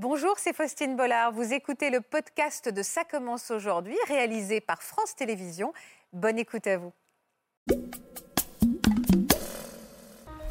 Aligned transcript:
Bonjour, 0.00 0.34
c'est 0.36 0.54
Faustine 0.54 0.94
Bollard. 0.94 1.32
Vous 1.32 1.52
écoutez 1.52 1.90
le 1.90 2.00
podcast 2.00 2.72
de 2.72 2.84
Ça 2.84 3.02
commence 3.02 3.50
aujourd'hui, 3.50 3.96
réalisé 4.06 4.60
par 4.60 4.80
France 4.80 5.16
Télévisions. 5.16 5.72
Bonne 6.12 6.38
écoute 6.38 6.68
à 6.68 6.76
vous. 6.78 6.92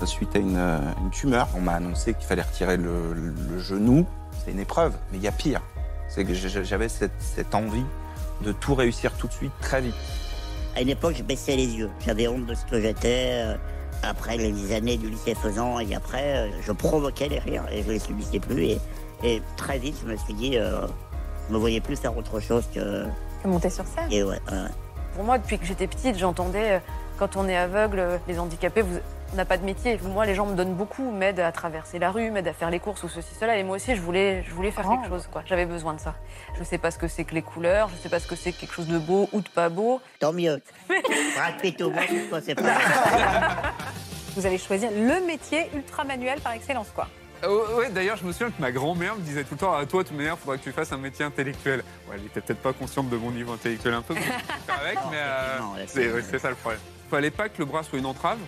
Suite 0.06 0.36
à 0.36 0.40
une, 0.40 0.58
euh, 0.58 0.80
une 1.02 1.12
tumeur, 1.12 1.48
on 1.56 1.62
m'a 1.62 1.76
annoncé 1.76 2.14
qu'il 2.14 2.26
fallait 2.26 2.42
retirer 2.42 2.76
le, 2.76 3.14
le 3.14 3.58
genou. 3.58 4.06
C'est 4.44 4.52
une 4.52 4.60
épreuve, 4.60 4.94
mais 5.14 5.18
il 5.18 5.24
y 5.24 5.30
a 5.30 5.32
pire. 5.32 5.62
C'est 6.10 6.26
que 6.26 6.34
j'avais 6.34 6.90
cette, 6.90 7.22
cette 7.22 7.56
envie 7.56 7.86
de 8.42 8.52
tout 8.52 8.76
réussir 8.76 9.16
tout 9.16 9.28
de 9.28 9.34
suite, 9.34 9.54
très 9.62 9.80
vite. 9.80 9.96
À 10.76 10.82
une 10.82 10.90
époque, 10.90 11.16
je 11.16 11.24
baissais 11.24 11.56
les 11.56 11.74
yeux. 11.74 11.90
J'avais 12.06 12.28
honte 12.28 12.48
de 12.48 12.54
ce 12.54 12.66
que 12.66 12.82
j'étais. 12.82 13.56
Après 14.04 14.36
les 14.36 14.74
années 14.74 14.98
du 14.98 15.10
lycée 15.10 15.36
faisant 15.36 15.80
et 15.80 15.96
après, 15.96 16.36
euh, 16.36 16.50
je 16.62 16.74
provoquais 16.74 17.30
les 17.30 17.40
rires 17.40 17.66
et 17.72 17.82
je 17.82 17.92
les 17.92 18.00
subissais 18.00 18.42
plus. 18.42 18.64
Et, 18.66 18.80
et 19.24 19.42
très 19.56 19.80
vite, 19.80 19.96
je 20.04 20.12
me 20.12 20.16
suis 20.18 20.34
dit, 20.34 20.58
euh, 20.58 20.86
je 21.48 21.54
me 21.54 21.58
voyais 21.60 21.82
plus 21.82 21.96
faire 21.96 22.16
autre 22.18 22.40
chose 22.40 22.66
que. 22.74 23.06
Monter 23.46 23.70
sur 23.70 23.86
scène. 23.86 24.12
Et 24.12 24.24
ouais, 24.24 24.40
ouais. 24.52 24.58
Pour 25.16 25.24
moi, 25.24 25.38
depuis 25.38 25.58
que 25.58 25.66
j'étais 25.66 25.88
petite, 25.88 26.18
j'entendais 26.18 26.74
euh, 26.74 26.80
quand 27.18 27.38
on 27.38 27.48
est 27.48 27.56
aveugle, 27.56 28.00
euh, 28.00 28.18
les 28.28 28.40
handicapés, 28.40 28.82
vous, 28.82 28.98
on 29.34 29.36
n'a 29.36 29.46
pas 29.46 29.58
de 29.58 29.64
métier. 29.64 29.98
Moi, 30.04 30.26
les 30.26 30.36
gens 30.36 30.46
me 30.46 30.56
donnent 30.56 30.74
beaucoup, 30.76 31.12
m'aident 31.12 31.40
à 31.40 31.52
traverser 31.52 31.98
la 32.00 32.12
rue, 32.12 32.30
m'aident 32.32 32.48
à 32.50 32.54
faire 32.54 32.70
les 32.70 32.80
courses 32.80 33.04
ou 33.04 33.10
ceci, 33.10 33.34
cela. 33.40 33.58
Et 33.58 33.64
moi 33.64 33.78
aussi, 33.78 33.96
je 33.96 34.02
voulais, 34.02 34.44
je 34.48 34.54
voulais 34.54 34.72
faire 34.72 34.86
Oh. 34.88 34.96
quelque 34.96 35.08
chose. 35.10 35.28
quoi. 35.32 35.44
J'avais 35.46 35.66
besoin 35.66 35.94
de 35.94 36.00
ça. 36.00 36.14
Je 36.56 36.60
ne 36.60 36.66
sais 36.66 36.78
pas 36.78 36.92
ce 36.92 36.98
que 36.98 37.08
c'est 37.08 37.24
que 37.24 37.34
les 37.36 37.42
couleurs, 37.42 37.90
je 37.90 37.96
ne 37.96 38.00
sais 38.00 38.10
pas 38.10 38.20
ce 38.20 38.28
que 38.28 38.36
c'est 38.36 38.52
que 38.52 38.60
quelque 38.60 38.74
chose 38.74 38.88
de 38.88 38.98
beau 39.00 39.28
ou 39.34 39.42
de 39.42 39.50
pas 39.50 39.70
beau. 39.70 40.02
Tant 40.20 40.34
mieux. 40.34 40.62
Brad 40.88 41.58
Pitt 41.62 41.82
au 41.82 41.90
moins, 41.90 42.04
c'est 42.08 42.30
pas- 42.30 42.42
c'est 42.42 42.56
pas. 42.56 43.74
Vous 44.36 44.46
allez 44.46 44.58
choisir 44.58 44.92
le 44.92 45.26
métier 45.26 45.70
ultra 45.74 46.04
manuel 46.04 46.40
par 46.42 46.54
excellence, 46.54 46.90
quoi. 46.94 47.08
Euh, 47.44 47.76
ouais, 47.78 47.90
d'ailleurs, 47.90 48.18
je 48.18 48.26
me 48.26 48.32
souviens 48.32 48.50
que 48.50 48.60
ma 48.62 48.72
grand-mère 48.72 49.16
me 49.16 49.22
disait 49.22 49.44
tout 49.44 49.54
le 49.54 49.60
temps 49.60 49.74
à 49.76 49.86
toi, 49.86 50.04
de 50.04 50.08
toute 50.08 50.18
manière, 50.18 50.36
il 50.36 50.44
faudrait 50.44 50.58
que 50.58 50.64
tu 50.64 50.72
fasses 50.72 50.92
un 50.92 50.98
métier 50.98 51.24
intellectuel. 51.26 51.84
Ouais, 52.10 52.16
elle 52.16 52.26
était 52.26 52.42
peut-être 52.42 52.62
pas 52.62 52.74
consciente 52.74 53.10
de 53.10 53.18
mon 53.18 53.32
niveau 53.32 53.54
intellectuel 53.54 53.94
un 53.94 54.02
peu, 54.02 54.14
mais 54.16 54.22
euh, 54.70 54.92
effectivement, 54.92 55.76
là, 55.76 55.84
c'est 55.88 56.12
ouais, 56.12 56.40
ça 56.40 56.50
le 56.50 56.56
problème. 56.56 56.82
Fallait 57.12 57.32
pas 57.32 57.50
que 57.50 57.60
le 57.60 57.66
bras 57.66 57.84
soit 57.84 58.00
une 58.00 58.06
entrave, 58.06 58.40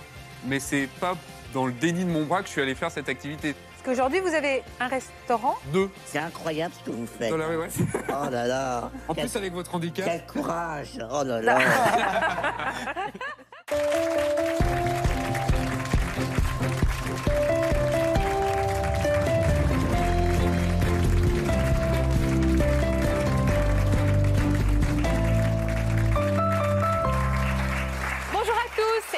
mais 0.45 0.59
c'est 0.59 0.87
pas 0.99 1.15
dans 1.53 1.65
le 1.65 1.71
déni 1.73 2.03
de 2.03 2.09
mon 2.09 2.23
bras 2.25 2.41
que 2.41 2.47
je 2.47 2.51
suis 2.53 2.61
allé 2.61 2.75
faire 2.75 2.91
cette 2.91 3.09
activité. 3.09 3.53
Parce 3.53 3.95
qu'aujourd'hui, 3.95 4.19
vous 4.19 4.33
avez 4.33 4.61
un 4.81 4.87
restaurant. 4.87 5.55
Deux. 5.71 5.89
C'est 6.05 6.19
incroyable 6.19 6.73
ce 6.77 6.89
que 6.89 6.95
vous 6.95 7.07
faites. 7.07 7.31
La 7.31 7.47
rue, 7.47 7.57
ouais. 7.57 7.69
Oh 8.09 8.29
là 8.29 8.45
là. 8.45 8.91
En 9.07 9.13
Quel- 9.13 9.25
plus, 9.27 9.37
avec 9.37 9.53
votre 9.53 9.73
handicap. 9.73 10.05
Quel 10.05 10.25
courage 10.25 10.99
Oh 11.11 11.23
là 11.23 11.41
là 11.41 11.59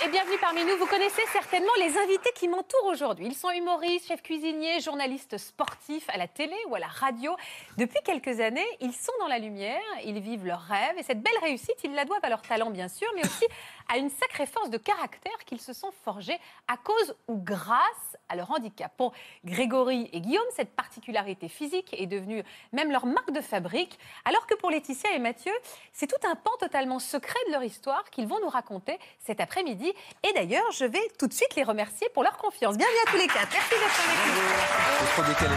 et 0.04 0.10
bienvenue 0.10 0.38
parmi 0.40 0.64
nous. 0.66 0.78
Vous 0.78 0.88
connaissez 0.88 1.22
certainement 1.32 1.72
les 1.80 1.96
invités 1.98 2.32
qui 2.36 2.48
m'entourent 2.48 2.88
aujourd'hui. 2.88 3.28
Ils 3.28 3.36
sont 3.36 3.52
humoristes, 3.52 4.08
chefs 4.08 4.24
cuisiniers, 4.24 4.80
journalistes 4.80 5.38
sportifs 5.38 6.10
à 6.10 6.18
la 6.18 6.28
télé 6.28 6.56
ou 6.70 6.76
à 6.76 6.80
la 6.80 6.88
radio. 6.88 7.36
Depuis 7.78 8.00
quelques 8.04 8.40
années, 8.40 8.66
ils 8.80 8.94
sont 8.94 9.12
dans 9.20 9.28
la 9.28 9.38
lumière, 9.38 9.82
ils 10.04 10.20
vivent 10.20 10.46
leurs 10.46 10.62
rêves 10.62 10.98
et 10.98 11.04
cette 11.04 11.22
belle 11.22 11.38
réussite, 11.44 11.76
ils 11.84 11.94
la 11.94 12.06
doivent 12.06 12.24
à 12.24 12.30
leur 12.30 12.42
talent 12.42 12.72
bien 12.72 12.88
sûr, 12.88 13.08
mais 13.16 13.22
aussi 13.22 13.46
à 13.92 13.98
une 13.98 14.10
sacrée 14.10 14.46
force 14.46 14.70
de 14.70 14.78
caractère 14.78 15.38
qu'ils 15.46 15.60
se 15.60 15.74
sont 15.74 15.92
forgés 16.06 16.40
à 16.68 16.78
cause 16.78 17.14
ou 17.28 17.36
grâce 17.38 18.18
à 18.30 18.38
leur 18.38 18.50
handicap. 18.52 18.92
Pour 18.96 19.14
Grégory 19.44 20.10
et 20.14 20.22
Guillaume, 20.22 20.46
cette 20.56 20.74
particularité 20.76 21.50
physique 21.50 21.94
est 21.98 22.08
devenue 22.08 22.44
même 22.72 22.92
leur 22.92 23.06
marque 23.06 23.32
de 23.32 23.42
fabrique, 23.42 24.00
alors 24.24 24.48
que 24.48 24.56
pour 24.56 24.72
Laetitia 24.72 25.12
et 25.12 25.20
Mathieu, 25.20 25.52
c'est 25.92 26.08
tout 26.08 26.26
un 26.26 26.36
pan 26.36 26.52
totalement 26.60 27.00
secret 27.00 27.40
de 27.48 27.52
leur 27.52 27.64
histoire 27.64 28.10
qu'ils 28.12 28.28
vont 28.28 28.40
nous 28.42 28.50
raconter 28.50 28.98
cet 29.20 29.42
après-midi. 29.42 29.92
Et 30.24 30.34
d'ailleurs, 30.34 30.72
je 30.72 30.86
vais 30.86 31.06
tout 31.20 31.28
de 31.28 31.34
suite 31.34 31.56
les 31.56 31.64
remercier 31.64 32.08
pour 32.14 32.24
leur 32.24 32.38
confiance. 32.38 32.78
Bienvenue 32.78 32.98
à 33.06 33.12
tous 33.12 33.18
les 33.18 33.28
quatre. 33.28 33.50
Merci 33.52 33.70
d'être 33.72 33.84
avec 33.84 34.26
nous. 34.26 34.42
C'est 35.00 35.12
trop 35.12 35.24
décalé. 35.24 35.56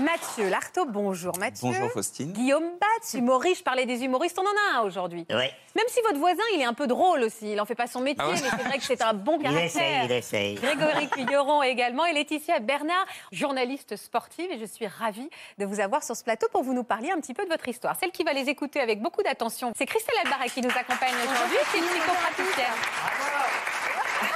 Mathieu 0.00 0.48
Lartaud, 0.48 0.84
bonjour 0.86 1.38
Mathieu. 1.38 1.60
Bonjour 1.68 1.90
Faustine. 1.90 2.32
Guillaume 2.32 2.64
Batz, 2.80 3.14
humoriste, 3.14 3.58
je 3.58 3.62
parlais 3.64 3.86
des 3.86 4.04
humoristes, 4.04 4.38
on 4.38 4.42
en 4.42 4.74
a 4.74 4.78
un 4.78 4.82
aujourd'hui. 4.82 5.24
Ouais, 5.30 5.52
Même 5.74 5.84
si 5.88 6.00
votre 6.02 6.18
voisin, 6.18 6.42
il 6.54 6.60
est 6.60 6.64
un 6.64 6.74
peu 6.74 6.86
drôle 6.86 7.22
aussi, 7.22 7.52
il 7.52 7.60
en 7.60 7.64
fait 7.64 7.74
pas 7.74 7.86
son 7.86 8.00
métier, 8.00 8.22
Ah 8.24 8.28
ouais 8.28 8.34
mais 8.42 8.50
c'est 8.50 8.62
vrai 8.68 8.78
que 8.78 8.84
c'est 8.84 9.02
un 9.02 9.14
bon 9.14 9.38
il 9.44 9.46
essaye, 9.56 9.72
caractère. 9.72 10.04
il 10.04 10.12
essaye. 10.12 10.54
Grégory 10.56 11.08
Cuilleron 11.08 11.62
également 11.62 12.04
et 12.04 12.12
Laetitia 12.12 12.58
Bernard, 12.60 13.06
journaliste 13.32 13.96
sportive. 13.96 14.50
Et 14.50 14.58
je 14.58 14.66
suis 14.66 14.86
ravie 14.86 15.30
de 15.58 15.64
vous 15.64 15.80
avoir 15.80 16.02
sur 16.02 16.14
ce 16.16 16.22
plateau 16.24 16.46
pour 16.52 16.62
vous 16.62 16.74
nous 16.74 16.84
parler 16.84 17.10
un 17.10 17.20
petit 17.20 17.34
peu 17.34 17.44
de 17.44 17.50
votre 17.50 17.68
histoire. 17.68 17.96
Celle 17.98 18.10
qui 18.12 18.22
va 18.24 18.32
les 18.32 18.48
écouter 18.48 18.80
avec 18.80 19.00
beaucoup 19.00 19.22
d'attention, 19.22 19.72
c'est 19.76 19.86
Christelle 19.86 20.16
Albaret 20.24 20.48
qui 20.50 20.60
nous 20.60 20.70
accompagne 20.70 21.14
aujourd'hui, 21.24 21.58
qui 21.70 21.76
est 21.78 21.80
une 21.80 21.86
psychopraticienne. 21.86 22.76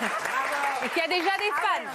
Et 0.84 0.88
qui 0.88 1.00
a 1.00 1.06
déjà 1.09 1.19
des 1.37 1.50
fans. 1.60 1.91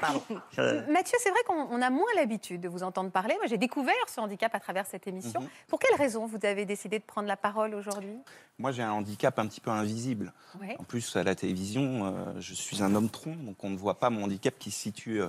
Pardon. 0.00 0.22
Mathieu, 0.88 1.18
c'est 1.20 1.30
vrai 1.30 1.40
qu'on 1.46 1.68
on 1.70 1.82
a 1.82 1.90
moins 1.90 2.06
l'habitude 2.16 2.60
de 2.60 2.68
vous 2.68 2.82
entendre 2.82 3.10
parler. 3.10 3.34
Moi, 3.36 3.46
j'ai 3.46 3.58
découvert 3.58 3.94
ce 4.08 4.20
handicap 4.20 4.54
à 4.54 4.60
travers 4.60 4.86
cette 4.86 5.06
émission. 5.06 5.40
Mhm. 5.40 5.48
Pour 5.68 5.78
quelle 5.78 5.96
raison 5.96 6.26
vous 6.26 6.38
avez 6.42 6.64
décidé 6.64 6.98
de 6.98 7.04
prendre 7.04 7.28
la 7.28 7.36
parole 7.36 7.74
aujourd'hui? 7.74 8.16
Moi, 8.58 8.72
j'ai 8.72 8.82
un 8.82 8.92
handicap 8.92 9.38
un 9.38 9.46
petit 9.46 9.60
peu 9.60 9.70
invisible. 9.70 10.32
Ouais. 10.60 10.76
En 10.78 10.84
plus, 10.84 11.16
à 11.16 11.22
la 11.22 11.34
télévision, 11.34 12.06
euh, 12.06 12.40
je 12.40 12.54
suis 12.54 12.82
un 12.82 12.94
homme 12.94 13.08
tronc, 13.08 13.36
donc 13.36 13.62
on 13.64 13.70
ne 13.70 13.76
voit 13.76 13.98
pas 13.98 14.10
mon 14.10 14.24
handicap 14.24 14.54
qui 14.58 14.70
se 14.70 14.80
situe 14.80 15.22
euh, 15.22 15.28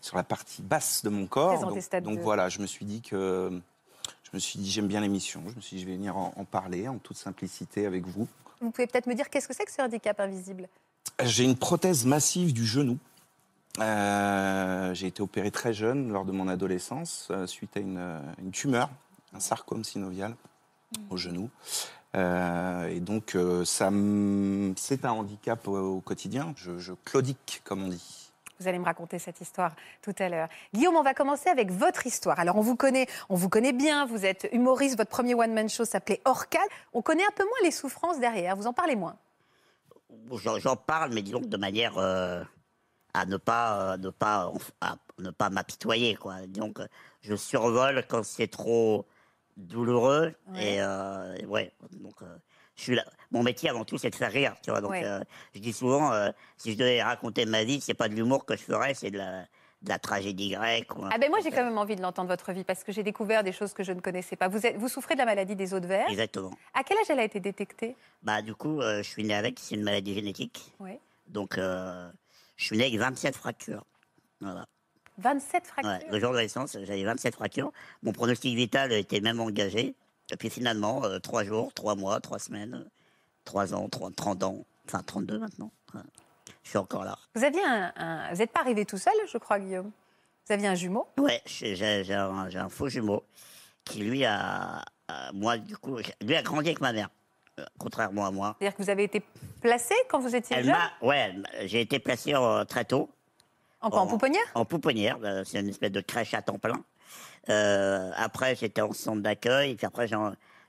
sur 0.00 0.16
la 0.16 0.24
partie 0.24 0.62
basse 0.62 1.02
de 1.04 1.10
mon 1.10 1.26
corps. 1.26 1.72
Donc, 2.02 2.18
voilà, 2.20 2.48
je 2.48 2.60
me 2.60 2.66
suis 2.66 2.84
dit 2.84 3.02
que 3.02 3.60
je 4.24 4.30
me 4.34 4.38
suis 4.38 4.58
dit 4.58 4.70
j'aime 4.70 4.86
bien 4.86 5.00
l'émission. 5.00 5.42
Je 5.48 5.56
me 5.56 5.60
suis 5.60 5.76
dit 5.76 5.82
je 5.82 5.88
vais 5.88 5.96
venir 5.96 6.16
en, 6.16 6.32
en 6.36 6.44
parler 6.44 6.88
en 6.88 6.98
toute 6.98 7.16
simplicité 7.16 7.86
avec 7.86 8.06
vous. 8.06 8.28
Vous 8.60 8.70
pouvez 8.70 8.86
peut-être 8.86 9.06
me 9.06 9.14
dire 9.14 9.30
qu'est-ce 9.30 9.48
que 9.48 9.54
c'est 9.54 9.64
que 9.64 9.72
ce 9.72 9.82
handicap 9.82 10.20
invisible? 10.20 10.68
J'ai 11.24 11.44
une 11.44 11.56
prothèse 11.56 12.04
massive 12.04 12.52
du 12.52 12.64
genou. 12.64 12.98
Euh, 13.78 14.92
j'ai 14.94 15.06
été 15.06 15.22
opéré 15.22 15.50
très 15.50 15.72
jeune 15.72 16.12
lors 16.12 16.24
de 16.24 16.32
mon 16.32 16.48
adolescence 16.48 17.28
euh, 17.30 17.46
suite 17.46 17.76
à 17.76 17.80
une, 17.80 17.98
euh, 17.98 18.20
une 18.42 18.50
tumeur, 18.50 18.90
un 19.32 19.40
sarcome 19.40 19.84
synovial 19.84 20.34
au 21.08 21.16
genou. 21.16 21.48
Euh, 22.16 22.88
et 22.88 22.98
donc, 22.98 23.36
euh, 23.36 23.64
ça, 23.64 23.90
c'est 24.76 25.04
un 25.04 25.12
handicap 25.12 25.68
au, 25.68 25.78
au 25.78 26.00
quotidien. 26.00 26.52
Je, 26.56 26.78
je 26.78 26.92
claudique, 27.04 27.62
comme 27.64 27.84
on 27.84 27.88
dit. 27.88 28.32
Vous 28.58 28.68
allez 28.68 28.78
me 28.78 28.84
raconter 28.84 29.18
cette 29.18 29.40
histoire 29.40 29.72
tout 30.02 30.14
à 30.18 30.28
l'heure. 30.28 30.48
Guillaume, 30.74 30.96
on 30.96 31.02
va 31.02 31.14
commencer 31.14 31.48
avec 31.48 31.70
votre 31.70 32.06
histoire. 32.06 32.38
Alors, 32.40 32.56
on 32.56 32.60
vous 32.60 32.76
connaît, 32.76 33.06
on 33.30 33.36
vous 33.36 33.48
connaît 33.48 33.72
bien. 33.72 34.04
Vous 34.04 34.26
êtes 34.26 34.48
humoriste. 34.52 34.98
Votre 34.98 35.08
premier 35.08 35.34
one-man 35.34 35.68
show 35.70 35.84
s'appelait 35.84 36.20
Orcade. 36.24 36.68
On 36.92 37.00
connaît 37.00 37.24
un 37.24 37.32
peu 37.34 37.44
moins 37.44 37.58
les 37.62 37.70
souffrances 37.70 38.18
derrière. 38.18 38.56
Vous 38.56 38.66
en 38.66 38.74
parlez 38.74 38.96
moins. 38.96 39.16
J'en 40.58 40.76
parle, 40.76 41.14
mais 41.14 41.22
disons 41.22 41.40
que 41.40 41.46
de 41.46 41.56
manière 41.56 41.96
euh, 41.96 42.42
à 43.14 43.26
ne 43.26 43.36
pas, 43.36 43.92
euh, 43.92 43.96
ne 43.96 44.10
pas, 44.10 44.52
à 44.80 44.96
ne 45.18 45.30
pas 45.30 45.50
m'apitoyer, 45.50 46.14
quoi. 46.16 46.46
Donc, 46.46 46.78
je 47.22 47.34
survole 47.34 48.04
quand 48.08 48.24
c'est 48.24 48.48
trop 48.48 49.06
douloureux. 49.56 50.34
Ouais. 50.52 50.74
Et 50.74 50.80
euh, 50.80 51.36
ouais, 51.46 51.72
donc, 51.92 52.22
euh, 52.22 52.36
je 52.76 52.82
suis 52.82 52.94
là. 52.94 53.04
Mon 53.30 53.42
métier 53.42 53.68
avant 53.68 53.84
tout, 53.84 53.98
c'est 53.98 54.10
de 54.10 54.14
faire 54.14 54.32
rire, 54.32 54.54
tu 54.62 54.70
vois. 54.70 54.80
Donc, 54.80 54.92
Ouais. 54.92 55.04
euh, 55.04 55.20
je 55.54 55.60
dis 55.60 55.72
souvent, 55.72 56.12
euh, 56.12 56.30
si 56.56 56.72
je 56.72 56.78
devais 56.78 57.02
raconter 57.02 57.44
ma 57.46 57.64
vie, 57.64 57.80
c'est 57.80 57.94
pas 57.94 58.08
de 58.08 58.14
l'humour 58.14 58.44
que 58.46 58.56
je 58.56 58.62
ferais, 58.62 58.94
c'est 58.94 59.10
de 59.10 59.18
la, 59.18 59.42
de 59.82 59.88
la 59.88 59.98
tragédie 59.98 60.50
grecque. 60.50 60.96
ou 60.96 61.04
Ah 61.10 61.18
ben 61.18 61.28
moi, 61.30 61.40
j'ai 61.42 61.50
quand 61.50 61.64
même 61.64 61.78
envie 61.78 61.96
de 61.96 62.02
l'entendre 62.02 62.28
votre 62.28 62.52
vie 62.52 62.64
parce 62.64 62.82
que 62.84 62.92
j'ai 62.92 63.02
découvert 63.02 63.44
des 63.44 63.52
choses 63.52 63.72
que 63.74 63.84
je 63.84 63.92
ne 63.92 64.00
connaissais 64.00 64.36
pas. 64.36 64.48
Vous, 64.48 64.64
êtes, 64.66 64.76
vous 64.76 64.88
souffrez 64.88 65.14
de 65.14 65.18
la 65.20 65.26
maladie 65.26 65.56
des 65.56 65.74
os 65.74 65.80
de 65.80 65.86
verre. 65.86 66.08
Exactement. 66.08 66.50
À 66.74 66.82
quel 66.84 66.96
âge 66.98 67.06
elle 67.10 67.20
a 67.20 67.24
été 67.24 67.38
détectée? 67.40 67.96
Bah, 68.22 68.40
du 68.42 68.54
coup, 68.54 68.80
euh, 68.80 69.02
je 69.02 69.08
suis 69.08 69.24
né 69.24 69.34
avec, 69.34 69.58
c'est 69.58 69.74
une 69.74 69.82
maladie 69.82 70.14
génétique. 70.14 70.72
Oui. 70.80 70.92
Donc, 71.26 71.58
euh, 71.58 72.10
je 72.60 72.66
suis 72.66 72.76
né 72.76 72.84
avec 72.84 72.98
27 72.98 73.34
fractures. 73.36 73.84
Voilà. 74.42 74.66
27 75.16 75.66
fractures. 75.66 75.90
Ouais, 75.90 76.06
le 76.12 76.20
jour 76.20 76.30
de 76.32 76.36
la 76.36 76.42
naissance, 76.42 76.76
j'avais 76.82 77.04
27 77.04 77.34
fractures. 77.34 77.72
Mon 78.02 78.12
pronostic 78.12 78.54
vital 78.54 78.92
était 78.92 79.20
même 79.20 79.40
engagé. 79.40 79.94
Et 80.30 80.36
puis 80.36 80.50
finalement, 80.50 81.02
euh, 81.04 81.18
3 81.18 81.44
jours, 81.44 81.72
3 81.72 81.94
mois, 81.96 82.20
3 82.20 82.38
semaines, 82.38 82.84
3 83.44 83.74
ans, 83.74 83.88
30, 83.88 84.14
30 84.14 84.42
ans, 84.44 84.64
enfin 84.86 85.02
32 85.02 85.38
maintenant. 85.38 85.72
Ouais. 85.94 86.00
Je 86.62 86.68
suis 86.68 86.78
encore 86.78 87.04
là. 87.04 87.18
Vous 87.34 87.44
aviez 87.44 87.64
un, 87.64 87.92
un- 87.96 88.30
vous 88.32 88.36
n'êtes 88.38 88.52
pas 88.52 88.60
arrivé 88.60 88.84
tout 88.84 88.98
seul, 88.98 89.14
je 89.32 89.38
crois, 89.38 89.58
Guillaume. 89.58 89.90
Vous 90.46 90.52
aviez 90.52 90.68
un 90.68 90.74
jumeau. 90.74 91.08
Ouais, 91.18 91.40
j'ai 91.46 92.14
un, 92.14 92.68
faux 92.68 92.88
jumeau 92.88 93.24
qui, 93.84 94.00
lui, 94.00 94.24
a. 94.26 94.84
a- 95.08 95.32
moi, 95.32 95.56
du 95.56 95.76
coup, 95.78 95.96
lui 96.20 96.36
a 96.36 96.42
grandi 96.42 96.68
avec 96.68 96.80
ma 96.82 96.92
mère, 96.92 97.08
contrairement 97.78 98.26
à 98.26 98.30
moi. 98.30 98.56
C'est-à-dire 98.58 98.76
que 98.76 98.82
vous 98.82 98.90
avez 98.90 99.04
été 99.04 99.22
placé 99.60 99.94
quand 100.08 100.20
vous 100.20 100.34
étiez 100.34 100.56
Elle 100.56 100.66
jeune. 100.66 100.74
Ouais, 101.02 101.34
j'ai 101.64 101.80
été 101.80 101.98
placé 101.98 102.34
euh, 102.34 102.64
très 102.64 102.84
tôt. 102.84 103.10
en, 103.80 103.90
quoi, 103.90 104.00
en 104.00 104.04
en- 104.04 104.06
pouponnière 104.06 104.42
En 104.54 104.64
pouponnière, 104.64 105.18
euh, 105.24 105.42
c'est 105.44 105.60
une 105.60 105.68
espèce 105.68 105.92
de 105.92 106.00
crèche 106.00 106.34
à 106.34 106.42
temps 106.42 106.58
plein. 106.58 106.82
Euh, 107.48 108.10
après, 108.16 108.54
j'étais 108.54 108.82
en 108.82 108.92
centre 108.92 109.22
d'accueil. 109.22 109.74
Puis 109.76 109.86
après, 109.86 110.06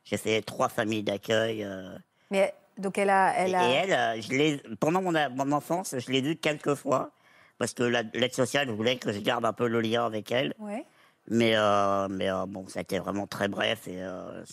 j'ai 0.03 0.17
fait 0.17 0.41
trois 0.41 0.69
familles 0.69 1.03
d'accueil. 1.03 1.63
euh, 1.63 1.97
Mais 2.31 2.53
Donc 2.77 2.97
elle 2.97 3.09
a, 3.09 3.33
elle 3.37 3.51
Et, 3.51 3.55
a. 3.55 3.69
et 3.69 3.73
elle, 3.73 4.21
je 4.21 4.75
pendant 4.75 5.01
mon, 5.01 5.11
mon 5.11 5.51
enfance, 5.51 5.95
je 5.97 6.11
l'ai 6.11 6.21
vue 6.21 6.37
quelques 6.37 6.75
fois, 6.75 7.11
parce 7.57 7.73
que 7.73 7.83
la- 7.83 8.03
l'aide 8.13 8.33
sociale 8.33 8.69
voulait 8.69 8.97
que 8.97 9.11
je 9.11 9.19
garde 9.19 9.45
un 9.45 9.53
peu 9.53 9.67
le 9.67 9.81
lien 9.81 10.05
avec 10.05 10.31
elle. 10.31 10.53
Ouais. 10.59 10.85
Mais, 11.33 11.53
euh, 11.55 12.09
mais 12.09 12.29
euh, 12.29 12.45
bon, 12.45 12.67
ça 12.67 12.79
a 12.79 12.81
été 12.81 12.99
vraiment 12.99 13.25
très 13.25 13.47
bref. 13.47 13.87
Et, 13.87 14.01
euh, 14.01 14.43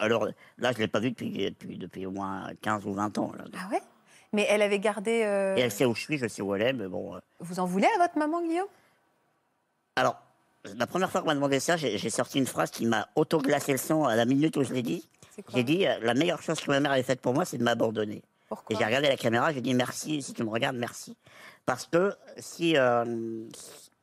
alors 0.00 0.26
là, 0.58 0.72
je 0.72 0.78
ne 0.78 0.82
l'ai 0.82 0.88
pas 0.88 0.98
vue 0.98 1.10
depuis, 1.10 1.30
depuis, 1.48 1.78
depuis 1.78 2.06
au 2.06 2.10
moins 2.10 2.50
15 2.60 2.86
ou 2.86 2.92
20 2.92 3.18
ans. 3.18 3.32
là. 3.38 3.44
Ah 3.56 3.68
ouais? 3.70 3.80
Mais 4.32 4.44
elle 4.50 4.62
avait 4.62 4.80
gardé. 4.80 5.12
Et 5.12 5.60
elle 5.60 5.70
sait 5.70 5.84
où 5.84 5.94
je 5.94 6.00
suis, 6.00 6.18
je 6.18 6.26
sais 6.26 6.42
où 6.42 6.52
elle 6.56 6.62
est, 6.62 6.72
mais 6.72 6.88
bon. 6.88 7.20
Vous 7.38 7.60
en 7.60 7.66
voulez 7.66 7.86
à 7.94 7.98
votre 7.98 8.18
maman, 8.18 8.42
Guillaume? 8.42 8.66
Alors, 9.94 10.20
la 10.76 10.88
première 10.88 11.08
fois 11.08 11.20
qu'on 11.20 11.28
m'a 11.28 11.36
demandé 11.36 11.60
ça, 11.60 11.76
j'ai 11.76 12.10
sorti 12.10 12.38
une 12.38 12.48
phrase 12.48 12.72
qui 12.72 12.84
m'a 12.84 13.08
auto-glacé 13.14 13.70
le 13.70 13.78
sang 13.78 14.04
à 14.04 14.16
la 14.16 14.24
minute 14.24 14.56
où 14.56 14.64
je 14.64 14.74
l'ai 14.74 14.82
dit. 14.82 15.08
J'ai 15.54 15.62
dit, 15.62 15.86
la 16.02 16.14
meilleure 16.14 16.42
chose 16.42 16.60
que 16.60 16.68
ma 16.68 16.80
mère 16.80 16.90
avait 16.90 17.04
faite 17.04 17.20
pour 17.20 17.32
moi, 17.32 17.44
c'est 17.44 17.58
de 17.58 17.62
m'abandonner. 17.62 18.16
Et 18.16 18.22
Pourquoi 18.48 18.76
j'ai 18.76 18.84
regardé 18.84 19.06
la 19.06 19.16
caméra, 19.16 19.52
j'ai 19.52 19.60
dit 19.60 19.72
merci, 19.72 20.20
si 20.20 20.34
tu 20.34 20.42
me 20.42 20.50
regardes, 20.50 20.76
merci. 20.76 21.16
Parce 21.64 21.86
que 21.86 22.12
si, 22.38 22.76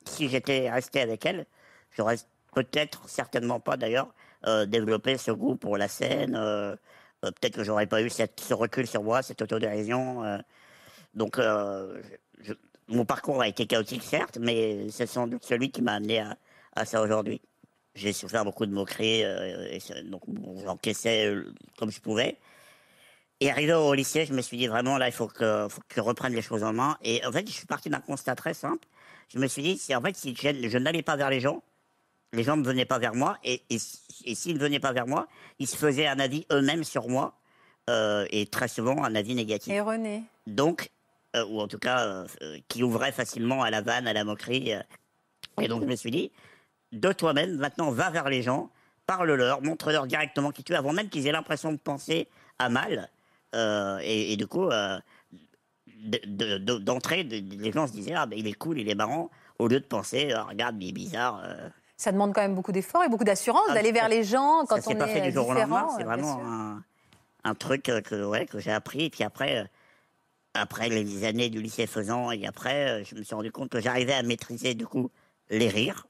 si 0.05 0.29
j'étais 0.29 0.71
resté 0.71 1.01
avec 1.01 1.25
elle, 1.25 1.45
j'aurais 1.95 2.17
peut-être, 2.53 3.07
certainement 3.09 3.59
pas 3.59 3.77
d'ailleurs, 3.77 4.13
euh, 4.47 4.65
développé 4.65 5.17
ce 5.17 5.31
goût 5.31 5.55
pour 5.55 5.77
la 5.77 5.87
scène. 5.87 6.35
euh, 6.35 6.75
euh, 7.23 7.31
peut-être 7.31 7.55
que 7.55 7.63
j'aurais 7.63 7.87
pas 7.87 8.01
eu 8.01 8.09
ce 8.09 8.53
recul 8.53 8.87
sur 8.87 9.03
moi, 9.03 9.21
cette 9.23 9.41
autodérision. 9.41 10.23
donc, 11.13 11.39
mon 12.87 13.05
parcours 13.05 13.41
a 13.41 13.47
été 13.47 13.65
chaotique, 13.65 14.03
certes, 14.03 14.37
mais 14.39 14.89
c'est 14.91 15.07
sans 15.07 15.27
doute 15.27 15.43
celui 15.45 15.71
qui 15.71 15.81
m'a 15.81 15.93
amené 15.93 16.23
à, 16.75 16.85
ça 16.85 17.01
aujourd'hui. 17.01 17.41
J'ai 17.95 18.13
souffert 18.13 18.43
beaucoup 18.45 18.65
de 18.65 18.71
moqueries, 18.71 19.23
donc 20.05 20.23
j'encaissais 20.63 21.33
comme 21.77 21.91
je 21.91 22.01
pouvais. 22.01 22.37
Et 23.39 23.49
arrivé 23.49 23.73
au 23.73 23.93
lycée, 23.93 24.25
je 24.25 24.33
me 24.33 24.41
suis 24.41 24.57
dit 24.57 24.67
vraiment 24.67 24.97
là, 24.97 25.07
il 25.07 25.13
faut 25.13 25.27
que, 25.27 25.67
faut 25.69 25.81
que 25.81 25.95
je 25.95 26.01
reprenne 26.01 26.33
les 26.33 26.41
choses 26.41 26.63
en 26.63 26.73
main. 26.73 26.97
Et 27.01 27.25
en 27.25 27.31
fait, 27.31 27.47
je 27.47 27.53
suis 27.53 27.65
parti 27.65 27.89
d'un 27.89 27.99
constat 27.99 28.35
très 28.35 28.53
simple. 28.53 28.87
Je 29.29 29.39
me 29.39 29.47
suis 29.47 29.63
dit, 29.63 29.77
si 29.77 29.95
en 29.95 30.01
fait, 30.01 30.15
si 30.15 30.35
je, 30.35 30.69
je 30.69 30.77
n'allais 30.77 31.01
pas 31.01 31.15
vers 31.15 31.29
les 31.29 31.39
gens, 31.39 31.63
les 32.33 32.43
gens 32.43 32.57
ne 32.57 32.63
venaient 32.63 32.85
pas 32.85 32.99
vers 32.99 33.13
moi. 33.15 33.37
Et, 33.43 33.61
et, 33.69 33.77
et 34.25 34.35
s'ils 34.35 34.55
ne 34.55 34.59
venaient 34.59 34.79
pas 34.79 34.91
vers 34.93 35.07
moi, 35.07 35.27
ils 35.59 35.67
se 35.67 35.75
faisaient 35.77 36.07
un 36.07 36.19
avis 36.19 36.45
eux-mêmes 36.51 36.83
sur 36.83 37.07
moi. 37.07 37.37
euh, 37.89 38.25
et 38.31 38.47
très 38.47 38.67
souvent, 38.67 39.03
un 39.03 39.13
avis 39.15 39.35
négatif. 39.35 39.71
Et 39.71 39.79
René 39.79 40.23
Donc, 40.47 40.89
euh, 41.35 41.45
ou 41.45 41.59
en 41.61 41.67
tout 41.67 41.77
cas, 41.77 42.03
euh, 42.05 42.25
qui 42.67 42.81
ouvrait 42.83 43.11
facilement 43.11 43.61
à 43.61 43.69
la 43.69 43.81
vanne, 43.81 44.07
à 44.07 44.13
la 44.13 44.23
moquerie. 44.23 44.73
Et 45.61 45.67
donc, 45.67 45.83
je 45.83 45.87
me 45.87 45.95
suis 45.95 46.09
dit, 46.11 46.31
de 46.91 47.11
toi-même, 47.11 47.57
maintenant, 47.57 47.91
va 47.91 48.09
vers 48.09 48.27
les 48.27 48.41
gens, 48.41 48.71
parle-leur, 49.05 49.61
montre-leur 49.61 50.07
directement 50.07 50.49
qui 50.51 50.63
tu 50.63 50.73
es, 50.73 50.75
avant 50.75 50.93
même 50.93 51.09
qu'ils 51.09 51.27
aient 51.27 51.31
l'impression 51.31 51.71
de 51.71 51.77
penser 51.77 52.27
à 52.57 52.69
mal. 52.69 53.09
Et, 54.01 54.33
et 54.33 54.35
du 54.37 54.47
coup, 54.47 54.65
euh, 54.69 54.99
de- 55.87 56.19
de- 56.25 56.57
de- 56.57 56.77
d'entrée, 56.79 57.23
les 57.23 57.71
gens 57.71 57.85
se 57.87 57.91
disaient, 57.93 58.15
ah, 58.15 58.25
ben, 58.25 58.37
il 58.39 58.47
est 58.47 58.53
cool, 58.53 58.79
il 58.79 58.89
est 58.89 58.95
marrant, 58.95 59.29
au 59.59 59.67
lieu 59.67 59.79
de 59.79 59.85
penser, 59.85 60.31
Ah, 60.33 60.43
regarde, 60.43 60.81
il 60.81 60.89
est 60.89 60.91
bizarre. 60.91 61.41
Euh. 61.97 62.01
Ça 62.03 62.11
demande 62.11 62.33
quand 62.33 62.41
même 62.41 62.55
beaucoup 62.55 62.71
d'efforts 62.71 63.03
et 63.03 63.09
beaucoup 63.09 63.23
d'assurance 63.23 63.65
Ah, 63.69 63.73
d'aller 63.73 63.91
vers 63.91 64.09
les 64.09 64.23
gens 64.23 64.65
quand 64.67 64.81
ça 64.81 64.91
on 64.91 64.95
pas 64.95 65.07
est 65.07 65.13
fait 65.13 65.21
du 65.21 65.31
jour 65.31 65.47
au 65.47 65.53
différent. 65.53 65.79
lendemain, 65.81 65.93
c'est 65.97 66.03
euh, 66.03 66.05
vraiment 66.05 66.41
un, 66.43 66.83
un 67.43 67.55
truc 67.55 67.89
euh, 67.89 68.01
que, 68.01 68.25
ouais, 68.25 68.45
que 68.45 68.59
j'ai 68.59 68.71
appris. 68.71 69.05
Et 69.05 69.09
puis 69.09 69.23
après, 69.23 69.59
euh, 69.59 69.65
après 70.53 70.89
les 70.89 71.23
années 71.23 71.49
du 71.49 71.61
lycée 71.61 71.87
faisant, 71.87 72.31
et 72.31 72.45
après, 72.45 73.01
euh, 73.01 73.03
je 73.03 73.15
me 73.15 73.23
suis 73.23 73.35
rendu 73.35 73.51
compte 73.51 73.69
que 73.69 73.79
j'arrivais 73.79 74.13
à 74.13 74.23
maîtriser 74.23 74.73
du 74.73 74.85
coup 74.85 75.09
les 75.49 75.69
rires. 75.69 76.07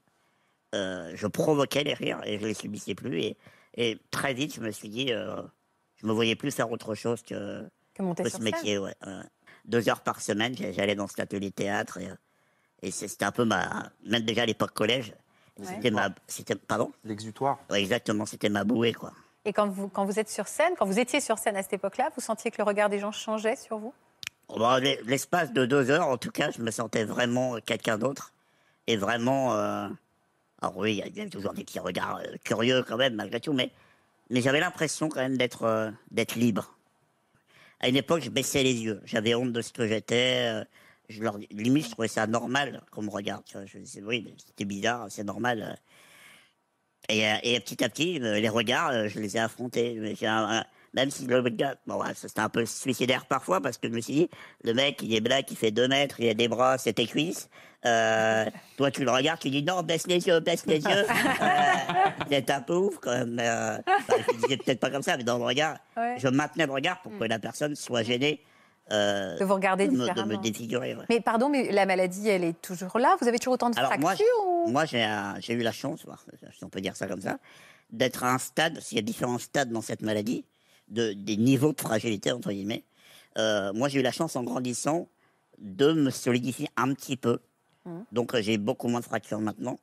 Euh, 0.74 1.12
je 1.14 1.26
provoquais 1.26 1.84
les 1.84 1.94
rires 1.94 2.20
et 2.24 2.38
je 2.38 2.46
les 2.46 2.54
subissais 2.54 2.94
plus. 2.94 3.20
Et, 3.22 3.36
et 3.76 3.98
très 4.10 4.34
vite, 4.34 4.54
je 4.54 4.60
me 4.60 4.70
suis 4.72 4.88
dit, 4.88 5.12
euh, 5.12 5.40
je 5.96 6.06
me 6.06 6.12
voyais 6.12 6.34
plus 6.34 6.50
faire 6.50 6.70
autre 6.70 6.94
chose 6.94 7.22
que, 7.22 7.64
Que 7.94 8.02
monter 8.02 8.24
que 8.24 8.28
sur 8.28 8.38
ce 8.38 8.44
métier. 8.44 8.78
Ouais. 8.78 8.94
Deux 9.64 9.88
heures 9.88 10.00
par 10.02 10.20
semaine, 10.20 10.54
j'allais 10.72 10.94
dans 10.94 11.06
cet 11.06 11.20
atelier 11.20 11.50
théâtre 11.50 11.98
et, 11.98 12.08
euh, 12.08 12.14
et 12.82 12.90
c'était 12.90 13.24
un 13.24 13.32
peu 13.32 13.44
ma, 13.44 13.90
même 14.04 14.22
déjà 14.22 14.42
à 14.42 14.46
l'époque 14.46 14.72
collège, 14.72 15.12
c'était 15.64 15.90
ma, 15.90 16.10
c'était, 16.26 16.54
pardon, 16.54 16.92
L'exutoire. 17.04 17.58
Ouais, 17.70 17.80
exactement, 17.80 18.26
c'était 18.26 18.48
ma 18.48 18.64
bouée 18.64 18.92
quoi. 18.92 19.12
Et 19.44 19.52
quand 19.52 19.68
vous, 19.68 19.88
quand 19.88 20.04
vous 20.04 20.18
êtes 20.18 20.28
sur 20.28 20.48
scène, 20.48 20.72
quand 20.78 20.86
vous 20.86 20.98
étiez 20.98 21.20
sur 21.20 21.38
scène 21.38 21.56
à 21.56 21.62
cette 21.62 21.74
époque-là, 21.74 22.10
vous 22.14 22.20
sentiez 22.20 22.50
que 22.50 22.56
le 22.58 22.64
regard 22.64 22.88
des 22.88 22.98
gens 22.98 23.12
changeait 23.12 23.56
sur 23.56 23.78
vous? 23.78 23.94
Bon, 24.48 24.76
l'e- 24.80 24.98
L'espace 25.06 25.52
de 25.52 25.64
deux 25.66 25.90
heures, 25.90 26.08
en 26.08 26.16
tout 26.18 26.30
cas, 26.30 26.50
je 26.50 26.60
me 26.62 26.70
sentais 26.70 27.04
vraiment 27.04 27.56
quelqu'un 27.64 27.96
d'autre. 27.98 28.32
Et 28.86 28.96
vraiment. 28.96 29.54
euh, 29.54 29.88
Alors, 30.62 30.76
oui, 30.78 30.92
il 30.94 30.98
y 30.98 31.02
a- 31.02 31.06
il 31.06 31.16
y, 31.16 31.20
a 31.20 31.28
toujours 31.28 31.52
des 31.52 31.64
petits 31.64 31.78
regards 31.78 32.16
euh, 32.18 32.34
curieux 32.44 32.82
quand 32.82 32.96
même, 32.96 33.14
malgré 33.14 33.40
tout, 33.40 33.52
mais, 33.52 33.70
mais 34.30 34.40
j'avais 34.40 34.58
l'impression 34.60 35.08
quand 35.08 35.20
même 35.20 35.36
d'être 35.36 35.62
euh, 35.64 35.90
d'être 36.10 36.34
libre. 36.34 36.74
À 37.80 37.88
une 37.88 37.96
époque, 37.96 38.22
je 38.22 38.30
baissais 38.30 38.62
les 38.62 38.74
yeux. 38.82 39.00
J'avais 39.04 39.34
honte 39.34 39.52
de 39.52 39.60
ce 39.60 39.72
que 39.72 39.86
j'étais. 39.86 40.48
euh, 40.52 40.64
Je 41.08 41.22
leur, 41.22 41.38
limite, 41.50 41.86
je 41.86 41.90
trouvais 41.90 42.08
ça 42.08 42.26
normal 42.26 42.82
qu'on 42.90 43.02
me 43.02 43.10
regarde. 43.10 43.44
Tu 43.44 43.56
vois. 43.56 43.66
Je 43.66 43.78
disais, 43.78 44.02
oui, 44.02 44.34
c'était 44.44 44.64
bizarre, 44.64 45.06
c'est 45.08 45.24
normal. 45.24 45.62
euh. 45.62 45.74
Et, 47.08 47.24
euh, 47.26 47.34
et 47.44 47.60
petit 47.60 47.84
à 47.84 47.88
petit, 47.88 48.20
euh, 48.20 48.40
les 48.40 48.48
regards, 48.48 48.90
euh, 48.90 49.08
je 49.08 49.20
les 49.20 49.36
ai 49.36 49.40
affrontés. 49.40 50.16
Un- 50.22 50.58
un- 50.58 50.64
même 50.94 51.10
si 51.10 51.26
le 51.26 51.40
gars, 51.50 51.76
bon, 51.86 52.02
c'était 52.14 52.40
un 52.40 52.48
peu 52.48 52.64
suicidaire 52.66 53.26
parfois, 53.26 53.60
parce 53.60 53.76
que 53.78 53.86
je 53.86 53.92
me 53.92 54.00
suis 54.00 54.14
dit, 54.14 54.30
le 54.64 54.72
mec, 54.74 55.00
il 55.02 55.14
est 55.14 55.20
black, 55.20 55.50
il 55.50 55.56
fait 55.56 55.70
deux 55.70 55.86
mètres, 55.88 56.18
il 56.20 56.28
a 56.30 56.34
des 56.34 56.48
bras, 56.48 56.78
c'est 56.78 56.94
tes 56.94 57.06
cuisses. 57.06 57.48
Euh, 57.84 58.46
toi, 58.76 58.90
tu 58.90 59.04
le 59.04 59.10
regardes, 59.12 59.38
tu 59.38 59.50
dis, 59.50 59.62
non, 59.62 59.82
baisse 59.82 60.06
les 60.08 60.26
yeux, 60.26 60.40
baisse 60.40 60.66
les 60.66 60.80
yeux. 60.82 61.06
Euh, 61.42 62.10
c'est 62.30 62.50
un 62.50 62.60
peu 62.62 62.74
ouf, 62.74 62.98
quand 62.98 63.12
même. 63.12 63.38
euh, 63.38 63.78
enfin, 63.86 64.14
je 64.32 64.34
disais 64.42 64.56
peut-être 64.56 64.80
pas 64.80 64.90
comme 64.90 65.02
ça, 65.02 65.16
mais 65.16 65.22
dans 65.24 65.38
le 65.38 65.44
regard, 65.44 65.76
Ouais. 65.96 66.16
je 66.18 66.26
maintenais 66.28 66.66
le 66.66 66.72
regard 66.72 67.00
pour 67.02 67.16
que 67.18 67.24
la 67.24 67.38
personne 67.38 67.76
soit 67.76 68.02
gênée 68.02 68.42
euh, 68.92 69.36
De 69.38 69.44
vous 69.44 69.54
regarder 69.54 69.86
de, 69.88 69.92
me, 69.92 69.98
de 69.98 70.02
différemment. 70.04 70.26
me 70.38 70.42
défigurer. 70.42 70.94
ouais. 70.94 71.04
Mais 71.08 71.20
pardon, 71.20 71.48
mais 71.48 71.72
la 71.72 71.86
maladie, 71.86 72.28
elle 72.28 72.44
est 72.44 72.60
toujours 72.62 72.98
là? 72.98 73.16
Vous 73.20 73.28
avez 73.28 73.38
toujours 73.38 73.54
autant 73.54 73.70
de 73.70 73.78
Alors, 73.78 73.90
fractures. 73.92 74.24
Moi, 74.66 74.84
j'ai 74.84 75.52
eu 75.54 75.58
la 75.62 75.72
chance, 75.72 76.06
si 76.56 76.64
on 76.64 76.68
peut 76.68 76.80
dire 76.80 76.96
ça 76.96 77.06
comme 77.06 77.20
ça, 77.20 77.38
d'être 77.90 78.24
à 78.24 78.32
un 78.32 78.38
stade, 78.38 78.78
qu'il 78.80 78.96
y 78.96 78.98
a 78.98 79.02
différents 79.02 79.38
stades 79.38 79.70
dans 79.70 79.80
cette 79.82 80.02
maladie, 80.02 80.44
de, 80.88 81.12
des 81.12 81.36
niveaux 81.36 81.72
de 81.72 81.80
fragilité, 81.80 82.30
entre 82.32 82.50
guillemets. 82.52 82.84
Euh, 83.38 83.72
moi, 83.72 83.88
j'ai 83.88 84.00
eu 84.00 84.02
la 84.02 84.12
chance, 84.12 84.36
en 84.36 84.42
grandissant, 84.44 85.08
de 85.58 85.92
me 85.92 86.10
solidifier 86.10 86.68
un 86.76 86.92
petit 86.94 87.16
peu. 87.16 87.38
Donc, 88.12 88.34
euh, 88.34 88.42
j'ai 88.42 88.58
beaucoup 88.58 88.88
moins 88.88 89.00
de 89.00 89.04
fractures 89.04 89.40
maintenant. 89.40 89.78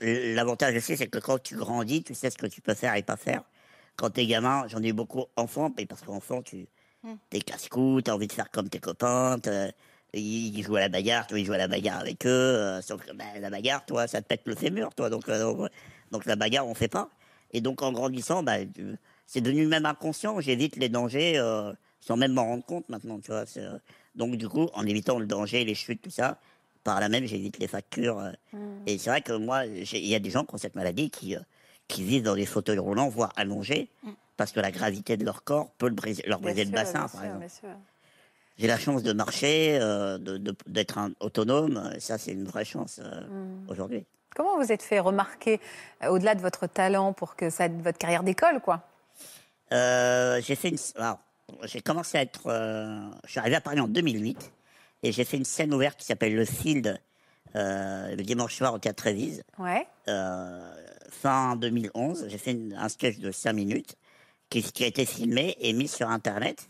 L'avantage 0.00 0.76
aussi, 0.76 0.96
c'est 0.96 1.06
que 1.08 1.18
quand 1.18 1.42
tu 1.42 1.56
grandis, 1.56 2.02
tu 2.04 2.14
sais 2.14 2.30
ce 2.30 2.36
que 2.38 2.46
tu 2.46 2.60
peux 2.60 2.74
faire 2.74 2.94
et 2.94 3.02
pas 3.02 3.16
faire. 3.16 3.42
Quand 3.96 4.10
t'es 4.10 4.26
gamin, 4.26 4.64
j'en 4.68 4.82
ai 4.82 4.88
eu 4.88 4.92
beaucoup 4.92 5.24
enfant, 5.36 5.72
mais 5.76 5.86
parce 5.86 6.02
qu'enfant, 6.02 6.40
tu 6.42 6.68
t'es 7.30 7.40
casse-cou, 7.40 8.00
t'as 8.02 8.12
envie 8.12 8.26
de 8.26 8.32
faire 8.32 8.50
comme 8.50 8.68
tes 8.68 8.78
copains, 8.80 9.36
ils 10.14 10.62
jouent 10.62 10.76
à 10.76 10.80
la 10.80 10.88
bagarre, 10.88 11.26
toi, 11.26 11.38
ils 11.38 11.44
jouent 11.44 11.52
à 11.52 11.58
la 11.58 11.68
bagarre 11.68 11.98
avec 12.00 12.26
eux, 12.26 12.28
euh, 12.30 12.80
sauf 12.82 13.04
que 13.04 13.12
ben, 13.12 13.26
la 13.40 13.50
bagarre, 13.50 13.84
toi, 13.84 14.06
ça 14.06 14.22
te 14.22 14.26
pète 14.26 14.42
le 14.46 14.54
fémur, 14.54 14.94
toi, 14.94 15.10
donc, 15.10 15.28
euh, 15.28 15.38
donc, 15.42 15.70
donc 16.10 16.24
la 16.24 16.36
bagarre, 16.36 16.66
on 16.66 16.74
fait 16.74 16.88
pas. 16.88 17.10
Et 17.52 17.60
donc, 17.60 17.82
en 17.82 17.92
grandissant, 17.92 18.42
bah, 18.42 18.56
c'est 19.26 19.40
devenu 19.40 19.66
même 19.66 19.86
inconscient, 19.86 20.40
j'évite 20.40 20.76
les 20.76 20.88
dangers 20.88 21.38
euh, 21.38 21.72
sans 22.00 22.16
même 22.16 22.32
m'en 22.32 22.44
rendre 22.44 22.64
compte 22.64 22.88
maintenant, 22.88 23.18
tu 23.20 23.30
vois. 23.30 23.44
donc, 24.14 24.36
du 24.36 24.48
coup, 24.48 24.68
en 24.74 24.86
évitant 24.86 25.18
le 25.18 25.26
danger, 25.26 25.64
les 25.64 25.74
chutes, 25.74 26.02
tout 26.02 26.10
ça, 26.10 26.38
par 26.84 27.00
là 27.00 27.08
même, 27.08 27.26
j'évite 27.26 27.58
les 27.58 27.66
fractures. 27.68 28.18
euh. 28.18 28.32
Et 28.86 28.96
c'est 28.98 29.10
vrai 29.10 29.20
que 29.20 29.32
moi, 29.34 29.66
il 29.66 30.06
y 30.06 30.14
a 30.14 30.18
des 30.18 30.30
gens 30.30 30.44
qui 30.44 30.54
ont 30.54 30.58
cette 30.58 30.74
maladie 30.74 31.10
qui, 31.10 31.36
qui 31.86 32.02
vivent 32.02 32.22
dans 32.22 32.34
des 32.36 32.46
fauteuils 32.46 32.78
roulants, 32.78 33.08
voire 33.08 33.32
allongés, 33.36 33.90
parce 34.38 34.52
que 34.52 34.60
la 34.60 34.70
gravité 34.70 35.18
de 35.18 35.24
leur 35.26 35.44
corps 35.44 35.70
peut 35.76 35.88
le 35.88 35.94
briser- 35.94 36.22
leur 36.26 36.38
Bien 36.38 36.52
briser 36.52 36.64
le 36.64 36.70
sûr, 36.70 36.74
bassin, 36.76 36.98
bien 37.00 37.08
par 37.08 37.10
sûr, 37.10 37.24
exemple. 37.24 37.38
bien 37.40 37.48
sûr. 37.48 37.68
J'ai 38.56 38.66
la 38.66 38.78
chance 38.78 39.02
de 39.02 39.12
marcher, 39.12 39.78
euh, 39.80 40.16
d'être 40.66 40.98
autonome. 41.20 41.92
Ça, 41.98 42.16
c'est 42.18 42.32
une 42.32 42.44
vraie 42.44 42.64
chance 42.64 43.00
euh, 43.02 43.20
Mm. 43.28 43.68
aujourd'hui. 43.70 44.06
Comment 44.34 44.56
vous 44.56 44.70
êtes 44.72 44.82
fait 44.82 45.00
remarquer, 45.00 45.60
euh, 46.04 46.08
au-delà 46.08 46.34
de 46.36 46.40
votre 46.40 46.66
talent, 46.68 47.12
pour 47.12 47.34
que 47.36 47.50
ça, 47.50 47.68
votre 47.68 47.98
carrière 47.98 48.22
d'école, 48.22 48.60
quoi? 48.60 48.82
J'ai 49.70 50.54
fait 50.54 50.68
une. 50.70 50.78
alors, 50.96 51.18
j'ai 51.64 51.80
commencé 51.82 52.16
à 52.18 52.22
être. 52.22 52.42
je 53.24 53.30
suis 53.30 53.40
arrivé 53.40 53.56
à 53.56 53.60
Paris 53.60 53.80
en 53.80 53.88
2008 53.88 54.52
et 55.02 55.12
j'ai 55.12 55.24
fait 55.24 55.36
une 55.36 55.44
scène 55.44 55.74
ouverte 55.74 55.98
qui 55.98 56.06
s'appelle 56.06 56.34
Le 56.34 56.44
Field 56.44 56.98
le 57.54 58.22
dimanche 58.22 58.54
soir 58.54 58.72
au 58.74 58.78
Théâtre 58.78 59.02
Trévise. 59.02 59.42
Ouais. 59.58 59.86
Fin 61.10 61.56
2011, 61.56 62.26
j'ai 62.28 62.38
fait 62.38 62.52
une- 62.52 62.74
un 62.74 62.88
sketch 62.88 63.18
de 63.18 63.30
5 63.32 63.52
minutes 63.52 63.96
qui, 64.50 64.62
qui 64.62 64.84
a 64.84 64.86
été 64.86 65.04
filmé 65.06 65.56
et 65.60 65.72
mis 65.72 65.88
sur 65.88 66.08
Internet 66.08 66.68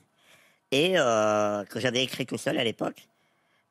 et 0.71 0.95
euh, 0.99 1.65
que 1.65 1.81
j'avais 1.81 2.03
écrit 2.03 2.27
tout 2.27 2.39
seul 2.39 2.59
à 2.59 2.65
l'époque. 2.65 3.09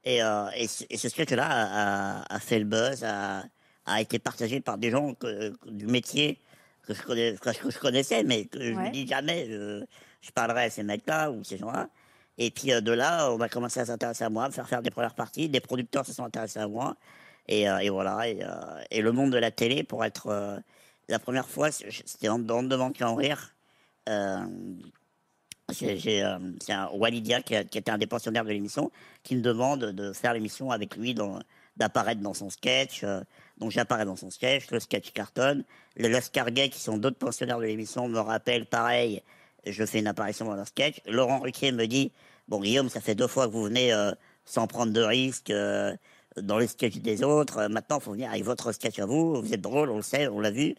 Et, 0.03 0.23
euh, 0.23 0.49
et, 0.55 0.67
ce, 0.67 0.83
et 0.89 0.97
ce 0.97 1.09
sketch-là 1.09 1.45
a, 1.47 2.21
a- 2.21 2.35
a 2.35 2.39
fait 2.39 2.59
le 2.59 2.65
buzz, 2.65 3.03
a, 3.03 3.43
a 3.85 4.01
été 4.01 4.19
partagé 4.19 4.61
par 4.61 4.77
des 4.77 4.89
gens 4.91 5.13
que- 5.15 5.49
que- 5.57 5.69
du 5.69 5.85
métier 5.87 6.39
que 6.83 6.93
je, 6.93 7.01
connais, 7.03 7.35
que 7.35 7.51
je- 7.51 7.77
connaissais, 7.79 8.23
mais 8.23 8.45
que 8.45 8.61
je 8.61 8.71
ne 8.87 8.91
dis 8.91 9.05
jamais, 9.07 9.45
je, 9.47 9.83
je 10.21 10.31
parlerai 10.31 10.63
à 10.65 10.69
ces 10.69 10.83
mecs-là 10.83 11.29
ou 11.31 11.43
ces 11.43 11.57
gens-là. 11.57 11.89
Et 12.37 12.51
puis 12.51 12.71
euh, 12.71 12.79
de 12.81 12.91
là, 12.93 13.31
on 13.33 13.41
a 13.41 13.49
commencé 13.49 13.79
à 13.81 13.85
s'intéresser 13.85 14.23
à 14.23 14.29
moi, 14.29 14.47
me 14.47 14.53
faire 14.53 14.69
faire 14.69 14.81
des 14.81 14.91
premières 14.91 15.15
parties. 15.15 15.49
Des 15.49 15.59
producteurs 15.59 16.05
se 16.05 16.13
sont 16.13 16.23
intéressés 16.23 16.59
à 16.59 16.67
moi. 16.67 16.95
Et, 17.49 17.69
euh, 17.69 17.79
et 17.79 17.89
voilà. 17.89 18.27
Et, 18.29 18.39
euh, 18.41 18.47
et 18.91 19.01
le 19.01 19.11
monde 19.11 19.31
de 19.31 19.37
la 19.37 19.51
télé, 19.51 19.83
pour 19.83 20.05
être 20.05 20.27
euh, 20.27 20.57
la 21.09 21.19
première 21.19 21.47
fois, 21.49 21.71
c'était 21.71 22.29
en, 22.29 22.47
en 22.49 22.63
devant 22.63 22.91
qu'en 22.93 23.15
rire. 23.15 23.53
C'est 25.69 26.21
un 26.71 26.89
Walidia 26.93 27.41
qui, 27.41 27.55
qui 27.65 27.77
était 27.77 27.91
un 27.91 27.97
des 27.97 28.07
pensionnaires 28.07 28.45
de 28.45 28.49
l'émission 28.49 28.91
qui 29.23 29.35
me 29.35 29.41
demande 29.41 29.85
de 29.85 30.13
faire 30.13 30.33
l'émission 30.33 30.71
avec 30.71 30.95
lui, 30.95 31.13
d'apparaître 31.75 32.21
dans 32.21 32.33
son 32.33 32.49
sketch. 32.49 33.03
euh, 33.03 33.21
donc 33.57 33.71
j'apparais 33.71 34.05
dans 34.05 34.15
son 34.15 34.29
sketch, 34.29 34.69
le 34.71 34.79
sketch 34.79 35.11
cartonne. 35.11 35.63
Les 35.95 36.13
Oscar 36.15 36.51
Gay, 36.51 36.69
qui 36.69 36.79
sont 36.79 36.97
d'autres 36.97 37.17
pensionnaires 37.17 37.57
de 37.59 37.65
l'émission, 37.65 38.07
me 38.07 38.19
rappellent 38.19 38.67
pareil. 38.67 39.21
Je 39.65 39.83
fais 39.85 39.99
une 39.99 40.07
apparition 40.07 40.45
dans 40.45 40.55
leur 40.55 40.67
sketch. 40.67 41.01
Laurent 41.07 41.39
Ruquier 41.39 41.71
me 41.71 41.85
dit 41.87 42.11
Bon, 42.47 42.61
Guillaume, 42.61 42.89
ça 42.89 43.01
fait 43.01 43.15
deux 43.15 43.27
fois 43.27 43.47
que 43.47 43.51
vous 43.51 43.63
venez 43.63 43.91
euh, 43.91 44.11
sans 44.45 44.67
prendre 44.67 44.93
de 44.93 45.01
risques 45.01 45.49
euh, 45.49 45.95
dans 46.37 46.57
les 46.57 46.67
sketchs 46.67 46.99
des 46.99 47.23
autres. 47.23 47.57
Euh, 47.57 47.69
maintenant, 47.69 47.97
il 47.99 48.03
faut 48.03 48.11
venir 48.13 48.29
avec 48.29 48.43
votre 48.43 48.71
sketch 48.71 48.99
à 48.99 49.05
vous. 49.05 49.41
Vous 49.41 49.53
êtes 49.53 49.61
drôle, 49.61 49.89
on 49.89 49.97
le 49.97 50.01
sait, 50.01 50.27
on 50.27 50.39
l'a 50.39 50.51
vu. 50.51 50.75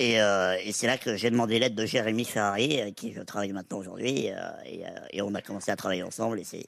Et, 0.00 0.18
euh, 0.18 0.56
et 0.64 0.72
c'est 0.72 0.86
là 0.86 0.96
que 0.96 1.14
j'ai 1.14 1.30
demandé 1.30 1.58
l'aide 1.58 1.74
de 1.74 1.84
Jérémy 1.84 2.24
Ferrari, 2.24 2.80
avec 2.80 2.94
qui 2.94 3.12
je 3.12 3.20
travaille 3.20 3.52
maintenant 3.52 3.76
aujourd'hui. 3.76 4.30
euh, 4.30 4.38
et, 4.64 4.86
euh, 4.86 4.88
et 5.10 5.20
on 5.20 5.34
a 5.34 5.42
commencé 5.42 5.70
à 5.70 5.76
travailler 5.76 6.02
ensemble. 6.02 6.40
Et 6.40 6.44
c'est. 6.44 6.64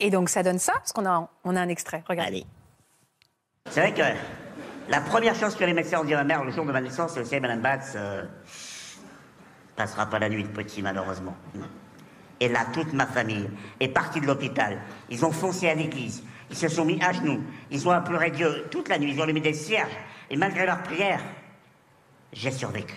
Et 0.00 0.10
donc 0.10 0.28
ça 0.28 0.42
donne 0.42 0.58
ça, 0.58 0.72
parce 0.72 0.92
qu'on 0.92 1.06
a, 1.06 1.30
on 1.44 1.54
a 1.54 1.60
un 1.60 1.68
extrait. 1.68 2.02
Regardez. 2.08 2.28
Allez. 2.28 2.46
C'est 3.70 3.80
vrai 3.80 3.94
que 3.94 4.90
la 4.90 5.00
première 5.00 5.36
chose 5.36 5.54
que 5.54 5.62
les 5.62 5.74
médecins 5.74 6.00
ont 6.00 6.04
dit 6.04 6.14
à 6.14 6.16
ma 6.16 6.24
mère 6.24 6.44
le 6.44 6.50
jour 6.50 6.66
de 6.66 6.72
ma 6.72 6.80
naissance, 6.80 7.12
c'est 7.14 7.20
aussi 7.20 7.38
Madame 7.38 7.60
Batz 7.60 7.92
euh, 7.94 8.24
passera 9.76 10.06
pas 10.10 10.18
la 10.18 10.28
nuit 10.28 10.42
de 10.42 10.48
petit, 10.48 10.82
malheureusement. 10.82 11.36
Et 12.40 12.48
là, 12.48 12.66
toute 12.72 12.92
ma 12.92 13.06
famille 13.06 13.48
est 13.78 13.88
partie 13.88 14.20
de 14.20 14.26
l'hôpital. 14.26 14.78
Ils 15.08 15.24
ont 15.24 15.30
foncé 15.32 15.68
à 15.68 15.74
l'église. 15.74 16.24
Ils 16.50 16.56
se 16.56 16.66
sont 16.66 16.84
mis 16.84 17.00
à 17.00 17.12
genoux. 17.12 17.42
Ils 17.70 17.86
ont 17.86 17.92
imploré 17.92 18.32
Dieu 18.32 18.66
toute 18.72 18.88
la 18.88 18.98
nuit. 18.98 19.12
Ils 19.12 19.20
ont 19.20 19.22
allumé 19.22 19.40
des 19.40 19.54
cierges. 19.54 19.96
Et 20.30 20.36
malgré 20.36 20.66
leurs 20.66 20.82
prières, 20.82 21.22
j'ai 22.36 22.50
survécu. 22.50 22.94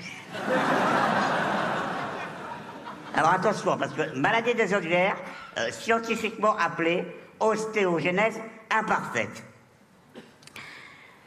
Alors 3.16 3.34
attention, 3.34 3.78
parce 3.78 3.94
que 3.94 4.16
maladie 4.16 4.54
des 4.54 4.74
odulaires, 4.74 5.18
euh, 5.58 5.72
scientifiquement 5.72 6.56
appelée 6.58 7.06
ostéogenèse 7.40 8.40
imparfaite. 8.70 9.44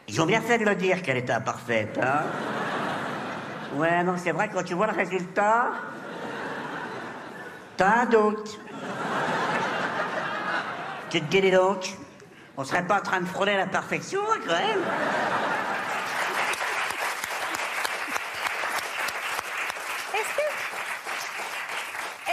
Ils 0.09 0.21
ont 0.21 0.27
bien 0.27 0.41
fait 0.41 0.59
de 0.59 0.65
le 0.65 0.75
dire 0.75 1.03
qu'elle 1.03 1.17
était 1.17 1.33
imparfaite, 1.33 1.99
hein 2.03 2.23
Ouais, 3.75 4.03
non, 4.05 4.17
c'est 4.19 4.33
vrai, 4.33 4.51
quand 4.53 4.63
tu 4.63 4.75
vois 4.75 4.87
le 4.87 4.93
résultat, 4.93 5.71
t'as 7.79 8.03
un 8.03 8.07
doute. 8.07 8.61
Tu 11.09 11.21
te 11.23 11.41
dis, 11.41 11.51
donc, 11.51 11.97
on 12.59 12.65
serait 12.65 12.87
pas 12.87 12.99
en 12.99 13.03
train 13.03 13.21
de 13.21 13.27
frôler 13.27 13.57
la 13.57 13.67
perfection, 13.67 14.21
quand 14.47 14.53
même 14.53 14.83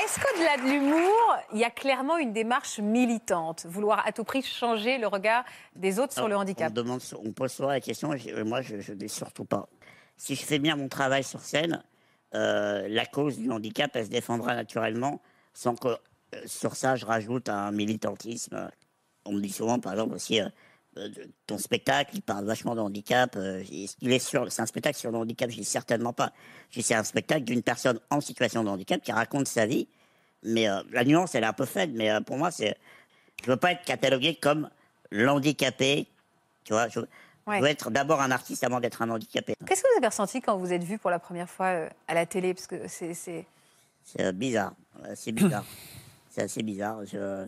Est-ce 0.09 0.19
que. 0.19 0.28
Qu'au-delà 0.39 0.57
de 0.57 0.71
l'humour, 0.71 1.37
il 1.51 1.59
y 1.59 1.65
a 1.65 1.69
clairement 1.69 2.17
une 2.17 2.31
démarche 2.31 2.79
militante 2.79 3.65
Vouloir 3.65 4.05
à 4.07 4.13
tout 4.13 4.23
prix 4.23 4.41
changer 4.41 4.97
le 4.97 5.07
regard 5.07 5.43
des 5.75 5.99
autres 5.99 6.13
sur 6.13 6.29
le 6.29 6.37
handicap 6.37 6.71
On, 6.71 6.73
demande, 6.73 7.01
on 7.25 7.31
pose 7.33 7.51
souvent 7.51 7.69
la 7.69 7.81
question, 7.81 8.13
et 8.13 8.43
moi 8.43 8.61
je 8.61 8.75
ne 8.75 8.97
dis 8.97 9.09
surtout 9.09 9.43
pas. 9.43 9.67
Si 10.15 10.35
je 10.35 10.45
fais 10.45 10.59
bien 10.59 10.77
mon 10.77 10.87
travail 10.87 11.25
sur 11.25 11.41
scène, 11.41 11.83
euh, 12.35 12.87
la 12.87 13.05
cause 13.05 13.37
du 13.37 13.51
handicap, 13.51 13.91
elle 13.95 14.05
se 14.05 14.09
défendra 14.09 14.55
naturellement, 14.55 15.21
sans 15.53 15.75
que 15.75 15.89
euh, 15.89 15.97
sur 16.45 16.75
ça 16.75 16.95
je 16.95 17.05
rajoute 17.05 17.49
un 17.49 17.71
militantisme. 17.71 18.69
On 19.25 19.33
me 19.33 19.41
dit 19.41 19.51
souvent, 19.51 19.79
par 19.79 19.91
exemple, 19.91 20.15
aussi, 20.15 20.39
euh, 20.39 21.09
ton 21.47 21.57
spectacle, 21.57 22.11
il 22.13 22.21
parle 22.21 22.45
vachement 22.45 22.75
de 22.75 22.81
handicap. 22.81 23.37
qu'il 23.65 24.11
est 24.11 24.19
sur, 24.19 24.49
c'est 24.49 24.61
un 24.61 24.67
spectacle 24.67 24.97
sur 24.97 25.11
le 25.11 25.17
handicap 25.17 25.49
Je 25.49 25.57
dis 25.57 25.65
certainement 25.65 26.13
pas. 26.13 26.31
C'est 26.71 26.95
un 26.95 27.03
spectacle 27.03 27.43
d'une 27.43 27.61
personne 27.61 27.99
en 28.09 28.21
situation 28.21 28.63
de 28.63 28.69
handicap 28.69 29.01
qui 29.01 29.11
raconte 29.11 29.47
sa 29.47 29.65
vie. 29.65 29.89
Mais 30.43 30.69
euh, 30.69 30.81
la 30.91 31.03
nuance, 31.03 31.35
elle 31.35 31.43
est 31.43 31.47
un 31.47 31.53
peu 31.53 31.65
faible. 31.65 31.93
Mais 31.95 32.11
euh, 32.11 32.21
pour 32.21 32.37
moi, 32.37 32.51
c'est, 32.51 32.77
je 33.43 33.49
veux 33.51 33.57
pas 33.57 33.71
être 33.71 33.83
catalogué 33.83 34.35
comme 34.35 34.69
l'handicapé. 35.11 36.07
Tu 36.63 36.73
vois, 36.73 36.87
je, 36.87 36.99
veux 36.99 37.67
être 37.67 37.89
d'abord 37.89 38.21
un 38.21 38.31
artiste 38.31 38.63
avant 38.63 38.79
d'être 38.79 39.01
un 39.01 39.09
handicapé. 39.09 39.55
Qu'est-ce 39.65 39.81
que 39.83 39.87
vous 39.91 39.97
avez 39.97 40.07
ressenti 40.07 40.41
quand 40.41 40.57
vous 40.57 40.71
êtes 40.71 40.83
vu 40.83 40.97
pour 40.97 41.09
la 41.09 41.19
première 41.19 41.49
fois 41.49 41.67
euh, 41.67 41.89
à 42.07 42.13
la 42.13 42.25
télé? 42.25 42.53
Parce 42.53 42.67
que 42.67 42.87
c'est. 42.87 43.13
c'est- 43.13 43.45
bizarre. 44.33 44.73
C'est 45.15 45.31
bizarre. 45.31 45.65
c'est 46.29 46.43
assez 46.43 46.63
bizarre. 46.63 47.05
Je, 47.05 47.45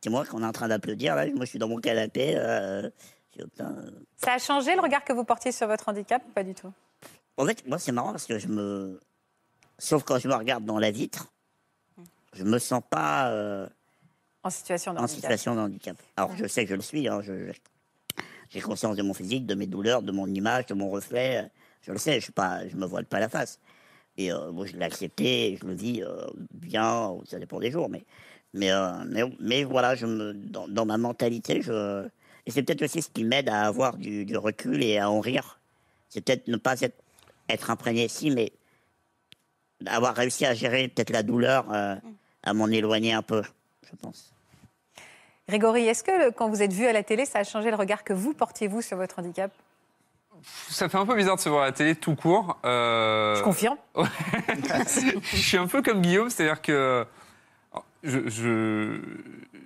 c'est 0.00 0.10
moi 0.10 0.24
qu'on 0.24 0.42
est 0.42 0.46
en 0.46 0.52
train 0.52 0.68
d'applaudir. 0.68 1.14
Là, 1.16 1.26
moi, 1.26 1.44
je 1.44 1.50
suis 1.50 1.58
dans 1.58 1.68
mon 1.68 1.80
canapé. 1.80 2.34
euh, 2.36 2.88
je- 3.36 3.44
putain. 3.44 3.74
Ça 4.16 4.34
a 4.34 4.38
changé 4.38 4.74
le 4.74 4.80
regard 4.80 5.04
que 5.04 5.12
vous 5.12 5.24
portiez 5.24 5.52
sur 5.52 5.66
votre 5.66 5.88
handicap 5.88 6.22
Pas 6.34 6.42
du 6.44 6.54
tout? 6.54 6.72
En 7.36 7.46
fait, 7.46 7.66
moi, 7.66 7.78
c'est 7.78 7.92
marrant 7.92 8.10
parce 8.10 8.26
que 8.26 8.38
je 8.38 8.48
me. 8.48 9.00
Sauf 9.78 10.04
quand 10.04 10.18
je 10.18 10.28
me 10.28 10.34
regarde 10.34 10.64
dans 10.64 10.78
la 10.78 10.90
vitre, 10.90 11.31
je 12.32 12.44
me 12.44 12.58
sens 12.58 12.82
pas 12.88 13.30
euh, 13.30 13.66
En 14.42 14.50
situation 14.50 14.92
de 14.94 14.98
en 14.98 15.02
handicap. 15.02 15.20
situation 15.20 15.54
de 15.54 15.60
handicap. 15.60 15.96
Alors, 16.16 16.34
je 16.36 16.46
sais 16.46 16.64
que 16.64 16.70
je 16.70 16.74
le 16.76 16.82
suis. 16.82 17.08
hein, 17.08 17.20
je- 17.22 17.52
je- 17.52 18.22
j'ai 18.50 18.60
conscience 18.60 18.96
de 18.96 19.02
mon 19.02 19.14
physique, 19.14 19.46
de 19.46 19.54
mes 19.54 19.66
douleurs, 19.66 20.02
de 20.02 20.12
mon 20.12 20.26
image, 20.26 20.66
de 20.66 20.74
mon 20.74 20.90
reflet. 20.90 21.48
Je 21.82 21.92
le 21.92 21.98
sais. 21.98 22.14
Je 22.16 22.24
suis 22.24 22.32
pas, 22.32 22.66
je 22.68 22.76
me 22.76 22.86
voile 22.86 23.06
pas 23.06 23.18
la 23.20 23.28
face. 23.28 23.58
Et 24.18 24.30
euh, 24.32 24.52
je 24.66 24.76
l'ai 24.76 24.84
accepté. 24.84 25.52
et 25.52 25.56
Je 25.56 25.64
le 25.66 25.74
vis 25.74 26.02
euh, 26.02 26.26
bien. 26.52 27.16
Ça 27.26 27.38
dépend 27.38 27.58
des 27.60 27.70
jours, 27.70 27.88
mais 27.88 28.04
mais 28.54 28.70
euh, 28.70 28.92
mais, 29.06 29.22
mais 29.40 29.64
voilà, 29.64 29.94
je 29.94 30.04
me 30.06 30.34
dans, 30.34 30.68
dans 30.68 30.84
ma 30.84 30.98
mentalité, 30.98 31.62
je 31.62 32.06
et 32.44 32.50
c'est 32.50 32.62
peut-être 32.62 32.82
aussi 32.82 33.00
ce 33.00 33.08
qui 33.08 33.24
m'aide 33.24 33.48
à 33.48 33.62
avoir 33.62 33.96
du, 33.96 34.24
du 34.26 34.36
recul 34.36 34.82
et 34.82 34.98
à 34.98 35.08
en 35.10 35.20
rire. 35.20 35.58
C'est 36.10 36.20
peut-être 36.22 36.48
ne 36.48 36.56
pas 36.58 36.78
être, 36.82 37.00
être 37.48 37.70
imprégné 37.70 38.08
si, 38.08 38.30
mais 38.30 38.52
avoir 39.86 40.14
réussi 40.14 40.44
à 40.44 40.52
gérer 40.54 40.88
peut-être 40.88 41.10
la 41.10 41.22
douleur, 41.22 41.72
euh, 41.72 41.94
à 42.42 42.54
m'en 42.54 42.66
éloigner 42.68 43.12
un 43.12 43.22
peu, 43.22 43.42
je 43.90 43.96
pense. 43.96 44.32
Grégory, 45.48 45.86
est-ce 45.86 46.02
que 46.04 46.26
le- 46.26 46.30
quand 46.30 46.48
vous 46.48 46.62
êtes 46.62 46.72
vu 46.72 46.86
à 46.86 46.92
la 46.92 47.02
télé, 47.02 47.24
ça 47.26 47.40
a 47.40 47.44
changé 47.44 47.70
le 47.70 47.76
regard 47.76 48.04
que 48.04 48.12
vous 48.12 48.32
portiez 48.32 48.68
vous 48.68 48.80
sur 48.82 48.96
votre 48.96 49.18
handicap? 49.18 49.50
Ça 50.68 50.88
fait 50.88 50.98
un 50.98 51.06
peu 51.06 51.14
bizarre 51.14 51.36
de 51.36 51.40
se 51.40 51.48
voir 51.48 51.62
à 51.62 51.66
la 51.66 51.72
télé 51.72 51.94
tout 51.94 52.16
court. 52.16 52.58
euh, 52.64 53.36
Je 53.36 53.42
confirme. 53.42 53.76
je 53.96 55.36
suis 55.36 55.56
un 55.56 55.66
peu 55.66 55.82
comme 55.82 56.00
Guillaume, 56.00 56.30
c'est-à-dire 56.30 56.60
que 56.62 57.06
je- 58.02 58.28
je- 58.28 59.00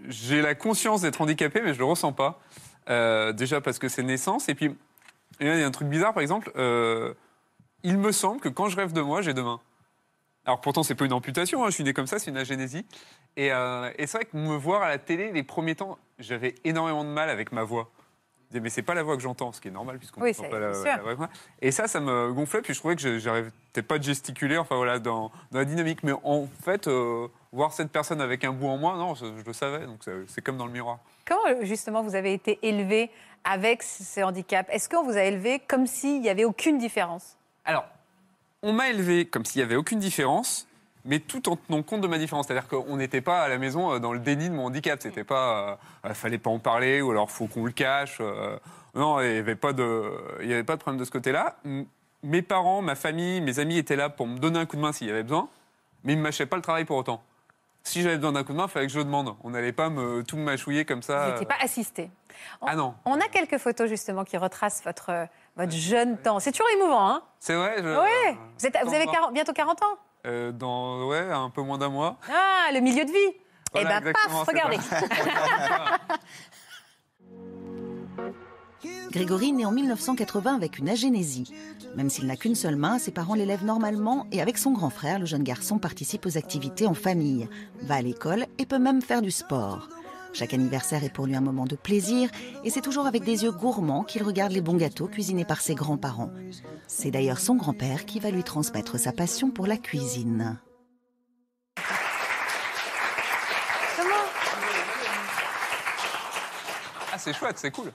j'ai 0.09 0.43
la 0.43 0.55
conscience 0.55 1.01
d'être 1.03 1.21
handicapé, 1.21 1.61
mais 1.63 1.73
je 1.73 1.79
le 1.79 1.85
ressens 1.85 2.13
pas. 2.13 2.41
Euh, 2.89 3.33
déjà 3.33 3.61
parce 3.61 3.79
que 3.79 3.89
c'est 3.89 4.03
naissance, 4.03 4.49
et 4.49 4.55
puis 4.55 4.77
il 5.41 5.47
y 5.47 5.51
a 5.51 5.67
un 5.67 5.71
truc 5.71 5.89
bizarre, 5.89 6.13
par 6.15 6.23
exemple. 6.23 6.51
euh, 6.57 7.15
il 7.83 7.99
me 7.99 8.11
semble 8.13 8.41
que 8.41 8.49
quand 8.49 8.69
je 8.69 8.77
rêve 8.77 8.93
de 8.93 9.01
moi, 9.01 9.23
j'ai 9.23 9.33
deux 9.35 9.43
mains. 9.45 9.61
Alors 10.47 10.61
pourtant, 10.61 10.83
c'est 10.85 10.95
pas 10.95 11.05
une 11.05 11.13
amputation, 11.13 11.65
hein, 11.65 11.67
je 11.69 11.75
suis 11.75 11.85
né 11.85 11.93
comme 11.93 12.07
ça, 12.07 12.19
c'est 12.19 12.31
une 12.31 12.37
agénésie. 12.37 12.87
Et, 13.37 13.53
euh, 13.53 13.91
et 13.99 14.07
c'est 14.07 14.19
vrai 14.19 14.25
que 14.27 14.37
me 14.37 14.57
voir 14.57 14.83
à 14.83 14.89
la 14.89 14.99
télé, 14.99 15.33
les 15.33 15.43
premiers 15.43 15.75
temps, 15.75 15.99
j'avais 16.19 16.55
énormément 16.65 17.03
de 17.05 17.11
mal 17.11 17.29
avec 17.31 17.51
ma 17.53 17.65
voix. 17.65 17.91
Je 18.45 18.51
disais, 18.51 18.61
mais 18.61 18.71
c'est 18.71 18.83
pas 18.83 18.95
la 18.95 19.03
voix 19.03 19.17
que 19.17 19.23
j'entends, 19.23 19.51
ce 19.51 19.61
qui 19.61 19.67
est 19.67 19.73
normal 19.73 19.99
puisqu'on 19.99 20.21
Oui, 20.23 20.31
n'entend 20.39 20.49
pas 20.49 20.61
la, 20.61 20.69
la 20.71 21.03
vraie 21.03 21.15
voix. 21.17 21.29
Et 21.61 21.73
ça, 21.73 21.89
ça 21.89 21.99
me 21.99 22.33
gonflait, 22.33 22.63
puis 22.63 22.75
je 22.75 22.79
trouvais 22.79 22.95
que 22.95 23.03
je- 23.03 23.19
j'arrivais 23.19 23.51
pas 23.89 23.99
de 23.99 24.05
gesticuler, 24.05 24.57
enfin 24.57 24.77
voilà, 24.77 25.01
dans, 25.01 25.33
dans 25.51 25.59
la 25.59 25.65
dynamique. 25.65 26.05
Mais 26.05 26.13
en 26.23 26.47
fait, 26.65 26.87
euh, 26.87 27.27
voir 27.51 27.73
cette 27.73 27.91
personne 27.91 28.21
avec 28.21 28.45
un 28.45 28.53
bout 28.53 28.69
en 28.69 28.77
moi, 28.79 28.97
non, 28.97 29.17
je, 29.17 29.27
je 29.37 29.45
le 29.45 29.53
savais, 29.53 29.85
donc 29.85 30.05
c'est- 30.29 30.43
comme 30.43 30.57
dans 30.59 30.67
le 30.67 30.73
miroir. 30.73 31.01
Comment 31.27 31.41
euh, 31.49 31.65
justement 31.65 32.03
vous 32.05 32.15
avez 32.15 32.33
été 32.33 32.61
élevé 32.63 33.11
avec 33.43 33.83
ce 33.83 34.05
ce 34.05 34.21
handicap 34.21 34.69
Est-ce 34.71 34.89
qu'on 34.89 35.03
vous 35.03 35.17
a 35.17 35.23
élevé 35.25 35.59
comme 35.67 35.89
s'il 35.89 36.21
n'y 36.21 36.29
avait 36.29 36.45
aucune 36.45 36.79
différence? 36.79 37.37
Alors, 37.65 37.85
on 38.67 38.73
m'a 38.73 38.91
élevé 38.91 39.27
comme 39.27 39.45
s'il 39.45 39.61
n'y 39.61 39.65
avait 39.65 39.77
aucune 39.77 40.01
différence, 40.01 40.67
mais 41.05 41.21
tout 41.21 41.49
en 41.49 41.55
tenant 41.55 41.83
compte 41.85 42.01
de 42.01 42.09
ma 42.09 42.19
différence. 42.19 42.49
C'est-à-dire 42.49 42.67
qu'on 42.69 42.97
n'était 42.97 43.21
pas 43.21 43.43
à 43.43 43.49
la 43.49 43.59
maison 43.59 43.93
euh, 43.93 43.99
dans 44.01 44.13
le 44.13 44.19
déni 44.19 44.49
de 44.49 44.55
mon 44.55 44.67
handicap. 44.67 45.01
C'était 45.01 45.23
pas, 45.23 45.79
euh, 46.05 46.15
fallait 46.15 46.39
pas 46.39 46.51
en 46.51 46.59
parler 46.59 47.01
ou 47.01 47.13
alors 47.13 47.31
faut 47.31 47.47
qu'on 47.47 47.65
le 47.65 47.71
cache. 47.71 48.19
euh, 48.21 48.59
non, 48.97 49.21
il 49.21 49.31
n'y 49.31 49.39
avait 49.39 49.55
pas 49.55 49.73
de, 49.73 50.11
avait 50.41 50.65
pas 50.65 50.75
de 50.75 50.81
problème 50.81 50.99
de 50.99 51.05
ce 51.05 51.11
côté-là. 51.11 51.59
Mes 52.23 52.43
parents, 52.43 52.83
ma 52.83 52.97
famille, 52.97 53.41
mes 53.41 53.61
amis 53.61 53.79
étaient 53.79 53.95
là 53.95 54.09
pour 54.09 54.27
me 54.27 54.39
donner 54.39 54.59
un 54.59 54.67
coup 54.67 54.77
de 54.77 54.81
main 54.81 54.93
s'il 54.93 55.07
y 55.07 55.11
avait 55.11 55.23
besoin, 55.23 55.49
mais 56.03 56.15
ils 56.15 56.19
me 56.19 56.23
mâchaient 56.23 56.47
pas 56.47 56.57
le 56.57 56.63
travail 56.63 56.85
pour 56.87 56.97
autant. 56.97 57.23
Si 57.87 58.03
j'avais 58.03 58.17
besoin 58.17 58.33
d'un 58.33 58.43
coup 58.43 58.53
de 58.53 58.57
main, 58.59 58.65
il 58.67 58.71
fallait 58.71 58.87
que 58.87 58.93
je 58.93 58.99
le 58.99 59.05
demande. 59.05 59.37
On 59.45 59.51
n'allait 59.51 59.73
pas 59.73 59.89
me, 59.91 60.23
tout 60.25 60.37
me 60.37 60.43
mâchouiller 60.43 60.85
comme 60.85 60.99
Vous 61.01 61.07
ça. 61.07 61.31
n'étiez 61.31 61.47
pas 61.47 61.55
assisté. 61.61 62.11
On, 62.61 62.67
Ah 62.67 62.75
non. 62.75 62.95
On 63.05 63.15
a 63.21 63.29
quelques 63.29 63.59
photos 63.59 63.89
justement 63.89 64.25
qui 64.25 64.37
retracent 64.37 64.83
votre, 64.85 65.11
euh, 65.11 65.25
votre 65.57 65.71
jeune 65.73 66.19
temps. 66.19 66.41
C'est 66.41 66.51
toujours 66.51 66.69
émouvant, 66.77 67.09
hein 67.09 67.23
C'est 67.39 67.55
vrai. 67.55 67.77
Je, 67.79 67.85
Oui. 67.89 68.37
Vous, 68.59 68.67
êtes- 68.67 68.77
vous 68.85 68.93
avez 68.95 69.07
Dans- 69.07 69.13
40 69.13 69.33
bientôt 69.35 69.53
40 69.53 69.83
ans 69.83 69.97
euh, 70.27 70.51
dans 70.51 71.07
ouais, 71.07 71.21
un 71.31 71.49
peu 71.51 71.63
moins 71.63 71.79
d'un 71.79 71.89
mois. 71.89 72.17
Ah, 72.29 72.73
le 72.73 72.81
milieu 72.81 73.05
de 73.05 73.11
vie 73.13 73.37
Voilà, 73.73 73.99
Eh 73.99 74.05
ben, 74.05 74.13
paf, 74.13 74.33
regardez. 74.49 74.79
Grégory 79.17 79.55
naît 79.55 79.65
en 79.65 79.73
1980 79.73 80.55
avec 80.55 80.79
une 80.79 80.91
agénésie. 80.91 81.51
Même 81.97 82.11
s'il 82.11 82.27
n'a 82.27 82.37
qu'une 82.37 82.55
seule 82.55 82.77
main, 82.77 82.99
ses 82.99 83.13
parents 83.13 83.33
l'élèvent 83.33 83.65
normalement 83.65 84.27
et 84.31 84.43
avec 84.43 84.59
son 84.59 84.73
grand 84.73 84.91
frère, 84.91 85.19
le 85.19 85.25
jeune 85.25 85.43
garçon 85.43 85.79
participe 85.79 86.27
aux 86.27 86.37
activités 86.37 86.87
en 86.87 86.93
famille, 86.93 87.49
va 87.81 87.95
à 87.95 88.03
l'école 88.03 88.45
et 88.59 88.67
peut 88.67 88.79
même 88.79 89.01
faire 89.01 89.23
du 89.23 89.31
sport. 89.31 89.89
Chaque 90.35 90.53
anniversaire 90.53 91.03
est 91.03 91.09
pour 91.09 91.25
lui 91.25 91.35
un 91.35 91.41
moment 91.41 91.65
de 91.65 91.77
plaisir 91.77 92.29
et 92.63 92.69
c'est 92.69 92.83
toujours 92.83 93.07
avec 93.07 93.25
des 93.25 93.45
yeux 93.45 93.53
gourmands 93.53 94.05
qu'il 94.05 94.23
regarde 94.23 94.53
les 94.53 94.61
bons 94.61 94.77
gâteaux 94.77 95.07
cuisinés 95.07 95.47
par 95.47 95.63
ses 95.63 95.75
grands-parents. 95.75 96.31
C'est 96.87 97.11
d'ailleurs 97.11 97.41
son 97.41 97.55
grand-père 97.55 98.05
qui 98.05 98.21
va 98.21 98.31
lui 98.31 98.45
transmettre 98.45 99.01
sa 99.01 99.13
passion 99.13 99.51
pour 99.51 99.67
la 99.67 99.79
cuisine. 99.79 100.59
Ah, 107.11 107.17
c'est 107.17 107.33
chouette, 107.33 107.57
c'est 107.57 107.71
cool. 107.71 107.91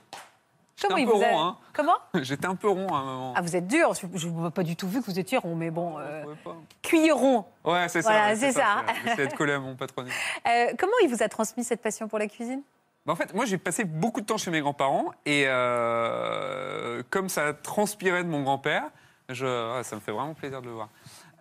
Comment 0.87 0.97
un 0.97 0.99
il 0.99 1.07
peu 1.07 1.13
vous 1.13 1.23
a- 1.23 1.27
rond, 1.27 1.39
hein. 1.41 1.57
Comment 1.73 1.97
J'étais 2.21 2.45
un 2.47 2.55
peu 2.55 2.69
rond 2.69 2.87
à 2.93 2.97
un 2.97 3.03
moment. 3.05 3.33
Ah, 3.35 3.41
vous 3.41 3.55
êtes 3.55 3.67
dur. 3.67 3.93
Je 4.13 4.27
ne 4.27 4.49
pas 4.49 4.63
du 4.63 4.75
tout 4.75 4.87
vu 4.87 4.99
que 5.01 5.05
vous 5.05 5.19
étiez 5.19 5.37
rond, 5.37 5.55
mais 5.55 5.69
bon, 5.71 5.95
euh, 5.99 6.23
pouvais 6.23 6.35
pas. 6.43 6.55
cuilleron. 6.81 7.45
Ouais, 7.63 7.87
c'est 7.89 8.01
ça. 8.01 8.09
Voilà, 8.11 8.27
ouais, 8.29 8.35
c'est 8.35 8.51
ça. 8.51 8.83
c'est 8.87 9.09
J'essaie 9.09 9.15
d'être 9.17 9.35
collé 9.37 9.53
à 9.53 9.59
mon 9.59 9.75
patronyme. 9.75 10.13
Euh, 10.47 10.73
comment 10.79 10.93
il 11.03 11.09
vous 11.09 11.21
a 11.23 11.29
transmis 11.29 11.63
cette 11.63 11.81
passion 11.81 12.07
pour 12.07 12.17
la 12.19 12.27
cuisine? 12.27 12.61
Bah, 13.05 13.13
en 13.13 13.15
fait, 13.15 13.33
moi, 13.33 13.45
j'ai 13.45 13.57
passé 13.57 13.83
beaucoup 13.83 14.21
de 14.21 14.25
temps 14.25 14.37
chez 14.37 14.51
mes 14.51 14.59
grands-parents 14.61 15.05
et 15.25 15.45
euh, 15.47 17.01
comme 17.09 17.29
ça 17.29 17.53
transpirait 17.53 18.23
de 18.23 18.29
mon 18.29 18.43
grand-père, 18.43 18.83
je, 19.29 19.45
ah, 19.45 19.83
ça 19.83 19.95
me 19.95 20.01
fait 20.01 20.11
vraiment 20.11 20.33
plaisir 20.33 20.61
de 20.61 20.67
le 20.67 20.73
voir. 20.73 20.89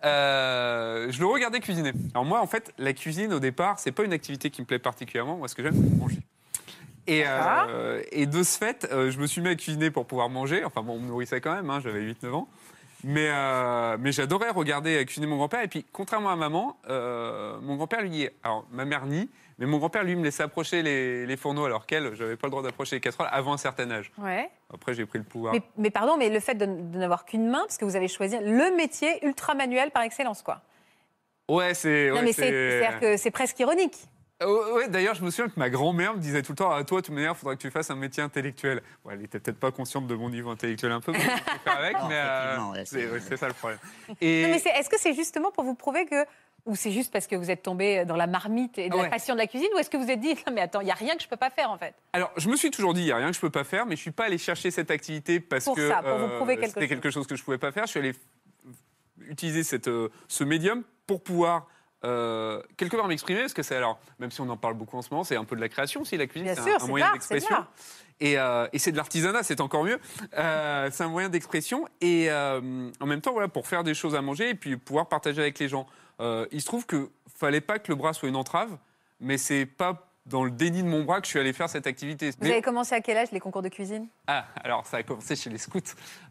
Euh, 0.03 1.07
je 1.11 1.19
le 1.19 1.25
regardais 1.27 1.59
cuisiner. 1.59 1.91
Alors 2.13 2.25
moi, 2.25 2.41
en 2.41 2.47
fait, 2.47 2.73
la 2.77 2.93
cuisine 2.93 3.33
au 3.33 3.39
départ, 3.39 3.79
c'est 3.79 3.91
pas 3.91 4.03
une 4.03 4.13
activité 4.13 4.49
qui 4.49 4.61
me 4.61 4.65
plaît 4.65 4.79
particulièrement. 4.79 5.37
Moi, 5.37 5.47
ce 5.47 5.55
que 5.55 5.61
j'aime, 5.63 5.75
c'est 5.75 5.97
manger. 5.97 6.19
Et, 7.19 7.23
euh, 7.27 8.01
et 8.11 8.25
de 8.25 8.43
ce 8.43 8.57
fait, 8.57 8.87
euh, 8.91 9.11
je 9.11 9.19
me 9.19 9.27
suis 9.27 9.41
mis 9.41 9.49
à 9.49 9.55
cuisiner 9.55 9.91
pour 9.91 10.05
pouvoir 10.05 10.29
manger. 10.29 10.63
Enfin 10.63 10.81
bon, 10.81 10.93
on 10.95 10.99
me 10.99 11.07
nourrissait 11.07 11.41
quand 11.41 11.53
même, 11.53 11.69
hein, 11.69 11.79
j'avais 11.83 12.01
8-9 12.01 12.33
ans. 12.33 12.47
Mais, 13.03 13.29
euh, 13.31 13.97
mais 13.99 14.11
j'adorais 14.11 14.51
regarder 14.51 15.03
cuisiner 15.05 15.25
mon 15.25 15.37
grand-père. 15.37 15.61
Et 15.63 15.67
puis, 15.67 15.85
contrairement 15.91 16.29
à 16.29 16.35
maman, 16.35 16.77
euh, 16.89 17.57
mon 17.61 17.75
grand-père, 17.75 18.01
lui, 18.03 18.29
alors 18.43 18.65
ma 18.71 18.85
mère 18.85 19.07
nie, 19.07 19.27
mais 19.57 19.65
mon 19.65 19.79
grand-père, 19.79 20.03
lui, 20.03 20.15
me 20.15 20.23
laissait 20.23 20.43
approcher 20.43 20.83
les, 20.83 21.25
les 21.25 21.37
fourneaux 21.37 21.65
alors 21.65 21.87
qu'elle, 21.87 22.13
j'avais 22.15 22.35
pas 22.35 22.45
le 22.47 22.51
droit 22.51 22.61
d'approcher 22.61 22.97
les 22.97 22.99
casseroles 22.99 23.27
avant 23.31 23.53
un 23.53 23.57
certain 23.57 23.89
âge. 23.89 24.11
Ouais. 24.19 24.49
Après, 24.71 24.93
j'ai 24.93 25.05
pris 25.07 25.17
le 25.17 25.25
pouvoir. 25.25 25.53
Mais, 25.53 25.61
mais 25.77 25.89
pardon, 25.89 26.15
mais 26.17 26.29
le 26.29 26.39
fait 26.39 26.53
de, 26.53 26.65
de 26.65 26.97
n'avoir 26.99 27.25
qu'une 27.25 27.49
main, 27.49 27.61
parce 27.61 27.77
que 27.79 27.85
vous 27.85 27.95
avez 27.95 28.07
choisi 28.07 28.37
le 28.39 28.75
métier 28.77 29.25
ultra 29.25 29.55
manuel 29.55 29.89
par 29.89 30.03
excellence, 30.03 30.43
quoi. 30.43 30.61
Ouais, 31.49 31.73
c'est. 31.73 32.09
non, 32.09 32.15
ouais, 32.17 32.21
mais 32.21 32.33
c'est- 32.33 32.49
c'est-à-dire 32.79 32.99
que 32.99 33.17
c'est 33.17 33.31
presque 33.31 33.59
ironique. 33.59 33.97
Euh, 34.41 34.73
ouais, 34.73 34.87
d'ailleurs, 34.87 35.15
je 35.15 35.23
me 35.23 35.29
souviens 35.29 35.49
que 35.49 35.59
ma 35.59 35.69
grand-mère 35.69 36.15
me 36.15 36.19
disait 36.19 36.41
tout 36.41 36.53
le 36.53 36.57
temps 36.57 36.71
à 36.71 36.83
toi, 36.83 37.01
de 37.01 37.05
toute 37.05 37.13
manière, 37.15 37.33
il 37.33 37.37
faudra 37.37 37.55
que 37.55 37.61
tu 37.61 37.69
fasses 37.69 37.91
un 37.91 37.95
métier 37.95 38.23
intellectuel. 38.23 38.81
Bon, 39.03 39.11
elle 39.11 39.23
était 39.23 39.39
peut-être 39.39 39.59
pas 39.59 39.71
consciente 39.71 40.07
de 40.07 40.15
mon 40.15 40.29
niveau 40.29 40.49
intellectuel 40.49 40.91
un 40.91 41.01
peu, 41.01 41.11
mais 41.11 41.19
faire 41.19 41.77
avec, 41.77 41.95
Non, 42.57 42.73
euh, 42.75 42.81
c'est 42.85 43.09
ouais, 43.09 43.37
ça 43.37 43.47
le 43.47 43.53
problème. 43.53 43.79
Et 44.21 44.41
est-ce 44.43 44.89
que 44.89 44.99
c'est 44.99 45.13
justement 45.13 45.51
pour 45.51 45.63
vous 45.63 45.75
prouver 45.75 46.05
que. 46.05 46.25
Ou 46.67 46.75
c'est 46.75 46.91
juste 46.91 47.11
parce 47.11 47.25
que 47.25 47.35
vous 47.35 47.49
êtes 47.49 47.63
tombé 47.63 48.05
dans 48.05 48.15
la 48.15 48.27
marmite 48.27 48.77
et 48.77 48.87
de 48.87 48.95
la 48.95 49.09
passion 49.09 49.33
de 49.33 49.39
la 49.39 49.47
cuisine 49.47 49.69
Ou 49.73 49.79
est-ce 49.79 49.89
que 49.89 49.97
vous 49.97 50.03
vous 50.03 50.11
êtes 50.11 50.19
dit, 50.19 50.35
non 50.45 50.53
mais 50.53 50.61
attends, 50.61 50.81
il 50.81 50.85
n'y 50.85 50.91
a 50.91 50.95
rien 50.95 51.15
que 51.15 51.23
je 51.23 51.27
peux 51.27 51.35
pas 51.35 51.49
faire 51.49 51.71
en 51.71 51.77
fait? 51.79 51.95
Alors, 52.13 52.31
je 52.37 52.47
me 52.49 52.55
suis 52.55 52.69
toujours 52.69 52.93
dit, 52.93 53.01
il 53.01 53.05
n'y 53.05 53.11
a 53.11 53.15
rien 53.17 53.29
que 53.29 53.35
je 53.35 53.41
peux 53.41 53.49
pas 53.49 53.63
faire, 53.63 53.87
mais 53.87 53.95
je 53.95 54.01
suis 54.01 54.11
pas 54.11 54.25
allé 54.25 54.37
chercher 54.37 54.69
cette 54.69 54.91
activité 54.91 55.39
parce 55.39 55.65
Pour 55.65 55.75
que 55.75 55.89
ça, 55.89 56.03
pour 56.03 56.19
vous 56.19 56.27
prouver 56.35 56.57
quelque 56.57 56.67
c'était 56.67 56.81
chose. 56.81 56.89
quelque 56.89 57.09
chose 57.09 57.25
que 57.25 57.35
je 57.35 57.43
pouvais 57.43 57.57
pas 57.57 57.71
faire. 57.71 57.85
Je 57.87 57.89
suis 57.89 57.99
allé 57.99 58.13
utiliser 59.27 59.63
cette, 59.63 59.87
euh, 59.87 60.09
ce 60.27 60.43
médium 60.43 60.83
pour 61.07 61.23
pouvoir 61.23 61.65
euh, 62.03 62.61
quelque 62.77 62.95
part 62.95 63.07
m'exprimer, 63.07 63.41
parce 63.41 63.53
que 63.53 63.63
c'est 63.63 63.75
alors, 63.75 63.99
même 64.19 64.31
si 64.31 64.41
on 64.41 64.49
en 64.49 64.57
parle 64.57 64.73
beaucoup 64.73 64.97
en 64.97 65.01
ce 65.01 65.09
moment, 65.11 65.23
c'est 65.23 65.35
un 65.35 65.43
peu 65.43 65.55
de 65.55 65.61
la 65.61 65.69
création 65.69 66.01
aussi, 66.01 66.17
la 66.17 66.27
cuisine, 66.27 66.53
c'est 66.55 66.81
un, 66.81 66.87
moyen 66.87 67.11
d'expression. 67.13 67.55
Et, 68.19 68.37
euh, 68.37 68.67
et 68.73 68.79
c'est 68.79 68.91
de 68.91 68.97
l'artisanat, 68.97 69.43
c'est 69.43 69.61
encore 69.61 69.83
mieux. 69.83 69.99
Euh, 70.37 70.89
c'est 70.91 71.03
un 71.03 71.09
moyen 71.09 71.29
d'expression 71.29 71.87
et 72.01 72.31
en 72.31 73.05
même 73.05 73.21
temps, 73.21 73.33
voilà, 73.33 73.47
pour 73.47 73.67
faire 73.67 73.83
des 73.83 73.93
choses 73.93 74.15
à 74.15 74.21
manger 74.21 74.49
et 74.49 74.55
puis 74.55 74.77
pouvoir 74.77 75.07
partager 75.07 75.41
avec 75.41 75.59
les 75.59 75.69
gens. 75.69 75.87
Il 76.19 76.61
se 76.61 76.65
trouve 76.65 76.85
que 76.85 77.09
fallait 77.35 77.61
pas 77.61 77.79
que 77.79 77.91
le 77.91 77.95
bras 77.95 78.13
soit 78.13 78.29
une 78.29 78.35
entrave, 78.35 78.77
mais 79.19 79.37
c'est 79.37 79.65
pas 79.65 80.10
dans 80.27 80.43
le 80.43 80.51
déni 80.51 80.83
de 80.83 80.87
mon 80.87 81.03
bras 81.03 81.19
que 81.19 81.25
je 81.25 81.31
suis 81.31 81.39
allé 81.39 81.51
faire 81.51 81.67
cette 81.69 81.87
activité. 81.87 82.29
Vous 82.29 82.37
Mais- 82.41 82.51
avez 82.51 82.61
commencé 82.61 82.93
à 82.93 83.01
quel 83.01 83.17
âge 83.17 83.31
les 83.31 83.39
concours 83.39 83.61
de 83.63 83.69
cuisine? 83.69 84.07
Ah, 84.27 84.45
alors 84.63 84.85
ça 84.85 84.97
a 84.97 85.03
commencé 85.03 85.35
chez 85.35 85.49
les 85.49 85.57
scouts. 85.57 85.79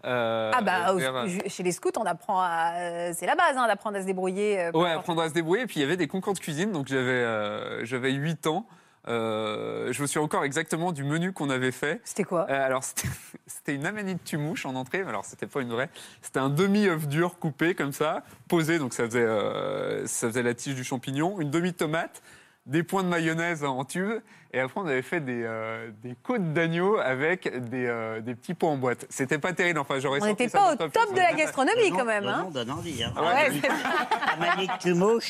Euh, 0.04 0.52
Ah 0.54 0.62
bah, 0.62 0.92
vers, 0.94 1.16
euh, 1.16 1.26
au- 1.26 1.48
chez 1.48 1.62
les 1.62 1.72
scouts, 1.72 1.90
on 1.98 2.04
apprend 2.04 2.40
à. 2.40 2.72
euh, 2.78 3.12
C'est 3.14 3.26
la 3.26 3.34
base, 3.34 3.56
hein, 3.56 3.66
d'apprendre 3.66 3.96
à 3.96 4.00
se 4.02 4.06
débrouiller. 4.06 4.60
euh, 4.60 4.70
Ouais, 4.72 4.90
apprendre 4.92 5.22
à 5.22 5.28
se 5.28 5.34
débrouiller. 5.34 5.62
Et 5.64 5.66
puis 5.66 5.76
il 5.80 5.82
y 5.82 5.84
avait 5.84 5.96
des 5.96 6.06
concours 6.08 6.34
de 6.34 6.38
cuisine, 6.38 6.70
donc 6.72 6.86
j'avais 6.86 7.10
euh, 7.10 7.84
j'avais 7.84 8.12
8 8.12 8.46
ans. 8.46 8.66
Euh, 9.08 9.92
je 9.92 10.02
me 10.02 10.06
souviens 10.06 10.22
encore 10.22 10.44
exactement 10.44 10.92
du 10.92 11.04
menu 11.04 11.32
qu'on 11.32 11.50
avait 11.50 11.72
fait. 11.72 12.00
C'était 12.04 12.24
quoi? 12.24 12.46
Euh, 12.50 12.66
alors 12.66 12.84
c'était 12.84 13.08
c'était 13.46 13.74
une 13.74 13.86
amanite 13.86 14.22
tumouche 14.24 14.66
en 14.66 14.74
entrée, 14.76 15.02
mais 15.02 15.08
alors 15.08 15.24
c'était 15.24 15.46
pas 15.46 15.62
une 15.62 15.70
vraie. 15.70 15.90
C'était 16.22 16.38
un 16.38 16.50
demi 16.50 16.86
œuf 16.86 17.08
dur 17.08 17.38
coupé 17.38 17.74
comme 17.74 17.92
ça, 17.92 18.22
posé, 18.48 18.78
donc 18.78 18.92
ça 18.94 19.04
faisait 19.06 19.20
euh, 19.22 20.06
ça 20.06 20.28
faisait 20.28 20.42
la 20.42 20.54
tige 20.54 20.74
du 20.74 20.84
champignon, 20.84 21.40
une 21.40 21.50
demi 21.50 21.72
tomate, 21.72 22.22
des 22.66 22.82
points 22.82 23.02
de 23.02 23.08
mayonnaise 23.08 23.64
en 23.64 23.84
tube, 23.84 24.20
et 24.52 24.60
après 24.60 24.80
on 24.80 24.86
avait 24.86 25.02
fait 25.02 25.20
des, 25.20 25.42
euh, 25.44 25.90
des 26.02 26.14
côtes 26.22 26.52
d'agneau 26.52 26.98
avec 26.98 27.48
des, 27.70 27.86
euh, 27.86 28.20
des 28.20 28.34
petits 28.34 28.54
pots 28.54 28.68
en 28.68 28.76
boîte. 28.76 29.06
C'était 29.08 29.38
pas 29.38 29.52
terrible, 29.52 29.78
enfin 29.78 29.98
j'aurais 29.98 30.22
On 30.22 30.26
n'était 30.26 30.48
pas 30.48 30.72
au 30.74 30.76
Top 30.76 30.92
de 31.14 31.16
la 31.18 31.32
gastronomie 31.32 31.84
Le 31.84 31.90
nom- 31.90 31.96
quand 31.96 32.04
même. 32.04 32.24
le 32.24 32.28
hein. 32.28 32.42
nom 32.44 32.50
donne 32.50 32.70
envie. 32.70 33.02
Hein. 33.02 33.12
Ah 33.16 33.22
ouais, 33.22 33.50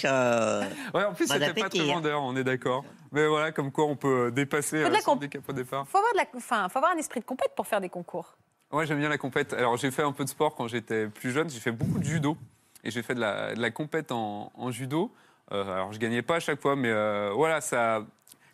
euh, 0.04 0.62
Ouais, 0.94 1.04
en 1.04 1.12
plus, 1.14 1.28
Bon 1.28 1.34
c'était 1.34 1.54
pas 1.60 1.68
très 1.68 1.80
hein. 1.80 1.94
vendeur, 1.94 2.22
on 2.22 2.36
est 2.36 2.44
d'accord. 2.44 2.84
Mais 3.12 3.26
voilà, 3.26 3.52
comme 3.52 3.70
quoi 3.72 3.86
on 3.86 3.96
peut 3.96 4.30
dépasser 4.30 4.78
de 4.80 4.84
euh, 4.84 4.98
handicap 5.06 5.42
au 5.48 5.52
départ. 5.52 5.86
faut 5.88 5.98
avoir, 5.98 6.12
de 6.12 6.18
la... 6.18 6.24
enfin, 6.36 6.68
faut 6.68 6.78
avoir 6.78 6.92
un 6.92 6.98
esprit 6.98 7.20
de 7.20 7.24
compète 7.24 7.52
pour 7.56 7.66
faire 7.66 7.80
des 7.80 7.88
concours. 7.88 8.36
Ouais, 8.72 8.86
j'aime 8.86 8.98
bien 8.98 9.08
la 9.08 9.18
compète. 9.18 9.52
Alors, 9.52 9.76
j'ai 9.76 9.90
fait 9.90 10.02
un 10.02 10.12
peu 10.12 10.24
de 10.24 10.28
sport 10.28 10.54
quand 10.54 10.68
j'étais 10.68 11.08
plus 11.08 11.30
jeune. 11.32 11.50
J'ai 11.50 11.58
fait 11.58 11.72
beaucoup 11.72 11.98
de 11.98 12.04
judo. 12.04 12.36
Et 12.84 12.90
j'ai 12.90 13.02
fait 13.02 13.14
de 13.14 13.20
la, 13.20 13.54
de 13.54 13.60
la 13.60 13.70
compète 13.70 14.12
en, 14.12 14.52
en 14.54 14.70
judo. 14.70 15.12
Euh, 15.52 15.72
alors, 15.72 15.92
je 15.92 15.98
gagnais 15.98 16.22
pas 16.22 16.36
à 16.36 16.40
chaque 16.40 16.60
fois, 16.60 16.76
mais 16.76 16.90
euh, 16.90 17.32
voilà, 17.34 17.60
ça. 17.60 18.04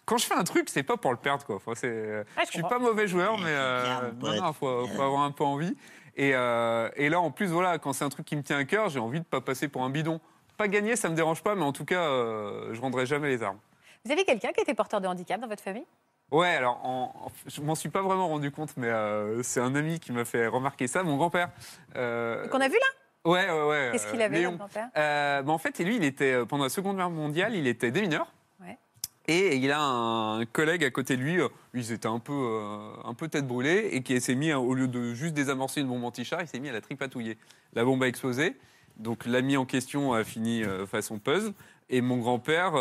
Quand 0.04 0.18
je 0.18 0.26
fais 0.26 0.34
un 0.34 0.44
truc, 0.44 0.68
c'est 0.70 0.84
pas 0.84 0.96
pour 0.96 1.10
le 1.10 1.16
perdre, 1.16 1.44
quoi. 1.44 1.56
Enfin, 1.56 1.72
c'est... 1.74 1.88
je 1.92 2.24
je 2.46 2.50
suis 2.52 2.62
pas 2.62 2.78
mauvais 2.78 3.08
joueur, 3.08 3.38
mais 3.38 3.50
euh, 3.50 4.12
non, 4.12 4.52
faut, 4.52 4.86
faut 4.86 5.02
avoir 5.02 5.22
un 5.22 5.32
peu 5.32 5.44
envie. 5.44 5.76
Et, 6.16 6.30
euh, 6.34 6.88
et 6.96 7.08
là, 7.08 7.20
en 7.20 7.30
plus, 7.30 7.48
voilà, 7.48 7.78
quand 7.78 7.92
c'est 7.92 8.04
un 8.04 8.08
truc 8.08 8.24
qui 8.24 8.36
me 8.36 8.42
tient 8.42 8.56
à 8.58 8.64
cœur, 8.64 8.88
j'ai 8.88 9.00
envie 9.00 9.18
de 9.20 9.24
pas 9.24 9.40
passer 9.40 9.68
pour 9.68 9.82
un 9.82 9.90
bidon. 9.90 10.20
Pas 10.56 10.68
gagner, 10.68 10.96
ça 10.96 11.08
me 11.10 11.14
dérange 11.16 11.42
pas, 11.42 11.54
mais 11.54 11.64
en 11.64 11.72
tout 11.72 11.84
cas, 11.84 12.00
euh, 12.00 12.72
je 12.72 12.80
rendrai 12.80 13.04
jamais 13.04 13.28
les 13.28 13.42
armes. 13.42 13.58
Vous 14.04 14.12
avez 14.12 14.24
quelqu'un 14.24 14.52
qui 14.52 14.60
était 14.60 14.72
porteur 14.74 15.00
de 15.00 15.08
handicap 15.08 15.40
dans 15.40 15.48
votre 15.48 15.62
famille? 15.62 15.84
Ouais, 16.30 16.54
alors 16.54 16.80
en- 16.84 17.12
en- 17.26 17.32
je 17.46 17.60
m'en 17.60 17.74
suis 17.74 17.88
pas 17.88 18.00
vraiment 18.02 18.28
rendu 18.28 18.50
compte, 18.50 18.76
mais 18.76 18.88
euh, 18.88 19.42
c'est 19.42 19.60
un 19.60 19.74
ami 19.74 20.00
qui 20.00 20.12
m'a 20.12 20.24
fait 20.24 20.46
remarquer 20.46 20.86
ça, 20.86 21.02
mon 21.02 21.16
grand-père. 21.16 21.50
Euh, 21.96 22.48
Qu'on 22.48 22.60
a 22.60 22.68
vu 22.68 22.74
là? 22.74 22.86
Ouais, 23.26 23.50
ouais, 23.50 23.68
ouais. 23.68 23.88
Qu'est-ce 23.92 24.10
qu'il 24.10 24.20
euh, 24.20 24.24
avait, 24.24 24.40
Léon. 24.40 24.58
Euh, 24.96 25.42
bah, 25.42 25.52
En 25.52 25.58
fait, 25.58 25.78
lui, 25.80 25.96
il 25.96 26.04
était 26.04 26.32
euh, 26.32 26.44
pendant 26.44 26.64
la 26.64 26.70
Seconde 26.70 26.96
Guerre 26.96 27.10
mondiale, 27.10 27.54
il 27.54 27.66
était 27.66 27.90
démineur. 27.90 28.32
Ouais. 28.60 28.78
Et 29.26 29.56
il 29.56 29.70
a 29.72 29.80
un 29.80 30.44
collègue 30.46 30.84
à 30.84 30.90
côté 30.90 31.16
de 31.16 31.22
lui, 31.22 31.40
euh, 31.40 31.48
ils 31.74 31.92
étaient 31.92 32.06
un 32.06 32.18
peu, 32.18 32.32
euh, 32.32 32.90
un 33.04 33.14
peu 33.14 33.28
tête 33.28 33.46
brûlée, 33.46 33.90
et 33.92 34.02
qui 34.02 34.20
s'est 34.20 34.34
mis, 34.34 34.52
au 34.52 34.74
lieu 34.74 34.88
de 34.88 35.14
juste 35.14 35.34
désamorcer 35.34 35.80
une 35.80 35.88
bombe 35.88 36.04
anti-char, 36.04 36.40
il 36.40 36.48
s'est 36.48 36.60
mis 36.60 36.68
à 36.68 36.72
la 36.72 36.80
tripatouiller. 36.80 37.36
La 37.74 37.84
bombe 37.84 38.02
a 38.02 38.08
explosé, 38.08 38.56
donc 38.96 39.26
l'ami 39.26 39.56
en 39.56 39.66
question 39.66 40.12
a 40.14 40.24
fini 40.24 40.62
euh, 40.62 40.86
façon 40.86 41.18
puzzle. 41.18 41.52
Et 41.88 42.00
mon 42.00 42.16
grand-père, 42.16 42.72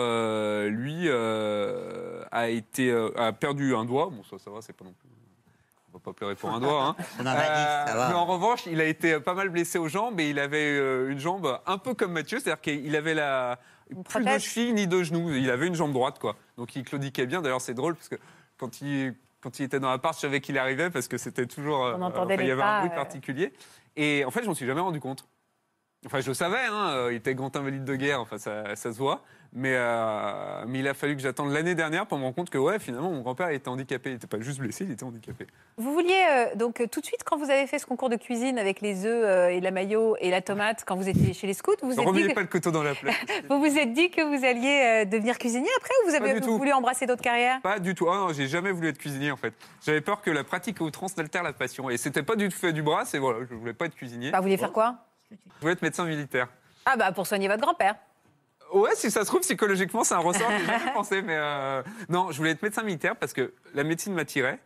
lui, 0.68 1.08
a, 1.12 2.50
été, 2.50 2.92
a 3.16 3.34
perdu 3.34 3.76
un 3.76 3.86
doigt. 3.86 4.10
Bon, 4.12 4.24
ça, 4.24 4.40
ça 4.40 4.50
va, 4.50 4.64
c'est 4.64 4.74
pas 4.74 4.84
non 4.84 4.94
plus. 5.00 5.15
Pas 6.06 6.14
pleurer 6.14 6.36
pour 6.36 6.52
un 6.52 6.60
doigt. 6.60 6.96
Hein. 7.00 7.04
on 7.20 7.24
en 7.24 7.26
a 7.26 7.36
dit, 7.36 7.90
ça 7.90 7.96
va. 7.96 8.10
mais 8.10 8.16
en 8.16 8.26
revanche, 8.26 8.66
il 8.68 8.80
a 8.80 8.86
été 8.86 9.20
pas 9.20 9.34
mal 9.34 9.50
blessé 9.50 9.80
aux 9.80 9.88
jambes 9.88 10.20
et 10.20 10.30
il 10.30 10.40
avait 10.40 10.78
euh, 10.78 11.10
une 11.10 11.20
jambe 11.20 11.60
un 11.66 11.78
peu 11.80 11.96
comme 11.96 12.12
Mathieu, 12.12 12.40
c'est-à-dire 12.40 12.62
qu'il 12.62 12.96
avait 12.96 13.16
la 13.16 13.58
Une 13.90 14.04
plus 14.04 14.24
de 14.24 14.38
cheville 14.38 14.74
ni 14.74 14.88
de 14.88 15.02
genoux. 15.02 15.34
Il 15.34 15.50
avait 15.50 15.68
une 15.68 15.76
jambe 15.76 15.94
droite, 15.94 16.20
quoi. 16.20 16.36
Donc 16.58 16.76
il 16.76 16.84
claudiquait 16.84 17.26
bien. 17.26 17.42
D'ailleurs, 17.42 17.62
c'est 17.62 17.74
drôle 17.74 17.96
parce 17.96 18.10
que 18.10 18.16
quand 18.58 18.82
il 18.82 19.16
quand 19.42 19.60
il 19.60 19.64
était 19.64 19.80
dans 19.80 19.90
l'appart, 19.90 20.16
je 20.16 20.22
savais 20.22 20.42
qu'il 20.42 20.58
arrivait 20.58 20.90
parce 20.90 21.08
que 21.08 21.18
c'était 21.18 21.46
toujours. 21.46 21.94
On 21.98 22.02
entendait 22.02 22.36
il 22.36 22.48
y 22.48 22.52
avait 22.52 22.62
pas, 22.62 22.78
un 22.78 22.80
bruit 22.80 22.92
euh. 22.92 22.96
particulier. 22.96 23.54
Et 23.96 24.26
en 24.26 24.32
fait, 24.32 24.42
je 24.42 24.48
m'en 24.48 24.56
suis 24.56 24.66
jamais 24.66 24.82
rendu 24.82 25.00
compte. 25.00 25.28
Enfin, 26.06 26.22
je 26.22 26.28
le 26.28 26.34
savais, 26.34 26.66
hein, 26.70 26.90
euh, 26.90 27.14
il 27.14 27.16
était 27.16 27.36
grand 27.36 27.56
invalide 27.56 27.84
de 27.84 27.96
guerre, 27.96 28.22
enfin, 28.22 28.38
ça, 28.38 28.76
ça 28.76 28.92
se 28.92 28.98
voit. 28.98 29.24
Mais, 29.58 29.72
euh, 29.74 30.66
mais 30.68 30.80
il 30.80 30.88
a 30.88 30.94
fallu 30.94 31.16
que 31.16 31.22
j'attende 31.22 31.50
l'année 31.54 31.76
dernière 31.76 32.06
pour 32.06 32.18
me 32.18 32.24
rendre 32.24 32.36
compte 32.36 32.50
que, 32.50 32.58
ouais, 32.58 32.78
finalement, 32.78 33.10
mon 33.10 33.22
grand-père 33.22 33.50
était 33.50 33.70
handicapé. 33.70 34.10
Il 34.10 34.14
n'était 34.14 34.28
pas 34.28 34.42
juste 34.42 34.60
blessé, 34.60 34.84
il 34.84 34.92
était 34.92 35.06
handicapé. 35.06 35.48
Vous 35.78 35.94
vouliez 35.94 36.26
euh, 36.30 36.56
donc 36.56 36.84
tout 36.92 37.00
de 37.00 37.06
suite 37.06 37.24
quand 37.24 37.38
vous 37.38 37.50
avez 37.50 37.66
fait 37.66 37.80
ce 37.80 37.86
concours 37.86 38.10
de 38.10 38.18
cuisine 38.18 38.60
avec 38.60 38.82
les 38.82 39.06
œufs 39.06 39.24
euh, 39.26 39.48
et 39.48 39.62
la 39.62 39.72
mayo 39.72 40.18
et 40.20 40.30
la 40.30 40.42
tomate 40.42 40.84
quand 40.86 40.98
vous 40.98 41.08
étiez 41.08 41.34
chez 41.34 41.48
les 41.48 41.54
scouts, 41.54 41.72
vous 41.82 41.94
vous 41.94 42.00
êtes 42.02 42.14
dit 42.14 42.28
que, 42.28 42.34
pas 42.34 42.42
le 42.42 42.48
couteau 42.48 42.72
dans 42.72 42.84
la 42.84 42.96
plaie. 42.96 43.14
vous 43.50 43.60
vous 43.60 43.78
êtes 43.78 43.94
dit 43.94 44.10
que 44.10 44.22
vous 44.22 44.44
alliez 44.44 45.06
devenir 45.06 45.38
cuisinier 45.38 45.70
après 45.78 45.94
ou 46.04 46.10
vous 46.10 46.16
avez 46.16 46.42
tout. 46.42 46.58
voulu 46.58 46.74
embrasser 46.74 47.06
d'autres 47.06 47.24
carrières? 47.24 47.62
Pas 47.62 47.80
du 47.80 47.96
tout. 47.96 48.10
Ah 48.10 48.18
non, 48.18 48.34
j'ai 48.34 48.48
jamais 48.48 48.74
voulu 48.74 48.90
être 48.90 48.98
cuisinier 48.98 49.32
en 49.32 49.38
fait. 49.38 49.54
J'avais 49.86 50.02
peur 50.02 50.22
que 50.22 50.32
la 50.32 50.44
pratique 50.44 50.82
outrance 50.82 51.16
n'altère 51.16 51.44
la 51.44 51.54
passion. 51.54 51.90
Et 51.90 51.96
c'était 51.96 52.24
pas 52.24 52.36
du 52.36 52.50
tout 52.50 52.58
fait 52.58 52.74
du 52.74 52.84
bras, 52.84 53.06
c'est 53.06 53.20
voilà, 53.20 53.40
je 53.50 53.56
voulais 53.56 53.74
pas 53.74 53.86
être 53.86 53.96
cuisinier. 53.96 54.32
Bah, 54.32 54.40
Vous 54.40 54.44
vouliez 54.44 54.58
faire 54.58 54.74
quoi? 54.74 54.98
Je 55.58 55.62
voulais 55.62 55.74
être 55.74 55.82
médecin 55.82 56.06
militaire. 56.06 56.48
Ah 56.86 56.96
bah 56.98 57.12
pour 57.12 57.26
soigner 57.28 57.48
votre 57.48 57.62
grand-père. 57.62 57.96
Ouais, 58.74 58.96
si 58.96 59.12
ça 59.12 59.22
se 59.22 59.28
trouve, 59.28 59.42
psychologiquement, 59.42 60.04
c'est 60.04 60.16
un 60.16 60.20
ressort 60.20 60.48
que 60.48 60.58
j'ai 60.58 60.66
jamais 60.66 60.92
pensé. 60.94 61.22
Mais 61.22 61.36
euh, 61.38 61.82
non, 62.10 62.32
je 62.32 62.38
voulais 62.38 62.52
être 62.52 62.62
médecin 62.62 62.84
militaire 62.84 63.16
parce 63.16 63.34
que 63.34 63.54
la 63.74 63.84
médecine 63.84 64.14
m'attirait. 64.14 64.60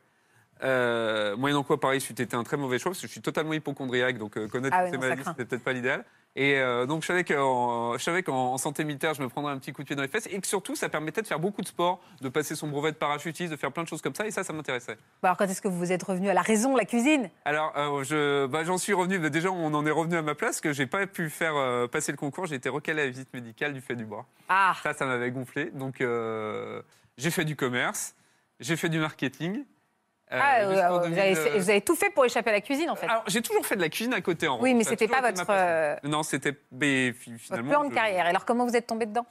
Euh, 0.62 1.38
moyennant 1.38 1.64
quoi, 1.64 1.80
pareil, 1.80 2.00
été 2.10 2.36
un 2.36 2.44
très 2.44 2.58
mauvais 2.58 2.80
choix 2.80 2.92
parce 2.92 3.00
que 3.02 3.08
je 3.08 3.12
suis 3.12 3.22
totalement 3.22 3.54
hypochondriaque, 3.54 4.18
donc 4.18 4.38
euh, 4.38 4.48
connaître 4.48 4.76
Ah 4.78 4.86
ces 4.88 4.94
non, 4.94 5.00
maladies, 5.00 5.24
c'était 5.26 5.46
peut-être 5.46 5.64
pas 5.64 5.72
l'idéal. 5.74 6.04
Et 6.36 6.58
euh, 6.60 6.86
donc, 6.86 7.02
je 7.02 7.08
savais 7.08 7.24
qu'en 7.24 7.98
je 7.98 8.04
savais 8.04 8.22
qu'en- 8.24 8.54
en 8.54 8.58
santé 8.58 8.84
militaire, 8.84 9.14
je 9.14 9.22
me 9.24 9.30
prendrais 9.30 9.52
un 9.54 9.58
petit 9.58 9.72
coup 9.74 9.82
de 9.82 9.88
pied 9.88 9.96
dans 9.96 10.02
les 10.04 10.08
fesses 10.10 10.28
et 10.30 10.40
que 10.40 10.46
surtout, 10.46 10.76
ça 10.76 10.88
permettait 10.90 11.22
de 11.22 11.28
faire 11.28 11.40
beaucoup 11.40 11.62
de 11.62 11.68
sport, 11.68 12.02
de 12.22 12.30
passer 12.30 12.56
son 12.56 12.68
brevet 12.68 12.92
de 12.92 12.98
parachutiste, 12.98 13.52
de 13.52 13.58
faire 13.58 13.72
plein 13.72 13.84
de 13.84 13.88
choses 13.88 14.02
comme 14.02 14.14
ça. 14.14 14.28
Et 14.28 14.32
ça, 14.32 14.44
ça 14.44 14.54
m'intéressait. 14.54 14.96
Bon, 15.24 15.28
alors, 15.30 15.38
quand 15.38 15.46
est-ce 15.46 15.62
que 15.62 15.68
vous 15.70 15.92
êtes 15.92 16.04
revenu 16.04 16.30
à 16.30 16.34
la 16.34 16.42
raison, 16.42 16.76
la 16.76 16.86
cuisine? 16.86 17.30
Alors, 17.46 17.74
euh, 17.78 18.04
je, 18.04 18.46
bah, 18.46 18.64
j'en 18.64 18.78
suis 18.78 18.94
revenu. 18.94 19.18
bah, 19.18 19.30
déjà, 19.30 19.50
on 19.52 19.74
en 19.74 19.86
est 19.86 19.92
revenu 19.92 20.18
à 20.18 20.22
ma 20.22 20.36
place, 20.36 20.62
que 20.62 20.72
j'ai 20.74 20.86
pas 20.88 21.08
pu 21.08 21.30
faire 21.30 21.88
passer 21.90 22.12
le 22.12 22.18
concours. 22.18 22.46
J'ai 22.46 22.56
été 22.56 22.70
recalé 22.70 23.02
à 23.02 23.06
la 23.06 23.12
visite 23.12 23.34
médicale 23.34 23.74
du 23.74 23.82
fait 23.82 23.96
du 23.96 24.06
bras. 24.06 24.26
Ah, 24.50 24.76
Ça, 24.84 24.94
ça 24.94 25.06
m'avait 25.06 25.32
gonflé. 25.32 25.72
Donc, 25.74 26.04
j'ai 27.18 27.32
fait 27.32 27.46
du 27.46 27.56
commerce, 27.56 28.14
j'ai 28.60 28.76
fait 28.76 28.90
du 28.90 29.00
marketing. 29.00 29.64
Euh, 30.32 30.40
Ah, 30.42 30.60
euh, 30.60 30.90
vous, 31.00 31.04
2000, 31.06 31.20
avez, 31.20 31.60
vous 31.60 31.70
avez 31.70 31.82
tout 31.82 31.96
fait 31.96 32.12
pour 32.12 32.24
échapper 32.24 32.52
à 32.52 32.54
la 32.54 32.62
cuisine, 32.62 32.90
en 32.90 32.96
fait. 32.96 33.08
Alors, 33.08 33.24
j'ai 33.28 33.42
toujours 33.42 33.66
fait 33.66 33.76
de 33.76 33.82
la 33.82 33.90
cuisine 33.90 34.14
à 34.14 34.22
côté. 34.22 34.48
En 34.48 34.62
oui, 34.62 34.74
mais 34.76 34.84
c'était 34.84 35.08
pas 35.08 35.22
votre, 35.22 35.46
euh. 35.50 35.96
Non, 36.04 36.22
c'était 36.24 36.56
votre 36.72 37.64
plan 37.68 37.84
de 37.88 37.94
carrière. 37.94 38.26
Alors, 38.28 38.46
comment 38.46 38.66
vous 38.68 38.76
êtes 38.76 38.88
tombé 38.88 39.06
dedans? 39.08 39.26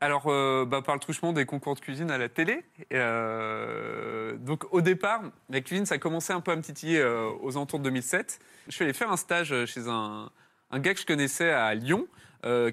Alors, 0.00 0.24
euh, 0.26 0.66
bah, 0.66 0.82
par 0.82 0.94
le 0.94 1.00
truchement 1.00 1.32
des 1.32 1.46
concours 1.46 1.74
de 1.74 1.80
cuisine 1.80 2.10
à 2.10 2.18
la 2.18 2.28
télé. 2.28 2.62
Euh, 2.92 4.36
donc, 4.36 4.64
au 4.72 4.82
départ, 4.82 5.22
la 5.48 5.62
cuisine, 5.62 5.86
ça 5.86 5.96
commençait 5.96 6.34
un 6.34 6.42
peu 6.42 6.52
à 6.52 6.56
me 6.56 6.62
titiller 6.62 6.98
euh, 6.98 7.30
aux 7.40 7.56
alentours 7.56 7.78
de 7.78 7.84
2007. 7.84 8.38
Je 8.68 8.72
suis 8.72 8.84
allé 8.84 8.92
faire 8.92 9.10
un 9.10 9.16
stage 9.16 9.54
chez 9.64 9.88
un, 9.88 10.28
un 10.70 10.78
gars 10.80 10.92
que 10.92 11.00
je 11.00 11.06
connaissais 11.06 11.50
à 11.50 11.72
Lyon, 11.74 12.06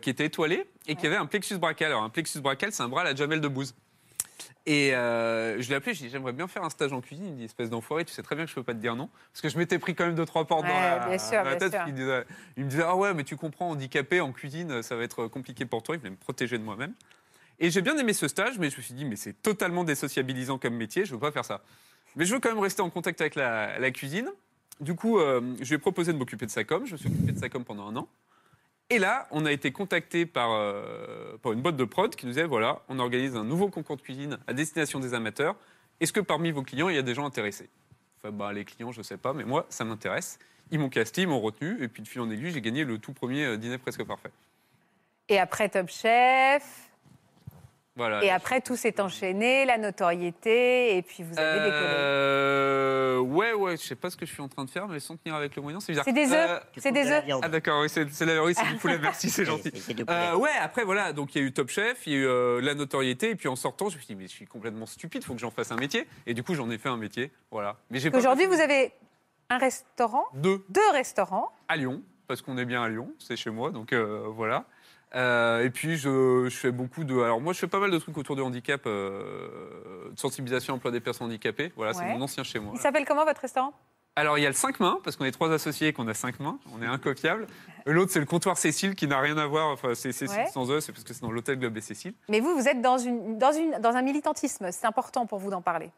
qui 0.02 0.10
était 0.10 0.26
étoilé 0.26 0.66
et 0.88 0.96
qui 0.96 1.08
avait 1.08 1.16
un 1.16 1.26
plexus 1.26 1.58
brachial. 1.58 1.92
Alors, 1.92 2.04
un 2.04 2.10
plexus 2.10 2.42
brachial, 2.42 2.74
c'est 2.74 2.84
un 2.84 2.90
bras 2.90 3.02
à 3.02 3.06
la 3.06 3.16
Jamel 3.16 3.40
Debbouze. 3.40 3.74
Et 4.66 4.94
euh, 4.96 5.62
je 5.62 5.70
l'ai 5.70 5.76
appelé, 5.76 5.94
je 5.94 6.00
lui 6.00 6.06
ai 6.06 6.08
dit 6.10 6.14
j'aimerais 6.14 6.34
bien 6.34 6.48
faire 6.48 6.64
un 6.64 6.70
stage 6.70 6.94
en 6.94 7.02
cuisine. 7.02 7.26
Il 7.26 7.32
me 7.34 7.38
dit 7.38 7.46
espèce 7.46 7.70
d'enfoiré, 7.70 8.06
tu 8.06 8.14
sais 8.14 8.22
très 8.24 8.36
bien 8.36 8.46
que 8.46 8.50
je 8.52 8.56
peux 8.56 8.64
pas 8.64 8.74
te 8.74 8.80
dire 8.80 8.96
non. 8.96 9.10
Parce 9.32 9.42
que 9.42 9.50
je 9.50 9.58
m'étais 9.58 9.80
pris 9.80 9.96
quand 9.96 10.06
même 10.06 10.16
deux, 10.16 10.26
trois 10.26 10.46
portes 10.46 10.64
dans 10.68 10.68
la, 10.80 11.08
bien 11.08 11.18
sûr, 11.18 11.38
dans 11.40 11.44
la 11.44 11.56
bien 11.56 11.70
tête. 11.70 11.74
sûr. 11.74 11.84
Il, 11.88 11.94
disait- 11.94 12.26
il 12.58 12.66
me 12.66 12.70
disait 12.70 12.84
ah 12.86 12.96
ouais, 12.96 13.14
mais 13.14 13.24
tu 13.24 13.36
comprends, 13.38 13.70
handicapé 13.72 14.22
en 14.22 14.32
cuisine, 14.32 14.82
ça 14.84 14.96
va 14.96 15.04
être 15.04 15.28
compliqué 15.28 15.66
pour 15.66 15.82
toi. 15.84 15.96
Il 15.96 16.00
voulait 16.00 16.12
me 16.12 16.16
protéger 16.16 16.58
de 16.58 16.64
moi-même. 16.64 16.94
Et 17.60 17.70
j'ai 17.70 17.82
bien 17.82 17.98
aimé 17.98 18.14
ce 18.14 18.28
stage, 18.28 18.58
mais 18.60 18.70
je 18.70 18.78
me 18.78 18.82
suis 18.82 18.94
dit 18.94 19.06
mais 19.06 19.16
c'est 19.16 19.34
totalement 19.42 19.84
désociabilisant 19.84 20.58
comme 20.58 20.76
métier, 20.76 21.06
je 21.06 21.14
veux 21.14 21.20
pas 21.20 21.32
faire 21.32 21.46
ça. 21.46 21.62
Mais 22.16 22.26
je 22.26 22.34
veux 22.34 22.40
quand 22.40 22.50
même 22.50 22.60
rester 22.60 22.82
en 22.82 22.90
contact 22.90 23.22
avec 23.22 23.36
la, 23.36 23.80
la 23.80 23.92
cuisine. 23.92 24.30
Du 24.80 24.96
coup, 24.96 25.20
euh, 25.20 25.42
je 25.62 25.68
lui 25.70 25.76
ai 25.76 25.78
proposé 25.78 26.12
de 26.12 26.18
m'occuper 26.18 26.46
de 26.48 26.52
sa 26.52 26.64
com. 26.64 26.86
Je 26.88 26.94
me 26.94 26.98
suis 26.98 27.08
occupé 27.08 27.32
de 27.34 27.40
sa 27.40 27.50
com 27.50 27.64
pendant 27.64 27.88
un 27.88 27.96
an. 27.98 28.08
Et 28.92 29.00
là, 29.00 29.26
on 29.32 29.46
a 29.46 29.54
été 29.54 29.72
contacté 29.72 30.26
par, 30.26 30.52
euh, 30.52 31.38
par 31.42 31.54
une 31.54 31.62
boîte 31.62 31.78
de 31.78 31.86
prod 31.86 32.14
qui 32.14 32.26
nous 32.26 32.34
disait 32.34 32.44
voilà, 32.44 32.82
on 32.90 33.00
organise 33.00 33.38
un 33.38 33.46
nouveau 33.46 33.70
concours 33.70 33.96
de 33.96 34.02
cuisine 34.02 34.38
à 34.48 34.54
destination 34.54 35.00
des 35.00 35.14
amateurs. 35.14 35.56
Est-ce 36.02 36.12
que 36.12 36.20
parmi 36.20 36.52
vos 36.52 36.62
clients, 36.62 36.90
il 36.90 36.96
y 36.96 37.00
a 37.00 37.02
des 37.02 37.14
gens 37.14 37.26
intéressés? 37.26 37.70
Enfin, 38.20 38.34
bah, 38.34 38.52
les 38.52 38.66
clients, 38.66 38.92
je 38.92 38.98
ne 38.98 39.04
sais 39.04 39.16
pas, 39.16 39.32
mais 39.32 39.46
moi, 39.46 39.66
ça 39.70 39.86
m'intéresse. 39.86 40.40
Ils 40.72 40.80
m'ont 40.80 40.90
casté, 40.90 41.22
ils 41.22 41.28
m'ont 41.30 41.40
retenu, 41.40 41.82
et 41.82 41.88
puis 41.88 42.04
de 42.04 42.08
fil 42.08 42.20
en 42.20 42.30
aiguille, 42.30 42.52
j'ai 42.52 42.60
gagné 42.60 42.84
le 42.84 42.98
tout 42.98 43.14
premier 43.14 43.46
euh, 43.46 43.58
dîner 43.58 43.78
presque 43.78 44.04
parfait. 44.04 44.32
Et 45.30 45.40
après 45.40 45.70
Top 45.70 45.88
Chef, 45.88 46.91
Voilà. 48.02 48.24
et 48.24 48.30
après 48.32 48.62
tout 48.62 48.76
s'est 48.76 49.00
enchaîné, 49.00 49.66
la 49.66 49.78
notoriété, 49.78 50.98
et 50.98 51.02
puis 51.04 51.24
vous 51.24 51.38
avez 51.38 51.60
décollé. 51.60 51.72
Euh, 51.76 53.20
ouais, 53.20 53.54
ouais, 53.54 53.78
je 53.78 53.84
sais 53.84 53.96
pas 53.96 54.10
ce 54.10 54.18
que 54.18 54.26
je 54.26 54.32
suis 54.34 54.42
en 54.42 54.48
train 54.48 54.66
de 54.66 54.70
faire, 54.70 54.88
mais 54.88 55.00
sans 55.00 55.16
tenir 55.18 55.36
avec 55.36 55.56
le 55.56 55.62
moyen, 55.62 55.80
c'est 55.80 55.92
bizarre. 55.92 56.06
C'est 56.06 56.14
des 56.14 56.32
Euh, 56.34 56.56
œufs 56.56 56.62
Tu 56.74 56.82
C'est 56.82 56.92
des 56.92 57.12
œufs. 57.12 57.24
Ah 57.42 57.50
d'accord, 57.50 57.82
oui, 57.82 57.90
c'est 57.90 58.04
oui, 58.04 58.54
c'est 58.56 58.66
du 58.68 58.76
poulet, 58.78 58.98
merci, 59.02 59.30
c'est 59.30 59.46
gentil. 59.46 59.72
Euh, 60.10 60.36
ouais, 60.36 60.50
après 60.60 60.84
voilà, 60.84 61.14
donc 61.14 61.36
il 61.36 61.42
y 61.42 61.44
a 61.44 61.48
eu 61.48 61.52
Top 61.54 61.70
Chef, 61.70 62.06
il 62.08 62.14
y 62.14 62.16
a 62.16 62.20
eu 62.20 62.26
euh, 62.28 62.62
la 62.62 62.74
notoriété, 62.74 63.30
et 63.30 63.36
puis 63.36 63.48
en 63.48 63.56
sortant, 63.56 63.90
je 63.90 63.98
me 63.98 64.02
suis 64.02 64.16
dit 64.16 64.16
mais 64.16 64.28
je 64.28 64.32
suis 64.34 64.46
complètement 64.48 64.86
stupide, 64.86 65.24
faut 65.24 65.34
que 65.34 65.40
j'en 65.40 65.52
fasse 65.52 65.72
un 65.72 65.78
métier, 65.78 66.08
et 66.26 66.34
du 66.34 66.44
coup 66.44 66.56
j'en 66.56 66.70
ai 66.72 66.78
fait 66.78 66.90
un 66.90 66.98
métier, 66.98 67.32
voilà. 67.52 67.78
Mais 67.90 68.00
j'ai 68.00 68.10
pas 68.12 68.18
Aujourd'hui, 68.18 68.46
vous 68.48 68.60
avez 68.60 68.92
un 69.50 69.58
restaurant, 69.58 70.26
deux 70.34 70.64
deux 70.70 70.90
restaurants. 70.92 71.52
à 71.68 71.76
Lyon, 71.78 72.02
parce 72.28 72.42
qu'on 72.42 72.58
est 72.58 72.66
bien 72.66 72.82
à 72.84 72.90
Lyon, 72.90 73.14
c'est 73.20 73.36
chez 73.36 73.50
moi, 73.50 73.72
donc 73.72 73.94
euh, 73.94 74.24
voilà. 74.28 74.66
Euh, 75.14 75.64
et 75.66 75.70
puis 75.70 75.98
je, 75.98 76.48
je 76.50 76.56
fais 76.56 76.72
beaucoup 76.72 77.04
de, 77.04 77.20
alors 77.20 77.42
moi 77.42 77.52
je 77.52 77.60
fais 77.60 77.68
pas 77.68 77.80
mal 77.80 77.92
de 77.92 77.98
trucs 77.98 78.18
autour 78.18 78.38
du 78.38 78.42
handicap, 78.42 78.82
euh, 78.86 80.10
de 80.12 80.18
sensibilisation 80.20 80.74
à 80.74 80.76
l'emploi 80.78 80.92
des 80.92 81.02
personnes 81.02 81.28
handicapées, 81.28 81.74
voilà, 81.76 81.94
c'est 81.94 82.06
mon 82.06 82.22
ancien 82.22 82.44
chez 82.44 82.60
moi. 82.60 82.72
Il 82.76 82.80
s'appelle 82.82 83.04
comment 83.06 83.26
votre 83.26 83.42
restaurant? 83.42 83.74
Alors, 84.18 84.38
il 84.38 84.42
y 84.42 84.46
a 84.46 84.50
le 84.50 84.54
5 84.56 84.82
mains, 84.82 85.00
parce 85.06 85.16
qu'on 85.16 85.24
est 85.24 85.32
trois 85.32 85.54
associés 85.54 85.88
et 85.88 85.94
qu'on 85.94 86.06
a 86.10 86.14
5 86.14 86.42
mains. 86.42 86.60
On 86.78 86.82
est 86.84 86.86
incopiable. 86.86 87.48
L'autre, 87.86 88.12
c'est 88.12 88.20
le 88.20 88.26
comptoir 88.26 88.58
Cécile, 88.58 88.94
qui 88.94 89.08
n'a 89.08 89.18
rien 89.22 89.38
à 89.38 89.46
voir. 89.48 89.70
Enfin, 89.70 89.96
c'est 89.96 90.12
Cécile 90.12 90.38
Ouais. 90.38 90.48
sans 90.48 90.70
eux, 90.70 90.82
c'est 90.82 90.92
parce 90.92 91.06
que 91.06 91.14
c'est 91.14 91.22
dans 91.22 91.32
l'hôtel 91.32 91.58
Globe 91.58 91.78
et 91.78 91.82
Cécile. 91.82 92.14
Mais 92.28 92.42
vous, 92.42 92.54
vous 92.54 92.68
êtes 92.68 92.82
dans, 92.82 92.98
une, 92.98 93.38
dans, 93.38 93.54
une, 93.54 93.72
dans 93.80 93.92
un 93.96 94.02
militantisme. 94.02 94.70
C'est 94.74 94.86
important 94.86 95.26
pour 95.26 95.40
vous 95.40 95.50
d'en 95.50 95.62
parler. 95.62 95.92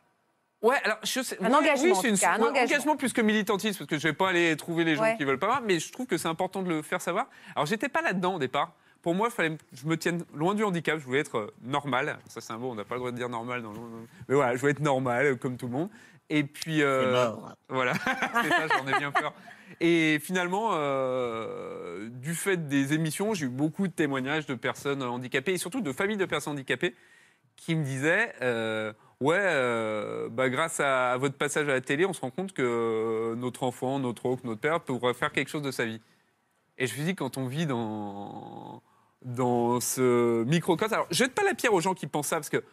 Ouais, 0.61 0.75
alors 0.83 0.97
je 1.01 1.23
sais. 1.23 1.37
Un 1.43 1.49
oui, 1.49 1.55
engagement, 1.55 1.85
oui, 1.87 1.95
c'est 1.95 2.01
tout 2.09 2.13
une- 2.13 2.19
cas, 2.19 2.33
un 2.33 2.39
ouais, 2.39 2.49
engagement. 2.49 2.95
plus 2.95 3.13
que 3.13 3.21
militantisme, 3.21 3.79
parce 3.79 3.89
que 3.89 3.97
je 3.97 4.07
vais 4.07 4.13
pas 4.13 4.29
aller 4.29 4.55
trouver 4.57 4.83
les 4.83 4.95
gens 4.95 5.01
Ouais. 5.01 5.17
qui 5.17 5.23
veulent 5.23 5.39
pas 5.39 5.61
mais 5.65 5.79
je 5.79 5.91
trouve 5.91 6.05
que 6.05 6.17
c'est 6.19 6.27
important 6.27 6.61
de 6.61 6.69
le 6.69 6.81
faire 6.83 7.01
savoir. 7.01 7.25
Alors, 7.55 7.65
j'étais 7.65 7.89
pas 7.89 8.03
là-dedans 8.03 8.35
au 8.35 8.39
départ. 8.39 8.73
Pour 9.03 9.13
moi, 9.13 9.29
fallait 9.29 9.57
je 9.73 9.85
me 9.85 9.97
tienne 9.97 10.23
loin 10.33 10.55
du 10.55 10.63
handicap. 10.63 10.97
Je 10.97 11.05
voulais 11.05 11.19
être 11.19 11.37
euh, 11.37 11.53
normal. 11.61 12.17
Ça, 12.27 12.41
c'est 12.41 12.53
un 12.53 12.57
mot, 12.57 12.71
on 12.71 12.75
n'a 12.75 12.85
pas 12.85 12.95
le 12.95 12.99
droit 12.99 13.11
de 13.11 13.17
dire 13.17 13.29
normal. 13.29 13.61
Dans 13.61 13.73
le... 13.73 13.79
Mais 14.27 14.33
voilà, 14.33 14.55
je 14.55 14.61
voulais 14.61 14.71
être 14.71 14.79
normal, 14.79 15.25
euh, 15.25 15.35
comme 15.35 15.57
tout 15.57 15.67
le 15.67 15.73
monde. 15.73 15.89
Et 16.29 16.43
puis. 16.43 16.81
Euh, 16.81 17.11
mort. 17.11 17.53
Voilà, 17.69 17.93
c'est 18.43 18.49
ça, 18.49 18.67
j'en 18.67 18.87
ai 18.87 18.97
bien 18.97 19.11
peur. 19.11 19.33
Et 19.81 20.19
finalement, 20.19 20.71
euh, 20.73 22.07
du 22.09 22.33
fait 22.33 22.67
des 22.67 22.93
émissions, 22.93 23.33
j'ai 23.33 23.45
eu 23.47 23.49
beaucoup 23.49 23.87
de 23.87 23.93
témoignages 23.93 24.45
de 24.45 24.55
personnes 24.55 25.03
handicapées 25.03 25.53
et 25.53 25.57
surtout 25.57 25.81
de 25.81 25.91
familles 25.91 26.17
de 26.17 26.25
personnes 26.25 26.53
handicapées 26.53 26.95
qui 27.55 27.75
me 27.75 27.83
disaient 27.83 28.33
euh, 28.41 28.93
Ouais, 29.19 29.37
euh, 29.39 30.27
bah, 30.29 30.49
grâce 30.49 30.79
à, 30.79 31.13
à 31.13 31.17
votre 31.17 31.37
passage 31.37 31.67
à 31.69 31.73
la 31.73 31.81
télé, 31.81 32.05
on 32.05 32.13
se 32.13 32.21
rend 32.21 32.29
compte 32.31 32.51
que 32.53 33.35
notre 33.35 33.63
enfant, 33.63 33.99
notre 33.99 34.25
oncle, 34.25 34.45
notre 34.45 34.59
père 34.59 34.81
pourrait 34.81 35.13
faire 35.13 35.31
quelque 35.31 35.49
chose 35.49 35.61
de 35.61 35.71
sa 35.71 35.85
vie. 35.85 36.01
Et 36.77 36.87
je 36.87 36.91
me 36.91 36.97
suis 36.97 37.05
dit, 37.05 37.15
quand 37.15 37.37
on 37.37 37.47
vit 37.47 37.65
dans, 37.65 38.81
dans 39.23 39.79
ce 39.79 40.43
microcosme. 40.43 40.93
Alors, 40.93 41.07
je 41.11 41.15
jette 41.17 41.33
pas 41.33 41.43
la 41.43 41.53
pierre 41.53 41.73
aux 41.73 41.81
gens 41.81 41.93
qui 41.93 42.07
pensent 42.07 42.27
ça, 42.27 42.37
parce 42.37 42.49
que 42.49 42.63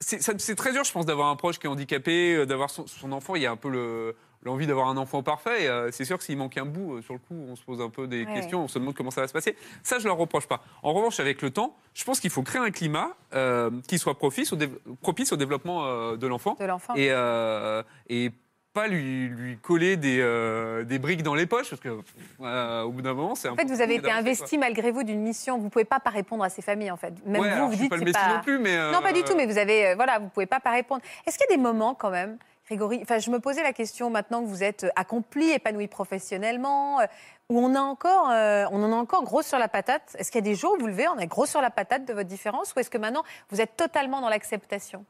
c'est 0.00 0.54
très 0.54 0.72
dur, 0.72 0.84
je 0.84 0.92
pense, 0.92 1.06
d'avoir 1.06 1.28
un 1.28 1.36
proche 1.36 1.58
qui 1.58 1.66
est 1.66 1.70
handicapé, 1.70 2.34
euh, 2.36 2.46
d'avoir 2.46 2.70
son, 2.70 2.86
son 2.86 3.10
enfant. 3.10 3.34
Il 3.34 3.42
y 3.42 3.46
a 3.46 3.50
un 3.50 3.56
peu 3.56 3.68
le- 3.68 4.14
l'envie 4.44 4.68
d'avoir 4.68 4.86
un 4.88 4.96
enfant 4.96 5.24
parfait. 5.24 5.66
euh, 5.66 5.90
c'est 5.90 6.04
sûr 6.04 6.16
que 6.18 6.22
s'il 6.22 6.38
manque 6.38 6.56
un 6.56 6.64
bout, 6.64 6.94
euh, 6.94 7.02
sur 7.02 7.14
le 7.14 7.18
coup, 7.18 7.34
on 7.34 7.56
se 7.56 7.64
pose 7.64 7.80
un 7.80 7.90
peu 7.90 8.06
des 8.06 8.24
Ouais. 8.24 8.34
questions, 8.34 8.62
on 8.62 8.68
se 8.68 8.78
demande 8.78 8.94
comment 8.94 9.10
ça 9.10 9.20
va 9.22 9.26
se 9.26 9.32
passer. 9.32 9.56
Ça, 9.82 9.98
je 9.98 10.06
leur 10.06 10.16
reproche 10.16 10.46
pas. 10.46 10.62
En 10.84 10.92
revanche, 10.92 11.18
avec 11.18 11.42
le 11.42 11.50
temps, 11.50 11.76
je 11.94 12.04
pense 12.04 12.20
qu'il 12.20 12.30
faut 12.30 12.44
créer 12.44 12.62
un 12.62 12.70
climat 12.70 13.16
euh, 13.34 13.70
qui 13.88 13.98
soit 13.98 14.16
propice 14.16 14.52
au, 14.52 14.56
dév- 14.56 14.78
propice 15.02 15.32
au 15.32 15.36
développement 15.36 15.84
euh, 15.86 16.16
de 16.16 16.26
l'enfant 16.28 16.56
de 16.60 16.64
l'enfant. 16.64 16.94
et, 16.94 17.08
euh, 17.10 17.82
et 18.08 18.30
pas 18.78 18.88
lui, 18.88 19.28
lui 19.28 19.58
coller 19.58 19.96
des, 19.96 20.18
euh, 20.20 20.84
des 20.84 20.98
briques 20.98 21.22
dans 21.22 21.34
les 21.34 21.46
poches, 21.46 21.70
parce 21.70 21.80
que 21.80 22.00
euh, 22.40 22.82
au 22.82 22.90
bout 22.90 23.02
d'un 23.02 23.14
moment, 23.14 23.34
c'est 23.34 23.48
En 23.48 23.56
fait, 23.56 23.66
vous 23.66 23.80
avez 23.80 23.96
été 23.96 24.10
investi 24.10 24.58
malgré 24.58 24.90
vous 24.90 25.02
d'une 25.02 25.20
mission. 25.20 25.58
Vous 25.58 25.64
ne 25.64 25.70
pouvez 25.70 25.84
pas 25.84 26.00
pas 26.00 26.10
répondre 26.10 26.44
à 26.44 26.48
ces 26.48 26.62
familles, 26.62 26.90
en 26.90 26.96
fait. 26.96 27.14
Même 27.26 27.40
Ouais, 27.40 27.58
vous, 27.58 27.66
vous 27.68 27.72
je 27.72 27.78
dites 27.78 27.90
pas 27.90 27.96
le 27.96 28.12
pas. 28.12 28.34
non 28.36 28.40
plus, 28.42 28.58
mais 28.58 28.76
Non, 28.92 29.00
pas 29.02 29.12
du 29.12 29.20
euh, 29.20 29.24
tout, 29.24 29.34
mais 29.36 29.46
vous 29.46 29.58
avez, 29.58 29.88
euh, 29.88 29.94
voilà, 29.94 30.18
vous 30.18 30.28
pouvez 30.28 30.46
pas 30.46 30.60
pas 30.60 30.70
répondre. 30.70 31.02
Est-ce 31.26 31.38
qu'il 31.38 31.46
y 31.50 31.52
a 31.52 31.56
des 31.56 31.62
moments 31.62 31.94
quand 31.94 32.10
même, 32.10 32.38
Grégory 32.68 33.00
Enfin, 33.02 33.18
je 33.18 33.30
me 33.30 33.40
posais 33.40 33.62
la 33.62 33.72
question 33.72 34.10
maintenant 34.10 34.42
que 34.42 34.48
vous 34.48 34.62
êtes 34.62 34.84
euh, 34.84 34.90
accompli, 34.96 35.50
épanoui 35.50 35.88
professionnellement, 35.88 37.00
euh, 37.00 37.06
où 37.48 37.58
on 37.58 37.74
a 37.74 37.80
encore, 37.80 38.30
euh, 38.30 38.66
on 38.70 38.82
en 38.82 38.92
a 38.92 38.96
encore 38.96 39.24
gros 39.24 39.42
sur 39.42 39.58
la 39.58 39.68
patate. 39.68 40.14
Est-ce 40.18 40.30
qu'il 40.30 40.38
y 40.38 40.44
a 40.46 40.50
des 40.50 40.54
jours 40.54 40.74
où 40.76 40.80
vous 40.80 40.86
levez, 40.86 41.08
on 41.08 41.18
est 41.18 41.26
gros 41.26 41.46
sur 41.46 41.60
la 41.62 41.70
patate 41.70 42.04
de 42.04 42.12
votre 42.12 42.28
différence, 42.28 42.74
ou 42.74 42.80
est-ce 42.80 42.90
que 42.90 42.98
maintenant 42.98 43.24
vous 43.50 43.60
êtes 43.60 43.76
totalement 43.76 44.20
dans 44.20 44.28
l'acceptation? 44.28 45.04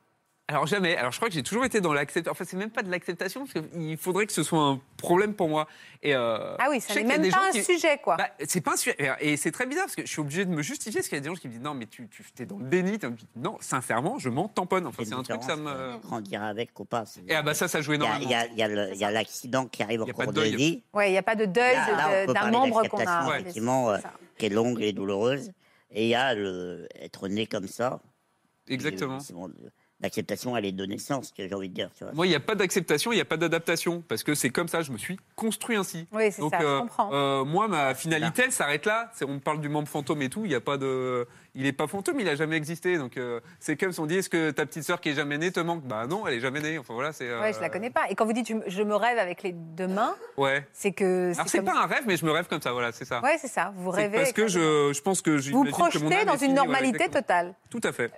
Alors 0.51 0.67
jamais. 0.67 0.97
Alors 0.97 1.13
je 1.13 1.19
crois 1.19 1.29
que 1.29 1.35
j'ai 1.35 1.43
toujours 1.43 1.67
été 1.67 1.83
dans 1.83 1.93
l'acceptation. 1.93 2.33
Enfin, 2.33 2.45
c'est 2.47 2.57
même 2.57 2.71
pas 2.71 2.83
de 2.83 2.91
l'acceptation 2.91 3.45
parce 3.47 3.53
qu'il 3.67 3.97
faudrait 3.99 4.25
que 4.27 4.33
ce 4.33 4.43
soit 4.43 4.63
un 4.65 4.81
problème 4.97 5.35
pour 5.35 5.51
moi. 5.51 5.69
Et 6.03 6.15
euh, 6.15 6.57
Ah 6.59 6.69
oui, 6.71 6.81
ça 6.81 6.95
n'est 6.95 7.05
même 7.05 7.31
pas 7.31 7.49
un 7.49 7.53
qui- 7.53 7.63
sujet, 7.63 7.99
quoi. 8.03 8.17
Bah, 8.17 8.31
c'est 8.47 8.63
pas 8.63 8.73
un 8.73 8.77
sujet. 8.77 8.97
Et 9.21 9.37
c'est 9.37 9.51
très 9.51 9.67
bizarre 9.67 9.85
parce 9.85 9.95
que 9.95 10.03
je 10.03 10.07
suis 10.11 10.21
obligé 10.21 10.47
de 10.47 10.51
me 10.51 10.63
justifier 10.63 11.01
parce 11.01 11.09
qu'il 11.09 11.17
y 11.17 11.21
a 11.21 11.23
des 11.23 11.29
gens 11.29 11.35
qui 11.35 11.49
me 11.49 11.53
disent 11.53 11.61
non 11.63 11.75
mais 11.75 11.85
tu, 11.85 12.09
tu 12.09 12.25
es 12.43 12.47
dans 12.47 12.57
le 12.59 12.65
déni. 12.65 12.99
Non, 13.37 13.59
sincèrement, 13.61 14.19
je 14.19 14.31
m'en 14.31 14.49
tamponne. 14.49 14.87
Enfin, 14.87 15.03
c'est 15.05 15.13
un 15.13 15.23
truc 15.23 15.43
ça 15.43 15.55
me. 15.57 15.99
Grandir 15.99 16.43
avec 16.43 16.79
ou 16.81 16.87
pas. 16.87 17.05
c'est- 17.05 17.21
Et 17.29 17.35
ah 17.35 17.43
bah 17.43 17.53
ça, 17.53 17.69
ça 17.69 17.83
joue 17.83 17.93
énormément. 17.93 18.21
il 18.23 18.31
y 18.31 18.35
a- 18.35 18.47
il 18.47 18.57
y 18.57 18.63
a 18.63 18.69
le- 18.69 18.91
il 18.95 18.99
y 18.99 19.05
a 19.05 19.11
l'accident 19.11 19.67
qui 19.67 19.83
arrive 19.83 20.01
au 20.01 20.07
cours 20.07 20.33
de 20.33 20.41
vie, 20.41 20.83
Ouais, 20.95 21.11
il 21.11 21.13
n'y 21.13 21.19
a 21.19 21.23
pas 21.23 21.37
de 21.37 21.45
deuil 21.45 21.77
d'un 22.27 22.51
membre 22.51 22.89
qu'on 22.89 23.07
a. 23.07 23.39
effectivement, 23.39 23.95
ça. 24.01 24.13
qui 24.39 24.47
est 24.47 24.51
longue 24.51 24.81
et 24.81 24.93
douloureuse. 24.95 25.53
Et 25.91 26.05
il 26.05 26.09
y 26.09 26.15
a 26.15 26.35
le, 26.35 26.89
être 27.01 27.29
né 27.29 27.47
comme 27.47 27.69
ça. 27.69 28.01
Exactement. 28.67 29.19
Bon, 29.33 29.51
L'acceptation, 30.01 30.57
elle 30.57 30.65
est 30.65 30.71
de 30.73 30.87
naissance, 30.87 31.33
que 31.37 31.49
j'ai 31.49 31.55
envie 31.55 31.69
de 31.69 31.75
dire. 31.75 31.91
Tu 31.97 32.05
vois. 32.05 32.13
Moi, 32.13 32.27
il 32.27 32.31
n'y 32.31 32.37
a 32.37 32.41
pas 32.41 32.55
d'acceptation, 32.55 33.11
il 33.11 33.17
n'y 33.17 33.21
a 33.21 33.25
pas 33.25 33.37
d'adaptation 33.37 34.01
parce 34.07 34.23
que 34.23 34.35
c'est 34.37 34.51
comme 34.51 34.69
ça. 34.69 34.83
Je 34.83 34.93
me 34.93 34.97
suis 34.99 35.19
construit 35.35 35.75
ainsi. 35.77 36.07
Oui, 36.13 36.31
c'est 36.31 36.41
Donc, 36.41 36.53
ça, 36.53 36.61
je 36.61 36.65
euh, 36.67 36.79
comprends. 36.81 37.11
euh, 37.13 37.45
moi, 37.45 37.67
ma 37.67 37.95
finalité, 37.97 38.43
elle 38.45 38.53
s'arrête 38.53 38.87
là. 38.87 39.11
C'est- 39.15 39.25
On 39.25 39.41
parle 39.41 39.61
du 39.61 39.69
membre 39.69 39.89
fantôme 39.89 40.23
et 40.23 40.29
tout. 40.31 40.45
Il 40.45 40.49
n'y 40.51 40.55
a 40.55 40.61
pas 40.61 40.77
de, 40.79 41.27
il 41.59 41.67
est 41.67 41.73
pas 41.73 41.87
fantôme, 41.89 42.21
il 42.21 42.29
a 42.29 42.37
jamais 42.37 42.57
existé. 42.57 42.97
Donc 42.97 43.17
euh, 43.17 43.41
c'est 43.61 43.77
comme 43.77 43.93
si 43.93 44.01
on 44.01 44.07
dit 44.07 44.17
est-ce 44.19 44.31
que 44.31 44.51
ta 44.53 44.65
petite 44.65 44.85
sœur 44.85 45.01
qui 45.01 45.11
est 45.11 45.15
jamais 45.15 45.37
née 45.37 45.51
te 45.53 45.61
manque? 45.61 45.83
Bah 45.83 46.07
non, 46.07 46.27
elle 46.27 46.35
est 46.35 46.41
jamais 46.41 46.61
née. 46.61 46.79
Enfin 46.79 46.95
voilà, 46.95 47.13
c'est. 47.13 47.25
Ouais, 47.39 47.53
je 47.53 47.59
la 47.61 47.67
euh, 47.67 47.69
connais 47.69 47.91
pas. 47.91 48.09
Et 48.09 48.15
quand 48.15 48.25
vous 48.25 48.33
dites 48.33 48.47
je- 48.67 48.83
me 48.83 48.95
rêve 48.95 49.19
avec 49.19 49.43
les 49.43 49.53
deux 49.53 49.89
mains, 49.89 50.15
Ouais. 50.39 50.67
c'est 50.73 50.93
que. 50.93 51.33
Alors 51.35 51.49
c'est 51.49 51.59
comme- 51.59 51.67
pas 51.67 51.83
un 51.83 51.87
rêve, 51.87 52.05
mais 52.07 52.17
je 52.17 52.25
me 52.25 52.31
rêve 52.31 52.47
comme 52.49 52.63
ça. 52.63 52.73
Voilà, 52.73 52.93
c'est 52.93 53.05
ça. 53.05 53.21
Ouais, 53.21 53.37
c'est 53.41 53.49
ça. 53.49 53.73
Vous 53.77 53.91
rêvez. 53.91 54.17
Parce 54.19 54.23
avec 54.31 54.37
que 54.37 54.43
la- 54.43 54.47
je, 54.49 54.93
je 54.95 55.03
pense 55.03 55.21
que 55.21 55.31
Vous 55.33 55.39
j'imagine 55.39 55.65
que 55.65 55.69
mon 55.71 55.89
projetez 55.89 56.15
âme 56.15 56.25
dans 56.27 56.37
une 56.37 56.55
normalité 56.55 57.09
totale. 57.09 57.55
Tout 57.69 57.81
à 57.83 57.93
fait. 57.93 58.13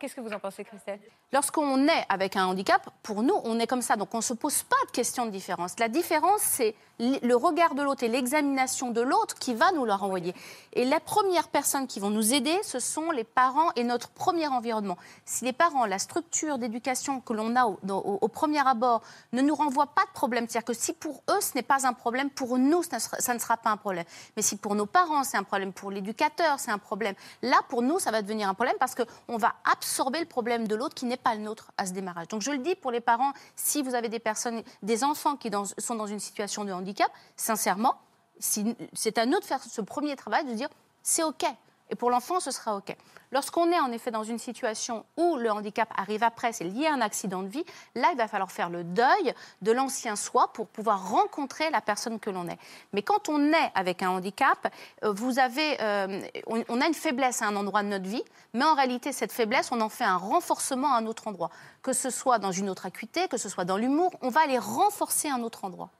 Qu'est-ce 0.00 0.14
que 0.16 0.20
vous 0.22 0.32
en 0.32 0.38
pensez, 0.40 0.64
Christelle? 0.64 0.98
Lorsqu'on 1.32 1.86
est 1.86 2.04
avec 2.08 2.36
un 2.36 2.46
handicap, 2.46 2.88
pour 3.02 3.22
nous, 3.22 3.34
on 3.44 3.58
est 3.60 3.66
comme 3.66 3.82
ça. 3.82 3.96
Donc, 3.96 4.14
on 4.14 4.18
ne 4.18 4.22
se 4.22 4.32
pose 4.34 4.62
pas 4.62 4.76
de 4.86 4.90
question 4.92 5.26
de 5.26 5.30
différence. 5.30 5.78
La 5.78 5.88
différence, 5.88 6.40
c'est 6.40 6.74
le 6.98 7.34
regard 7.34 7.74
de 7.74 7.82
l'autre 7.82 8.04
et 8.04 8.08
l'examination 8.08 8.90
de 8.90 9.00
l'autre 9.02 9.34
qui 9.38 9.54
va 9.54 9.70
nous 9.72 9.84
le 9.84 9.92
renvoyer. 9.92 10.34
Et 10.72 10.84
les 10.84 10.98
premières 11.04 11.48
personnes 11.48 11.86
qui 11.86 12.00
vont 12.00 12.10
nous 12.10 12.32
aider, 12.32 12.56
ce 12.62 12.80
sont 12.86 13.10
les 13.10 13.24
parents 13.24 13.70
et 13.76 13.84
notre 13.84 14.08
premier 14.08 14.46
environnement. 14.46 14.96
Si 15.24 15.44
les 15.44 15.52
parents, 15.52 15.84
la 15.86 15.98
structure 15.98 16.58
d'éducation 16.58 17.20
que 17.20 17.32
l'on 17.32 17.54
a 17.56 17.66
au, 17.66 18.28
premier 18.28 18.66
abord 18.66 19.02
ne 19.32 19.42
nous 19.42 19.54
renvoie 19.54 19.86
pas 19.88 20.04
de 20.04 20.10
problème, 20.12 20.46
c'est-à-dire 20.48 20.64
que 20.66 20.72
si 20.74 20.92
pour 20.92 21.22
eux, 21.30 21.40
ce 21.40 21.54
n'est 21.54 21.62
pas 21.62 21.86
un 21.86 21.92
problème, 21.92 22.30
pour 22.30 22.58
nous, 22.58 22.82
ça 22.82 22.96
ne 23.34 23.38
sera, 23.38 23.56
pas 23.56 23.70
un 23.70 23.76
problème. 23.76 24.04
Mais 24.36 24.42
si 24.42 24.56
pour 24.56 24.74
nos 24.74 24.86
parents, 24.86 25.24
c'est 25.24 25.36
un 25.36 25.42
problème, 25.42 25.72
pour 25.72 25.90
l'éducateur, 25.90 26.58
c'est 26.60 26.70
un 26.70 26.78
problème, 26.78 27.14
là, 27.42 27.58
pour 27.68 27.82
nous, 27.82 27.98
ça 27.98 28.10
va 28.10 28.22
devenir 28.22 28.48
un 28.48 28.54
problème 28.54 28.76
parce 28.78 28.94
qu'on 28.94 29.36
va 29.36 29.54
absorber 29.70 30.20
le 30.20 30.26
problème 30.26 30.68
de 30.68 30.74
l'autre 30.74 30.94
qui 30.94 31.06
n'est 31.06 31.16
pas 31.16 31.34
le 31.34 31.40
nôtre 31.42 31.72
à 31.76 31.86
ce 31.86 31.92
démarrage. 31.92 32.28
Donc 32.28 32.42
je 32.42 32.50
le 32.50 32.58
dis 32.58 32.74
pour 32.74 32.90
les 32.90 33.00
parents, 33.00 33.32
si 33.56 33.82
vous 33.82 33.94
avez 33.94 34.08
des 34.08 34.18
personnes, 34.20 34.62
des 34.82 35.04
enfants 35.04 35.36
qui 35.36 35.50
sont 35.78 35.94
dans 35.94 36.06
une 36.06 36.20
situation 36.20 36.64
de 36.64 36.72
handicap, 36.72 37.10
sincèrement, 37.36 37.96
si- 38.38 38.76
c'est 38.92 39.18
à 39.18 39.26
nous 39.26 39.38
de 39.40 39.44
faire 39.44 39.62
ce 39.62 39.80
premier 39.80 40.14
travail, 40.16 40.44
de 40.44 40.52
dire 40.52 40.68
c'est 41.02 41.22
OK. 41.22 41.44
Et 41.90 41.94
pour 41.94 42.10
l'enfant, 42.10 42.40
ce 42.40 42.50
sera 42.50 42.76
OK. 42.76 42.96
Lorsqu'on 43.32 43.70
est 43.70 43.78
en 43.78 43.92
effet 43.92 44.10
dans 44.10 44.22
une 44.22 44.38
situation 44.38 45.04
où 45.16 45.36
le 45.36 45.50
handicap 45.50 45.92
arrive 45.96 46.22
après, 46.22 46.52
c'est 46.52 46.64
lié 46.64 46.86
à 46.86 46.94
un 46.94 47.00
accident 47.00 47.42
de 47.42 47.48
vie, 47.48 47.64
là, 47.94 48.08
il 48.12 48.16
va 48.16 48.28
falloir 48.28 48.50
faire 48.50 48.70
le 48.70 48.84
deuil 48.84 49.34
de 49.62 49.72
l'ancien 49.72 50.16
soi 50.16 50.52
pour 50.52 50.68
pouvoir 50.68 51.10
rencontrer 51.10 51.70
la 51.70 51.80
personne 51.80 52.18
que 52.18 52.30
l'on 52.30 52.48
est. 52.48 52.58
Mais 52.92 53.02
quand 53.02 53.28
on 53.28 53.52
est 53.52 53.72
avec 53.74 54.02
un 54.02 54.10
handicap, 54.10 54.72
euh, 55.04 55.12
vous 55.12 55.38
avez, 55.38 55.80
euh, 55.80 56.20
on, 56.46 56.64
on 56.68 56.80
a 56.80 56.86
une 56.86 56.94
faiblesse 56.94 57.42
à 57.42 57.46
un 57.46 57.56
endroit 57.56 57.82
de 57.82 57.88
notre 57.88 58.08
vie, 58.08 58.24
mais 58.52 58.64
en 58.64 58.74
réalité, 58.74 59.12
cette 59.12 59.32
faiblesse, 59.32 59.70
on 59.72 59.80
en 59.80 59.88
fait 59.88 60.04
un 60.04 60.16
renforcement 60.16 60.92
à 60.94 60.98
un 60.98 61.06
autre 61.06 61.28
endroit. 61.28 61.50
Que 61.82 61.92
ce 61.92 62.10
soit 62.10 62.38
dans 62.38 62.52
une 62.52 62.70
autre 62.70 62.86
acuité, 62.86 63.28
que 63.28 63.36
ce 63.36 63.48
soit 63.48 63.64
dans 63.64 63.76
l'humour, 63.76 64.12
on 64.22 64.28
va 64.28 64.42
aller 64.42 64.58
renforcer 64.58 65.28
un 65.28 65.42
autre 65.42 65.64
endroit. 65.64 65.90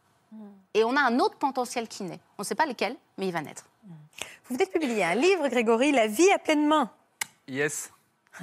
Et 0.75 0.85
on 0.85 0.97
a 0.97 1.01
un 1.01 1.19
autre 1.19 1.37
potentiel 1.37 1.89
qui 1.89 2.03
naît. 2.03 2.21
On 2.39 2.43
ne 2.43 2.47
sait 2.47 2.55
pas 2.55 2.67
lequel, 2.67 2.97
mais 3.17 3.29
il 3.29 3.33
va 3.33 3.41
naître. 3.41 3.65
Vous 3.87 4.55
venez 4.55 4.67
de 4.67 4.71
publier 4.71 5.05
un 5.05 5.15
livre, 5.15 5.49
Grégory, 5.49 5.93
La 5.93 6.07
vie 6.07 6.31
à 6.33 6.39
pleine 6.39 6.67
main. 6.67 6.91
Yes. 7.49 7.93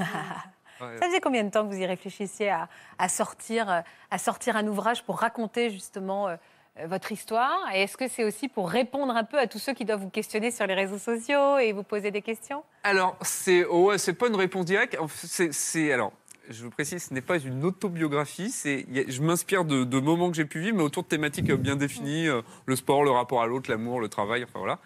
Ça 0.80 1.08
faisait 1.08 1.22
combien 1.22 1.44
de 1.44 1.50
temps 1.50 1.68
que 1.68 1.74
vous 1.74 1.80
y 1.80 1.86
réfléchissiez 1.86 2.50
à, 2.50 2.68
à 2.98 3.08
sortir, 3.08 3.84
à 4.12 4.18
sortir 4.18 4.58
un 4.58 4.68
ouvrage 4.68 5.04
pour 5.04 5.20
raconter 5.20 5.70
justement 5.70 6.28
euh, 6.28 6.36
euh, 6.80 6.88
votre 6.88 7.12
histoire? 7.12 7.58
Et 7.74 7.84
est-ce 7.84 7.98
que 7.98 8.08
c'est 8.08 8.24
aussi 8.24 8.48
pour 8.48 8.70
répondre 8.70 9.16
un 9.16 9.24
peu 9.24 9.38
à 9.38 9.48
tous 9.48 9.60
ceux 9.60 9.74
qui 9.74 9.86
doivent 9.86 10.02
vous 10.02 10.10
questionner 10.10 10.52
sur 10.52 10.66
les 10.66 10.74
réseaux 10.74 10.98
sociaux 10.98 11.58
et 11.58 11.72
vous 11.72 11.84
poser 11.84 12.12
des 12.12 12.22
questions? 12.22 12.64
Alors, 12.84 13.16
c'est 13.22 13.64
oh 13.66 13.90
ouais, 13.90 14.14
pas 14.14 14.28
une 14.28 14.36
réponse 14.36 14.66
directe. 14.66 14.98
C'est, 15.16 15.92
alors, 15.92 16.12
je 16.50 16.64
vous 16.64 16.72
précise, 16.72 17.06
ce 17.06 17.14
n'est 17.14 17.22
pas 17.22 17.38
une 17.38 17.64
autobiographie. 17.64 18.50
C'est, 18.50 18.86
je 19.08 19.22
m'inspire 19.22 19.66
de, 19.66 19.84
de 19.84 20.00
moments 20.00 20.30
que 20.30 20.36
j'ai 20.36 20.46
pu 20.46 20.60
vivre, 20.60 20.78
mais 20.78 20.84
autour 20.84 21.04
de 21.04 21.08
thématiques 21.08 21.52
bien 21.52 21.76
définies 21.76 22.28
euh, 22.28 22.42
le 22.66 22.76
sport, 22.76 23.04
le 23.04 23.12
rapport 23.12 23.42
à 23.42 23.48
l'autre, 23.48 23.70
l'amour, 23.70 24.02
le 24.02 24.10
travail. 24.10 24.44
Enfin 24.44 24.60
voilà. 24.60 24.80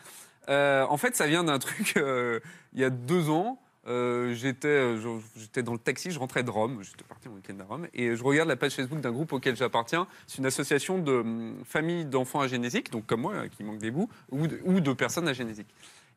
Euh, 0.49 0.85
en 0.89 0.97
fait, 0.97 1.15
ça 1.15 1.27
vient 1.27 1.43
d'un 1.43 1.59
truc. 1.59 1.95
euh, 1.97 2.39
il 2.73 2.79
y 2.79 2.83
a 2.83 2.89
deux 2.89 3.29
ans, 3.29 3.59
euh, 3.87 4.33
j'étais, 4.33 5.63
dans 5.63 5.73
le 5.73 5.79
taxi, 5.79 6.11
je 6.11 6.19
rentrais 6.19 6.43
de 6.43 6.49
Rome. 6.49 6.79
J'étais 6.81 7.03
parti 7.03 7.27
en 7.27 7.31
week-end 7.31 7.59
à 7.59 7.63
Rome, 7.63 7.87
et 7.93 8.15
je 8.15 8.23
regarde 8.23 8.49
la 8.49 8.55
page 8.55 8.73
Facebook 8.73 8.99
d'un 8.99 9.11
groupe 9.11 9.33
auquel 9.33 9.55
j'appartiens. 9.55 10.07
C'est 10.27 10.39
une 10.39 10.45
association 10.45 10.99
de 10.99 11.13
hum, 11.13 11.55
familles 11.65 12.05
d'enfants 12.05 12.41
agénésiques, 12.41 12.91
donc 12.91 13.05
comme 13.05 13.21
moi, 13.21 13.47
qui 13.49 13.63
manquent 13.63 13.79
des 13.79 13.91
bouts, 13.91 14.09
ou 14.31 14.47
de, 14.47 14.59
ou 14.65 14.79
de 14.79 14.93
personnes. 14.93 15.27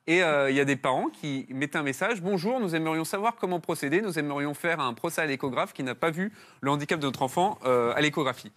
Et 0.07 0.16
il 0.16 0.57
y 0.57 0.61
a 0.61 0.64
des 0.64 0.77
parents 0.77 1.09
qui 1.09 1.47
mettaient 1.51 1.77
un 1.77 1.83
message 1.85 2.21
Bonjour, 2.21 2.59
nous 2.59 2.75
aimerions 2.75 3.05
savoir 3.05 3.37
comment 3.37 3.61
procéder. 3.61 4.01
Nous 4.01 4.19
aimerions 4.19 4.55
faire 4.55 4.81
un 4.81 4.95
procès 4.95 5.21
à 5.21 5.27
l'échographe 5.27 5.73
qui 5.73 5.85
n'a 5.85 5.95
pas 5.95 6.11
vu 6.11 6.33
le 6.62 6.71
handicap 6.71 6.99
de 6.99 7.07
notre 7.07 7.23
enfant 7.23 7.59
à 7.62 8.01
l'échographie. 8.01 8.51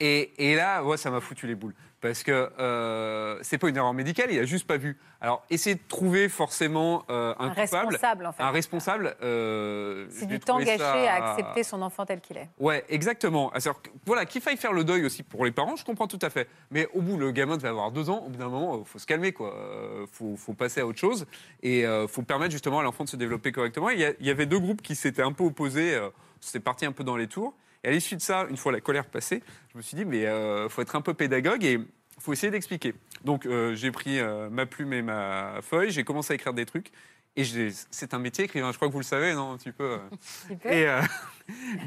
Et, 0.00 0.50
et 0.52 0.54
là, 0.54 0.84
ouais, 0.84 0.96
ça 0.96 1.10
m'a 1.10 1.20
foutu 1.20 1.46
les 1.46 1.54
boules. 1.56 1.74
Parce 2.00 2.22
que 2.22 2.52
euh, 2.60 3.36
c'est 3.42 3.58
pas 3.58 3.68
une 3.68 3.76
erreur 3.76 3.92
médicale, 3.92 4.28
il 4.30 4.38
a 4.38 4.44
juste 4.44 4.68
pas 4.68 4.76
vu. 4.76 4.96
Alors, 5.20 5.44
essayez 5.50 5.74
de 5.74 5.80
trouver 5.88 6.28
forcément 6.28 7.04
euh, 7.10 7.34
un, 7.40 7.46
Un 7.46 7.48
coupable, 7.48 7.88
responsable, 7.88 8.26
en 8.26 8.32
fait. 8.32 8.42
un 8.44 8.50
responsable. 8.52 9.16
euh, 9.20 10.06
C'est 10.10 10.26
du 10.26 10.38
temps 10.38 10.60
gâché 10.60 10.78
ça- 10.78 10.92
à 10.92 11.30
accepter 11.32 11.64
son 11.64 11.82
enfant 11.82 12.06
tel 12.06 12.20
qu'il 12.20 12.36
est. 12.36 12.48
Ouais, 12.60 12.84
exactement. 12.88 13.50
Alors, 13.50 13.82
que- 13.82 13.90
voilà, 14.06 14.26
qu'il 14.26 14.40
faille 14.40 14.56
faire 14.56 14.72
le 14.72 14.84
deuil 14.84 15.04
aussi 15.04 15.24
pour 15.24 15.44
les 15.44 15.50
parents, 15.50 15.74
je 15.74 15.84
comprends 15.84 16.06
tout 16.06 16.20
à 16.22 16.30
fait. 16.30 16.48
Mais 16.70 16.86
au 16.94 17.02
bout, 17.02 17.16
le 17.16 17.32
gamin 17.32 17.56
devait 17.56 17.66
avoir 17.68 17.90
deux 17.90 18.08
ans. 18.10 18.22
Au 18.24 18.28
bout 18.28 18.38
d'un 18.38 18.48
moment, 18.48 18.78
il 18.78 18.84
faut 18.86 19.00
se 19.00 19.06
calmer, 19.06 19.32
quoi. 19.32 19.52
Euh, 19.56 20.06
faut, 20.12 20.36
faut 20.36 20.54
passer 20.54 20.80
à 20.80 20.86
autre 20.86 21.00
chose 21.00 21.26
et 21.64 21.84
euh, 21.84 22.06
faut 22.06 22.22
permettre 22.22 22.52
justement 22.52 22.78
à 22.78 22.84
l'enfant 22.84 23.02
de 23.02 23.08
se 23.08 23.16
développer 23.16 23.50
correctement. 23.50 23.90
Il 23.90 23.98
y, 23.98 24.04
a- 24.04 24.12
il 24.20 24.26
y 24.26 24.30
avait 24.30 24.46
deux 24.46 24.60
groupes 24.60 24.82
qui 24.82 24.94
s'étaient 24.94 25.22
un 25.22 25.32
peu 25.32 25.42
opposés. 25.42 25.96
euh, 25.96 26.10
C'était 26.40 26.60
parti 26.60 26.86
un 26.86 26.92
peu 26.92 27.02
dans 27.02 27.16
les 27.16 27.26
tours. 27.26 27.54
Et 27.88 27.90
à 27.90 27.94
l'issue 27.94 28.16
de 28.16 28.20
ça, 28.20 28.46
une 28.50 28.58
fois 28.58 28.70
la 28.70 28.82
colère 28.82 29.06
passée, 29.06 29.42
je 29.72 29.78
me 29.78 29.82
suis 29.82 29.96
dit, 29.96 30.04
mais 30.04 30.26
euh, 30.26 30.68
faut 30.68 30.82
être 30.82 30.94
un 30.94 31.00
peu 31.00 31.14
pédagogue 31.14 31.64
et 31.64 31.80
faut 32.20 32.34
essayer 32.34 32.50
d'expliquer. 32.50 32.94
Donc, 33.24 33.46
euh, 33.46 33.74
j'ai 33.74 33.90
pris 33.90 34.20
euh, 34.20 34.50
ma 34.50 34.66
plume 34.66 34.92
et 34.92 35.00
ma 35.00 35.60
feuille, 35.62 35.90
j'ai 35.90 36.04
commencé 36.04 36.32
à 36.32 36.34
écrire 36.34 36.52
des 36.52 36.66
trucs. 36.66 36.92
Et 37.34 37.44
c'est 37.90 38.12
un 38.12 38.18
métier 38.18 38.44
écrivain, 38.44 38.72
je 38.72 38.76
crois 38.76 38.88
que 38.88 38.92
vous 38.92 38.98
le 38.98 39.04
savez, 39.04 39.32
non, 39.32 39.52
un 39.52 39.56
petit 39.56 39.72
peu. 39.72 39.84
euh. 39.84 39.98
Un 40.50 40.56
petit 40.56 40.56
peu. 40.56 40.68
Et 40.70 40.86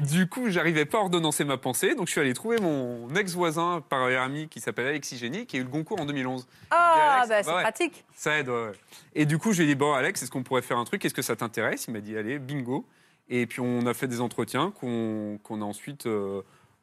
du 0.10 0.26
coup, 0.26 0.48
j'arrivais 0.48 0.86
pas 0.86 0.98
à 0.98 1.02
ordonnancer 1.02 1.44
ma 1.44 1.56
pensée, 1.56 1.94
donc 1.94 2.06
je 2.06 2.12
suis 2.12 2.20
allé 2.20 2.32
trouver 2.32 2.58
mon 2.58 3.14
ex-voisin 3.14 3.84
par 3.88 4.02
ami 4.02 4.48
qui 4.48 4.60
s'appelle 4.60 4.88
Alexis 4.88 5.18
Génie, 5.18 5.46
qui 5.46 5.58
a 5.58 5.60
eu 5.60 5.64
le 5.64 5.68
Goncourt 5.68 6.00
en 6.00 6.06
2011. 6.06 6.48
Ah, 6.70 7.20
bah, 7.20 7.26
bah 7.28 7.42
c'est 7.44 7.54
ouais. 7.54 7.62
pratique. 7.62 8.04
Ça 8.16 8.38
aide, 8.38 8.48
ouais, 8.48 8.54
ouais. 8.54 8.72
Et 9.14 9.26
du 9.26 9.38
coup, 9.38 9.52
j'ai 9.52 9.66
dit, 9.66 9.76
bon, 9.76 9.92
Alex, 9.92 10.22
est-ce 10.22 10.30
qu'on 10.30 10.42
pourrait 10.42 10.62
faire 10.62 10.78
un 10.78 10.84
truc? 10.84 11.04
Est-ce 11.04 11.14
que 11.14 11.22
ça 11.22 11.36
t'intéresse? 11.36 11.84
Il 11.86 11.92
m'a 11.92 12.00
dit, 12.00 12.16
allez, 12.16 12.40
bingo. 12.40 12.86
Et 13.28 13.46
puis, 13.46 13.60
on 13.60 13.86
a 13.86 13.94
fait 13.94 14.08
des 14.08 14.20
entretiens 14.20 14.70
qu'on 14.72 15.38
a 15.48 15.64
ensuite 15.64 16.06
euh, 16.06 16.42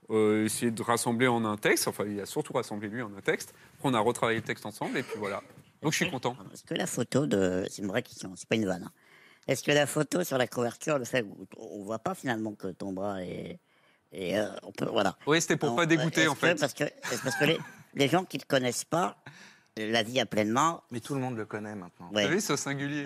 euh, 0.10 0.46
essayé 0.46 0.72
de 0.72 0.82
rassembler 0.82 1.28
en 1.28 1.44
un 1.46 1.58
texte. 1.58 1.88
Enfin, 1.88 2.06
il 2.08 2.20
a 2.20 2.26
surtout 2.26 2.54
rassemblé 2.54 2.88
lui 2.88 3.02
en 3.02 3.14
un 3.16 3.22
texte. 3.22 3.54
Après, 3.78 3.90
on 3.90 3.94
a 3.94 4.00
retravaillé 4.00 4.40
le 4.40 4.46
texte 4.46 4.66
ensemble, 4.66 4.98
et 4.98 5.04
puis 5.04 5.18
voilà. 5.20 5.42
Donc, 5.82 5.92
je 5.94 5.98
suis 5.98 6.10
content. 6.10 6.36
Est-ce 6.54 6.64
que 6.64 6.74
la 6.74 6.88
photo 6.88 7.26
de. 7.28 7.66
C'est 7.70 7.82
une 7.82 7.88
vraie 7.88 8.04
question, 8.04 8.34
c'est 8.36 8.48
pas 8.50 8.56
une 8.56 8.66
vanne. 8.66 8.84
hein. 8.84 8.92
Est-ce 9.48 9.64
que 9.64 9.72
la 9.72 9.86
photo 9.88 10.24
sur 10.24 10.38
la 10.38 10.48
couverture, 10.48 10.98
le 11.00 11.06
fait 11.06 11.26
qu'on 11.56 11.84
voit 11.84 12.00
pas 12.00 12.14
finalement 12.16 12.54
que 12.54 12.68
ton 12.68 12.94
bras 12.94 13.24
est. 13.24 13.60
Et 14.12 14.38
euh, 14.40 14.48
on 14.64 14.72
peut, 14.72 14.86
voilà. 14.92 15.18
Oui, 15.28 15.40
c'était 15.42 15.56
pour 15.58 15.70
Non, 15.70 15.76
pas 15.76 15.86
dégoûter, 15.86 16.22
est-ce 16.22 16.30
en 16.30 16.34
que- 16.34 16.40
fait. 16.40 16.56
Parce 16.60 16.74
que, 16.74 16.84
parce 17.24 17.36
que 17.36 17.46
les, 17.46 17.60
les 17.94 18.08
gens 18.08 18.26
qui 18.26 18.38
ne 18.38 18.44
connaissent 18.44 18.86
pas 18.86 19.18
la 19.78 20.02
vie 20.04 20.20
à 20.20 20.26
pleinement, 20.26 20.84
Mais 20.92 21.00
tout 21.00 21.14
le 21.14 21.22
monde 21.22 21.38
le 21.38 21.46
connaît 21.46 21.76
maintenant. 21.76 22.08
Vous 22.10 22.16
ouais, 22.16 22.24
savez, 22.24 22.40
c'est 22.42 22.54
au 22.54 22.58
singulier. 22.58 23.04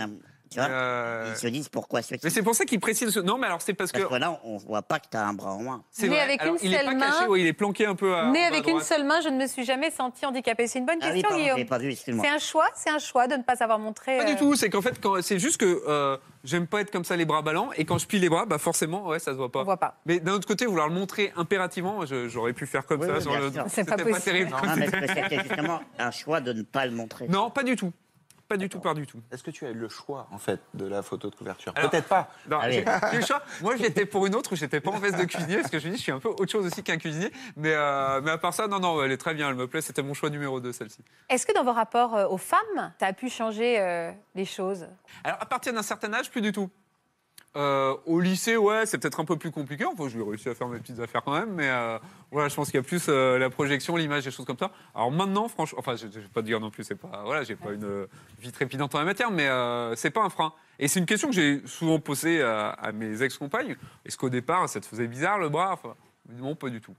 Euh, 0.57 0.63
tu 0.63 0.69
vois, 0.69 0.69
Euh, 0.69 1.31
ils 1.35 1.37
se 1.39 1.47
disent 1.47 1.69
pourquoi 1.69 2.01
ce 2.01 2.15
Mais 2.23 2.29
c'est 2.29 2.41
pour 2.43 2.55
ça 2.55 2.65
qu'il 2.65 2.79
précise. 2.79 3.15
Non, 3.17 3.37
mais 3.37 3.47
alors, 3.47 3.61
c'est 3.61 3.73
parce 3.73 3.91
que. 3.91 3.99
Parce 3.99 4.13
que 4.13 4.19
là, 4.19 4.39
on 4.43 4.57
voit 4.57 4.81
pas 4.81 4.99
que 4.99 5.07
tu 5.11 5.17
as 5.17 5.25
un 5.25 5.33
bras 5.33 5.53
en 5.53 5.61
moins. 5.63 5.83
C'est 5.91 6.07
vrai. 6.07 6.19
avec 6.19 6.41
Alors, 6.41 6.55
une 6.55 6.59
il 6.63 6.73
est 6.73 6.83
pas 6.83 6.93
main. 6.93 6.99
caché, 7.07 7.25
il 7.37 7.47
est 7.47 7.53
planqué 7.53 7.85
un 7.85 7.95
peu 7.95 8.15
à. 8.15 8.29
Né 8.31 8.43
à 8.43 8.47
avec 8.47 8.67
une 8.67 8.79
seule 8.81 9.03
main, 9.05 9.21
je 9.21 9.29
ne 9.29 9.37
me 9.37 9.47
suis 9.47 9.63
jamais 9.65 9.91
sentie 9.91 10.25
handicapée. 10.25 10.67
C'est 10.67 10.79
une 10.79 10.85
bonne 10.85 10.97
Ah 11.01 11.07
oui, 11.07 11.21
question, 11.21 11.29
pardon, 11.29 11.43
Guillaume. 11.43 11.67
pas 11.67 11.77
vu. 11.77 11.93
C'est 11.95 12.11
un 12.29 12.37
choix, 12.39 12.67
c'est 12.75 12.89
un 12.89 12.99
choix 12.99 13.27
de 13.27 13.35
ne 13.35 13.43
pas 13.43 13.61
avoir 13.63 13.79
montré. 13.79 14.17
Pas 14.17 14.23
euh, 14.23 14.27
du 14.27 14.35
tout, 14.35 14.55
c'est 14.55 14.69
qu'en 14.69 14.81
fait, 14.81 14.99
quand- 15.01 15.21
c'est 15.21 15.39
juste 15.39 15.57
que 15.57 15.83
euh, 15.87 16.17
j'aime 16.43 16.67
pas 16.67 16.81
être 16.81 16.91
comme 16.91 17.03
ça 17.05 17.15
les 17.15 17.25
bras 17.25 17.41
ballants, 17.41 17.69
et 17.75 17.85
quand 17.85 17.97
je 17.97 18.05
plie 18.07 18.19
les 18.19 18.29
bras, 18.29 18.45
bah 18.45 18.57
forcément, 18.57 19.07
ouais, 19.07 19.19
ça 19.19 19.31
se 19.31 19.37
voit 19.37 19.45
On 19.47 19.49
pas. 19.49 19.63
voit 19.63 19.77
pas. 19.77 19.95
Mais 20.05 20.19
d'un 20.19 20.33
autre 20.33 20.47
côté, 20.47 20.65
vouloir 20.65 20.87
le 20.87 20.93
montrer 20.93 21.31
impérativement, 21.35 22.01
j'aurais 22.27 22.53
pu 22.53 22.65
faire 22.65 22.85
comme 22.85 23.01
Oui, 23.01 23.07
ça 23.07 23.13
oui, 23.15 23.21
sur 23.21 23.31
bien 23.31 23.39
le. 23.41 23.51
sûr. 23.51 23.65
C'est 23.69 23.83
pas 23.85 23.95
terrible. 23.95 24.51
Non, 24.51 24.57
mais 24.77 24.87
c'était 25.07 25.39
justement 25.39 25.81
un 25.99 26.11
choix 26.11 26.41
de 26.41 26.53
ne 26.53 26.63
pas 26.63 26.85
le 26.85 26.91
montrer 26.91 27.27
Non, 27.27 27.49
pas 27.49 27.63
du 27.63 27.75
tout. 27.75 27.91
Pas 28.53 28.57
du 28.57 28.69
tout, 28.69 28.79
pas 28.79 28.93
du 28.93 29.07
tout. 29.07 29.19
Est-ce 29.31 29.41
que 29.41 29.49
tu 29.49 29.65
as 29.65 29.71
eu 29.71 29.73
le 29.73 29.89
choix, 29.89 30.27
en 30.31 30.37
fait, 30.37 30.59
de 30.75 30.85
la 30.85 31.01
photo 31.01 31.27
de 31.27 31.35
couverture? 31.35 31.73
Peut-être 31.73 32.07
pas. 32.07 32.29
Non, 32.47 32.59
j'ai 32.69 32.83
eu 32.83 32.85
le 33.19 33.25
choix. 33.25 33.41
Moi, 33.61 33.77
j'étais 33.77 34.05
pour 34.05 34.27
une 34.27 34.35
autre 34.35 34.53
où 34.53 34.55
j'étais 34.55 34.79
pas 34.79 34.91
en 34.91 34.99
veste 34.99 35.17
de 35.17 35.23
cuisinier, 35.23 35.55
parce 35.55 35.71
que 35.71 35.79
je 35.79 35.87
me 35.87 35.93
dis, 35.93 35.97
je 35.97 36.03
suis 36.03 36.11
un 36.11 36.19
peu 36.19 36.29
autre 36.29 36.51
chose 36.51 36.67
aussi 36.67 36.83
qu'un 36.83 36.97
cuisinier. 36.97 37.31
Mais, 37.55 37.73
euh, 37.73 38.21
mais 38.21 38.29
à 38.29 38.37
part 38.37 38.53
ça, 38.53 38.67
non, 38.67 38.79
non, 38.79 39.03
elle 39.03 39.11
est 39.11 39.17
très 39.17 39.33
bien, 39.33 39.49
elle 39.49 39.55
me 39.55 39.67
plaît. 39.67 39.81
C'était 39.81 40.03
mon 40.03 40.13
choix 40.13 40.29
numéro 40.29 40.59
2, 40.59 40.71
celle-ci. 40.71 40.99
Est-ce 41.29 41.47
que 41.47 41.53
dans 41.53 41.63
vos 41.63 41.73
rapports 41.73 42.15
euh, 42.15 42.27
aux 42.27 42.37
femmes, 42.37 42.93
ça 42.99 43.07
a 43.07 43.13
pu 43.13 43.27
changer 43.27 43.79
euh, 43.79 44.11
les 44.35 44.45
choses? 44.45 44.87
Alors, 45.23 45.41
à 45.41 45.47
partir 45.47 45.73
d'un 45.73 45.81
certain 45.81 46.13
âge, 46.13 46.29
plus 46.29 46.41
du 46.41 46.51
tout. 46.51 46.69
Euh, 47.55 47.95
au 48.07 48.19
lycée, 48.19 48.57
ouais, 48.57 48.87
c'est 48.87 48.97
peut-être 48.97 49.19
un 49.19 49.25
peu 49.25 49.37
plus 49.37 49.51
compliqué. 49.51 49.85
Enfin, 49.85 50.09
je 50.09 50.17
vais 50.17 50.23
réussir 50.23 50.51
à 50.51 50.55
faire 50.55 50.67
mes 50.67 50.79
petites 50.79 50.99
affaires 50.99 51.21
quand 51.23 51.33
même, 51.33 51.53
mais 51.53 51.69
euh, 51.69 51.99
voilà, 52.31 52.49
je 52.49 52.55
pense 52.55 52.67
qu'il 52.67 52.77
y 52.77 52.79
a 52.79 52.83
plus 52.83 53.05
euh, 53.09 53.37
la 53.37 53.51
projection, 53.51 53.95
l'image, 53.95 54.23
des 54.23 54.31
choses 54.31 54.45
comme 54.45 54.57
ça. 54.57 54.71
Alors 54.95 55.11
maintenant, 55.11 55.47
franchement, 55.47 55.77
enfin, 55.77 55.95
je, 55.95 56.07
je 56.07 56.19
vais 56.19 56.27
pas 56.33 56.41
te 56.41 56.47
dire 56.47 56.59
non 56.59 56.71
plus, 56.71 56.83
c'est 56.83 56.95
pas, 56.95 57.21
voilà, 57.23 57.43
j'ai 57.43 57.55
pas 57.55 57.71
une 57.71 57.83
euh, 57.83 58.07
vie 58.39 58.51
trépidante 58.51 58.95
en 58.95 58.99
la 58.99 59.05
matière, 59.05 59.29
mais 59.29 59.47
euh, 59.47 59.95
c'est 59.95 60.09
pas 60.09 60.23
un 60.23 60.29
frein. 60.29 60.51
Et 60.79 60.87
c'est 60.87 60.99
une 60.99 61.05
question 61.05 61.29
que 61.29 61.35
j'ai 61.35 61.61
souvent 61.67 61.99
posée 61.99 62.41
à, 62.41 62.91
mes 62.91 63.21
ex-compagnes. 63.21 63.75
Est-ce 64.03 64.17
qu'au 64.17 64.29
départ, 64.29 64.67
ça 64.67 64.79
te 64.79 64.87
faisait 64.87 65.07
bizarre 65.07 65.37
le 65.37 65.49
bras? 65.49 65.73
Enfin, 65.73 65.95
non, 66.27 66.55
pas 66.55 66.69
du 66.69 66.81
tout. 66.81 66.95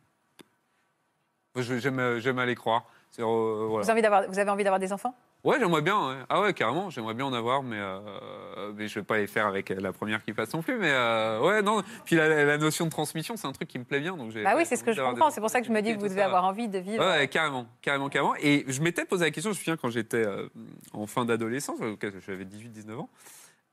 J'aime, 1.56 2.20
j'aime 2.20 2.38
aller 2.38 2.54
croire. 2.54 2.84
Euh, 3.22 3.66
voilà. 3.68 4.26
vous 4.28 4.38
avez 4.38 4.50
envie 4.50 4.64
d'avoir 4.64 4.80
des 4.80 4.92
enfants? 4.92 5.14
Ouais, 5.44 5.58
j'aimerais 5.60 5.82
bien. 5.82 6.08
ouais. 6.08 6.16
Ah 6.30 6.40
ouais, 6.40 6.54
carrément, 6.54 6.88
j'aimerais 6.88 7.12
bien 7.12 7.26
en 7.26 7.32
avoir, 7.34 7.62
mais, 7.62 7.76
euh, 7.78 8.72
mais 8.74 8.88
je 8.88 8.98
vais 8.98 9.04
pas 9.04 9.18
les 9.18 9.26
faire 9.26 9.46
avec 9.46 9.68
la 9.68 9.92
première 9.92 10.24
qui 10.24 10.32
passe 10.32 10.52
non 10.54 10.62
plus. 10.62 10.78
Mais 10.78 10.90
euh, 10.90 11.38
ouais, 11.40 11.60
non. 11.60 11.82
Puis 12.06 12.16
la, 12.16 12.44
la 12.46 12.56
notion 12.56 12.86
de 12.86 12.90
transmission, 12.90 13.36
c'est 13.36 13.46
un 13.46 13.52
truc 13.52 13.68
qui 13.68 13.78
me 13.78 13.84
plaît 13.84 14.00
bien. 14.00 14.16
Donc 14.16 14.30
j'ai- 14.30 14.42
Bah 14.42 14.54
oui, 14.56 14.64
c'est 14.64 14.76
ce 14.76 14.82
que 14.84 14.92
je 14.92 15.02
des 15.02 15.06
comprends. 15.06 15.30
C'est 15.30 15.42
pour 15.42 15.50
ça 15.50 15.60
que 15.60 15.66
je 15.66 15.72
me 15.72 15.82
dis 15.82 15.90
que 15.94 15.98
vous 16.00 16.08
devez 16.08 16.20
ça. 16.20 16.24
avoir 16.26 16.44
envie 16.44 16.68
de 16.68 16.78
vivre. 16.78 17.04
Ouais, 17.04 17.28
carrément, 17.28 17.66
carrément, 17.82 18.08
carrément. 18.08 18.34
Et 18.40 18.64
je 18.68 18.80
m'étais 18.80 19.04
posé 19.04 19.26
la 19.26 19.30
question, 19.30 19.52
je 19.52 19.56
me 19.56 19.58
souviens 19.58 19.76
quand 19.76 19.90
j'étais 19.90 20.26
euh, 20.26 20.48
en 20.94 21.06
fin 21.06 21.26
d'adolescence, 21.26 21.78
euh, 21.82 21.94
j'avais 22.26 22.44
18-19 22.46 22.98
ans, 22.98 23.10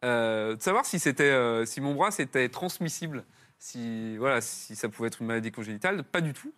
euh, 0.03 0.55
de 0.57 0.61
savoir 0.61 0.85
si, 0.85 0.99
c'était, 0.99 1.23
euh, 1.23 1.63
si 1.65 1.79
mon 1.79 1.93
bras 1.95 2.11
c'était 2.11 2.49
transmissible, 2.49 3.23
si, 3.59 4.17
voilà, 4.17 4.41
si 4.41 4.75
ça 4.75 4.89
pouvait 4.89 5.07
être 5.07 5.21
une 5.21 5.27
maladie 5.27 5.51
congénitale. 5.53 6.03
Pas 6.03 6.19
du 6.19 6.33
tout. 6.33 6.51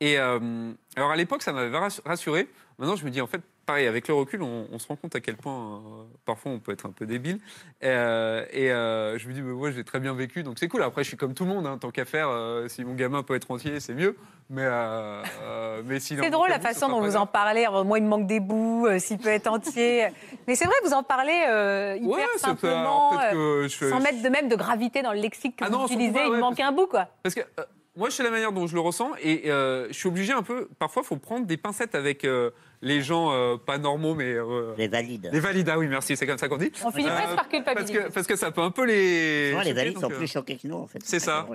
Et 0.00 0.18
euh, 0.18 0.72
alors 0.96 1.10
à 1.10 1.16
l'époque, 1.16 1.42
ça 1.42 1.52
m'avait 1.52 1.76
rassu- 1.78 2.00
rassuré. 2.04 2.48
Maintenant, 2.78 2.96
je 2.96 3.04
me 3.04 3.10
dis, 3.10 3.20
en 3.20 3.26
fait, 3.26 3.42
pareil, 3.70 3.86
avec 3.86 4.08
le 4.08 4.14
recul, 4.14 4.42
on, 4.42 4.66
on 4.72 4.78
se 4.80 4.88
rend 4.88 4.96
compte 4.96 5.14
à 5.14 5.20
quel 5.20 5.36
point 5.36 5.54
euh, 5.76 6.02
parfois 6.24 6.50
on 6.50 6.58
peut 6.58 6.72
être 6.72 6.86
un 6.86 6.90
peu 6.90 7.06
débile. 7.06 7.38
Euh, 7.84 8.44
et 8.52 8.72
euh, 8.72 9.16
je 9.16 9.28
me 9.28 9.32
dis, 9.32 9.42
mais 9.42 9.52
moi, 9.52 9.70
j'ai 9.70 9.84
très 9.84 10.00
bien 10.00 10.12
vécu, 10.12 10.42
donc 10.42 10.58
c'est 10.58 10.66
cool. 10.66 10.82
Après, 10.82 11.04
je 11.04 11.08
suis 11.08 11.16
comme 11.16 11.34
tout 11.34 11.44
le 11.44 11.50
monde, 11.50 11.66
hein, 11.68 11.78
tant 11.78 11.90
qu'à 11.92 12.04
faire, 12.04 12.28
euh, 12.30 12.66
si 12.66 12.84
mon 12.84 12.94
gamin 12.94 13.22
peut 13.22 13.36
être 13.36 13.48
entier, 13.50 13.78
c'est 13.78 13.94
mieux. 13.94 14.16
Mais, 14.48 14.62
euh, 14.64 15.22
euh, 15.42 15.82
mais 15.86 15.96
est 15.96 16.00
C'est 16.00 16.30
drôle 16.30 16.48
la 16.48 16.58
façon 16.58 16.88
dont 16.88 17.00
vous 17.00 17.14
en 17.14 17.26
parlez. 17.26 17.64
Alors, 17.64 17.84
moi, 17.84 17.98
il 17.98 18.04
me 18.04 18.08
manque 18.08 18.26
des 18.26 18.40
bouts, 18.40 18.86
euh, 18.88 18.98
s'il 18.98 19.18
peut 19.18 19.28
être 19.28 19.46
entier. 19.46 20.08
Mais 20.48 20.56
c'est 20.56 20.64
vrai, 20.64 20.74
vous 20.84 20.92
en 20.92 21.04
parlez 21.04 21.44
euh, 21.48 21.96
hyper 21.96 22.08
Ouais, 22.10 22.24
simplement, 22.38 23.12
euh, 23.32 23.68
je- 23.68 23.88
sans 23.88 24.00
mettre 24.00 24.20
de 24.20 24.28
même 24.28 24.48
de 24.48 24.56
gravité 24.56 25.02
dans 25.02 25.12
le 25.12 25.20
lexique 25.20 25.54
que 25.56 25.64
Ah 25.64 25.68
vous 25.68 25.76
non, 25.76 25.86
utilisez. 25.86 26.12
pas, 26.12 26.24
il 26.26 26.30
ouais, 26.32 26.38
manque 26.40 26.58
un 26.58 26.72
bout, 26.72 26.88
quoi. 26.88 27.06
Parce 27.22 27.36
que 27.36 27.40
euh, 27.42 27.62
moi, 27.96 28.08
je 28.10 28.14
sais 28.14 28.22
la 28.22 28.30
manière 28.30 28.52
dont 28.52 28.66
je 28.66 28.74
le 28.74 28.80
ressens 28.80 29.10
et 29.22 29.50
euh, 29.50 29.88
je 29.88 29.92
suis 29.94 30.08
obligé 30.08 30.32
un 30.32 30.42
peu. 30.42 30.68
Parfois, 30.78 31.02
il 31.04 31.06
faut 31.06 31.16
prendre 31.16 31.46
des 31.46 31.56
pincettes 31.56 31.94
avec 31.94 32.24
euh, 32.24 32.50
les 32.82 33.02
gens 33.02 33.32
euh, 33.32 33.56
pas 33.56 33.78
normaux, 33.78 34.14
mais. 34.14 34.32
euh, 34.34 34.74
Les 34.78 34.88
valides. 34.88 35.28
les 35.32 35.40
valides, 35.40 35.68
ah 35.68 35.78
oui, 35.78 35.86
merci, 35.88 36.16
c'est 36.16 36.26
comme 36.26 36.38
ça 36.38 36.48
qu'on 36.48 36.56
dit. 36.56 36.70
On 36.84 36.90
finit 36.90 37.08
presque 37.08 37.26
par 37.26 37.36
Parce 37.36 37.48
culpabiliser. 37.48 37.94
que, 37.94 38.08
parce 38.12 38.26
que 38.26 38.36
ça 38.36 38.50
peut 38.52 38.62
un 38.62 38.70
peu 38.70 38.84
les. 38.84 39.50
Souvent, 39.50 39.62
les 39.62 39.72
valides 39.72 39.94
donc, 39.94 40.02
sont 40.12 40.18
plus 40.18 40.28
choqués 40.28 40.56
que 40.56 40.66
nous, 40.68 40.76
en 40.76 40.86
fait. 40.86 41.00
c'est 41.04 41.18
ça. 41.20 41.46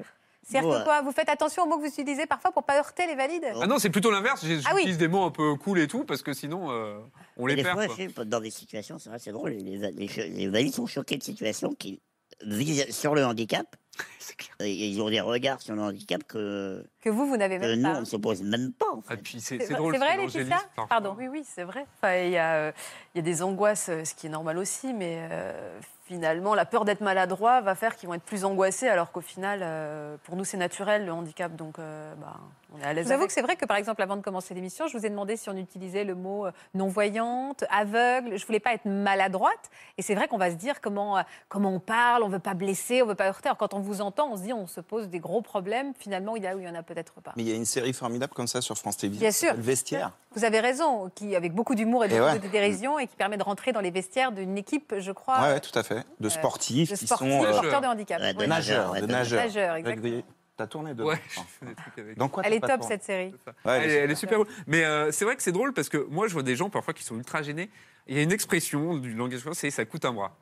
C'est-à-dire 0.48 0.70
que 0.80 0.84
quoi 0.84 1.02
Vous 1.02 1.12
faites 1.12 1.30
attention 1.30 1.64
aux 1.64 1.66
mots 1.66 1.78
que 1.78 1.82
vous 1.82 1.88
utilisez 1.88 2.28
parfois 2.28 2.52
pour 2.52 2.64
pas 2.64 2.78
heurter 2.78 3.08
les 3.08 3.16
valides 3.16 3.48
Oh. 3.56 3.60
Ah 3.64 3.66
non, 3.68 3.80
c'est 3.80 3.90
plutôt 3.90 4.12
l'inverse. 4.12 4.46
J'ai- 4.46 4.60
Ah 4.66 4.74
oui. 4.76 4.82
J'utilise 4.82 5.00
des 5.00 5.08
mots 5.08 5.24
un 5.24 5.32
peu 5.32 5.56
cool 5.56 5.80
et 5.80 5.88
tout 5.88 6.04
parce 6.04 6.22
que 6.22 6.34
sinon, 6.34 6.70
euh, 6.70 7.00
on 7.38 7.48
Et 7.48 7.52
les 7.52 7.56
des 7.56 7.64
perd. 7.64 7.76
fois, 7.78 7.88
quoi. 7.88 7.96
sais, 7.96 8.26
dans 8.26 8.40
des 8.42 8.52
situations, 8.52 9.00
c'est 9.00 9.10
vrai, 9.10 9.18
c'est 9.18 9.32
drôle, 9.32 9.52
les, 9.52 9.92
les, 9.92 10.08
les 10.30 10.48
valides 10.48 10.74
sont 10.76 10.86
choqués 10.86 11.18
de 11.18 11.24
situations 11.24 11.74
qui 11.74 12.00
visent 12.46 12.92
sur 12.96 13.16
le 13.16 13.26
handicap. 13.26 13.66
Clair. 14.38 14.68
Et 14.68 14.74
ils 14.90 15.02
ont 15.02 15.10
des 15.10 15.22
regards 15.22 15.62
sur 15.62 15.76
le 15.76 15.82
handicap 15.82 16.22
que, 16.28 16.84
Que 17.00 17.10
vous, 17.10 17.26
vous 17.26 17.38
n'avez 17.38 17.58
que 17.58 17.62
même 17.66 17.80
nous, 17.80 17.84
pas. 17.90 17.98
on 17.98 18.00
ne 18.02 18.06
se 18.06 18.18
pose 18.18 18.42
même 18.44 18.74
pas, 18.74 18.88
en 18.92 19.02
Ah, 19.08 19.16
fait. 19.16 19.40
c'est 19.40 19.58
drôle. 19.74 19.94
c'est 19.94 20.00
vrai, 20.00 20.18
Laetitia. 20.18 20.60
Pardon. 20.90 21.16
Oui, 21.18 21.28
oui, 21.30 21.44
c'est 21.46 21.64
vrai. 21.64 21.86
Enfin, 21.98 22.16
il, 22.18 22.32
y 22.32 22.38
a, 22.38 22.56
euh, 22.56 22.72
il 23.14 23.20
y 23.20 23.22
a 23.22 23.22
des 23.24 23.42
angoisses, 23.42 23.88
euh, 23.90 24.04
ce 24.04 24.14
qui 24.14 24.28
est 24.28 24.30
normal 24.30 24.58
aussi, 24.58 24.94
mais 24.94 25.20
euh, 25.32 25.80
finalement, 26.06 26.54
la 26.56 26.66
peur 26.66 26.86
d'être 26.86 27.02
maladroit 27.02 27.62
va 27.62 27.76
faire 27.76 27.96
qu'ils 27.96 28.08
vont 28.08 28.16
être 28.16 28.24
plus 28.24 28.46
angoissés, 28.46 28.88
alors 28.88 29.12
qu'au 29.12 29.22
final, 29.22 29.60
euh, 29.64 30.18
pour 30.24 30.36
nous, 30.36 30.46
c'est 30.46 30.58
naturel, 30.58 31.06
le 31.06 31.12
handicap, 31.12 31.56
donc 31.56 31.80
euh, 31.80 32.14
bah, 32.22 32.36
on 32.74 32.80
est 32.80 32.84
à 32.86 32.92
Je 32.92 32.96
l'aise 32.96 33.06
vous 33.08 33.12
avoue 33.12 33.22
avec. 33.24 33.30
que 33.30 33.34
c'est 33.34 33.42
vrai 33.42 33.56
que, 33.56 33.66
par 33.66 33.78
exemple, 33.78 34.02
avant 34.02 34.16
de 34.16 34.22
commencer 34.22 34.54
l'émission, 34.54 34.88
je 34.88 34.98
vous 34.98 35.06
ai 35.06 35.10
demandé 35.10 35.36
si 35.38 35.50
on 35.50 35.58
utilisait 35.58 36.04
le 36.04 36.14
mot 36.16 36.46
euh, 36.46 36.52
non-voyante, 36.74 37.64
aveugle. 37.70 38.38
Je 38.38 38.46
voulais 38.46 38.60
pas 38.60 38.74
être 38.74 38.86
maladroite. 38.86 39.70
Et 39.98 40.02
c'est 40.02 40.16
vrai 40.16 40.28
qu'on 40.28 40.38
va 40.38 40.52
se 40.52 40.56
dire 40.56 40.80
comment, 40.82 41.24
comment 41.50 41.72
on 41.74 41.80
parle, 41.80 42.24
on 42.24 42.30
veut 42.30 42.40
pas 42.40 42.54
blesser, 42.54 43.02
on 43.02 43.08
veut 43.08 43.16
pas 43.16 43.28
heurter. 43.28 43.50
Alors, 43.50 43.58
quand 43.58 43.74
on 43.74 43.80
vous 43.80 44.02
entend, 44.02 44.30
on 44.32 44.38
se 44.38 44.44
dit 44.44 44.54
on 44.54 44.68
se 44.68 44.82
pose 44.82 45.10
des 45.10 45.20
gros 45.20 45.42
problèmes. 45.42 45.94
Finalement, 45.98 46.36
il 46.36 46.44
y 46.44 46.48
a 46.48 46.56
ou 46.56 46.60
il 46.60 46.66
y 46.66 46.70
en 46.70 46.76
a 46.76 46.84
peut-être 46.84 47.14
pas. 47.22 47.34
Mais 47.36 47.44
il 47.44 47.50
y 47.50 47.52
a 47.52 47.56
une 47.56 47.66
série 47.66 47.94
formidable 47.94 48.34
comme 48.34 48.48
ça 48.48 48.62
sur 48.62 48.78
France 48.78 48.98
Télévisions. 48.98 49.22
Bien 49.24 49.30
qui 49.32 49.38
sûr. 49.38 49.48
s'appelle 49.50 49.62
Vestiaire. 49.64 50.12
Vous 50.36 50.44
avez 50.44 50.60
raison, 50.60 51.10
qui 51.16 51.36
avec 51.36 51.54
beaucoup 51.54 51.76
d'humour 51.76 52.04
et 52.04 52.08
Et 52.08 52.20
beaucoup 52.20 52.24
ouais. 52.34 52.40
de 52.40 52.48
dérision 52.50 53.00
et 53.00 53.08
qui 53.08 53.16
permet 53.16 53.38
de 53.38 53.44
rentrer 53.44 53.72
dans 53.72 53.80
les 53.80 53.90
vestiaires 53.92 54.34
d'une 54.34 54.58
équipe, 54.58 54.94
je 55.00 55.12
crois, 55.14 55.42
Ouais, 55.42 55.54
ouais, 55.54 55.60
tout 55.62 55.78
à 55.80 55.84
fait. 55.84 55.95
De 56.20 56.30
sportifs 56.30 56.92
de 56.92 56.96
qui 56.96 57.08
sportifs 57.08 57.30
sont 57.30 57.44
euh, 57.46 57.52
porteurs 57.52 57.82
de 57.82 57.88
handicap. 57.88 58.22
Ouais, 58.22 58.34
de 58.34 58.40
Oui. 58.40 58.48
nageurs. 58.48 58.92
ouais, 58.92 59.02
de 59.02 59.06
de 59.08 59.12
nageurs. 59.12 59.44
Nageurs, 59.44 59.76
exactement. 59.76 60.22
T'as 60.58 60.68
tourné 60.68 60.94
dedans 60.94 61.10
Ouais, 61.10 61.22
je 61.30 61.40
fais 61.60 61.66
des 61.66 61.76
trucs 61.76 62.00
avec. 62.00 62.18
Dans 62.18 62.30
quoi 62.30 62.44
Elle 62.46 62.54
est 62.54 62.62
top 62.62 62.82
cette 62.84 63.04
série. 63.04 63.34
Ouais, 63.66 63.82
elle, 63.84 63.90
est, 63.90 63.94
elle 63.96 64.12
est 64.12 64.16
super 64.16 64.38
cool. 64.38 64.48
Mais 64.68 64.86
euh, 64.86 65.12
c'est 65.12 65.26
vrai 65.26 65.36
que 65.36 65.44
c'est 65.44 65.52
drôle 65.52 65.74
parce 65.74 65.90
que 65.90 65.98
moi, 66.10 66.28
je 66.30 66.34
vois 66.34 66.44
des 66.44 66.56
gens 66.56 66.70
parfois 66.70 66.94
qui 66.94 67.04
sont 67.04 67.16
ultra 67.18 67.42
gênés. 67.42 67.70
Il 68.08 68.16
y 68.16 68.20
a 68.20 68.22
une 68.22 68.32
expression 68.32 68.96
du 68.96 69.14
langage 69.14 69.42
français, 69.42 69.70
c'est 69.70 69.72
ça 69.72 69.86
coûte 69.86 70.06
un 70.06 70.14
bras. 70.14 70.38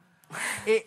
Et, 0.67 0.85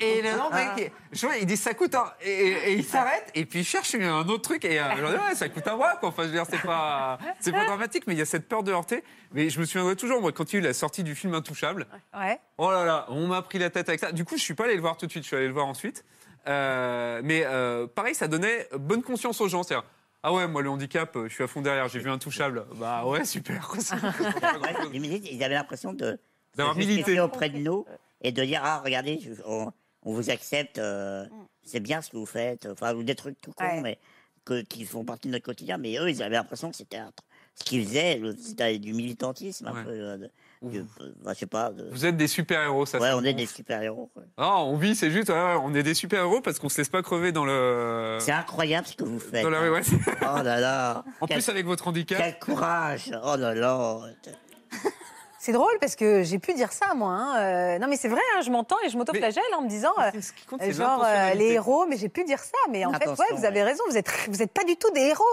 et 0.00 0.22
le 0.22 0.54
mec, 0.54 0.92
je 1.12 1.26
vois, 1.26 1.36
il 1.36 1.46
dit 1.46 1.56
ça 1.56 1.74
coûte 1.74 1.94
un. 1.94 2.12
Et, 2.22 2.48
et 2.48 2.72
il 2.74 2.84
s'arrête 2.84 3.30
et 3.34 3.44
puis 3.44 3.60
il 3.60 3.64
cherche 3.64 3.94
un 3.94 4.26
autre 4.28 4.42
truc 4.42 4.64
et 4.64 4.80
euh, 4.80 4.84
je 4.96 5.06
dis, 5.06 5.12
ouais, 5.12 5.34
ça 5.34 5.48
coûte 5.48 5.66
un 5.68 5.76
bras 5.76 5.96
quoi. 5.96 6.08
Enfin, 6.10 6.22
je 6.22 6.28
veux 6.28 6.34
dire, 6.34 6.46
c'est 6.48 6.62
pas, 6.62 7.18
c'est 7.40 7.52
pas 7.52 7.64
dramatique, 7.64 8.04
mais 8.06 8.14
il 8.14 8.18
y 8.18 8.22
a 8.22 8.26
cette 8.26 8.48
peur 8.48 8.62
de 8.62 8.72
heurter. 8.72 9.02
Mais 9.32 9.50
je 9.50 9.60
me 9.60 9.64
souviendrai 9.64 9.96
toujours, 9.96 10.20
moi, 10.20 10.32
quand 10.32 10.52
il 10.52 10.56
y 10.56 10.58
a 10.58 10.60
eu 10.60 10.64
la 10.64 10.74
sortie 10.74 11.02
du 11.02 11.14
film 11.14 11.34
Intouchable, 11.34 11.86
Ouais. 12.14 12.38
Oh 12.58 12.70
là 12.70 12.84
là, 12.84 13.06
on 13.08 13.26
m'a 13.26 13.42
pris 13.42 13.58
la 13.58 13.70
tête 13.70 13.88
avec 13.88 14.00
ça. 14.00 14.12
Du 14.12 14.24
coup, 14.24 14.36
je 14.36 14.42
suis 14.42 14.54
pas 14.54 14.64
allé 14.64 14.74
le 14.74 14.80
voir 14.80 14.96
tout 14.96 15.06
de 15.06 15.10
suite, 15.10 15.22
je 15.24 15.28
suis 15.28 15.36
allé 15.36 15.46
le 15.46 15.52
voir 15.54 15.66
ensuite. 15.66 16.04
Euh, 16.48 17.20
mais 17.24 17.44
euh, 17.46 17.86
pareil, 17.86 18.14
ça 18.14 18.28
donnait 18.28 18.68
bonne 18.78 19.02
conscience 19.02 19.40
aux 19.40 19.48
gens. 19.48 19.62
C'est-à-dire, 19.62 19.86
ah 20.22 20.32
ouais, 20.32 20.46
moi 20.46 20.62
le 20.62 20.70
handicap, 20.70 21.16
euh, 21.16 21.28
je 21.28 21.34
suis 21.34 21.44
à 21.44 21.46
fond 21.46 21.60
derrière, 21.62 21.88
j'ai 21.88 21.98
vu 22.00 22.10
un 22.10 22.18
touchable. 22.18 22.66
Bah 22.74 23.04
ouais, 23.04 23.24
super. 23.24 23.68
quoi. 23.68 23.78
Ils 24.92 25.42
avaient 25.44 25.54
l'impression 25.54 25.92
de 25.92 26.18
D'avoir 26.56 26.74
de 26.74 26.80
milité. 26.80 27.18
auprès 27.20 27.48
de 27.48 27.58
nous 27.58 27.86
et 28.22 28.32
de 28.32 28.44
dire 28.44 28.60
ah 28.64 28.80
regardez 28.84 29.20
on, 29.46 29.70
on 30.04 30.14
vous 30.14 30.30
accepte 30.30 30.78
euh, 30.78 31.26
c'est 31.64 31.80
bien 31.80 32.00
ce 32.00 32.10
que 32.10 32.16
vous 32.16 32.26
faites 32.26 32.66
enfin 32.66 32.94
ou 32.94 33.02
des 33.02 33.14
trucs 33.14 33.40
tout 33.40 33.52
cons 33.52 33.64
Ouais. 33.64 33.80
mais 33.82 33.98
que, 34.44 34.62
qui 34.62 34.84
font 34.84 35.04
partie 35.04 35.28
de 35.28 35.32
notre 35.32 35.44
quotidien 35.44 35.76
mais 35.78 35.96
eux 35.98 36.08
ils 36.10 36.22
avaient 36.22 36.34
l'impression 36.36 36.70
que 36.70 36.76
c'était 36.76 36.98
ce 37.54 37.64
qu'ils 37.64 37.84
faisaient 37.86 38.20
c'était 38.38 38.78
du 38.78 38.92
militantisme 38.94 39.66
un 39.68 39.72
Ouais. 39.74 39.84
peu 39.84 39.90
euh, 39.90 40.16
de- 40.16 40.30
de- 40.62 40.86
bah, 41.24 41.32
je 41.34 41.40
sais 41.40 41.46
pas 41.46 41.70
de- 41.70 41.88
Vous 41.90 42.06
êtes 42.06 42.16
des 42.16 42.28
super-héros, 42.28 42.86
ça. 42.86 42.98
ouais 43.00 43.08
ça 43.10 43.16
on 43.16 43.24
est 43.24 43.34
des 43.34 43.46
super 43.46 43.82
héros 43.82 44.10
Ah, 44.36 44.58
on 44.62 44.76
vit, 44.76 44.94
c'est 44.94 45.10
juste, 45.10 45.28
ouais, 45.28 45.34
ouais, 45.34 45.56
on 45.60 45.74
est 45.74 45.82
des 45.82 45.94
super-héros 45.94 46.40
parce 46.40 46.60
qu'on 46.60 46.68
se 46.68 46.78
laisse 46.78 46.88
pas 46.88 47.02
crever 47.02 47.32
dans 47.32 47.44
le. 47.44 48.18
c'est 48.20 48.30
incroyable 48.32 48.86
ce 48.86 48.94
que 48.94 49.02
vous 49.04 49.18
faites 49.18 49.42
Dans 49.42 49.50
la 49.50 49.58
hein. 49.58 49.70
ouais, 49.72 49.82
oh 50.22 50.42
là 50.42 50.60
là 50.60 51.04
En 51.20 51.26
quel, 51.26 51.38
plus, 51.38 51.48
avec 51.48 51.66
votre 51.66 51.88
handicap. 51.88 52.16
quel 52.18 52.38
courage 52.38 53.10
oh 53.24 53.36
là 53.36 53.54
là 53.56 53.98
C'est 55.44 55.50
drôle 55.50 55.76
parce 55.80 55.96
que 55.96 56.22
j'ai 56.22 56.38
pu 56.38 56.54
dire 56.54 56.70
ça, 56.72 56.94
moi. 56.94 57.10
hein. 57.10 57.36
Euh, 57.40 57.78
non, 57.80 57.88
mais 57.88 57.96
c'est 57.96 58.06
vrai, 58.06 58.20
hein, 58.36 58.42
je 58.42 58.50
m'entends 58.52 58.76
et 58.86 58.88
je 58.90 58.96
m'autoflagelle 58.96 59.42
en 59.58 59.62
me 59.62 59.68
disant, 59.68 59.90
euh, 59.98 60.12
Ce 60.20 60.30
qui 60.32 60.46
compte, 60.46 60.62
euh, 60.62 60.66
c'est 60.66 60.72
genre, 60.72 61.02
euh, 61.04 61.34
les 61.34 61.46
héros, 61.54 61.84
mais 61.88 61.96
j'ai 61.96 62.08
pu 62.08 62.22
dire 62.22 62.38
ça. 62.38 62.56
Mais 62.70 62.84
en 62.84 62.92
fait, 62.92 63.08
ouais, 63.08 63.26
vous 63.32 63.44
avez 63.44 63.56
ouais. 63.60 63.64
raison, 63.70 63.82
vous 63.90 63.96
êtes, 63.96 64.08
vous 64.28 64.40
êtes 64.40 64.52
pas 64.52 64.62
du 64.62 64.76
tout 64.76 64.88
des 64.92 65.00
héros. 65.00 65.24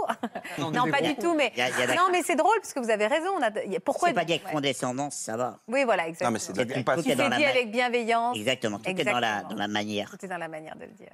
Non, 0.58 0.72
pas 0.92 1.02
du 1.02 1.14
tout, 1.16 1.36
mais. 1.36 1.52
Il 1.56 1.60
y 1.60 1.62
a- 1.62 1.70
il 1.70 1.80
y 1.80 1.84
a 1.84 1.86
la- 1.86 1.94
Non, 1.94 2.08
mais 2.12 2.24
c'est 2.24 2.36
drôle 2.36 2.56
parce 2.60 2.74
que 2.74 2.80
vous 2.80 2.90
avez 2.90 3.06
raison. 3.06 3.30
On 3.38 3.42
a... 3.44 3.52
Pourquoi 3.86 4.08
c'est 4.08 4.16
pas 4.16 4.26
dire 4.26 4.40
Ouais. 4.46 4.52
condescendance 4.52 5.14
ça 5.16 5.38
va 5.38 5.60
Oui, 5.68 5.84
voilà, 5.84 6.08
exactement. 6.08 6.30
Non, 6.32 6.34
mais 6.34 6.40
c'est 6.40 6.54
de 6.54 6.58
la 6.58 6.66
C'est- 6.68 6.74
compassion. 6.74 7.04
tout 7.04 7.08
Tout 7.08 7.12
est 7.14 7.16
dans 7.16 7.26
est 7.26 7.30
la 7.30 7.38
dit 7.38 7.44
ma- 7.44 7.50
avec 7.52 7.72
bienveillance. 7.72 8.36
exactement 8.36 8.80
tout 8.80 8.90
est 8.90 8.94
dans 8.96 9.20
la 9.20 9.28
Exactement. 9.28 9.50
dans 9.52 9.56
la 9.58 9.68
manière 9.68 10.10
Tout 10.10 10.26
est 10.26 10.28
dans 10.28 10.38
la 10.40 10.48
manière 10.48 10.76
de 10.76 10.86
le 10.86 10.92
dire. 10.94 11.12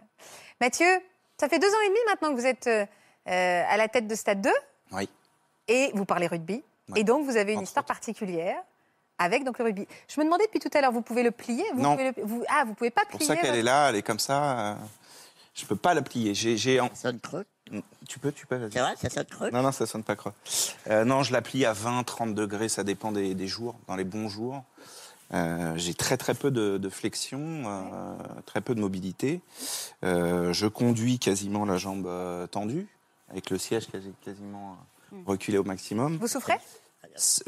Mathieu, 0.62 0.88
ça 1.38 1.50
fait 1.50 1.60
deux 1.60 1.68
ans 1.68 1.82
et 1.86 1.90
demi 1.90 2.00
maintenant 2.08 2.30
que 2.34 2.40
vous 2.40 2.46
êtes 2.48 2.70
à 3.26 3.76
la 3.76 3.88
tête 3.90 4.08
de 4.08 4.16
Stade 4.16 4.40
2 4.40 4.50
Oui. 4.94 5.10
et 5.68 5.92
vous 5.96 6.06
parlez 6.06 6.28
rugby. 6.28 6.64
Ouais. 6.88 7.02
Et 7.02 7.04
donc, 7.04 7.26
vous 7.26 7.36
avez 7.36 7.52
une 7.52 7.58
Entre 7.60 7.64
histoire 7.68 7.84
autres. 7.84 7.94
particulière 7.94 8.56
avec 9.18 9.44
donc, 9.44 9.58
le 9.60 9.66
rugby. 9.66 9.88
Je 10.08 10.20
me 10.20 10.26
demandais 10.26 10.46
depuis 10.46 10.60
tout 10.60 10.70
à 10.78 10.82
l'heure, 10.82 10.92
vous 10.92 11.02
pouvez 11.02 11.24
le 11.24 11.32
plier 11.32 11.64
vous 11.74 11.82
Non. 11.82 11.94
pouvez 11.96 12.12
le- 12.18 12.24
vous- 12.24 12.44
Ah, 12.50 12.64
vous 12.66 12.74
pouvez 12.74 12.90
pas 12.92 13.02
C'est 13.06 13.10
pour 13.12 13.18
plier 13.20 13.28
ça 13.28 13.36
qu'elle 13.36 13.46
votre- 13.48 13.60
est 13.60 13.64
là, 13.64 13.90
elle 13.90 13.96
est 13.96 14.02
comme 14.04 14.20
ça. 14.20 14.60
euh, 14.60 14.76
Je 15.54 15.66
peux 15.66 15.78
pas 15.78 15.94
la 15.94 16.02
plier. 16.02 16.34
J'ai, 16.34 16.58
j'ai 16.58 16.80
en- 16.82 16.90
ça 16.90 17.04
sonne 17.10 17.20
creux 17.22 17.46
Tu 18.10 18.20
peux, 18.20 18.32
tu 18.34 18.46
peux. 18.46 18.58
vas-y. 18.58 18.72
c'est 18.74 18.80
vrai 18.82 18.94
ça 19.02 19.10
sonne 19.10 19.26
creux 19.26 19.50
Non, 19.52 19.62
non, 19.62 19.72
ça 19.72 19.86
sonne 19.86 20.04
pas 20.04 20.16
creux. 20.18 20.34
Euh, 20.90 21.06
non, 21.06 21.24
je 21.24 21.32
la 21.32 21.42
plie 21.42 21.66
à 21.66 21.72
20, 21.74 22.04
30 22.04 22.36
degrés, 22.36 22.68
ça 22.70 22.84
dépend 22.84 23.12
des, 23.14 23.34
des 23.36 23.48
jours, 23.48 23.76
dans 23.88 23.96
les 23.96 24.04
bons 24.04 24.28
jours. 24.28 24.64
Euh, 25.34 25.74
j'ai 25.78 25.94
très 25.94 26.18
très 26.18 26.34
peu 26.36 26.52
de, 26.52 26.78
de 26.78 26.90
flexion, 26.90 27.40
euh, 27.66 28.16
très 28.46 28.60
peu 28.62 28.76
de 28.76 28.82
mobilité. 28.82 29.42
Euh, 30.04 30.52
je 30.54 30.68
conduis 30.68 31.18
quasiment 31.20 31.66
la 31.66 31.78
jambe 31.78 32.06
euh, 32.06 32.46
tendue, 32.48 32.88
avec 33.32 33.50
le 33.50 33.58
siège 33.58 33.88
quasi- 33.88 34.14
quasiment 34.24 34.78
euh, 35.14 35.18
reculé 35.26 35.58
au 35.58 35.64
maximum. 35.64 36.18
Vous 36.18 36.28
souffrez? 36.28 36.60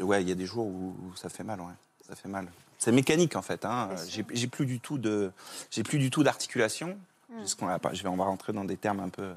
Ouais, 0.00 0.22
il 0.22 0.28
y 0.28 0.32
a 0.32 0.34
des 0.34 0.46
jours 0.46 0.66
où, 0.66 0.94
où 1.04 1.16
ça 1.16 1.28
fait 1.28 1.44
mal, 1.44 1.60
ouais. 1.60 1.72
Ça 2.08 2.14
fait 2.14 2.28
mal. 2.28 2.48
C'est 2.78 2.92
mécanique 2.92 3.36
en 3.36 3.42
fait. 3.42 3.64
Hein. 3.64 3.90
J'ai 4.08 4.46
plus 4.46 4.66
du 4.66 4.80
tout 4.80 4.98
de, 4.98 5.30
j'ai 5.70 5.82
plus 5.82 5.98
du 5.98 6.10
tout 6.10 6.22
d'articulation. 6.22 6.96
Hmm. 7.30 7.44
Je 7.92 8.02
vais, 8.02 8.08
on 8.08 8.16
va 8.16 8.24
rentrer 8.24 8.52
dans 8.54 8.64
des 8.64 8.76
termes 8.78 9.00
un 9.00 9.10
peu 9.10 9.32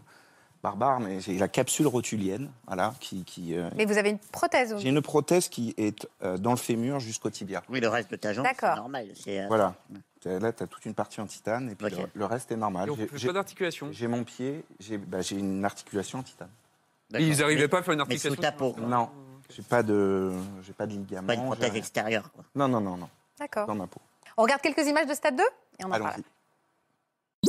barbares, 0.63 0.99
mais 0.99 1.19
j'ai 1.19 1.37
la 1.37 1.47
capsule 1.47 1.87
rotulienne, 1.87 2.49
voilà, 2.67 2.93
qui, 2.99 3.23
qui, 3.25 3.57
euh, 3.57 3.69
Mais 3.75 3.85
vous 3.85 3.97
avez 3.97 4.11
une 4.11 4.19
prothèse. 4.19 4.75
j'ai 4.77 4.89
une 4.89 5.01
prothèse 5.01 5.49
qui 5.49 5.73
est 5.77 6.07
euh, 6.23 6.37
dans 6.37 6.51
le 6.51 6.57
fémur 6.57 6.99
jusqu'au 6.99 7.29
tibia. 7.31 7.63
Oui, 7.67 7.79
le 7.81 7.89
reste 7.89 8.11
de 8.11 8.15
ta 8.15 8.31
jambe, 8.31 8.45
c'est 8.47 8.53
D'accord. 8.61 8.77
normal. 8.77 9.07
C'est, 9.15 9.41
euh, 9.41 9.47
Voilà. 9.47 9.75
Là, 10.23 10.53
tu 10.53 10.61
as 10.63 10.67
toute 10.67 10.85
une 10.85 10.93
partie 10.93 11.19
en 11.19 11.25
titane 11.25 11.71
et 11.71 11.75
puis 11.75 11.89
le, 11.89 11.97
le 12.13 12.25
reste 12.25 12.51
est 12.51 12.55
normal. 12.55 12.89
J'ai- 13.15 13.27
pas 13.27 13.33
d'articulation. 13.33 13.89
j'ai 13.91 14.07
mon 14.07 14.23
pied, 14.23 14.63
j'ai 14.79 14.99
bah, 14.99 15.21
une 15.31 15.65
articulation 15.65 16.19
en 16.19 16.23
titane. 16.23 16.49
Ils 17.17 17.39
n'arrivaient 17.39 17.67
pas 17.67 17.79
à 17.79 17.83
faire 17.83 17.95
une 17.95 18.03
Mais 18.07 18.17
sous 18.17 18.27
articulation. 18.27 18.41
ta 18.41 18.51
peau, 18.51 18.75
Non, 18.87 19.09
j'ai 19.55 19.61
pas 19.61 19.83
de, 19.83 20.31
j'ai 20.63 20.73
pas 20.73 20.85
de 20.85 20.91
ligament. 20.93 21.27
pas 21.27 21.35
j'ai 21.35 21.41
prothèse 21.41 21.75
extérieure. 21.75 22.31
Quoi. 22.33 22.43
Non, 22.55 22.67
non, 22.67 22.81
non, 22.81 22.97
non, 22.97 23.09
D'accord. 23.39 23.67
dans 23.67 23.75
ma 23.75 23.87
peau. 23.87 24.01
On 24.37 24.43
regarde 24.43 24.61
quelques 24.61 24.85
images 24.87 25.07
de 25.07 25.13
Stade 25.13 25.35
2 25.35 25.43
et 25.43 25.85
on 25.85 25.91
en 25.91 25.99
parle. 25.99 26.21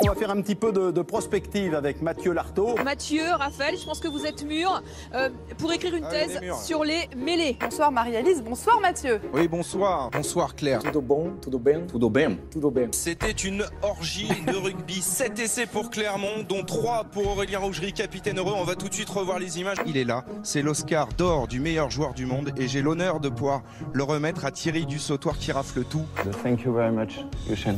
On 0.01 0.07
va 0.09 0.15
faire 0.15 0.31
un 0.31 0.41
petit 0.41 0.55
peu 0.55 0.73
de, 0.73 0.91
de 0.91 1.03
prospective 1.03 1.75
avec 1.75 2.01
Mathieu 2.01 2.33
Lartaud. 2.33 2.77
Mathieu, 2.83 3.25
Raphaël, 3.39 3.77
je 3.79 3.85
pense 3.85 4.01
que 4.01 4.09
vous 4.09 4.25
êtes 4.25 4.43
mûrs 4.43 4.83
euh, 5.15 5.29
pour 5.59 5.71
écrire 5.71 5.95
une 5.95 6.07
Ah, 6.07 6.11
thèse 6.11 6.41
sur 6.65 6.83
les 6.83 7.11
mêlées. 7.15 7.59
Bonsoir 7.61 7.93
Marie-Alice, 7.93 8.43
bonsoir 8.43 8.81
Mathieu. 8.81 9.21
Oui, 9.35 9.49
bonsoir. 9.49 10.09
Bonsoir 10.11 10.55
Claire. 10.57 10.79
Tudo 10.83 11.03
bom, 11.03 11.33
tudo 11.43 11.59
bem, 11.59 11.87
Tudo 11.87 12.09
bem. 12.09 12.38
tudo 12.51 12.71
bem. 12.71 12.90
C'était 12.95 13.33
une 13.33 13.67
orgie 13.83 14.31
de 14.47 14.57
rugby. 14.57 14.95
7 15.03 15.38
essais 15.38 15.67
pour 15.67 15.90
Clermont, 15.90 16.43
dont 16.49 16.65
3 16.65 17.05
pour 17.13 17.27
Aurélien 17.27 17.59
Rougerie, 17.59 17.93
capitaine 17.93 18.38
heureux. 18.38 18.55
On 18.57 18.65
va 18.65 18.77
tout 18.77 18.88
de 18.88 18.95
suite 18.95 19.11
revoir 19.11 19.38
les 19.38 19.61
images. 19.61 19.77
Il 19.85 19.99
est 19.99 20.05
là. 20.05 20.25
C'est 20.43 20.63
l'Oscar 20.63 21.09
d'or 21.19 21.49
du 21.49 21.61
meilleur 21.61 21.90
joueur 21.90 22.15
du 22.15 22.25
monde 22.25 22.51
et 22.57 22.67
j'ai 22.67 22.81
l'honneur 22.81 23.21
de 23.21 23.29
pouvoir 23.29 23.61
le 23.93 24.03
remettre 24.05 24.47
à 24.47 24.53
Thierry 24.53 24.87
Dussautoir 24.87 25.37
qui 25.37 25.53
rafle 25.53 25.85
tout. 25.85 26.07
Thank 26.43 26.63
you 26.63 26.73
very 26.73 26.90
much, 26.90 27.19
Yushen. 27.47 27.77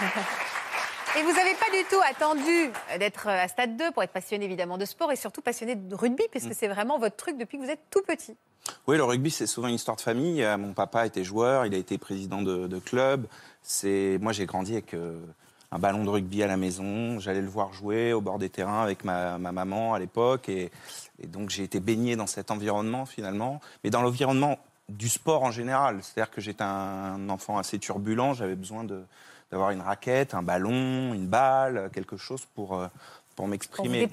Et 1.18 1.22
vous 1.22 1.32
n'avez 1.32 1.54
pas 1.54 1.70
du 1.72 1.82
tout 1.90 2.00
attendu 2.08 2.70
d'être 2.98 3.28
à 3.28 3.48
Stade 3.48 3.76
2 3.76 3.92
pour 3.92 4.02
être 4.02 4.12
passionné 4.12 4.44
évidemment 4.44 4.76
de 4.76 4.84
sport 4.84 5.10
et 5.10 5.16
surtout 5.16 5.40
passionné 5.40 5.74
de 5.74 5.94
rugby, 5.94 6.22
puisque 6.30 6.54
c'est 6.54 6.68
vraiment 6.68 6.98
votre 6.98 7.16
truc 7.16 7.38
depuis 7.38 7.58
que 7.58 7.64
vous 7.64 7.70
êtes 7.70 7.80
tout 7.90 8.02
petit. 8.06 8.36
Oui, 8.86 8.98
le 8.98 9.04
rugby, 9.04 9.30
c'est 9.30 9.46
souvent 9.46 9.68
une 9.68 9.74
histoire 9.76 9.96
de 9.96 10.02
famille. 10.02 10.44
Euh, 10.44 10.58
Mon 10.58 10.74
papa 10.74 11.06
était 11.06 11.24
joueur, 11.24 11.64
il 11.64 11.74
a 11.74 11.78
été 11.78 11.96
président 11.96 12.42
de, 12.42 12.66
de 12.66 12.78
club. 12.78 13.26
C'est 13.62 14.18
Moi, 14.20 14.32
j'ai 14.32 14.44
grandi 14.44 14.74
avec 14.74 14.92
euh, 14.92 15.18
un 15.72 15.78
ballon 15.78 16.04
de 16.04 16.10
rugby 16.10 16.42
à 16.42 16.46
la 16.46 16.58
maison. 16.58 17.18
J'allais 17.18 17.40
le 17.40 17.48
voir 17.48 17.72
jouer 17.72 18.12
au 18.12 18.20
bord 18.20 18.38
des 18.38 18.50
terrains 18.50 18.82
avec 18.82 19.02
ma, 19.04 19.38
ma 19.38 19.50
maman 19.50 19.94
à 19.94 19.98
l'époque. 19.98 20.50
Et, 20.50 20.70
et 21.22 21.26
donc, 21.26 21.48
j'ai 21.48 21.62
été 21.64 21.80
baigné 21.80 22.16
dans 22.16 22.26
cet 22.26 22.50
environnement, 22.50 23.06
finalement. 23.06 23.60
Mais 23.82 23.88
dans 23.90 24.02
l'environnement 24.02 24.58
du 24.90 25.08
sport 25.08 25.42
en 25.42 25.50
général. 25.50 26.00
C'est-à-dire 26.02 26.30
que 26.30 26.42
j'étais 26.42 26.64
un 26.64 27.28
enfant 27.30 27.56
assez 27.56 27.78
turbulent. 27.78 28.34
J'avais 28.34 28.56
besoin 28.56 28.84
de- 28.84 29.04
d'avoir 29.50 29.70
une 29.70 29.80
raquette, 29.80 30.34
un 30.34 30.42
ballon, 30.42 31.14
une 31.14 31.26
balle, 31.26 31.90
quelque 31.92 32.16
chose 32.16 32.44
pour... 32.54 32.76
euh, 32.78 32.86
pour 33.36 33.46
m'exprimer. 33.46 34.08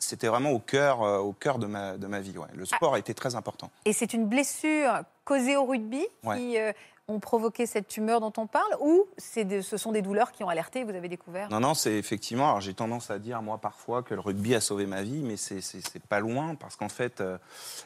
C'était 0.00 0.28
vraiment 0.28 0.52
au 0.52 0.58
cœur, 0.58 1.02
euh, 1.02 1.18
au 1.18 1.34
cœur 1.34 1.58
de, 1.58 1.66
ma, 1.66 1.98
de 1.98 2.06
ma 2.06 2.20
vie. 2.20 2.38
ouais. 2.38 2.46
Le 2.54 2.64
sport 2.64 2.94
a 2.94 2.98
été 2.98 3.12
très 3.12 3.34
important. 3.34 3.70
Et 3.84 3.92
c'est 3.92 4.14
une 4.14 4.26
blessure 4.26 5.02
causée 5.26 5.54
au 5.58 5.66
rugby 5.66 6.06
Ouais. 6.24 6.38
qui 6.38 6.56
euh, 6.58 6.72
ont 7.08 7.20
provoqué 7.20 7.66
cette 7.66 7.88
tumeur 7.88 8.20
dont 8.20 8.32
on 8.38 8.46
parle 8.46 8.74
ou 8.80 9.04
de- 9.36 9.60
ce 9.60 9.76
sont 9.76 9.92
des 9.92 10.00
douleurs 10.00 10.32
qui 10.32 10.44
ont 10.44 10.48
alerté 10.48 10.78
et 10.80 10.84
vous 10.84 10.94
avez 10.94 11.10
découvert? 11.10 11.50
Non, 11.50 11.60
non, 11.60 11.74
c'est 11.74 11.92
effectivement. 11.92 12.46
Alors 12.48 12.62
j'ai 12.62 12.72
tendance 12.72 13.10
à 13.10 13.18
dire 13.18 13.42
moi 13.42 13.58
parfois 13.58 14.02
que 14.02 14.14
le 14.14 14.20
rugby 14.20 14.54
a 14.54 14.62
sauvé 14.62 14.86
ma 14.86 15.02
vie, 15.02 15.20
mais 15.22 15.36
c'est 15.36 16.02
pas 16.08 16.20
loin 16.20 16.54
parce 16.54 16.76
qu'en 16.76 16.88
fait 16.88 17.20
euh, 17.20 17.36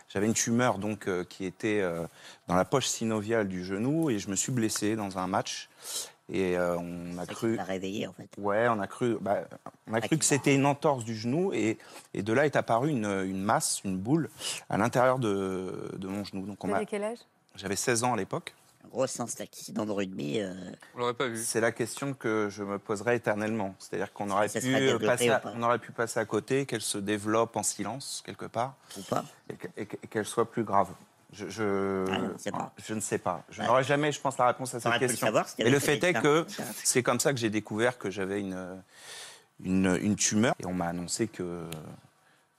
j'avais 0.08 0.26
une 0.26 0.34
tumeur 0.34 0.78
donc 0.78 1.08
qui 1.28 1.44
était 1.44 1.82
dans 2.46 2.54
la 2.54 2.64
poche 2.64 2.86
synoviale 2.86 3.48
du 3.48 3.64
genou 3.64 4.10
et 4.10 4.20
je 4.20 4.30
me 4.30 4.36
suis 4.36 4.52
blessé 4.52 4.94
dans 4.94 5.18
un 5.18 5.26
match 5.26 5.68
et 6.28 6.56
euh, 6.56 6.76
on 6.76 7.18
a 7.18 7.26
cru. 7.26 7.56
m'a 7.56 7.64
réveillé 7.64 8.06
en 8.06 8.12
fait. 8.12 8.28
Ouais, 8.38 8.66
on 8.68 8.80
a 8.80 8.86
cru, 8.86 9.16
bah, 9.20 9.42
on 9.86 9.94
a 9.94 10.00
cru 10.00 10.18
que 10.18 10.24
c'était 10.24 10.54
une 10.54 10.66
entorse 10.66 11.04
du 11.04 11.14
genou 11.16 11.52
et, 11.52 11.78
et 12.14 12.22
de 12.22 12.32
là 12.32 12.46
est 12.46 12.56
apparue 12.56 12.90
une, 12.90 13.04
une 13.06 13.42
masse, 13.42 13.80
une 13.84 13.96
boule 13.98 14.28
à 14.68 14.76
l'intérieur 14.76 15.18
de, 15.18 15.90
de 15.96 16.08
mon 16.08 16.24
genou. 16.24 16.46
Donc 16.46 16.64
on 16.64 16.84
quel 16.84 17.04
âge? 17.04 17.18
J'avais 17.54 17.76
16 17.76 18.04
ans 18.04 18.14
à 18.14 18.16
l'époque. 18.16 18.54
Un 18.84 18.88
gros 18.88 19.06
sens 19.06 19.34
d'accident 19.36 19.84
de 19.84 19.90
rugby. 19.90 20.40
euh, 20.40 20.52
On 20.94 20.98
l'aurait 20.98 21.14
pas 21.14 21.26
vu. 21.26 21.38
C'est 21.42 21.60
la 21.60 21.72
question 21.72 22.14
que 22.14 22.48
je 22.50 22.62
me 22.62 22.78
poserai 22.78 23.16
éternellement. 23.16 23.74
C'est-à-dire 23.78 24.12
qu'on 24.12 24.30
aurait, 24.30 24.48
pu 24.48 24.98
passer 25.04 25.28
à- 25.30 25.42
on 25.56 25.62
aurait 25.62 25.78
pu 25.78 25.90
passer 25.92 26.20
à 26.20 26.24
côté, 26.24 26.66
qu'elle 26.66 26.80
se 26.82 26.98
développe 26.98 27.56
en 27.56 27.62
silence 27.62 28.22
quelque 28.24 28.46
part, 28.46 28.74
ou 28.96 29.02
pas. 29.02 29.24
et 29.76 29.86
qu'elle 29.86 30.24
soit 30.26 30.50
plus 30.50 30.64
grave. 30.64 30.88
Je, 31.36 31.48
je, 31.50 32.04
Ah, 32.10 32.50
pas. 32.50 32.72
je 32.82 32.94
ne 32.94 33.00
sais 33.00 33.18
pas. 33.18 33.44
Je 33.50 33.60
Ouais. 33.60 33.66
n'aurai 33.66 33.84
jamais, 33.84 34.10
je 34.12 34.20
pense, 34.20 34.38
la 34.38 34.46
réponse 34.48 34.74
à 34.74 34.80
cette 34.80 34.98
question. 34.98 35.26
savoir 35.26 35.48
si 35.48 35.60
Et 35.60 35.68
le 35.70 35.78
fait 35.78 36.02
est 36.02 36.14
que 36.14 36.46
c'est 36.82 37.02
comme 37.02 37.20
ça 37.20 37.32
que 37.32 37.38
j'ai 37.38 37.50
découvert 37.50 37.98
que 37.98 38.10
j'avais 38.10 38.40
une, 38.40 38.82
une, 39.62 39.98
une 40.00 40.16
tumeur. 40.16 40.54
Et 40.60 40.66
on 40.66 40.72
m'a 40.72 40.86
annoncé 40.86 41.28
que, 41.28 41.68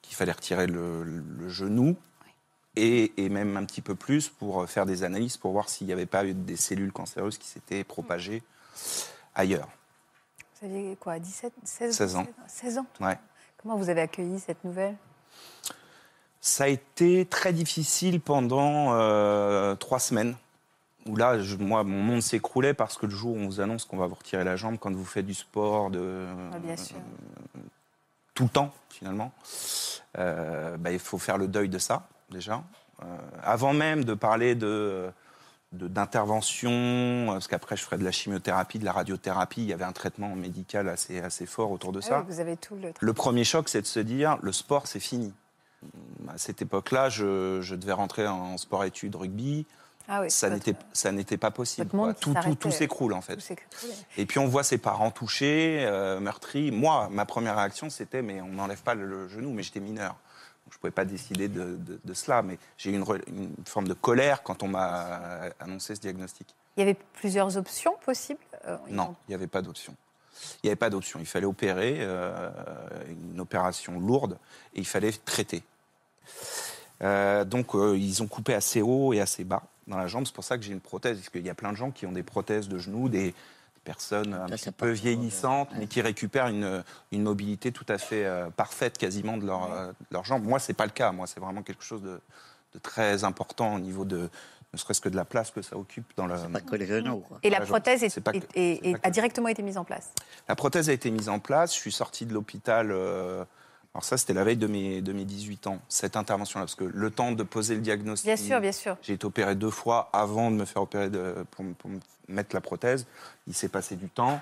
qu'il 0.01 0.15
fallait 0.15 0.32
retirer 0.32 0.67
le, 0.67 1.03
le 1.03 1.49
genou. 1.49 1.95
Et, 2.75 3.11
et 3.25 3.30
même 3.30 3.57
un 3.57 3.65
petit 3.65 3.82
peu 3.82 3.95
plus 3.95 4.30
pour 4.30 4.69
faire 4.69 4.86
des 4.86 5.03
analyses 5.03 5.36
pour 5.38 5.51
voir 5.51 5.67
s'il 5.67 5.88
n'y 5.88 5.93
avait 5.93 6.05
pas 6.05 6.23
eu 6.25 6.36
des 6.36 6.55
cellules 6.55 6.91
cancéreuses 6.91 7.39
qui 7.39 7.47
s'étaient 7.47 7.84
propagées 7.84 8.43
ailleurs. 9.34 9.67
Vous 10.61 10.67
aviez 10.67 10.95
quoi 10.97 11.17
17 11.17 11.53
16, 11.63 11.95
16 11.97 12.15
ans. 12.17 12.28
16 12.47 12.78
ans 12.78 12.86
Ouais. 12.99 13.17
Comment 13.59 13.78
vous 13.78 13.89
avez 13.89 14.01
accueilli 14.01 14.39
cette 14.39 14.63
nouvelle? 14.63 14.95
Ça 16.41 16.65
a 16.65 16.67
été 16.67 17.25
très 17.25 17.51
difficile 17.53 18.21
pendant 18.21 18.93
euh, 18.93 19.75
trois 19.75 19.99
semaines. 19.99 20.35
Où 21.07 21.15
là, 21.15 21.39
je- 21.39 21.55
moi, 21.55 21.83
mon 21.83 22.01
monde 22.03 22.21
s'écroulait 22.21 22.73
parce 22.73 22.97
que 22.97 23.05
le 23.05 23.11
jour 23.13 23.35
où 23.35 23.39
on 23.39 23.45
vous 23.47 23.61
annonce 23.61 23.85
qu'on 23.85 23.97
va 23.97 24.07
vous 24.07 24.15
retirer 24.15 24.43
la 24.43 24.55
jambe 24.55 24.77
quand 24.79 24.93
vous 24.93 25.05
faites 25.05 25.25
du 25.25 25.33
sport, 25.33 25.89
de, 25.89 26.25
Ah, 26.53 26.59
Bien 26.59 26.75
sûr. 26.77 26.97
tout 28.33 28.43
le 28.43 28.49
temps, 28.49 28.73
finalement, 28.89 29.31
euh, 30.19 30.77
bah, 30.77 30.91
il 30.91 30.99
faut 30.99 31.17
faire 31.17 31.38
le 31.38 31.47
deuil 31.47 31.69
de 31.69 31.79
ça, 31.79 32.07
déjà. 32.29 32.61
Euh, 33.01 33.05
avant 33.43 33.73
même 33.73 34.03
de 34.05 34.13
parler 34.13 34.55
de 34.55 35.09
d'intervention, 35.73 36.69
euh, 36.71 37.33
parce 37.33 37.47
qu'après 37.49 37.75
je 37.75 37.83
ferais 37.83 37.97
de 37.97 38.03
la 38.05 38.11
chimiothérapie, 38.11 38.79
de 38.79 38.85
la 38.85 38.93
radiothérapie, 38.93 39.61
il 39.63 39.67
y 39.67 39.73
avait 39.73 39.83
un 39.83 39.91
traitement 39.91 40.33
médical 40.35 40.88
assez, 40.88 41.19
assez 41.19 41.45
fort 41.45 41.71
autour 41.71 41.91
de 41.91 41.99
Ah 41.99 42.07
ça. 42.07 42.19
oui, 42.19 42.25
Vous 42.33 42.39
avez 42.39 42.55
tout 42.55 42.75
le. 42.75 42.93
Le 42.97 43.13
premier 43.13 43.43
choc, 43.43 43.67
c'est 43.67 43.81
de 43.81 43.85
se 43.88 43.99
dire, 43.99 44.38
le 44.41 44.51
sport, 44.53 44.88
c'est 44.88 45.01
fini. 45.01 45.33
À 46.28 46.38
cette 46.38 46.61
époque-là, 46.61 47.09
je, 47.09 47.59
je 47.61 47.75
devais 47.75 47.93
rentrer 47.93 48.28
en 48.28 48.57
sport-études 48.57 49.15
rugby. 49.15 49.65
Ah 50.09 50.21
oui, 50.21 50.32
ça 50.32 50.49
n'était 51.11 51.38
pas 51.38 51.51
possible. 51.51 51.89
quoi. 51.89 52.13
Tout, 52.13 52.30
tout, 52.30 52.34
s'arrêtait. 52.34 52.55
tout 52.55 52.71
s'écroule, 52.71 53.13
en 53.13 53.21
fait. 53.21 53.36
tout. 53.38 53.88
Et 54.17 54.25
puis 54.25 54.39
on 54.39 54.47
voit 54.47 54.63
ses 54.63 54.78
parents 54.78 55.11
touchés, 55.11 55.86
euh, 55.86 56.19
meurtris. 56.21 56.71
Moi, 56.71 57.09
ma 57.11 57.25
première 57.25 57.57
réaction, 57.57 57.89
c'était, 57.89 58.21
mais 58.21 58.39
on 58.41 58.47
n'enlève 58.47 58.82
pas 58.82 58.95
le, 58.95 59.05
le 59.05 59.28
genou, 59.28 59.51
mais 59.51 59.63
j'étais 59.63 59.82
mineur. 59.82 60.11
Donc, 60.13 60.71
je 60.71 60.75
ne 60.78 60.80
pouvais 60.80 60.91
pas 60.91 61.05
décider 61.05 61.47
de, 61.49 61.75
de- 61.78 61.99
de 62.03 62.13
cela, 62.13 62.41
mais 62.41 62.57
j'ai 62.78 62.91
eu 62.91 62.95
une, 62.95 63.05
forme 63.65 63.88
de 63.88 63.93
colère 63.93 64.43
quand 64.43 64.63
on 64.63 64.67
m'a 64.69 65.49
annoncé 65.59 65.93
ce 65.95 65.99
diagnostic. 66.01 66.55
Il 66.78 66.82
y 66.82 66.84
avait 66.84 66.97
plusieurs 67.13 67.57
options 67.57 67.95
possibles 68.05 68.39
euh, 68.65 68.78
Non, 68.89 69.15
il 69.28 69.32
n'y 69.32 69.36
avait 69.36 69.47
pas 69.47 69.61
d'option. 69.61 69.93
Il 70.63 70.67
n'y 70.67 70.69
avait 70.69 70.75
pas 70.75 70.89
d'option. 70.89 71.19
Il 71.19 71.25
fallait 71.25 71.45
opérer, 71.45 71.97
euh, 71.99 72.49
une 73.33 73.39
opération 73.39 73.99
lourde, 73.99 74.38
et 74.75 74.79
il 74.79 74.88
fallait 74.88 75.11
traiter. 75.11 75.63
Euh, 77.01 77.45
donc, 77.45 77.75
euh, 77.75 77.97
ils 77.97 78.23
ont 78.23 78.27
coupé 78.27 78.53
assez 78.53 78.81
haut 78.81 79.13
et 79.13 79.21
assez 79.21 79.43
bas 79.43 79.63
dans 79.88 79.97
la 79.97 80.07
jambe. 80.07 80.25
C'est 80.25 80.33
pour 80.33 80.43
ça 80.43 80.57
que 80.57 80.63
j'ai 80.63 80.73
une 80.73 80.79
prothèse. 80.79 81.17
Parce 81.17 81.29
qu'il 81.29 81.45
y 81.45 81.49
a 81.49 81.55
plein 81.55 81.71
de 81.71 81.77
gens 81.77 81.91
qui 81.91 82.05
ont 82.05 82.11
des 82.11 82.23
prothèses 82.23 82.67
de 82.67 82.77
genoux, 82.77 83.07
des, 83.07 83.27
des 83.27 83.33
personnes 83.83 84.33
un 84.33 84.47
petit 84.47 84.71
peu 84.71 84.91
vieillissantes, 84.91 85.69
mais 85.77 85.88
qui 85.88 86.01
récupèrent 86.01 86.47
une, 86.47 86.83
une 87.11 87.23
mobilité 87.23 87.71
tout 87.71 87.85
à 87.88 87.97
fait 87.97 88.27
parfaite 88.57 88.97
quasiment 88.97 89.38
de 89.38 89.45
leur, 89.45 89.69
de 89.69 89.93
leur 90.11 90.25
jambe. 90.25 90.43
Moi, 90.43 90.59
c'est 90.59 90.73
pas 90.73 90.85
le 90.85 90.91
cas. 90.91 91.11
Moi, 91.11 91.27
c'est 91.27 91.39
vraiment 91.39 91.61
quelque 91.61 91.83
chose 91.83 92.01
de, 92.01 92.19
de 92.73 92.79
très 92.79 93.23
important 93.23 93.75
au 93.75 93.79
niveau 93.79 94.05
de, 94.05 94.29
ne 94.74 94.78
serait-ce 94.78 95.01
que 95.01 95.09
de 95.09 95.15
la 95.15 95.26
place 95.26 95.51
que 95.51 95.61
ça 95.61 95.78
occupe 95.78 96.05
dans. 96.18 96.28
C'est 96.28 96.51
pas 96.51 96.59
que. 96.61 96.65
Quoi. 97.28 97.39
Et 97.43 97.49
la 97.49 97.61
prothèse 97.61 98.03
est- 98.03 98.09
c'est 98.09 98.22
pas 98.22 98.34
que- 98.34 98.38
est- 98.38 98.45
est- 98.55 98.80
c'est 98.84 98.91
pas 98.93 98.99
que- 98.99 99.07
a 99.07 99.11
directement 99.11 99.47
été 99.47 99.61
mise 99.63 99.78
en 99.78 99.84
place. 99.86 100.11
La 100.49 100.55
prothèse 100.55 100.89
a 100.89 100.93
été 100.93 101.09
mise 101.09 101.30
en 101.30 101.39
place. 101.39 101.74
Je 101.74 101.80
suis 101.80 101.91
sorti 101.91 102.26
de 102.26 102.34
l'hôpital. 102.34 102.91
euh, 102.91 103.45
alors 103.93 104.03
ça, 104.03 104.18
c'était 104.18 104.34
la 104.34 104.43
veille 104.43 104.57
de 104.57 104.68
mes, 104.68 105.01
de 105.01 105.13
mes 105.13 105.26
18 105.26 105.65
ans, 105.68 105.80
cette 105.89 106.15
intervention-là, 106.18 106.65
parce 106.65 106.76
que 106.76 106.84
le 106.84 107.09
temps 107.11 107.32
de 107.32 107.43
poser 107.43 107.76
le 107.76 107.82
diagnostic. 107.82 108.26
Bien 108.28 108.36
sûr, 108.38 108.59
bien 108.61 108.72
sûr. 108.74 108.97
J'ai 109.01 109.13
été 109.13 109.26
opéré 109.26 109.55
deux 109.55 109.72
fois 109.72 110.09
avant 110.13 110.51
de 110.51 110.55
me 110.57 110.65
faire 110.65 110.82
opérer 110.84 111.09
de- 111.09 111.45
pour, 111.51 111.63
me- 111.63 111.74
pour 111.74 111.89
me 111.89 111.99
mettre 112.28 112.53
la 112.53 112.61
prothèse. 112.61 113.07
Il 113.47 113.53
s'est 113.53 113.70
passé 113.70 113.95
du 113.95 114.09
temps. 114.09 114.39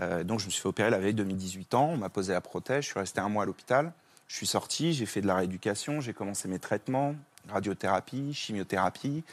Euh, 0.00 0.24
donc 0.24 0.40
je 0.40 0.46
me 0.46 0.50
suis 0.50 0.62
fait 0.62 0.68
opérer 0.68 0.88
la 0.90 0.98
veille 0.98 1.14
de 1.14 1.24
mes 1.24 1.34
18 1.34 1.74
ans. 1.74 1.90
On 1.92 1.96
m'a 1.98 2.08
posé 2.08 2.32
la 2.32 2.40
prothèse. 2.40 2.84
Je 2.84 2.90
suis 2.90 2.98
resté 2.98 3.20
un 3.20 3.28
mois 3.28 3.42
à 3.42 3.46
l'hôpital. 3.46 3.92
Je 4.26 4.36
suis 4.36 4.46
sorti, 4.46 4.92
j'ai 4.94 5.06
fait 5.06 5.20
de 5.20 5.26
la 5.26 5.36
rééducation, 5.36 6.00
j'ai 6.00 6.12
commencé 6.12 6.48
mes 6.48 6.58
traitements, 6.58 7.14
radiothérapie, 7.50 8.32
chimiothérapie. 8.34 9.24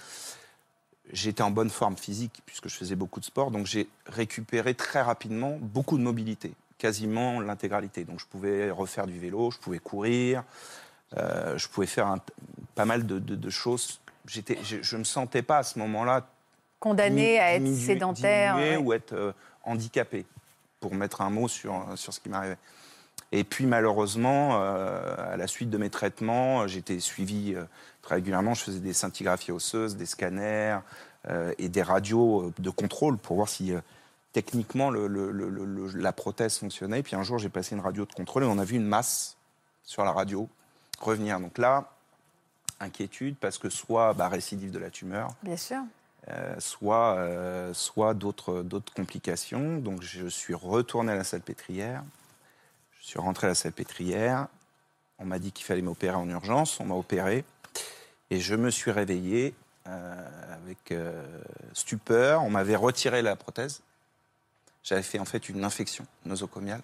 J'étais 1.14 1.44
en 1.44 1.52
bonne 1.52 1.70
forme 1.70 1.98
physique 1.98 2.42
puisque 2.46 2.68
je 2.68 2.76
faisais 2.76 2.96
beaucoup 2.96 3.20
de 3.20 3.26
sport, 3.26 3.52
donc 3.52 3.68
j'ai 3.68 3.88
récupéré 4.08 4.74
très 4.74 5.02
rapidement 5.02 5.58
beaucoup 5.62 5.98
de 6.00 6.04
mobilité, 6.04 6.54
quasiment 6.80 7.40
l'intégralité. 7.42 8.04
Donc 8.06 8.20
je 8.20 8.26
pouvais 8.26 8.72
refaire 8.72 9.06
du 9.06 9.20
vélo, 9.20 9.52
je 9.52 9.60
pouvais 9.60 9.78
courir, 9.80 10.44
euh, 11.18 11.58
je 11.58 11.68
pouvais 11.68 11.86
faire 11.88 12.08
un- 12.08 12.20
pas 12.74 12.86
mal 12.86 13.06
de, 13.06 13.20
de- 13.20 13.36
de 13.36 13.50
choses. 13.52 14.00
J'étais, 14.28 14.58
je, 14.64 14.78
je 14.82 14.98
me 14.98 15.04
sentais 15.04 15.44
pas 15.44 15.60
à 15.60 15.64
ce 15.64 15.78
moment-là 15.78 16.28
Condamné 16.80 17.40
à 17.40 17.54
être 17.56 17.76
sédentaire. 17.76 18.56
ouais. 18.56 18.78
ou 18.78 18.92
être 18.92 19.14
euh, 19.14 19.32
handicapé, 19.64 20.26
pour 20.80 20.94
mettre 20.96 21.22
un 21.22 21.30
mot 21.30 21.48
sur, 21.48 21.86
sur 21.96 22.14
ce 22.14 22.20
qui 22.20 22.30
m'arrivait. 22.30 22.58
Et 23.32 23.44
puis 23.44 23.66
malheureusement, 23.66 24.62
euh, 24.62 25.34
à 25.34 25.38
la 25.38 25.48
suite 25.48 25.70
de 25.70 25.78
mes 25.78 25.90
traitements, 25.90 26.62
euh, 26.62 26.68
j'étais 26.68 27.00
suivi 27.00 27.54
euh, 27.56 27.64
très 28.02 28.16
régulièrement. 28.16 28.54
Je 28.54 28.64
faisais 28.64 28.80
des 28.80 28.94
scintigraphies 28.94 29.52
osseuses, 29.52 29.96
des 29.98 30.06
scanners 30.06 30.78
euh, 31.30 31.54
et 31.58 31.70
des 31.70 31.82
radios 31.82 32.52
de 32.60 32.70
contrôle 32.70 33.18
pour 33.18 33.36
voir 33.38 33.50
si 33.50 33.74
techniquement 34.32 34.90
le- 34.90 35.08
le- 35.08 35.32
le- 35.32 35.50
le- 35.50 35.66
le- 35.66 35.88
la 36.00 36.12
prothèse 36.14 36.58
fonctionnait. 36.60 37.02
Puis 37.04 37.16
un 37.16 37.24
jour, 37.24 37.38
j'ai 37.40 37.50
passé 37.50 37.76
une 37.76 37.82
radio 37.82 38.06
de 38.06 38.14
contrôle 38.14 38.44
et 38.44 38.48
on 38.48 38.60
a 38.60 38.64
vu 38.66 38.76
une 38.76 38.86
masse 38.88 39.36
sur 39.84 40.04
la 40.06 40.12
radio 40.12 40.48
revenir. 41.00 41.40
Donc 41.40 41.58
là, 41.58 41.92
inquiétude 42.80 43.36
parce 43.40 43.58
que 43.58 43.70
soit 43.70 44.14
bah, 44.14 44.28
récidive 44.28 44.72
de 44.72 44.80
la 44.80 44.90
tumeur, 44.90 45.30
Bien 45.44 45.58
sûr. 45.58 45.80
euh, 46.30 46.56
soit, 46.60 47.16
euh, 47.16 47.74
soit 47.74 48.14
d'autres 48.14 48.62
d'autres 48.64 48.94
complications. 48.94 49.78
Donc 49.78 50.02
je 50.02 50.28
suis 50.28 50.54
retourné 50.54 51.12
à 51.14 51.16
la 51.16 51.24
salpêtrière. 51.24 52.04
Je 53.06 53.12
suis 53.12 53.20
rentré 53.20 53.46
à 53.46 53.50
la 53.52 53.56
salpêtrière. 53.56 54.48
On 55.20 55.26
m'a 55.26 55.38
dit 55.38 55.52
qu'il 55.52 55.64
fallait 55.64 55.84
m'opérer 55.84 56.16
en 56.16 56.28
urgence. 56.28 56.80
On 56.80 56.86
m'a 56.86 56.96
opéré. 56.96 57.46
Et 58.32 58.40
je 58.40 58.56
me 58.56 58.72
suis 58.72 58.90
réveillé 58.90 59.54
euh, 59.86 60.56
avec 60.56 60.92
euh, 60.92 61.24
stupeur. 61.74 62.42
On 62.42 62.50
m'avait 62.50 62.76
retiré 62.76 63.22
la 63.22 63.36
prothèse. 63.36 63.84
J'avais 64.82 65.04
fait 65.04 65.20
en 65.20 65.26
fait 65.26 65.50
une 65.50 65.64
infection 65.64 66.08
nosocomiale. 66.26 66.82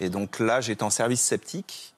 Et 0.00 0.10
donc 0.10 0.40
là, 0.40 0.60
j'étais 0.60 0.82
en 0.82 0.90
service 0.90 1.20
septique 1.20 1.94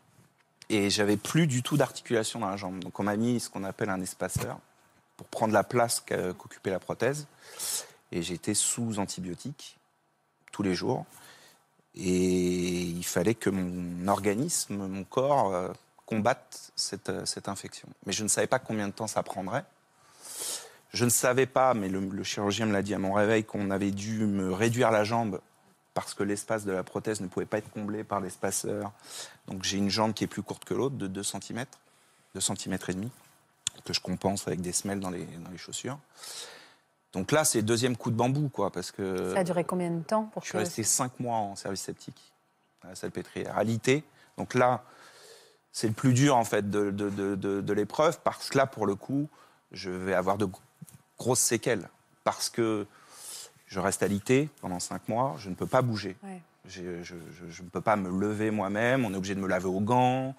et 0.68 0.90
j'avais 0.90 1.16
plus 1.16 1.46
du 1.46 1.62
tout 1.62 1.78
d'articulation 1.78 2.40
dans 2.40 2.50
la 2.50 2.58
jambe. 2.58 2.80
Donc 2.80 3.00
on 3.00 3.04
m'a 3.04 3.16
mis 3.16 3.40
ce 3.40 3.48
qu'on 3.48 3.64
appelle 3.64 3.88
un 3.88 4.02
espaceur 4.02 4.58
pour 5.16 5.26
prendre 5.28 5.54
la 5.54 5.64
place 5.64 6.00
qu'occupait 6.00 6.70
la 6.70 6.80
prothèse. 6.80 7.28
Et 8.12 8.20
j'étais 8.20 8.54
sous 8.54 8.98
antibiotiques 8.98 9.78
tous 10.52 10.62
les 10.62 10.74
jours. 10.74 11.06
Et 11.96 12.82
il 12.82 13.04
fallait 13.04 13.34
que 13.34 13.50
mon 13.50 14.08
organisme, 14.08 14.76
mon 14.76 15.04
corps, 15.04 15.54
euh, 15.54 15.68
combatte 16.06 16.72
cette, 16.76 17.08
euh, 17.08 17.24
cette 17.24 17.48
infection. 17.48 17.88
Mais 18.06 18.12
je 18.12 18.22
ne 18.22 18.28
savais 18.28 18.46
pas 18.46 18.58
combien 18.58 18.88
de 18.88 18.92
temps 18.92 19.06
ça 19.06 19.22
prendrait. 19.22 19.64
Je 20.92 21.04
ne 21.04 21.10
savais 21.10 21.46
pas, 21.46 21.72
mais 21.74 21.88
le, 21.88 22.22
chirurgien 22.24 22.66
me 22.66 22.72
l'a 22.72 22.82
dit 22.82 22.94
à 22.94 22.98
mon 22.98 23.12
réveil, 23.12 23.44
qu'on 23.44 23.70
avait 23.70 23.92
dû 23.92 24.26
me 24.26 24.52
réduire 24.52 24.90
la 24.90 25.04
jambe 25.04 25.40
parce 25.94 26.14
que 26.14 26.22
l'espace 26.22 26.64
de 26.64 26.72
la 26.72 26.82
prothèse 26.82 27.20
ne 27.20 27.28
pouvait 27.28 27.46
pas 27.46 27.58
être 27.58 27.70
comblé 27.70 28.02
par 28.02 28.20
l'espaceur. 28.20 28.92
Donc 29.46 29.62
j'ai 29.62 29.78
une 29.78 29.90
jambe 29.90 30.14
qui 30.14 30.24
est 30.24 30.28
plus 30.28 30.42
courte 30.42 30.64
que 30.64 30.74
l'autre, 30.74 30.96
de 30.96 31.06
2 31.06 31.22
cm, 31.22 31.64
2 32.34 32.40
cm 32.40 32.78
et 32.88 32.92
demi, 32.92 33.10
que 33.84 33.92
je 33.92 34.00
compense 34.00 34.46
avec 34.48 34.60
des 34.60 34.72
semelles 34.72 35.00
dans 35.00 35.10
les, 35.10 35.24
dans 35.24 35.50
les 35.50 35.58
chaussures. 35.58 35.98
Donc 37.12 37.32
là, 37.32 37.44
c'est 37.44 37.58
le 37.58 37.64
deuxième 37.64 37.96
coup 37.96 38.10
de 38.10 38.16
bambou, 38.16 38.48
quoi, 38.48 38.70
parce 38.70 38.92
que... 38.92 39.32
Ça 39.34 39.40
a 39.40 39.44
duré 39.44 39.64
combien 39.64 39.90
de 39.90 40.02
temps 40.02 40.24
pour 40.32 40.42
Je 40.42 40.48
suis 40.48 40.52
que... 40.52 40.58
resté 40.58 40.82
cinq 40.84 41.18
mois 41.18 41.36
en 41.36 41.56
service 41.56 41.82
septique 41.82 42.32
à 42.84 42.88
la 42.90 42.94
salpêtrière, 42.94 43.58
à 43.58 43.64
l'IT. 43.64 44.04
Donc 44.38 44.54
là, 44.54 44.84
c'est 45.72 45.88
le 45.88 45.92
plus 45.92 46.14
dur 46.14 46.36
en 46.36 46.44
fait 46.44 46.70
de, 46.70 46.90
de- 46.90 47.10
de- 47.10 47.34
de- 47.34 47.60
de 47.60 47.72
l'épreuve 47.72 48.20
parce 48.22 48.48
que 48.48 48.58
là, 48.58 48.66
pour 48.66 48.86
le 48.86 48.94
coup, 48.94 49.28
je 49.72 49.90
vais 49.90 50.14
avoir 50.14 50.38
de 50.38 50.46
gr- 50.46 50.58
grosses 51.18 51.40
séquelles 51.40 51.88
parce 52.24 52.48
que 52.48 52.86
je 53.66 53.78
reste 53.80 54.02
à 54.02 54.08
l'IT 54.08 54.48
pendant 54.60 54.80
cinq 54.80 55.08
mois, 55.08 55.34
je 55.38 55.48
ne 55.50 55.54
peux 55.54 55.66
pas 55.66 55.82
bouger. 55.82 56.16
Ouais. 56.22 56.40
Je, 56.66 56.82
ne 56.82 57.68
peux 57.72 57.80
pas 57.80 57.96
me 57.96 58.08
lever 58.10 58.50
moi-même, 58.50 59.04
on 59.04 59.12
est 59.12 59.16
obligé 59.16 59.34
de 59.34 59.40
me 59.40 59.48
laver 59.48 59.66
aux 59.68 59.80
gants. 59.80 60.34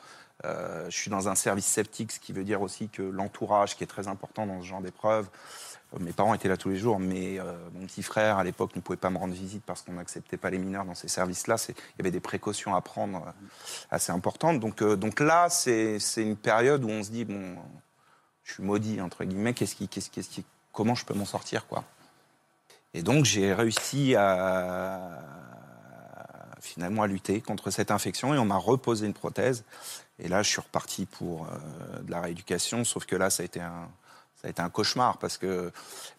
Euh, 0.45 0.85
je 0.89 0.97
suis 0.97 1.11
dans 1.11 1.29
un 1.29 1.35
service 1.35 1.65
septique, 1.65 2.11
ce 2.11 2.19
qui 2.19 2.33
veut 2.33 2.43
dire 2.43 2.61
aussi 2.61 2.89
que 2.89 3.01
l'entourage, 3.01 3.75
qui 3.75 3.83
est 3.83 3.87
très 3.87 4.07
important 4.07 4.45
dans 4.47 4.61
ce 4.61 4.65
genre 4.67 4.81
d'épreuve, 4.81 5.29
mes 5.99 6.13
parents 6.13 6.33
étaient 6.33 6.47
là 6.47 6.55
tous 6.55 6.69
les 6.69 6.77
jours, 6.77 6.99
mais 6.99 7.39
euh, 7.39 7.53
mon 7.73 7.85
petit 7.85 8.03
frère, 8.03 8.37
à 8.37 8.43
l'époque, 8.43 8.75
ne 8.75 8.81
pouvait 8.81 8.97
pas 8.97 9.09
me 9.09 9.17
rendre 9.17 9.33
visite 9.33 9.63
parce 9.65 9.81
qu'on 9.81 9.93
n'acceptait 9.93 10.37
pas 10.37 10.49
les 10.49 10.57
mineurs 10.57 10.85
dans 10.85 10.95
ces 10.95 11.09
services-là. 11.09 11.57
Il 11.67 11.75
y 11.99 12.01
avait 12.01 12.11
des 12.11 12.21
précautions 12.21 12.75
à 12.75 12.81
prendre 12.81 13.17
euh, 13.27 13.31
assez 13.89 14.11
importantes. 14.11 14.59
Donc, 14.59 14.81
euh, 14.81 14.97
là, 15.19 15.49
c'est 15.49 15.99
une 16.17 16.37
période 16.37 16.83
où 16.85 16.89
on 16.89 17.03
se 17.03 17.11
dit, 17.11 17.25
bon, 17.25 17.55
je 18.43 18.53
suis 18.53 18.63
maudit, 18.63 19.01
entre 19.01 19.25
guillemets, 19.25 19.53
comment 20.71 20.95
je 20.95 21.05
peux 21.05 21.13
m'en 21.13 21.25
sortir. 21.25 21.65
Et 22.93 23.03
donc, 23.03 23.25
j'ai 23.25 23.53
réussi 23.53 24.15
à 24.15 25.19
finalement 26.61 27.01
à 27.01 27.07
lutter 27.07 27.41
contre 27.41 27.71
cette 27.71 27.89
infection 27.89 28.35
et 28.35 28.37
on 28.37 28.45
m'a 28.45 28.55
reposé 28.55 29.07
une 29.07 29.15
prothèse. 29.15 29.63
Et 30.19 30.27
là, 30.27 30.43
je 30.43 30.49
suis 30.49 30.61
reparti 30.61 31.07
pour 31.07 31.47
de 32.03 32.11
la 32.11 32.21
rééducation, 32.21 32.83
sauf 32.83 33.05
que 33.05 33.15
là, 33.15 33.31
ça 33.31 33.41
a 33.41 33.45
été 33.47 33.59
un, 33.59 33.89
ça 34.41 34.47
a 34.47 34.49
été 34.49 34.61
un 34.61 34.69
cauchemar 34.69 35.17
parce 35.17 35.37
que, 35.37 35.71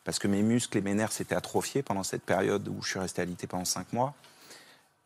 parce 0.04 0.18
que 0.18 0.28
mes 0.28 0.42
muscles 0.42 0.78
et 0.78 0.80
mes 0.80 0.94
nerfs 0.94 1.12
s'étaient 1.12 1.34
atrophiés 1.34 1.82
pendant 1.82 2.04
cette 2.04 2.22
période 2.22 2.68
où 2.68 2.80
je 2.82 2.90
suis 2.90 2.98
resté 3.00 3.20
alité 3.22 3.46
pendant 3.46 3.64
cinq 3.64 3.92
mois. 3.92 4.14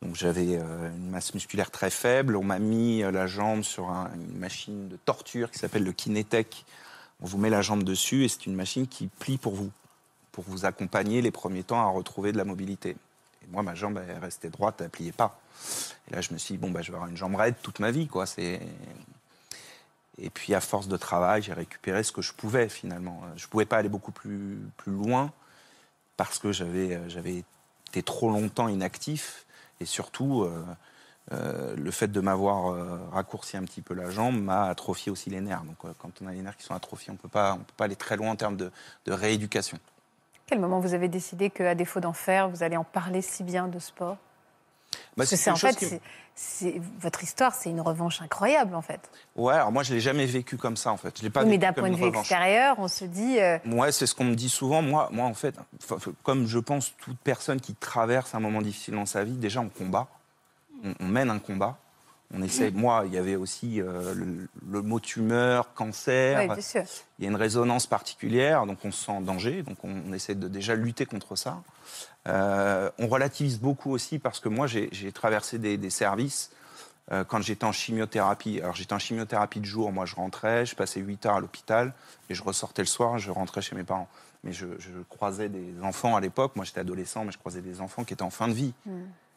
Donc 0.03 0.15
j'avais 0.15 0.59
euh, 0.59 0.91
une 0.95 1.09
masse 1.09 1.33
musculaire 1.33 1.71
très 1.71 1.89
faible. 1.89 2.37
On 2.37 2.45
m'a 2.45 2.59
mis 2.59 3.03
euh, 3.03 3.11
la 3.11 3.27
jambe 3.27 3.63
sur 3.63 3.89
un- 3.89 4.11
une 4.15 4.39
machine 4.39 4.89
de 4.89 4.97
torture 4.97 5.51
qui 5.51 5.59
s'appelle 5.59 5.85
le 5.85 5.93
Kinetech. 5.93 6.67
On 7.23 7.27
vous 7.27 7.39
met 7.39 7.49
la 7.49 7.63
jambe 7.63 7.83
dessus 7.83 8.25
et 8.25 8.29
c'est 8.29 8.45
une 8.45 8.55
machine 8.55 8.87
qui 8.87 9.07
plie 9.07 9.39
pour 9.39 9.55
vous, 9.55 9.71
pour 10.33 10.45
vous 10.47 10.67
accompagner 10.67 11.23
les 11.23 11.31
premiers 11.31 11.63
temps 11.63 11.81
à 11.81 11.87
retrouver 11.91 12.33
de 12.33 12.37
la 12.37 12.45
mobilité. 12.45 12.91
Et 12.91 13.47
moi, 13.51 13.63
ma 13.63 13.75
jambe, 13.75 13.99
elle 14.07 14.19
restait 14.19 14.51
droite, 14.51 14.83
elle 14.83 14.91
pliait 14.91 15.13
pas. 15.13 15.41
Et 16.11 16.15
là, 16.15 16.21
je 16.21 16.35
me 16.35 16.39
suis 16.39 16.55
dit, 16.55 16.59
bon, 16.59 16.71
bah, 16.71 16.83
je 16.83 16.91
vais 16.93 16.97
avoir 16.97 17.09
une 17.11 17.17
jambe 17.17 17.35
raide 17.35 17.55
toute 17.63 17.81
ma 17.81 17.91
vie, 17.91 18.07
quoi. 18.07 18.27
Et 20.19 20.31
puis, 20.31 20.55
à 20.55 20.61
force 20.61 20.89
de 20.89 20.97
travail, 20.97 21.43
j'ai 21.43 21.53
récupéré 21.53 22.03
ce 22.03 22.13
que 22.13 22.23
je 22.23 22.33
pouvais, 22.33 22.69
finalement. 22.69 23.21
Je 23.37 23.45
ne 23.45 23.49
pouvais 23.49 23.67
pas 23.67 23.77
aller 23.77 23.89
beaucoup 23.89 24.13
plus, 24.13 24.59
plus 24.77 24.93
loin 24.93 25.33
parce 26.17 26.39
que 26.39 26.53
j'avais, 26.53 26.97
euh, 26.97 27.43
été 27.89 28.03
trop 28.03 28.31
longtemps 28.31 28.69
inactif. 28.69 29.45
Et 29.81 29.85
surtout, 29.85 30.43
euh, 30.43 30.65
euh, 31.33 31.75
le 31.77 31.91
fait 31.91 32.09
de 32.09 32.21
m'avoir 32.21 32.69
euh, 32.69 32.99
raccourci 33.13 33.57
un 33.57 33.65
petit 33.65 33.83
peu 33.83 33.95
la 33.95 34.11
jambe 34.11 34.41
m'a 34.41 34.67
atrophié 34.67 35.11
aussi 35.11 35.29
les 35.29 35.41
nerfs. 35.41 35.65
Donc, 35.65 35.77
euh, 35.85 35.93
quand 35.99 36.11
on 36.23 36.27
a 36.27 36.33
les 36.33 36.41
nerfs 36.41 36.57
qui 36.57 36.63
sont 36.63 36.75
atrophiés, 36.75 37.11
on 37.11 37.15
ne 37.15 37.19
peut 37.19 37.29
pas 37.29 37.59
aller 37.81 37.97
très 37.97 38.17
loin 38.17 38.31
en 38.31 38.37
termes 38.37 38.57
de, 38.57 38.71
de 39.07 39.13
rééducation. 39.13 39.79
Quel 40.47 40.61
moment 40.61 40.79
vous 40.79 40.95
avez 40.95 41.09
décidé 41.09 41.51
qu'à 41.51 41.75
défaut 41.75 41.99
d'en 41.99 42.13
faire, 42.13 42.49
vous 42.49 42.63
allez 42.63 42.77
en 42.77 42.85
parler 42.85 43.21
si 43.23 43.43
bien 43.43 43.67
de 43.67 43.81
sport? 43.81 44.17
Bah, 45.17 45.25
c'est 45.27 45.51
en 45.51 45.57
fait, 45.57 46.01
votre 47.01 47.23
histoire, 47.23 47.55
c'est 47.55 47.71
une 47.71 47.81
revanche 47.81 48.21
incroyable 48.21 48.75
en 48.75 48.83
fait. 48.83 49.01
Ouais, 49.37 49.55
alors 49.55 49.73
moi, 49.73 49.83
je 49.83 49.95
l'ai 49.95 50.01
jamais 50.01 50.27
vécu 50.27 50.57
comme 50.57 50.77
ça, 50.77 50.93
en 50.93 50.97
fait. 50.97 51.17
Je 51.19 51.23
l'ai 51.23 51.31
pas 51.31 51.43
Oui, 51.43 51.49
mais 51.51 51.59
d'un 51.59 51.73
point 51.73 51.89
de 51.91 51.95
vue 51.97 52.05
revanche. 52.05 52.21
extérieur, 52.21 52.77
on 52.79 52.89
se 52.89 53.05
dit. 53.07 53.39
euh, 53.41 53.59
Ouais, 53.67 53.91
c'est 53.93 54.07
ce 54.07 54.15
qu'on 54.15 54.25
me 54.25 54.35
dit 54.35 54.49
souvent. 54.51 54.83
Moi, 54.83 55.09
moi 55.13 55.27
en 55.27 55.35
fait, 55.35 55.55
comme 56.23 56.47
je 56.47 56.59
pense 56.59 56.95
toute 56.99 57.19
personne 57.19 57.61
qui 57.61 57.75
traverse 57.75 58.35
un 58.35 58.41
moment 58.41 58.61
difficile 58.61 58.95
dans 58.95 59.07
sa 59.07 59.25
vie, 59.25 59.33
déjà 59.33 59.61
on 59.61 59.69
combat, 59.69 60.09
on, 60.85 60.93
on 61.01 61.07
mène 61.07 61.31
un 61.31 61.39
combat. 61.39 61.79
On 62.35 62.43
essaie. 62.43 62.71
Moi, 62.71 63.05
il 63.07 63.15
y 63.15 63.19
avait 63.19 63.37
aussi 63.37 63.81
euh, 63.81 64.15
le, 64.15 64.49
le 64.69 64.83
mot 64.83 64.99
tumeur, 64.99 65.73
cancer. 65.75 66.41
oui, 66.41 66.47
bien 66.47 66.61
sûr. 66.61 66.83
Il 67.19 67.25
y 67.25 67.29
a 67.29 67.31
une 67.31 67.37
résonance 67.37 67.87
particulière, 67.87 68.67
donc 68.67 68.79
on 68.85 68.91
se 68.91 69.05
sent 69.05 69.13
en 69.13 69.21
danger, 69.21 69.63
donc 69.63 69.79
on, 69.85 69.95
on 70.09 70.13
essaie 70.13 70.35
de 70.35 70.49
déjà 70.49 70.75
lutter 70.75 71.07
contre 71.07 71.37
ça. 71.37 71.63
Euh, 72.27 72.91
on 72.99 73.07
relativise 73.07 73.61
beaucoup 73.61 73.93
aussi 73.93 74.19
parce 74.19 74.41
que 74.41 74.49
moi, 74.49 74.67
j'ai 74.67 75.13
traversé 75.13 75.59
des, 75.59 75.77
des 75.77 75.91
services 75.91 76.51
euh, 77.13 77.23
quand 77.23 77.41
j'étais 77.41 77.65
en 77.65 77.73
chimiothérapie. 77.73 78.61
Alors 78.61 78.75
j'étais 78.75 78.93
en 78.93 78.99
chimiothérapie 78.99 79.61
de 79.61 79.65
jour, 79.65 79.93
moi 79.93 80.07
je 80.07 80.17
rentrais, 80.17 80.67
je 80.67 80.75
passais 80.75 80.99
8 80.99 81.27
heures 81.27 81.37
à 81.37 81.41
l'hôpital 81.41 81.95
et 82.29 82.35
je 82.35 82.43
ressortais 82.43 82.83
le 82.83 82.87
soir, 82.87 83.19
je 83.19 83.31
rentrais 83.31 83.63
chez 83.63 83.77
mes 83.77 83.85
parents. 83.85 84.09
Mais 84.43 84.53
je, 84.53 84.67
je 84.79 84.91
croisais 85.09 85.49
des 85.49 85.73
enfants 85.83 86.17
à 86.17 86.21
l'époque, 86.21 86.57
moi 86.57 86.65
j'étais 86.65 86.81
adolescent, 86.81 87.25
mais 87.25 87.31
je 87.31 87.39
croisais 87.39 87.61
des 87.61 87.81
enfants 87.81 88.03
qui 88.03 88.13
étaient 88.13 88.23
en 88.23 88.31
fin 88.31 88.49
de 88.49 88.53
vie 88.55 88.75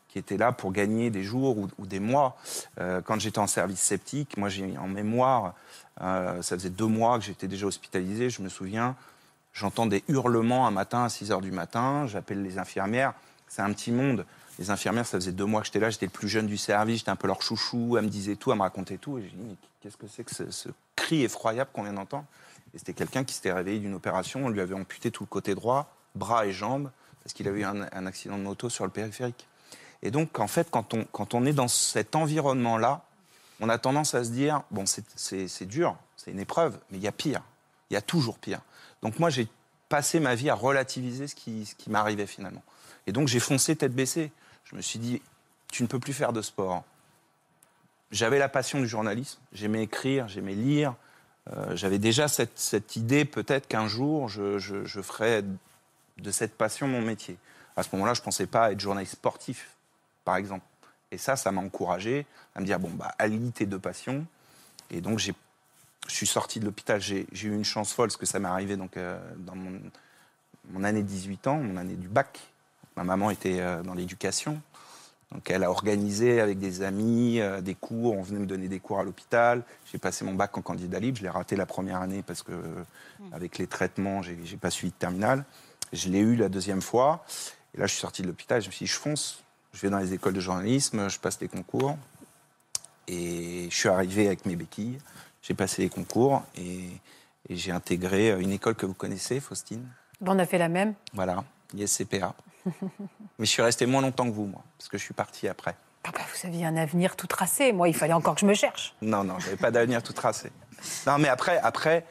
qui 0.10 0.18
étaient 0.18 0.38
là 0.38 0.52
pour 0.52 0.72
gagner 0.72 1.10
des 1.12 1.24
jours 1.24 1.58
ou, 1.58 1.86
des 1.86 2.00
mois. 2.00 2.36
Euh, 2.80 3.00
quand 3.02 3.20
j'étais 3.20 3.40
en 3.40 3.48
service 3.48 3.80
septique, 3.80 4.38
moi 4.38 4.50
j'ai 4.50 4.78
en 4.78 4.88
mémoire, 4.88 5.54
euh, 6.02 6.42
ça 6.42 6.58
faisait 6.58 6.72
deux 6.72 6.88
mois 6.88 7.20
que 7.20 7.26
j'étais 7.26 7.48
déjà 7.48 7.68
hospitalisé, 7.68 8.30
je 8.30 8.42
me 8.42 8.50
souviens, 8.50 8.96
j'entends 9.54 9.86
des 9.86 10.04
hurlements 10.08 10.68
un 10.68 10.72
matin 10.72 11.04
à 11.04 11.10
6 11.10 11.32
heures 11.32 11.42
du 11.42 11.52
matin, 11.52 12.08
j'appelle 12.08 12.42
les 12.42 12.58
infirmières, 12.58 13.14
c'est 13.48 13.62
un 13.62 13.72
petit 13.72 13.92
monde. 13.92 14.26
Les 14.58 14.72
infirmières, 14.72 15.06
ça 15.06 15.18
faisait 15.18 15.32
deux 15.32 15.46
mois 15.46 15.62
que 15.62 15.68
j'étais 15.68 15.80
là, 15.80 15.90
j'étais 15.90 16.08
le 16.08 16.12
plus 16.12 16.28
jeune 16.28 16.48
du 16.48 16.58
service, 16.58 16.98
j'étais 17.00 17.12
un 17.12 17.16
peu 17.16 17.28
leur 17.28 17.42
chouchou, 17.42 17.96
elles 17.98 18.04
me 18.04 18.10
disaient 18.10 18.36
tout, 18.36 18.52
elles 18.52 18.58
me 18.58 18.64
racontaient 18.64 18.98
tout. 18.98 19.18
Et 19.18 19.22
j'ai 19.22 19.30
dit, 19.30 19.44
mais 19.48 19.56
qu'est-ce 19.80 19.96
que 19.96 20.08
c'est 20.08 20.26
que 20.26 20.52
ce, 20.52 20.70
cri 20.98 21.24
effroyable 21.24 21.70
qu'on 21.72 21.84
vient 21.84 21.94
d'entendre? 21.94 22.26
Et 22.74 22.78
c'était 22.78 22.94
quelqu'un 22.94 23.24
qui 23.24 23.34
s'était 23.34 23.54
réveillé 23.54 23.80
d'une 23.80 23.94
opération, 23.94 24.46
on 24.46 24.50
lui 24.50 24.60
avait 24.60 24.76
amputé 24.76 25.12
tout 25.12 25.24
le 25.24 25.30
côté 25.30 25.56
droit, 25.56 25.96
bras 26.14 26.46
et 26.46 26.52
jambes, 26.52 26.92
parce 27.24 27.34
qu'il 27.34 27.48
avait 27.48 27.62
eu 27.62 27.64
un 27.64 28.06
accident 28.06 28.38
de 28.38 28.44
moto 28.44 28.70
sur 28.70 28.84
le 28.84 28.92
périphérique. 28.92 29.48
Et 30.04 30.12
donc, 30.12 30.40
en 30.40 30.48
fait, 30.48 30.70
quand 30.72 30.94
on, 30.94 31.04
quand 31.12 31.34
on 31.34 31.46
est 31.46 31.54
dans 31.54 31.68
cet 31.68 32.16
environnement-là, 32.16 33.04
on 33.60 33.68
a 33.70 33.78
tendance 33.78 34.16
à 34.16 34.24
se 34.24 34.30
dire, 34.30 34.62
bon, 34.72 34.86
c'est- 34.86 35.66
dur, 35.66 35.98
c'est 36.16 36.32
une 36.32 36.40
épreuve, 36.40 36.78
mais 36.92 36.98
il 36.98 37.04
y 37.04 37.08
a 37.08 37.12
pire. 37.12 37.42
Il 37.90 37.96
y 37.96 37.98
a 37.98 38.02
toujours 38.02 38.38
pire. 38.38 38.62
Donc 39.02 39.20
moi, 39.20 39.30
j'ai 39.30 39.48
passé 39.90 40.20
ma 40.20 40.36
vie 40.36 40.50
à 40.50 40.56
relativiser 40.56 41.28
ce 41.28 41.36
qui, 41.36 41.66
ce 41.66 41.76
qui 41.76 41.90
m'arrivait 41.90 42.28
finalement. 42.28 42.64
Et 43.08 43.12
donc, 43.12 43.28
j'ai 43.28 43.40
foncé 43.40 43.76
tête 43.76 43.94
baissée. 43.94 44.32
Je 44.66 44.76
me 44.76 44.82
suis 44.82 45.00
dit, 45.00 45.22
tu 45.72 45.84
ne 45.84 45.88
peux 45.88 46.00
plus 46.00 46.14
faire 46.14 46.32
de 46.32 46.42
sport. 46.42 46.84
J'avais 48.12 48.40
la 48.40 48.50
passion 48.50 48.80
du 48.80 48.88
journalisme, 48.88 49.40
j'aimais 49.54 49.84
écrire, 49.84 50.28
j'aimais 50.28 50.56
lire. 50.56 50.96
Euh, 51.52 51.76
J'avais 51.76 51.98
déjà 52.00 52.28
cette, 52.28 52.58
cette 52.60 52.96
idée, 52.96 53.26
peut-être 53.26 53.68
qu'un 53.68 53.88
jour, 53.88 54.30
je, 54.30 54.60
je, 54.60 54.84
je 54.86 55.02
ferais 55.02 55.44
de 56.18 56.32
cette 56.32 56.56
passion 56.56 56.88
mon 56.88 57.02
métier. 57.02 57.38
À 57.76 57.82
ce 57.84 57.90
moment-là, 57.94 58.14
je 58.14 58.22
ne 58.22 58.26
pensais 58.26 58.46
pas 58.46 58.72
être 58.72 58.80
journaliste 58.80 59.14
sportif, 59.14 59.70
par 60.30 60.38
exemple. 60.38 60.64
Et 61.10 61.18
ça, 61.18 61.36
ça 61.36 61.52
m'a 61.52 61.60
encouragé 61.60 62.28
à 62.54 62.60
me 62.60 62.66
dire, 62.66 62.80
bon, 62.80 62.92
bah, 62.92 63.16
allie 63.18 63.52
tes 63.52 63.66
deux 63.66 63.80
passions. 63.80 64.28
Et 64.92 65.02
donc, 65.02 65.18
je 65.18 65.32
suis 66.08 66.28
sorti 66.28 66.60
de 66.60 66.66
l'hôpital. 66.66 67.02
J'ai, 67.02 67.26
eu 67.34 67.52
une 67.52 67.66
chance 67.66 67.94
folle, 67.94 68.10
parce 68.10 68.18
que 68.18 68.28
ça 68.28 68.38
m'est 68.38 68.48
arrivé 68.48 68.78
donc, 68.78 68.96
euh, 68.96 69.20
dans 69.38 69.56
mon, 69.56 69.82
mon 70.70 70.84
année 70.84 71.02
de 71.02 71.08
18 71.08 71.48
ans, 71.48 71.58
mon 71.58 71.78
année 71.78 71.96
du 71.96 72.08
bac. 72.08 72.40
Ma 72.96 73.04
maman 73.04 73.32
était 73.32 73.60
euh, 73.60 73.82
dans 73.82 73.96
l'éducation. 73.96 74.62
Donc 75.32 75.50
elle 75.50 75.64
a 75.64 75.72
organisé 75.72 76.42
avec 76.42 76.60
des 76.60 76.84
amis 76.84 77.40
euh, 77.40 77.62
des 77.62 77.76
cours, 77.76 78.16
on 78.16 78.22
venait 78.22 78.40
me 78.40 78.46
donner 78.46 78.68
des 78.68 78.80
cours 78.80 79.00
à 79.00 79.04
l'hôpital. 79.04 79.64
J'ai 79.92 79.98
passé 79.98 80.26
mon 80.26 80.36
bac 80.36 80.56
en 80.58 80.62
candidat 80.62 81.00
libre, 81.00 81.18
je 81.18 81.24
l'ai 81.24 81.30
raté 81.30 81.56
la 81.56 81.66
première 81.66 82.02
année 82.02 82.24
parce 82.24 82.44
que 82.44 82.52
euh, 82.52 82.84
avec 83.32 83.58
les 83.58 83.66
traitements, 83.66 84.22
j'ai 84.22 84.58
pas 84.58 84.70
suivi 84.70 84.92
de 84.92 84.98
terminale. 84.98 85.44
Je 85.92 86.10
l'ai 86.10 86.20
eu 86.20 86.36
la 86.36 86.50
deuxième 86.50 86.84
fois. 86.84 87.26
Et 87.74 87.80
là, 87.80 87.88
je 87.88 87.94
suis 87.94 88.02
sorti 88.02 88.22
de 88.22 88.28
l'hôpital, 88.28 88.62
je 88.62 88.68
me 88.68 88.72
suis 88.72 88.86
dit, 88.86 88.92
je 88.92 88.98
fonce, 88.98 89.44
je 89.74 89.82
vais 89.82 89.90
dans 89.90 90.00
les 90.00 90.14
écoles 90.14 90.34
de 90.34 90.40
journalisme, 90.40 91.10
je 91.10 91.20
passe 91.20 91.40
les 91.42 91.48
concours. 91.48 91.98
Et 93.08 93.68
je 93.72 93.76
suis 93.76 93.90
arrivé 93.90 94.28
avec 94.28 94.46
mes 94.46 94.56
béquilles, 94.56 95.00
j'ai 95.42 95.54
passé 95.56 95.82
les 95.82 95.90
concours 95.90 96.44
et, 96.56 96.86
et 97.50 97.56
j'ai 97.56 97.72
intégré 97.72 98.40
une 98.40 98.52
école 98.52 98.76
que 98.76 98.86
vous 98.86 98.94
connaissez, 98.94 99.40
Faustine. 99.40 99.88
Bon, 100.22 100.36
on 100.36 100.40
a 100.40 100.46
fait 100.46 100.60
la 100.60 100.70
même. 100.70 100.94
Voilà, 101.14 101.44
ISCPA. 101.76 102.36
Mais 103.40 103.46
je 103.46 103.46
suis 103.46 103.62
resté 103.64 103.86
moins 103.88 104.02
longtemps 104.02 104.26
que 104.26 104.34
vous, 104.36 104.46
moi, 104.46 104.62
parce 104.78 104.90
que 104.90 104.98
je 104.98 105.04
suis 105.04 105.14
parti 105.14 105.48
après. 105.48 105.76
Ah 106.04 106.12
bah, 106.14 106.20
vous 106.34 106.48
aviez 106.48 106.66
un 106.66 106.78
avenir 106.78 107.16
tout 107.16 107.28
tracé. 107.28 107.72
Moi, 107.74 107.90
il 107.90 107.96
fallait 107.96 108.14
encore 108.14 108.36
que 108.36 108.42
je 108.42 108.46
me 108.46 108.54
cherche. 108.54 108.94
Non, 109.02 109.24
non, 109.24 109.40
j'avais 109.40 109.58
pas 109.58 109.72
d'avenir 109.72 110.04
tout 110.04 110.14
tracé. 110.14 110.52
Non, 111.08 111.18
mais 111.18 111.28
après, 111.30 111.58
après, 111.60 112.06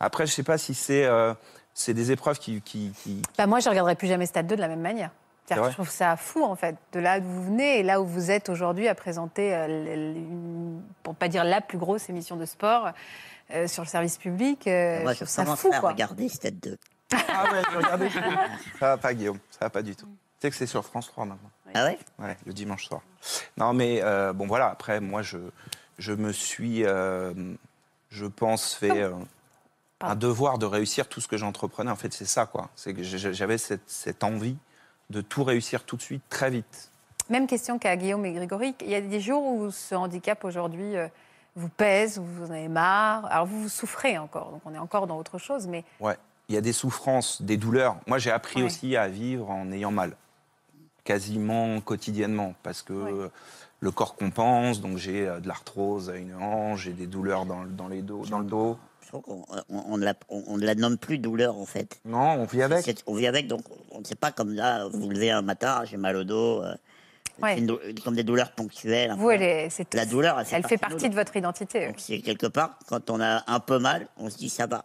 après, 0.00 0.26
je 0.26 0.32
sais 0.32 0.42
pas 0.42 0.58
si 0.58 0.74
c'est 0.74 1.04
euh, 1.04 1.34
c'est 1.72 1.94
des 1.94 2.10
épreuves 2.10 2.38
qui, 2.38 2.60
qui, 2.62 2.92
qui- 3.02 3.22
Bah, 3.38 3.46
moi, 3.46 3.60
je 3.60 3.66
ne 3.66 3.70
regarderai 3.70 3.94
plus 3.94 4.08
jamais 4.08 4.26
Stade 4.26 4.46
2 4.48 4.56
de 4.56 4.60
la 4.60 4.68
même 4.68 4.80
manière. 4.82 5.10
Je 5.50 5.72
trouve 5.72 5.90
ça 5.90 6.16
fou, 6.16 6.42
en 6.44 6.54
fait, 6.56 6.76
de 6.92 7.00
là 7.00 7.20
d'où 7.20 7.28
vous 7.28 7.44
venez 7.44 7.80
et 7.80 7.82
là 7.82 8.00
où 8.00 8.06
vous 8.06 8.30
êtes 8.30 8.48
aujourd'hui 8.48 8.88
à 8.88 8.94
présenter, 8.94 9.54
euh, 9.54 9.66
une- 9.94 10.82
pour 11.02 11.14
pas 11.14 11.28
dire 11.28 11.44
la 11.44 11.60
plus 11.60 11.78
grosse 11.78 12.08
émission 12.08 12.36
de 12.36 12.46
sport 12.46 12.90
euh, 13.52 13.66
sur 13.66 13.82
le 13.82 13.88
service 13.88 14.16
public. 14.16 14.66
euh, 14.66 15.02
Moi, 15.02 15.12
je 15.14 15.24
ça 15.26 15.44
fou, 15.44 15.70
à 15.72 15.80
quoi. 15.80 15.90
regarder 15.90 16.28
Stade 16.28 16.58
2. 16.60 16.78
Ah 17.12 17.44
ouais, 17.52 17.62
je 17.70 17.76
regardais. 17.76 18.08
Ça 18.80 18.86
va 18.88 18.96
pas, 18.96 19.12
Guillaume, 19.12 19.38
ça 19.50 19.58
va 19.66 19.70
pas 19.70 19.82
du 19.82 19.94
tout. 19.94 20.06
Tu 20.06 20.12
sais 20.46 20.50
que 20.50 20.56
c'est 20.56 20.66
sur 20.66 20.82
France 20.84 21.08
3 21.08 21.26
maintenant. 21.26 21.50
Ah 21.74 21.84
ouais? 21.84 21.98
Ouais, 22.18 22.36
le 22.46 22.52
dimanche 22.54 22.86
soir. 22.86 23.02
Non, 23.58 23.74
mais 23.74 24.00
euh, 24.02 24.32
bon, 24.32 24.46
voilà, 24.46 24.70
après, 24.70 25.00
moi, 25.00 25.20
je, 25.22 25.36
je 25.98 26.12
me 26.14 26.32
suis, 26.32 26.84
euh, 26.86 27.34
je 28.10 28.24
pense, 28.26 28.72
fait 28.74 29.02
euh, 29.02 29.12
un 30.00 30.16
devoir 30.16 30.56
de 30.58 30.64
réussir 30.66 31.06
tout 31.08 31.20
ce 31.20 31.28
que 31.28 31.36
j'entreprenais. 31.36 31.90
En 31.90 31.96
fait, 31.96 32.12
c'est 32.14 32.24
ça, 32.24 32.46
quoi. 32.46 32.70
C'est 32.76 32.94
que 32.94 33.02
j'avais 33.02 33.58
cette, 33.58 33.88
cette 33.88 34.24
envie 34.24 34.56
de 35.12 35.20
tout 35.20 35.44
réussir 35.44 35.84
tout 35.84 35.96
de 35.96 36.02
suite, 36.02 36.22
très 36.28 36.50
vite. 36.50 36.90
Même 37.30 37.46
question 37.46 37.78
qu'à 37.78 37.96
Guillaume 37.96 38.24
et 38.26 38.32
Grégory. 38.32 38.74
Il 38.80 38.88
y 38.90 38.94
a 38.96 39.00
des 39.00 39.20
jours 39.20 39.44
où 39.46 39.70
ce 39.70 39.94
handicap 39.94 40.44
aujourd'hui 40.44 40.96
euh, 40.96 41.06
vous 41.54 41.68
pèse, 41.68 42.18
où 42.18 42.24
vous 42.24 42.46
en 42.48 42.54
avez 42.54 42.68
marre. 42.68 43.26
Alors 43.26 43.46
vous, 43.46 43.62
vous 43.62 43.68
souffrez 43.68 44.18
encore, 44.18 44.50
donc 44.50 44.62
on 44.64 44.74
est 44.74 44.78
encore 44.78 45.06
dans 45.06 45.18
autre 45.18 45.38
chose, 45.38 45.66
mais 45.68 45.84
Ouais. 46.00 46.16
Il 46.48 46.54
y 46.56 46.58
a 46.58 46.60
des 46.60 46.72
souffrances, 46.72 47.40
des 47.40 47.56
douleurs. 47.56 47.96
Moi, 48.08 48.18
j'ai 48.18 48.32
appris 48.32 48.60
Ouais. 48.60 48.66
aussi 48.66 48.96
à 48.96 49.06
vivre 49.08 49.48
en 49.48 49.70
ayant 49.70 49.92
mal, 49.92 50.16
quasiment 51.04 51.80
quotidiennement, 51.80 52.54
parce 52.62 52.82
que 52.82 52.92
Ouais. 52.92 53.30
le 53.80 53.90
corps 53.90 54.16
compense. 54.16 54.80
Donc, 54.80 54.96
j'ai 54.98 55.26
euh, 55.26 55.40
de 55.40 55.48
l'arthrose 55.48 56.10
à 56.10 56.16
une 56.16 56.34
hanche, 56.34 56.82
j'ai 56.82 56.92
des 56.92 57.06
douleurs 57.06 57.46
dans, 57.46 57.62
le- 57.62 57.70
dans 57.70 57.88
les 57.88 58.02
dos, 58.02 58.26
dans 58.26 58.40
le 58.40 58.44
dos. 58.44 58.76
Je 59.02 59.08
trouve 59.08 59.22
qu'on 59.22 59.44
on, 59.68 59.84
on 59.88 59.98
ne 59.98 60.04
la- 60.04 60.14
on- 60.28 60.44
on 60.46 60.56
ne 60.58 60.64
la 60.64 60.74
nomme 60.74 60.96
plus 60.98 61.18
douleur, 61.18 61.56
en 61.58 61.66
fait. 61.66 62.00
Non, 62.04 62.34
on 62.34 62.44
vit 62.44 62.62
avec. 62.62 63.02
On 63.06 63.14
vit 63.14 63.26
avec, 63.26 63.46
donc 63.48 63.62
on 63.90 64.00
ne 64.00 64.04
sait 64.04 64.14
pas 64.14 64.30
comme 64.32 64.54
là, 64.54 64.86
vous 64.88 65.00
vous 65.00 65.10
levez 65.10 65.30
un 65.30 65.42
matin, 65.42 65.82
j'ai 65.84 65.96
mal 65.96 66.16
au 66.16 66.24
dos, 66.24 66.62
euh, 66.62 66.74
Ouais. 67.40 67.58
une 67.58 67.76
comme 68.04 68.14
des 68.14 68.22
douleurs 68.24 68.52
ponctuelles. 68.52 69.14
vous, 69.16 69.30
elle, 69.30 69.42
est- 69.42 69.94
La 69.94 70.06
douleur, 70.06 70.38
elle 70.38 70.46
fait 70.46 70.56
elle 70.56 70.66
fait 70.66 70.76
partie 70.76 70.76
de 70.76 70.80
partie 70.94 71.04
nous. 71.06 71.10
de 71.10 71.14
votre 71.16 71.36
identité. 71.36 71.86
Donc 71.86 71.96
c'est 71.98 72.20
quelque 72.20 72.46
part, 72.46 72.78
quand 72.88 73.10
on 73.10 73.20
a 73.20 73.42
un 73.50 73.58
peu 73.60 73.78
mal, 73.78 74.06
on 74.18 74.30
se 74.30 74.36
dit 74.36 74.48
ça 74.50 74.66
va. 74.66 74.84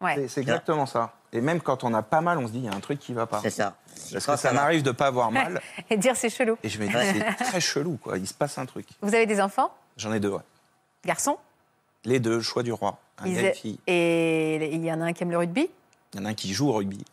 Ouais. 0.00 0.14
C'est- 0.14 0.28
C'est 0.28 0.40
exactement 0.42 0.86
ça. 0.86 1.12
Et 1.32 1.40
même 1.42 1.60
quand 1.60 1.84
on 1.84 1.92
a 1.92 2.02
pas 2.02 2.20
mal, 2.22 2.38
on 2.38 2.46
se 2.46 2.52
dit, 2.52 2.58
il 2.60 2.64
y 2.64 2.68
a 2.68 2.72
un 2.74 2.80
truc 2.80 2.98
qui 3.00 3.12
va 3.12 3.26
pas. 3.26 3.40
C'est 3.42 3.50
ça. 3.50 3.76
Parce 4.12 4.24
que 4.24 4.36
ça 4.36 4.52
m'arrive 4.52 4.82
de 4.82 4.92
pas 4.92 5.08
avoir 5.08 5.30
mal, 5.30 5.60
Et 5.90 5.96
dire 5.98 6.16
c'est 6.16 6.30
chelou. 6.30 6.56
et 6.62 6.68
je 6.70 6.80
me 6.80 6.86
dis, 6.86 6.92
c'est 6.94 7.44
très 7.44 7.60
chelou, 7.60 7.98
quoi. 8.02 8.16
Il 8.16 8.26
se 8.26 8.32
passe 8.32 8.56
un 8.56 8.64
truc. 8.64 8.86
Vous 9.02 9.14
avez 9.14 9.26
des 9.26 9.38
enfants? 9.40 9.70
J'en 9.98 10.12
ai 10.14 10.20
deux, 10.20 10.30
ouais. 10.30 10.40
Garçons? 11.04 11.36
Les 12.04 12.20
deux, 12.20 12.40
choix 12.40 12.62
du 12.62 12.72
roi. 12.72 12.96
Un 13.20 13.26
Ils 13.26 13.34
gars 13.34 13.40
et 13.42 13.44
a- 13.44 13.48
une 13.48 13.54
fille. 13.54 13.78
Et 13.86 14.74
il 14.74 14.84
y 14.84 14.92
en 14.92 15.00
a 15.00 15.04
un 15.04 15.12
qui 15.12 15.22
aime 15.22 15.30
le 15.30 15.38
rugby? 15.38 15.68
Il 16.14 16.20
y 16.20 16.22
en 16.22 16.26
a 16.26 16.30
un 16.30 16.34
qui 16.34 16.52
joue 16.52 16.68
au 16.68 16.72
rugby. 16.72 17.04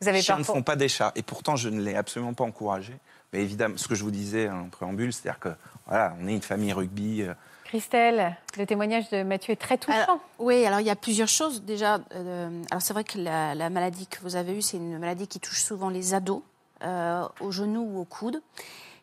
Vous 0.00 0.06
avez 0.08 0.18
Les 0.18 0.22
chiens 0.22 0.36
peur 0.36 0.40
ne 0.40 0.44
font 0.44 0.62
pas 0.62 0.76
des 0.76 0.88
chats. 0.88 1.12
Et 1.16 1.22
pourtant, 1.22 1.56
je 1.56 1.68
ne 1.68 1.80
l'ai 1.80 1.96
absolument 1.96 2.32
pas 2.34 2.44
encouragé. 2.44 2.94
Mais 3.32 3.42
évidemment, 3.42 3.76
ce 3.76 3.88
que 3.88 3.94
je 3.94 4.04
vous 4.04 4.10
disais 4.12 4.48
en 4.48 4.68
préambule, 4.68 5.12
c'est-à-dire 5.12 5.40
que 5.40 5.48
voilà, 5.86 6.14
on 6.22 6.28
est 6.28 6.34
une 6.34 6.42
famille 6.42 6.72
rugby. 6.72 7.22
euh, 7.22 7.34
Christelle, 7.64 8.36
le 8.56 8.64
témoignage 8.64 9.10
de 9.10 9.22
Mathieu 9.24 9.52
est 9.52 9.56
très 9.56 9.76
touchant. 9.76 9.98
Alors, 9.98 10.20
oui, 10.38 10.64
alors 10.64 10.80
il 10.80 10.86
y 10.86 10.90
a 10.90 10.96
plusieurs 10.96 11.28
choses. 11.28 11.62
Déjà, 11.64 11.98
euh, 12.14 12.62
alors 12.70 12.80
c'est 12.80 12.94
vrai 12.94 13.04
que 13.04 13.18
la, 13.18 13.54
la 13.54 13.68
maladie 13.68 14.06
que 14.06 14.20
vous 14.22 14.36
avez 14.36 14.56
eue, 14.56 14.62
c'est 14.62 14.78
une 14.78 14.98
maladie 14.98 15.26
qui 15.26 15.40
touche 15.40 15.60
souvent 15.62 15.90
les 15.90 16.14
ados, 16.14 16.40
euh, 16.84 17.26
au 17.40 17.50
genou 17.50 17.80
ou 17.82 18.00
au 18.00 18.04
coude. 18.04 18.40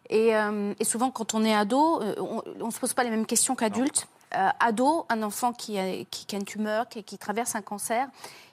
Et, 0.10 0.36
euh, 0.36 0.74
et 0.80 0.84
souvent, 0.86 1.12
quand 1.12 1.34
on 1.36 1.44
est 1.44 1.54
ado, 1.54 2.02
euh, 2.02 2.16
on 2.20 2.66
ne 2.68 2.72
se 2.72 2.80
pose 2.80 2.94
pas 2.94 3.04
les 3.04 3.10
mêmes 3.12 3.26
questions 3.28 3.56
qu'adulte. 3.56 4.08
Euh, 4.36 4.50
ado, 4.60 5.06
un 5.10 5.24
enfant 5.24 5.54
qui 5.54 5.80
a, 5.80 6.04
qui, 6.12 6.36
a 6.36 6.40
une 6.40 6.46
tumeur, 6.46 6.90
qui, 6.90 7.04
qui 7.04 7.18
traverse 7.18 7.56
un 7.56 7.62
cancer, 7.62 8.08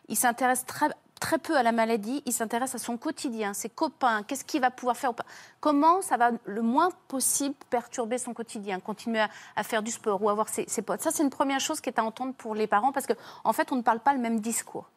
il 0.09 0.16
s'intéresse 0.16 0.64
très, 0.64 0.91
très 1.22 1.39
peu 1.39 1.57
à 1.57 1.62
la 1.62 1.72
maladie, 1.72 2.22
il 2.26 2.33
s'intéresse 2.33 2.74
à 2.74 2.78
son 2.78 2.97
quotidien, 2.97 3.55
ses 3.55 3.68
copains, 3.68 4.22
qu'est-ce 4.22 4.45
qu'il 4.45 4.61
va 4.61 4.70
pouvoir 4.70 4.97
faire, 4.97 5.12
comment 5.61 6.03
ça 6.03 6.16
va 6.16 6.33
le 6.45 6.62
moins 6.62 6.91
possible 7.09 7.55
perturber 7.70 8.18
son 8.18 8.35
quotidien, 8.35 8.80
continuer 8.80 9.24
à, 9.57 9.62
faire 9.62 9.83
du 9.83 9.91
sport 9.91 10.22
ou 10.22 10.28
avoir 10.28 10.49
ses, 10.49 10.64
ses 10.68 10.83
potes. 10.83 11.01
Ça, 11.01 11.11
c'est 11.11 11.22
une 11.22 11.30
première 11.30 11.61
chose 11.61 11.80
qui 11.80 11.89
est 11.89 11.99
à 11.99 12.05
entendre 12.05 12.35
pour 12.35 12.55
les 12.55 12.66
parents 12.66 12.93
parce 12.93 13.07
qu'en 13.07 13.14
en 13.45 13.53
fait, 13.53 13.72
on 13.72 13.76
ne 13.76 13.83
parle 13.83 14.01
pas 14.01 14.12
le 14.14 14.20
même 14.20 14.41
discours. 14.41 14.89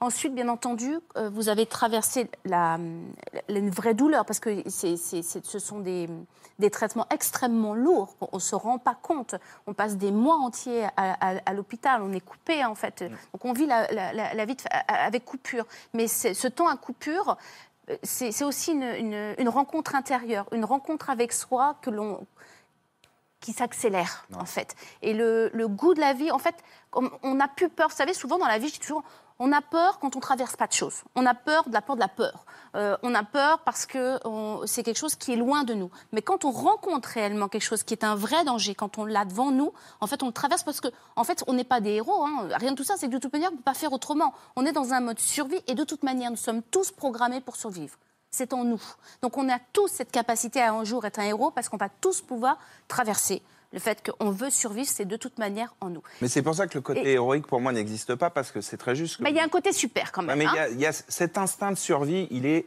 Ensuite, 0.00 0.34
bien 0.34 0.48
entendu, 0.48 0.98
euh, 1.16 1.30
vous 1.30 1.48
avez 1.48 1.64
traversé 1.66 2.30
la, 2.44 2.78
la- 3.48 3.58
une 3.58 3.70
vraie 3.70 3.94
douleur 3.94 4.26
parce 4.26 4.40
que 4.40 4.62
c'est- 4.68 4.96
c'est- 4.96 5.22
c'est- 5.22 5.44
ce 5.44 5.58
sont 5.58 5.80
des, 5.80 6.08
des 6.58 6.70
traitements 6.70 7.06
extrêmement 7.10 7.74
lourds. 7.74 8.14
On 8.20 8.36
ne 8.36 8.40
se 8.40 8.54
rend 8.54 8.78
pas 8.78 8.94
compte. 8.94 9.34
On 9.66 9.72
passe 9.72 9.96
des 9.96 10.12
mois 10.12 10.36
entiers 10.36 10.84
à, 10.84 11.12
à- 11.36 11.40
à 11.46 11.52
l'hôpital. 11.54 12.02
On 12.02 12.12
est 12.12 12.20
coupé, 12.20 12.64
en 12.64 12.74
fait. 12.74 13.04
Donc, 13.32 13.44
on 13.44 13.52
vit 13.54 13.66
la, 13.66 13.90
la- 13.92 14.12
la- 14.12 14.34
la 14.34 14.44
vie 14.44 14.56
avec 14.88 15.24
coupure. 15.24 15.64
Mais 15.94 16.08
c'est- 16.08 16.34
ce 16.34 16.48
temps 16.48 16.68
à 16.68 16.76
coupure, 16.76 17.36
euh, 17.88 17.96
c'est 18.02 18.32
c'est 18.32 18.44
aussi 18.44 18.72
une, 18.72 18.82
une- 18.82 19.34
une 19.38 19.48
rencontre 19.48 19.94
intérieure, 19.94 20.46
une 20.52 20.64
rencontre 20.66 21.08
avec 21.08 21.32
soi 21.32 21.76
que 21.80 21.88
l'on 21.90 22.26
qui 23.40 23.52
s'accélère 23.52 24.26
en 24.34 24.44
fait. 24.44 24.74
Et 25.02 25.12
le, 25.14 25.50
le 25.52 25.68
goût 25.68 25.94
de 25.94 26.00
la 26.00 26.14
vie, 26.14 26.30
en 26.32 26.38
fait, 26.38 26.56
on, 26.94 27.08
on 27.22 27.38
a 27.38 27.46
plus 27.48 27.68
peur. 27.68 27.88
Vous 27.88 27.94
savez, 27.96 28.12
souvent 28.12 28.38
dans 28.38 28.46
la 28.46 28.58
vie, 28.58 28.68
je 28.68 28.74
dis 28.74 28.80
toujours, 28.80 29.04
on 29.38 29.52
a 29.52 29.60
peur 29.60 29.98
quand 29.98 30.16
on 30.16 30.20
traverse 30.20 30.56
pas 30.56 30.66
de 30.66 30.72
choses. 30.72 31.02
On 31.14 31.26
a 31.26 31.34
peur 31.34 31.68
de 31.68 31.72
la 31.74 31.82
peur 31.82 31.96
de 31.96 32.00
la 32.00 32.08
peur. 32.08 32.44
Euh, 32.74 32.96
on 33.02 33.14
a 33.14 33.22
peur 33.22 33.60
parce 33.60 33.84
que 33.86 34.18
c'est 34.66 34.82
quelque 34.82 34.96
chose 34.98 35.14
qui 35.14 35.32
est 35.32 35.36
loin 35.36 35.64
de 35.64 35.74
nous. 35.74 35.90
Mais 36.12 36.22
quand 36.22 36.44
on 36.44 36.50
rencontre 36.50 37.08
réellement 37.10 37.48
quelque 37.48 37.62
chose 37.62 37.82
qui 37.82 37.94
est 37.94 38.04
un 38.04 38.14
vrai 38.14 38.44
danger, 38.44 38.74
quand 38.74 38.98
on 38.98 39.04
l'a 39.04 39.24
devant 39.24 39.50
nous, 39.50 39.72
en 40.00 40.06
fait, 40.06 40.22
on 40.22 40.26
le 40.26 40.32
traverse 40.32 40.62
parce 40.62 40.80
que, 40.80 40.88
en 41.16 41.24
fait, 41.24 41.44
on 41.46 41.52
n'est 41.52 41.64
pas 41.64 41.80
des 41.80 41.92
héros. 41.92 42.24
hein. 42.24 42.48
Rien 42.54 42.72
de 42.72 42.76
tout 42.76 42.84
ça, 42.84 42.94
c'est 42.96 43.08
que 43.08 43.12
de 43.12 43.18
toute 43.18 43.32
manière, 43.32 43.50
on 43.50 43.52
ne 43.52 43.58
peut 43.58 43.62
pas 43.62 43.74
faire 43.74 43.92
autrement. 43.92 44.32
On 44.56 44.64
est 44.64 44.72
dans 44.72 44.92
un 44.92 45.00
mode 45.00 45.18
survie 45.18 45.60
et 45.66 45.74
de 45.74 45.84
toute 45.84 46.02
manière, 46.02 46.30
nous 46.30 46.36
sommes 46.36 46.62
tous 46.62 46.90
programmés 46.90 47.40
pour 47.40 47.56
survivre. 47.56 47.96
C'est 48.30 48.52
en 48.52 48.64
nous. 48.64 48.82
Donc 49.22 49.38
on 49.38 49.48
a 49.48 49.58
tous 49.72 49.88
cette 49.88 50.10
capacité 50.12 50.60
à 50.60 50.72
un 50.74 50.84
jour 50.84 51.04
être 51.06 51.18
un 51.18 51.24
héros 51.24 51.50
parce 51.50 51.68
qu'on 51.68 51.78
va 51.78 51.88
tous 51.88 52.20
pouvoir 52.20 52.58
traverser. 52.88 53.42
Le 53.72 53.78
fait 53.80 54.08
qu'on 54.10 54.30
veut 54.30 54.50
survivre, 54.50 54.88
c'est 54.88 55.04
de 55.04 55.16
toute 55.16 55.38
manière 55.38 55.74
en 55.80 55.90
nous. 55.90 56.02
Mais 56.22 56.28
c'est 56.28 56.42
pour 56.42 56.54
ça 56.54 56.66
que 56.66 56.74
le 56.78 56.82
côté 56.82 57.00
Et- 57.04 57.12
héroïque, 57.14 57.46
pour 57.46 57.60
moi, 57.60 57.72
n'existe 57.72 58.14
pas, 58.14 58.30
parce 58.30 58.50
que 58.52 58.60
c'est 58.60 58.76
très 58.76 58.94
juste. 58.94 59.20
Mais 59.20 59.30
il 59.30 59.36
y 59.36 59.40
a 59.40 59.44
un 59.44 59.48
côté 59.48 59.72
super 59.72 60.12
quand 60.12 60.22
même. 60.22 60.38
mais 60.38 60.44
il 60.44 60.54
y 60.54 60.58
hein. 60.58 60.62
a- 60.62 60.68
il 60.68 60.80
y, 60.80 60.86
a 60.86 60.92
cet 60.92 61.36
instinct 61.36 61.72
de 61.72 61.76
survie, 61.76 62.28
il 62.30 62.46
est 62.46 62.64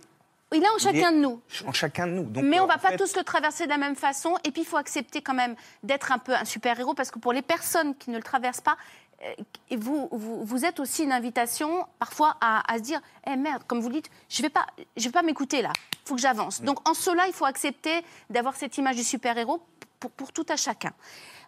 Il 0.51 0.61
est 0.63 0.67
en 0.67 0.77
il 0.77 0.81
chacun 0.81 1.11
est 1.11 1.15
de 1.15 1.19
nous. 1.21 1.41
en 1.65 1.71
chacun 1.73 2.05
de 2.07 2.11
nous. 2.11 2.23
Donc, 2.23 2.43
Mais 2.43 2.59
on 2.59 2.65
va 2.67 2.75
en 2.75 2.79
pas 2.79 2.97
tous 2.97 3.15
le 3.15 3.23
traverser 3.23 3.65
de 3.65 3.69
la 3.69 3.77
même 3.77 3.95
façon. 3.95 4.35
Et 4.43 4.51
puis, 4.51 4.61
il 4.63 4.65
faut 4.65 4.77
accepter 4.77 5.21
quand 5.21 5.33
même 5.33 5.55
d'être 5.83 6.11
un 6.11 6.17
peu 6.17 6.33
un 6.35 6.45
super-héros 6.45 6.93
parce 6.95 7.11
que 7.11 7.19
pour 7.19 7.33
les 7.33 7.41
personnes 7.43 7.95
qui 7.95 8.09
ne 8.11 8.17
le 8.17 8.23
traversent 8.23 8.61
pas, 8.61 8.75
euh, 9.23 9.75
vous, 9.77 10.07
vous, 10.11 10.43
vous 10.45 10.65
êtes 10.65 10.79
aussi 10.79 11.03
une 11.03 11.11
invitation 11.11 11.85
parfois 11.99 12.35
à, 12.41 12.71
à 12.71 12.77
se 12.77 12.83
dire 12.83 13.01
Eh 13.27 13.35
merde, 13.35 13.63
comme 13.67 13.79
vous 13.79 13.89
dites, 13.89 14.09
je 14.29 14.41
ne 14.41 14.47
vais 14.47 14.49
pas, 14.49 14.65
je 14.97 15.03
vais 15.05 15.11
pas 15.11 15.23
m'écouter 15.23 15.61
là. 15.61 15.71
Il 15.93 16.07
faut 16.09 16.15
que 16.15 16.21
j'avance. 16.21 16.61
Donc, 16.61 16.87
en 16.89 16.93
cela, 16.93 17.27
il 17.27 17.33
faut 17.33 17.45
accepter 17.45 18.01
d'avoir 18.29 18.55
cette 18.55 18.77
image 18.77 18.95
du 18.95 19.03
super-héros 19.03 19.61
pour, 19.99 20.31
tout 20.31 20.45
à 20.49 20.55
chacun. 20.55 20.91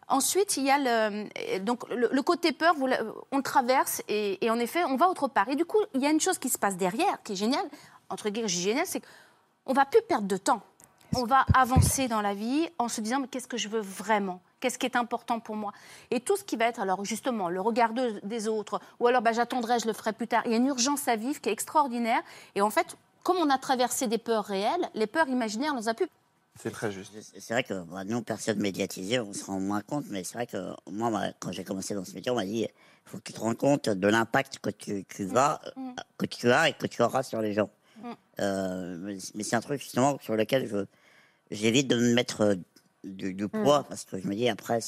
Ensuite, 0.08 0.58
il 0.58 0.66
y 0.66 0.72
a 0.72 0.78
le, 0.78 1.30
euh, 1.38 1.60
donc 1.60 1.88
le, 1.90 2.22
côté 2.22 2.52
peur, 2.52 2.76
on 3.32 3.38
le 3.38 3.44
traverse 3.44 4.02
et, 4.10 4.38
en 4.50 4.60
effet, 4.60 4.84
on 4.84 4.98
va 4.98 5.08
autre 5.08 5.28
part. 5.28 5.48
Et 5.50 5.56
du 5.56 5.66
coup, 5.66 5.80
il 5.94 6.02
y 6.02 6.06
a 6.06 6.10
une 6.10 6.20
chose 6.20 6.38
qui 6.38 6.50
se 6.50 6.58
passe 6.58 6.76
derrière, 6.76 7.22
qui 7.24 7.34
est 7.34 7.36
géniale, 7.36 7.66
entre 8.10 8.30
guillemets, 8.30 8.50
je 8.50 8.58
dis 8.58 8.64
génial, 8.64 8.86
c'est 8.86 9.02
qu'on 9.64 9.74
va 9.74 9.86
plus 9.86 10.02
perdre 10.02 10.28
de 10.28 10.38
temps. 10.38 10.62
On 11.16 11.26
va 11.26 11.46
avancer 11.54 12.08
dans 12.08 12.22
la 12.22 12.34
vie 12.34 12.70
en 12.78 12.88
se 12.88 13.02
disant, 13.02 13.20
mais 13.20 13.28
qu'est-ce 13.28 13.48
que 13.48 13.58
je 13.58 13.68
veux 13.68 13.82
vraiment? 13.82 14.42
Qu'est-ce 14.60 14.78
qui 14.78 14.86
est 14.86 14.96
important 14.96 15.40
pour 15.40 15.56
moi? 15.56 15.74
Et 16.10 16.20
tout 16.20 16.38
ce 16.38 16.44
qui 16.44 16.56
va 16.56 16.66
être, 16.66 16.80
alors 16.80 17.04
justement, 17.04 17.50
le 17.50 17.60
regard 17.60 17.94
de- 17.94 18.20
des 18.24 18.48
autres, 18.48 18.80
ou 19.00 19.08
alors 19.08 19.22
bah, 19.22 19.34
j'attendrai, 19.34 19.80
je 19.80 19.88
le 19.88 19.94
ferai 19.94 20.14
plus 20.14 20.28
tard. 20.28 20.44
Il 20.46 20.52
y 20.52 20.54
a 20.54 20.58
une 20.58 20.68
urgence 20.68 21.08
à 21.08 21.16
vivre 21.16 21.42
qui 21.42 21.50
est 21.50 21.52
extraordinaire. 21.52 22.22
Et 22.56 22.62
en 22.62 22.70
fait, 22.70 22.96
comme 23.24 23.38
on 23.38 23.50
a 23.50 23.58
traversé 23.58 24.08
des 24.08 24.18
peurs 24.18 24.46
réelles, 24.46 24.90
les 24.94 25.08
peurs 25.08 25.28
imaginaires, 25.28 25.74
on 25.74 25.78
les 25.78 25.90
a 25.90 25.94
plus 25.94 26.08
C'est 26.60 26.72
très 26.72 26.92
juste. 26.92 27.14
C'est 27.40 27.54
vrai 27.54 27.64
que 27.64 27.82
bah, 27.84 28.04
nous, 28.04 28.22
personne 28.22 28.60
médiatisée, 28.60 29.20
on 29.20 29.34
se 29.34 29.46
rend 29.46 29.60
moins 29.60 29.82
compte, 29.82 30.06
mais 30.10 30.24
c'est 30.24 30.34
vrai 30.34 30.48
que 30.48 30.74
moi, 30.90 31.12
quand 31.40 31.52
j'ai 31.52 31.64
commencé 31.64 31.94
dans 31.96 32.04
ce 32.06 32.14
métier, 32.14 32.32
on 32.32 32.36
m'a 32.36 32.46
dit 32.46 32.62
il 32.68 33.10
faut 33.10 33.18
que 33.18 33.24
tu 33.24 33.34
te 33.34 33.40
rends 33.40 33.56
compte 33.56 33.90
de 33.90 34.08
l'impact 34.08 34.60
que 34.60 34.70
tu, 34.70 35.06
tu 35.06 35.26
vas, 35.26 35.60
euh, 35.66 35.72
que 36.18 36.26
tu 36.26 36.52
as 36.52 36.70
et 36.70 36.74
que 36.74 36.88
tu 36.88 37.02
auras 37.02 37.24
sur 37.24 37.42
les 37.42 37.54
gens. 37.54 37.70
Euh, 38.40 38.98
mais 39.00 39.18
mais 39.36 39.44
c'est 39.44 39.56
un 39.56 39.62
truc 39.62 39.82
justement 39.82 40.18
sur 40.22 40.36
lequel 40.36 40.68
je 40.68 40.86
j'évite 41.52 41.88
de 41.88 41.96
me 41.96 42.14
mettre 42.14 42.42
euh, 42.42 42.56
du, 43.04 43.34
du 43.34 43.48
poids 43.48 43.84
parce 43.84 44.06
que 44.06 44.20
je 44.20 44.28
me 44.28 44.36
dis 44.36 44.48
après 44.50 44.80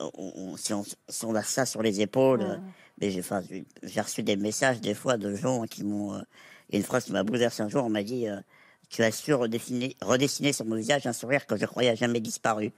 on- 0.00 0.56
si, 0.56 0.72
on, 0.74 0.84
si 1.08 1.24
on 1.24 1.34
a 1.34 1.42
ça 1.42 1.64
sur 1.66 1.82
les 1.82 2.00
épaules, 2.00 2.42
euh, 2.42 2.56
mais 3.00 3.10
j'ai 3.10 3.20
enfin, 3.20 3.42
reçu 3.96 4.22
des 4.22 4.36
messages 4.36 4.80
des 4.80 4.94
fois 4.94 5.16
de 5.16 5.34
gens 5.34 5.64
qui 5.66 5.84
m'ont 5.84 6.14
euh, 6.14 6.20
il 6.68 6.74
y 6.74 6.76
a 6.76 6.80
une 6.80 6.84
phrase 6.86 7.04
qui 7.04 7.12
m'a 7.12 7.22
bouleversé 7.22 7.62
un 7.62 7.68
jour, 7.68 7.84
on 7.84 7.88
m'a 7.90 8.02
dit 8.02 8.28
euh, 8.28 8.40
tu 8.88 9.02
as 9.02 9.10
su 9.12 9.32
redessiner, 9.34 9.96
redessiner 10.00 10.52
sur 10.52 10.64
mon 10.64 10.76
visage 10.76 11.06
un 11.06 11.12
sourire 11.12 11.46
que 11.46 11.56
je 11.56 11.66
croyais 11.66 11.94
jamais 11.96 12.20
disparu. 12.20 12.72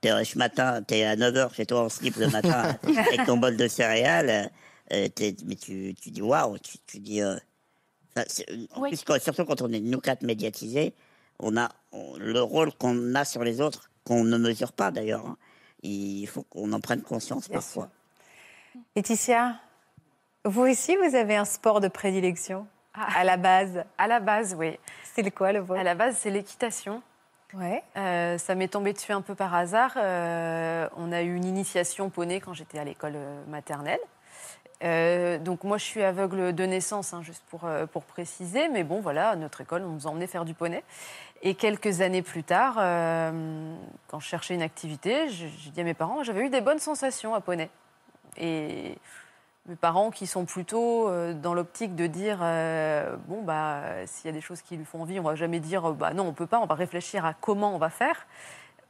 T'es, 0.00 0.10
euh, 0.12 0.22
ce 0.24 0.38
matin, 0.38 0.82
tu 0.86 0.94
es 0.94 1.04
à 1.04 1.16
9h 1.16 1.54
chez 1.54 1.66
toi 1.66 1.82
en 1.84 1.88
slip 1.88 2.16
le 2.16 2.28
matin 2.28 2.76
avec 2.84 3.24
ton 3.26 3.36
bol 3.38 3.56
de 3.56 3.66
céréales. 3.68 4.30
euh, 4.30 4.46
euh, 4.94 5.08
t'es- 5.08 5.34
mais 5.46 5.56
tu, 5.56 5.94
tu 6.00 6.10
dis 6.10 6.22
waouh, 6.22 6.58
tu, 6.58 6.78
tu 6.86 6.98
dis. 7.00 7.20
euh, 7.22 7.36
enfin, 8.14 8.24
c'est- 8.28 8.46
en 8.74 8.80
Oui. 8.82 8.90
plus, 8.90 9.02
quand- 9.04 9.20
surtout 9.20 9.44
quand 9.44 9.60
on 9.62 9.72
est 9.72 9.80
nous 9.80 10.00
quatre 10.00 10.22
médiatisés, 10.22 10.94
on 11.40 11.56
a 11.56 11.68
on- 11.92 12.16
le 12.16 12.40
rôle 12.42 12.72
qu'on 12.74 13.14
a 13.14 13.24
sur 13.24 13.42
les 13.44 13.60
autres, 13.60 13.90
qu'on 14.04 14.24
ne 14.24 14.36
mesure 14.38 14.72
pas 14.72 14.90
d'ailleurs. 14.90 15.26
hein. 15.26 15.36
Il 15.82 16.26
faut 16.26 16.42
qu'on 16.44 16.72
en 16.72 16.80
prenne 16.80 17.02
conscience 17.02 17.48
parfois. 17.48 17.88
Laetitia, 18.96 19.60
vous 20.44 20.62
aussi, 20.62 20.96
vous 20.96 21.14
avez 21.14 21.36
un 21.36 21.44
sport 21.44 21.80
de 21.80 21.88
prédilection? 21.88 22.66
À 23.00 23.24
la 23.24 23.36
base. 23.36 23.84
À 23.96 24.06
la 24.06 24.20
base, 24.20 24.54
oui. 24.58 24.78
C'est 25.04 25.22
le 25.22 25.30
quoi 25.30 25.52
le 25.52 25.60
vôtre 25.60 25.80
À 25.80 25.84
la 25.84 25.94
base, 25.94 26.16
c'est 26.18 26.30
l'équitation. 26.30 27.02
Ouais. 27.54 27.82
Euh, 27.96 28.36
ça 28.36 28.54
m'est 28.54 28.68
tombé 28.68 28.92
dessus 28.92 29.12
un 29.12 29.22
peu 29.22 29.34
par 29.34 29.54
hasard. 29.54 29.94
Euh, 29.96 30.88
on 30.96 31.12
a 31.12 31.22
eu 31.22 31.34
une 31.34 31.44
initiation 31.44 32.10
poney 32.10 32.40
quand 32.40 32.52
j'étais 32.52 32.78
à 32.78 32.84
l'école 32.84 33.16
maternelle. 33.48 34.00
Euh, 34.84 35.38
donc 35.38 35.64
moi, 35.64 35.78
je 35.78 35.84
suis 35.84 36.02
aveugle 36.02 36.54
de 36.54 36.64
naissance, 36.64 37.12
hein, 37.14 37.22
juste 37.22 37.42
pour, 37.48 37.68
pour 37.92 38.04
préciser. 38.04 38.68
Mais 38.68 38.84
bon, 38.84 39.00
voilà, 39.00 39.30
à 39.30 39.36
notre 39.36 39.62
école, 39.62 39.82
on 39.82 39.92
nous 39.92 40.06
emmenait 40.06 40.26
faire 40.26 40.44
du 40.44 40.54
poney. 40.54 40.84
Et 41.42 41.54
quelques 41.54 42.00
années 42.00 42.22
plus 42.22 42.44
tard, 42.44 42.74
quand 44.08 44.20
je 44.20 44.26
cherchais 44.26 44.54
une 44.54 44.62
activité, 44.62 45.28
j'ai 45.28 45.70
dit 45.70 45.80
à 45.80 45.84
mes 45.84 45.94
parents, 45.94 46.22
j'avais 46.24 46.44
eu 46.44 46.50
des 46.50 46.60
bonnes 46.60 46.80
sensations 46.80 47.34
à 47.34 47.40
poney. 47.40 47.70
Et 48.36 48.98
mes 49.68 49.76
parents 49.76 50.10
qui 50.10 50.26
sont 50.26 50.44
plutôt 50.46 51.08
euh, 51.08 51.34
dans 51.34 51.54
l'optique 51.54 51.94
de 51.94 52.06
dire 52.06 52.38
euh, 52.42 53.16
bon 53.26 53.42
bah 53.42 53.82
s'il 54.06 54.26
y 54.26 54.30
a 54.30 54.32
des 54.32 54.40
choses 54.40 54.62
qui 54.62 54.76
lui 54.76 54.84
font 54.84 55.02
envie, 55.02 55.20
on 55.20 55.22
va 55.22 55.34
jamais 55.34 55.60
dire 55.60 55.90
euh, 55.90 55.92
bah 55.92 56.14
non 56.14 56.24
on 56.24 56.32
peut 56.32 56.46
pas, 56.46 56.58
on 56.58 56.66
va 56.66 56.74
réfléchir 56.74 57.24
à 57.24 57.34
comment 57.34 57.74
on 57.74 57.78
va 57.78 57.90
faire. 57.90 58.26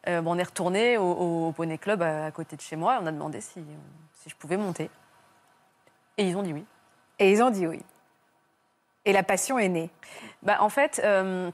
Euh, 0.07 0.23
bon, 0.23 0.37
on 0.37 0.39
est 0.39 0.45
retourné 0.45 0.97
au, 0.97 1.49
au 1.49 1.53
Poney 1.53 1.77
Club 1.77 2.03
à, 2.03 2.27
à 2.27 2.31
côté 2.31 2.57
de 2.57 2.61
chez 2.61 2.77
moi 2.77 2.95
et 2.95 2.99
on 3.03 3.07
a 3.07 3.13
demandé 3.13 3.41
si, 3.41 3.63
si 4.15 4.31
je 4.31 4.37
pouvais 4.37 4.57
monter. 4.57 4.91
Et 6.17 6.25
ils 6.25 6.37
ont 6.37 6.43
dit 6.43 6.53
oui. 6.53 6.65
Et 7.19 7.33
ils 7.33 7.43
ont 7.43 7.51
dit 7.51 7.67
oui. 7.67 7.83
Et 9.05 9.13
la 9.13 9.23
passion 9.23 9.59
est 9.59 9.69
née. 9.69 9.91
Bah, 10.43 10.59
en 10.61 10.69
fait, 10.69 11.01
euh, 11.05 11.51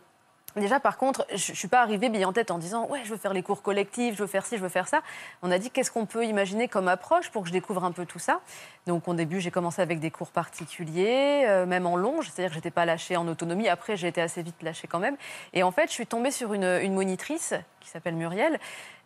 déjà, 0.60 0.80
par 0.80 0.96
contre, 0.96 1.26
je 1.30 1.52
ne 1.52 1.56
suis 1.56 1.68
pas 1.68 1.80
arrivée 1.80 2.08
bille 2.08 2.24
en 2.24 2.32
tête 2.32 2.50
en 2.50 2.58
disant 2.58 2.86
Ouais, 2.88 3.00
je 3.04 3.10
veux 3.10 3.16
faire 3.16 3.32
les 3.32 3.42
cours 3.42 3.62
collectifs, 3.62 4.14
je 4.16 4.22
veux 4.22 4.26
faire 4.26 4.46
ci, 4.46 4.56
je 4.56 4.62
veux 4.62 4.68
faire 4.68 4.88
ça. 4.88 5.02
On 5.42 5.50
a 5.50 5.58
dit 5.58 5.70
Qu'est-ce 5.70 5.90
qu'on 5.90 6.06
peut 6.06 6.24
imaginer 6.24 6.68
comme 6.68 6.88
approche 6.88 7.30
pour 7.30 7.42
que 7.42 7.48
je 7.48 7.52
découvre 7.52 7.84
un 7.84 7.92
peu 7.92 8.06
tout 8.06 8.18
ça? 8.18 8.40
Donc, 8.86 9.08
au 9.08 9.14
début, 9.14 9.40
j'ai 9.40 9.50
commencé 9.50 9.82
avec 9.82 10.00
des 10.00 10.10
cours 10.10 10.30
particuliers, 10.30 11.44
euh, 11.46 11.66
même 11.66 11.86
en 11.86 11.96
longe, 11.96 12.30
c'est-à-dire 12.30 12.50
que 12.50 12.54
je 12.54 12.58
n'étais 12.58 12.70
pas 12.70 12.84
lâchée 12.84 13.16
en 13.16 13.26
autonomie. 13.28 13.68
Après, 13.68 13.96
j'ai 13.96 14.08
été 14.08 14.20
assez 14.20 14.42
vite 14.42 14.62
lâchée 14.62 14.86
quand 14.86 14.98
même. 15.00 15.16
Et 15.52 15.62
en 15.62 15.70
fait, 15.70 15.88
je 15.88 15.92
suis 15.92 16.06
tombée 16.06 16.30
sur 16.30 16.54
une, 16.54 16.92
monitrice 16.94 17.54
qui 17.80 17.88
s'appelle 17.88 18.14
Muriel 18.14 18.58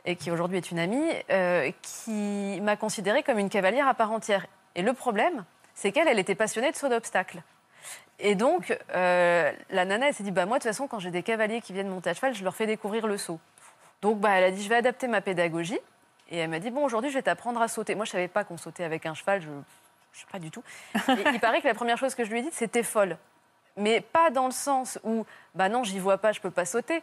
et 0.04 0.16
qui 0.16 0.30
aujourd'hui 0.30 0.58
est 0.58 0.70
une 0.70 0.78
amie, 0.78 1.08
euh, 1.30 1.70
qui 1.82 2.60
m'a 2.60 2.76
considérée 2.76 3.22
comme 3.22 3.38
une 3.38 3.48
cavalière 3.48 3.88
à 3.88 3.94
part 3.94 4.12
entière. 4.12 4.46
Et 4.74 4.82
le 4.82 4.92
problème, 4.92 5.44
c'est 5.74 5.92
qu'elle, 5.92 6.08
elle 6.08 6.18
était 6.18 6.34
passionnée 6.34 6.70
de 6.70 6.76
saut 6.76 6.88
d'obstacles. 6.88 7.42
Et 8.20 8.34
donc, 8.34 8.76
euh, 8.94 9.52
la 9.70 9.84
nana, 9.84 10.08
elle 10.08 10.14
s'est 10.14 10.24
dit, 10.24 10.30
bah, 10.30 10.44
moi, 10.44 10.58
de 10.58 10.62
toute 10.62 10.70
façon, 10.70 10.88
quand 10.88 10.98
j'ai 10.98 11.10
des 11.10 11.22
cavaliers 11.22 11.60
qui 11.60 11.72
viennent 11.72 11.88
monter 11.88 12.10
à 12.10 12.14
cheval, 12.14 12.34
je 12.34 12.42
leur 12.42 12.54
fais 12.54 12.66
découvrir 12.66 13.06
le 13.06 13.16
saut. 13.16 13.38
Donc, 14.02 14.18
bah, 14.18 14.30
elle 14.32 14.44
a 14.44 14.50
dit, 14.50 14.62
je 14.62 14.68
vais 14.68 14.76
adapter 14.76 15.06
ma 15.06 15.20
pédagogie. 15.20 15.78
Et 16.30 16.38
elle 16.38 16.50
m'a 16.50 16.58
dit, 16.58 16.70
bon, 16.70 16.84
aujourd'hui, 16.84 17.10
je 17.10 17.16
vais 17.16 17.22
t'apprendre 17.22 17.62
à 17.62 17.68
sauter. 17.68 17.94
Moi, 17.94 18.04
je 18.04 18.10
savais 18.10 18.28
pas 18.28 18.44
qu'on 18.44 18.56
sautait 18.58 18.84
avec 18.84 19.06
un 19.06 19.14
cheval, 19.14 19.40
je 19.40 19.48
ne 19.48 19.62
sais 20.12 20.26
pas 20.30 20.38
du 20.38 20.50
tout. 20.50 20.62
Il 21.08 21.40
paraît 21.40 21.60
que 21.60 21.68
la 21.68 21.74
première 21.74 21.96
chose 21.96 22.14
que 22.14 22.24
je 22.24 22.30
lui 22.30 22.40
ai 22.40 22.42
dit, 22.42 22.50
c'était 22.52 22.82
folle. 22.82 23.16
Mais 23.76 24.00
pas 24.00 24.30
dans 24.30 24.46
le 24.46 24.52
sens 24.52 24.98
où, 25.04 25.24
bah 25.54 25.68
non, 25.68 25.84
j'y 25.84 26.00
vois 26.00 26.18
pas, 26.18 26.32
je 26.32 26.40
peux 26.40 26.50
pas 26.50 26.64
sauter. 26.64 27.00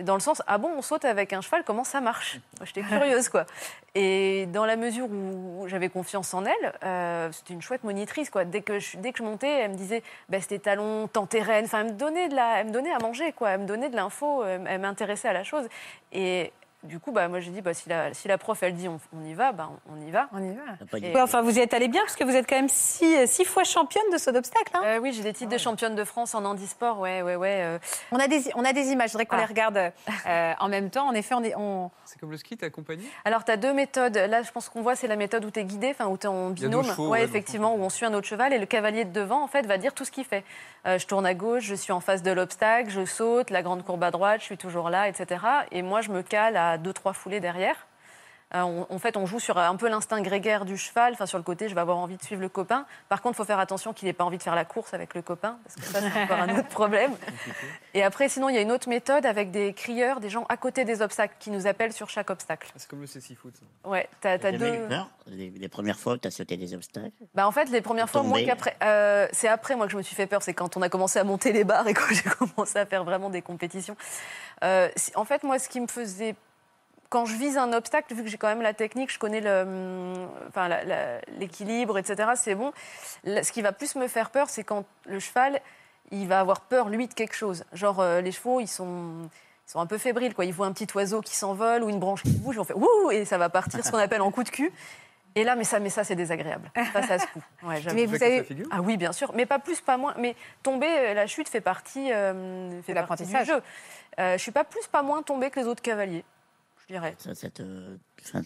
Dans 0.00 0.14
le 0.14 0.20
sens, 0.20 0.42
ah 0.46 0.58
bon, 0.58 0.70
on 0.76 0.82
saute 0.82 1.04
avec 1.04 1.32
un 1.32 1.40
cheval, 1.40 1.64
comment 1.64 1.84
ça 1.84 2.00
marche? 2.00 2.38
J'étais 2.62 2.82
curieuse, 2.88 3.28
quoi. 3.28 3.46
Et 3.94 4.46
dans 4.46 4.64
la 4.64 4.76
mesure 4.76 5.06
où 5.10 5.66
j'avais 5.66 5.88
confiance 5.88 6.32
en 6.32 6.44
elle, 6.44 6.72
euh, 6.84 7.32
c'était 7.32 7.54
une 7.54 7.62
chouette 7.62 7.82
monitrice, 7.82 8.30
quoi. 8.30 8.44
Dès 8.44 8.62
que 8.62 8.78
je, 8.78 8.96
dès 8.98 9.12
que 9.12 9.18
je 9.18 9.24
montais, 9.24 9.48
elle 9.48 9.72
me 9.72 9.76
disait, 9.76 10.02
baisse 10.28 10.46
tes 10.46 10.58
talons, 10.58 11.08
rênes. 11.32 11.64
Enfin, 11.64 11.80
elle 11.80 11.92
me 11.92 11.98
donnait 11.98 12.28
de 12.28 12.36
la, 12.36 12.60
elle 12.60 12.68
me 12.68 12.72
donnait 12.72 12.92
à 12.92 12.98
manger, 12.98 13.32
quoi. 13.32 13.50
Elle 13.50 13.60
me 13.60 13.66
donnait 13.66 13.88
de 13.88 13.96
l'info, 13.96 14.44
elle, 14.44 14.64
elle 14.68 14.80
m'intéressait 14.80 15.28
à 15.28 15.32
la 15.32 15.44
chose. 15.44 15.68
Et 16.12 16.52
du 16.82 16.98
coup, 16.98 17.12
bah, 17.12 17.28
moi, 17.28 17.40
j'ai 17.40 17.50
dit, 17.50 17.60
bah, 17.60 17.74
si, 17.74 17.88
la, 17.88 18.14
si 18.14 18.26
la 18.28 18.38
prof, 18.38 18.62
elle 18.62 18.74
dit, 18.74 18.88
on, 18.88 18.98
on 19.14 19.24
y 19.24 19.34
va, 19.34 19.52
bah, 19.52 19.70
on 19.92 20.00
y 20.00 20.10
va. 20.10 20.28
On 20.32 20.42
y 20.42 20.54
va. 20.54 20.62
Ouais, 20.92 21.20
enfin, 21.20 21.42
vous 21.42 21.58
y 21.58 21.60
êtes 21.60 21.74
allé 21.74 21.88
bien 21.88 22.00
parce 22.02 22.16
que 22.16 22.24
vous 22.24 22.34
êtes 22.34 22.48
quand 22.48 22.56
même 22.56 22.68
six, 22.68 23.26
six 23.26 23.44
fois 23.44 23.64
championne 23.64 24.02
de 24.12 24.18
saut 24.18 24.32
d'obstacle. 24.32 24.72
hein. 24.74 24.80
Euh, 24.84 24.98
oui, 24.98 25.12
j'ai 25.12 25.22
des 25.22 25.32
titres 25.32 25.52
de 25.52 25.58
championne 25.58 25.94
de 25.94 26.04
France 26.04 26.34
en 26.34 26.44
handisport, 26.44 26.98
ouais, 26.98 27.22
ouais, 27.22 27.36
ouais. 27.36 27.60
euh. 27.62 27.78
On, 28.12 28.18
a 28.18 28.28
des, 28.28 28.44
on 28.54 28.64
a 28.64 28.72
des 28.72 28.88
images, 28.92 29.08
je 29.08 29.12
voudrais 29.12 29.26
qu'on 29.26 29.36
Ah. 29.36 29.40
les 29.40 29.46
regarde 29.46 29.92
euh, 30.26 30.52
en 30.58 30.68
même 30.68 30.90
temps. 30.90 31.06
En 31.06 31.12
effet, 31.14 31.34
on 31.34 31.42
est, 31.42 31.54
on... 31.56 31.90
C'est 32.04 32.18
comme 32.18 32.30
le 32.30 32.36
ski, 32.36 32.56
t'es 32.56 32.66
accompagné? 32.66 33.04
Alors, 33.24 33.44
tu 33.44 33.50
as 33.52 33.56
deux 33.56 33.72
méthodes. 33.72 34.16
Là, 34.16 34.42
je 34.42 34.50
pense 34.50 34.68
qu'on 34.68 34.82
voit, 34.82 34.96
c'est 34.96 35.06
la 35.08 35.16
méthode 35.16 35.44
où 35.44 35.50
tu 35.50 35.60
es 35.60 35.64
guidé, 35.64 35.90
enfin, 35.90 36.06
où 36.06 36.16
tu 36.16 36.26
es 36.26 36.30
en 36.30 36.50
binôme. 36.50 36.84
chevaux, 36.84 37.04
ouais, 37.04 37.18
ouais, 37.20 37.24
effectivement, 37.24 37.74
où 37.74 37.82
on 37.82 37.90
suit 37.90 38.06
un 38.06 38.14
autre 38.14 38.26
cheval 38.26 38.52
et 38.52 38.58
le 38.58 38.66
cavalier 38.66 39.04
de 39.04 39.12
devant, 39.12 39.42
en 39.42 39.48
fait, 39.48 39.66
va 39.66 39.76
dire 39.78 39.92
tout 39.94 40.04
ce 40.04 40.10
qu'il 40.10 40.24
fait. 40.24 40.44
Euh, 40.86 40.98
je 40.98 41.06
tourne 41.06 41.26
à 41.26 41.34
gauche, 41.34 41.64
je 41.64 41.74
suis 41.74 41.92
en 41.92 42.00
face 42.00 42.22
de 42.22 42.30
l'obstacle, 42.30 42.88
je 42.90 43.04
saute, 43.04 43.50
la 43.50 43.62
grande 43.62 43.84
courbe 43.84 44.02
à 44.02 44.10
droite, 44.10 44.40
je 44.40 44.46
suis 44.46 44.56
toujours 44.56 44.88
là, 44.88 45.08
etc. 45.08 45.44
Et 45.72 45.82
moi, 45.82 46.00
je 46.00 46.10
me 46.10 46.22
cale 46.22 46.56
à 46.70 46.78
deux, 46.78 46.92
trois 46.92 47.12
foulées 47.12 47.40
derrière. 47.40 47.76
Euh, 48.52 48.62
on- 48.62 48.84
en 48.92 48.98
fait, 48.98 49.16
on 49.16 49.26
joue 49.26 49.38
sur 49.38 49.58
un 49.58 49.76
peu 49.76 49.88
l'instinct 49.88 50.20
grégaire 50.22 50.64
du 50.64 50.76
cheval. 50.76 51.12
Enfin, 51.12 51.24
sur 51.26 51.38
le 51.38 51.44
côté, 51.44 51.68
je 51.68 51.74
vais 51.76 51.80
avoir 51.80 51.98
envie 51.98 52.16
de 52.16 52.22
suivre 52.24 52.40
le 52.40 52.48
copain. 52.48 52.84
Par 53.08 53.22
contre, 53.22 53.34
il 53.34 53.36
faut 53.36 53.44
faire 53.44 53.60
attention 53.60 53.92
qu'il 53.92 54.06
n'ait 54.08 54.12
pas 54.12 54.24
envie 54.24 54.38
de 54.38 54.42
faire 54.42 54.56
la 54.56 54.64
course 54.64 54.92
avec 54.92 55.14
le 55.14 55.22
copain, 55.22 55.56
parce 55.62 55.76
que 55.76 55.82
ça, 55.82 56.00
c'est 56.00 56.20
encore 56.24 56.40
un 56.40 56.58
autre 56.58 56.66
problème. 56.66 57.14
Et 57.94 58.02
après, 58.02 58.28
sinon, 58.28 58.48
il 58.48 58.56
y 58.56 58.58
a 58.58 58.60
une 58.62 58.72
autre 58.72 58.88
méthode 58.88 59.24
avec 59.24 59.52
des 59.52 59.72
crieurs, 59.72 60.18
des 60.18 60.30
gens 60.30 60.46
à 60.48 60.56
côté 60.56 60.84
des 60.84 61.00
obstacles, 61.00 61.36
qui 61.38 61.52
nous 61.52 61.68
appellent 61.68 61.92
sur 61.92 62.10
chaque 62.10 62.28
obstacle. 62.28 62.72
C'est 62.74 62.88
comme 62.90 63.00
le 63.02 63.06
cécifoot. 63.06 63.54
Ouais, 63.84 64.08
t'as 64.20 64.36
T'as 64.36 64.50
deux. 64.50 64.74
eu 64.74 64.88
peur 64.88 65.08
les, 65.28 65.50
les 65.50 65.68
premières 65.68 66.00
fois 66.00 66.14
où 66.14 66.16
tu 66.16 66.26
as 66.26 66.32
sauté 66.32 66.56
des 66.56 66.74
obstacles? 66.74 67.12
Bah 67.36 67.46
en 67.46 67.52
fait, 67.52 67.66
les 67.66 67.82
premières 67.82 68.10
fois, 68.10 68.24
moins 68.24 68.32
Tomber. 68.40 68.46
qu'après. 68.46 68.76
euh, 68.82 69.28
c'est 69.30 69.46
après, 69.46 69.76
moi, 69.76 69.86
que 69.86 69.92
je 69.92 69.96
me 69.96 70.02
suis 70.02 70.16
fait 70.16 70.26
peur. 70.26 70.42
C'est 70.42 70.54
quand 70.54 70.76
on 70.76 70.82
a 70.82 70.88
commencé 70.88 71.20
à 71.20 71.24
monter 71.24 71.52
les 71.52 71.62
barres 71.62 71.86
et 71.86 71.94
quand 71.94 72.08
j'ai 72.12 72.28
commencé 72.28 72.80
à 72.80 72.84
faire 72.86 73.04
vraiment 73.04 73.30
des 73.30 73.42
compétitions. 73.42 73.96
Euh, 74.64 74.88
en 75.14 75.24
fait, 75.24 75.44
moi, 75.44 75.60
ce 75.60 75.68
qui 75.68 75.78
me 75.78 75.86
faisait. 75.86 76.34
Quand 77.10 77.26
je 77.26 77.34
vise 77.34 77.58
un 77.58 77.72
obstacle, 77.72 78.14
vu 78.14 78.22
que 78.22 78.28
j'ai 78.28 78.38
quand 78.38 78.48
même 78.48 78.62
la 78.62 78.72
technique, 78.72 79.12
je 79.12 79.18
connais 79.18 79.44
hum, 79.46 80.14
enfin, 80.48 80.68
l'équilibre, 81.38 81.98
etc., 81.98 82.30
c'est 82.36 82.54
bon. 82.54 82.72
Là, 83.24 83.42
ce 83.42 83.52
qui 83.52 83.62
va 83.62 83.72
plus 83.72 83.96
me 83.96 84.06
faire 84.08 84.30
peur, 84.30 84.48
c'est 84.48 84.64
quand 84.64 84.84
le 85.06 85.18
cheval, 85.18 85.60
il 86.12 86.28
va 86.28 86.40
avoir 86.40 86.60
peur, 86.60 86.88
lui, 86.88 87.08
de 87.08 87.14
quelque 87.14 87.34
chose. 87.34 87.64
Genre, 87.72 88.00
euh, 88.00 88.20
les 88.20 88.32
chevaux, 88.32 88.60
ils 88.60 88.68
sont. 88.68 89.28
Ils 89.68 89.72
sont 89.72 89.80
un 89.80 89.86
peu 89.86 89.98
fébriles, 89.98 90.34
quoi. 90.34 90.44
Ils 90.44 90.52
voient 90.52 90.66
un 90.66 90.72
petit 90.72 90.88
oiseau 90.96 91.20
qui 91.20 91.36
s'envole 91.36 91.84
ou 91.84 91.90
une 91.90 92.00
branche 92.00 92.22
qui 92.24 92.30
bouge, 92.32 92.58
on 92.58 92.64
fait 92.64 92.74
ouh 92.74 93.10
et 93.12 93.24
ça 93.24 93.38
va 93.38 93.48
partir, 93.48 93.84
ce 93.84 93.90
qu'on 93.92 93.98
appelle 93.98 94.20
en 94.22 94.32
coup 94.32 94.42
de 94.42 94.48
cul. 94.48 94.72
Et 95.36 95.44
là, 95.44 95.54
mais 95.54 95.62
ça, 95.62 95.78
mais 95.78 95.90
ça, 95.90 96.02
c'est 96.02 96.16
désagréable. 96.16 96.72
Ça, 96.92 97.02
ça 97.02 97.18
se 97.20 97.26
fout. 97.28 97.40
Ouais. 97.62 97.80
Mais 97.94 98.04
vous 98.06 98.20
avez- 98.20 98.44
Ah 98.72 98.80
oui, 98.82 98.96
bien 98.96 99.12
sûr, 99.12 99.30
mais 99.32 99.46
pas 99.46 99.60
plus, 99.60 99.80
pas 99.80 99.96
moins. 99.96 100.12
Mais 100.18 100.34
tomber, 100.64 100.88
euh, 100.88 101.14
la 101.14 101.28
chute 101.28 101.48
fait 101.48 101.60
partie, 101.60 102.12
euh, 102.12 102.82
fait 102.82 102.94
De 102.94 103.00
partie 103.00 103.22
du 103.24 103.32
l'apprentissage. 103.32 103.46
jeu. 103.46 103.62
Euh, 104.18 104.32
je 104.36 104.42
suis 104.42 104.50
pas 104.50 104.64
plus, 104.64 104.84
pas 104.88 105.02
moins 105.02 105.22
tombée 105.22 105.50
que 105.50 105.60
les 105.60 105.66
autres 105.68 105.82
cavaliers, 105.82 106.24
je 106.24 106.39
dirais. 106.92 107.14
Ça, 107.18 107.34
ça 107.34 107.50
te... 107.50 107.62
enfin, 108.22 108.42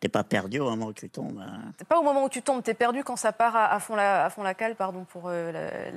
T'es 0.00 0.08
pas 0.08 0.24
perdu 0.24 0.58
au 0.58 0.68
moment 0.68 0.86
où 0.86 0.92
tu 0.92 1.08
tombes 1.08 1.38
hein. 1.40 1.70
Pas 1.88 1.96
au 1.98 2.02
moment 2.02 2.24
où 2.24 2.28
tu 2.28 2.42
tombes, 2.42 2.60
t'es 2.60 2.74
perdu 2.74 3.04
quand 3.04 3.14
ça 3.14 3.30
part 3.32 3.54
à, 3.54 3.72
à 3.72 3.78
fond 3.78 3.94
la, 3.94 4.24
à 4.24 4.30
fond 4.30 4.42
la 4.42 4.52
cale, 4.52 4.74
pardon 4.74 5.04
pour 5.04 5.24
euh, 5.28 5.92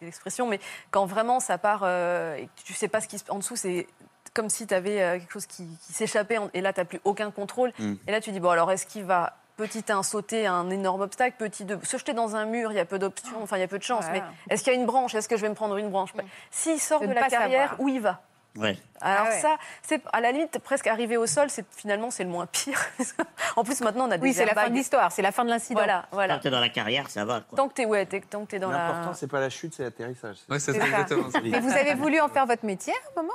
l'expression, 0.00 0.46
mais 0.48 0.58
quand 0.90 1.06
vraiment 1.06 1.38
ça 1.40 1.56
part 1.58 1.82
euh, 1.84 2.34
et 2.34 2.46
que 2.46 2.62
tu 2.64 2.72
sais 2.72 2.88
pas 2.88 3.00
ce 3.00 3.06
qui 3.08 3.18
se 3.18 3.30
en 3.30 3.38
dessous, 3.38 3.54
c'est 3.56 3.86
comme 4.34 4.48
si 4.50 4.66
tu 4.66 4.74
avais 4.74 5.18
quelque 5.20 5.32
chose 5.32 5.46
qui, 5.46 5.66
qui 5.86 5.92
s'échappait 5.92 6.38
en- 6.38 6.50
et 6.52 6.60
là 6.60 6.72
tu 6.72 6.84
plus 6.84 7.00
aucun 7.04 7.30
contrôle. 7.30 7.72
Mm. 7.78 7.94
Et 8.08 8.10
là 8.10 8.20
tu 8.20 8.32
dis 8.32 8.40
bon 8.40 8.50
alors 8.50 8.72
est-ce 8.72 8.86
qu'il 8.86 9.04
va 9.04 9.36
petit 9.56 9.84
1 9.88 10.02
sauter 10.02 10.46
un 10.46 10.68
énorme 10.70 11.00
obstacle, 11.02 11.36
petit 11.38 11.64
2 11.64 11.78
se 11.84 11.96
jeter 11.96 12.14
dans 12.14 12.34
un 12.36 12.44
mur, 12.44 12.72
il 12.72 12.76
y 12.76 12.80
a 12.80 12.84
peu 12.84 12.98
d'options, 12.98 13.40
enfin 13.42 13.56
il 13.56 13.60
y 13.60 13.64
a 13.64 13.68
peu 13.68 13.78
de 13.78 13.82
chance, 13.84 14.04
Voilà. 14.04 14.20
mais 14.48 14.54
est-ce 14.54 14.62
qu'il 14.64 14.72
y 14.72 14.76
a 14.76 14.78
une 14.78 14.86
branche, 14.86 15.14
est-ce 15.14 15.28
que 15.28 15.36
je 15.36 15.42
vais 15.42 15.48
me 15.48 15.54
prendre 15.54 15.76
une 15.76 15.90
branche? 15.90 16.10
S'il 16.50 16.80
sort 16.80 17.00
De 17.00 17.06
la 17.06 17.28
carrière, 17.28 17.70
savoir. 17.70 17.80
où 17.80 17.88
il 17.88 18.00
va? 18.00 18.20
Ouais. 18.58 18.76
alors 19.00 19.26
Ah 19.26 19.30
ouais. 19.30 19.40
ça, 19.40 19.56
c'est 19.82 20.02
à 20.12 20.20
la 20.20 20.32
limite 20.32 20.58
presque 20.58 20.86
arrivé 20.88 21.16
au 21.16 21.26
sol, 21.26 21.48
c'est 21.50 21.64
finalement 21.74 22.10
c'est 22.10 22.24
le 22.24 22.30
moins 22.30 22.46
pire. 22.46 22.78
en 23.56 23.64
plus 23.64 23.80
maintenant 23.80 24.06
on 24.08 24.10
a 24.10 24.18
des 24.18 24.22
Oui, 24.22 24.34
c'est 24.34 24.44
la 24.44 24.54
fin 24.54 24.68
de 24.68 24.74
l'histoire, 24.74 25.12
c'est 25.12 25.22
la 25.22 25.32
fin 25.32 25.44
de 25.44 25.50
l'incident. 25.50 25.78
Voilà, 25.80 26.00
Tant 26.02 26.08
voilà. 26.16 26.38
que 26.38 26.42
t'es 26.42 26.50
dans 26.50 26.60
la 26.60 26.68
carrière, 26.68 27.08
ça 27.08 27.24
va. 27.24 27.40
Quoi. 27.42 27.56
Tant 27.56 27.68
que 27.68 27.74
t'es 27.74 27.86
ouais, 27.86 28.04
t'es- 28.06 28.20
tant 28.20 28.44
que 28.44 28.50
t'es 28.50 28.58
dans 28.58 28.70
L'important, 28.70 29.10
la. 29.10 29.14
c'est 29.14 29.28
pas 29.28 29.40
la 29.40 29.50
chute, 29.50 29.74
c'est 29.74 29.84
l'atterrissage. 29.84 30.36
Ouais, 30.48 30.58
C'est 30.58 30.72
c'est 30.72 30.80
ça. 30.80 30.86
exactement 30.86 31.30
ça. 31.30 31.40
Mais 31.42 31.60
vous 31.60 31.72
avez 31.72 31.94
voulu 31.94 32.20
en 32.20 32.28
faire 32.28 32.46
votre 32.46 32.64
métier 32.66 32.92
à 32.92 33.20
un 33.20 33.22
moment? 33.22 33.34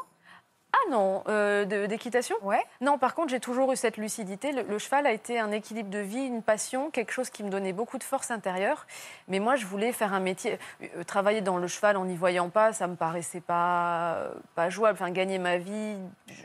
Ah 0.76 0.90
non, 0.90 1.24
euh, 1.28 1.66
d'équitation? 1.86 2.36
Ouais. 2.42 2.62
Non, 2.82 2.98
par 2.98 3.14
contre, 3.14 3.30
j'ai 3.30 3.40
toujours 3.40 3.72
eu 3.72 3.76
cette 3.76 3.98
lucidité. 3.98 4.52
Le, 4.52 4.64
le 4.64 4.80
cheval 4.80 5.06
a 5.06 5.12
été 5.12 5.40
un 5.40 5.52
équilibre 5.52 5.92
de 5.92 6.00
vie, 6.00 6.26
une 6.26 6.42
passion, 6.42 6.90
quelque 6.90 7.12
chose 7.12 7.30
qui 7.30 7.44
me 7.44 7.50
donnait 7.50 7.74
beaucoup 7.74 8.00
de 8.00 8.04
force 8.04 8.32
intérieure. 8.32 8.88
Mais 9.28 9.38
moi, 9.40 9.56
je 9.56 9.68
voulais 9.68 9.92
faire 9.92 10.14
un 10.14 10.20
métier. 10.20 10.58
euh, 10.82 11.04
travailler 11.04 11.42
dans 11.42 11.58
le 11.58 11.68
cheval 11.68 11.96
en 11.96 12.06
n'y 12.06 12.16
voyant 12.16 12.50
pas, 12.50 12.74
ça 12.74 12.88
me 12.88 12.96
paraissait 12.96 13.40
pas, 13.40 14.32
pas 14.56 14.70
jouable. 14.72 14.98
Enfin, 15.00 15.12
gagner 15.12 15.38
ma 15.38 15.58
vie, 15.58 15.96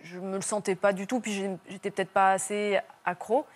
je 0.04 0.18
me 0.18 0.36
le 0.36 0.42
sentais 0.42 0.74
pas 0.74 0.92
du 0.92 1.06
tout. 1.06 1.20
Puis 1.20 1.32
j'étais 1.68 1.90
peut-être 1.90 2.12
pas 2.12 2.32
assez 2.32 2.78
accro. 3.06 3.46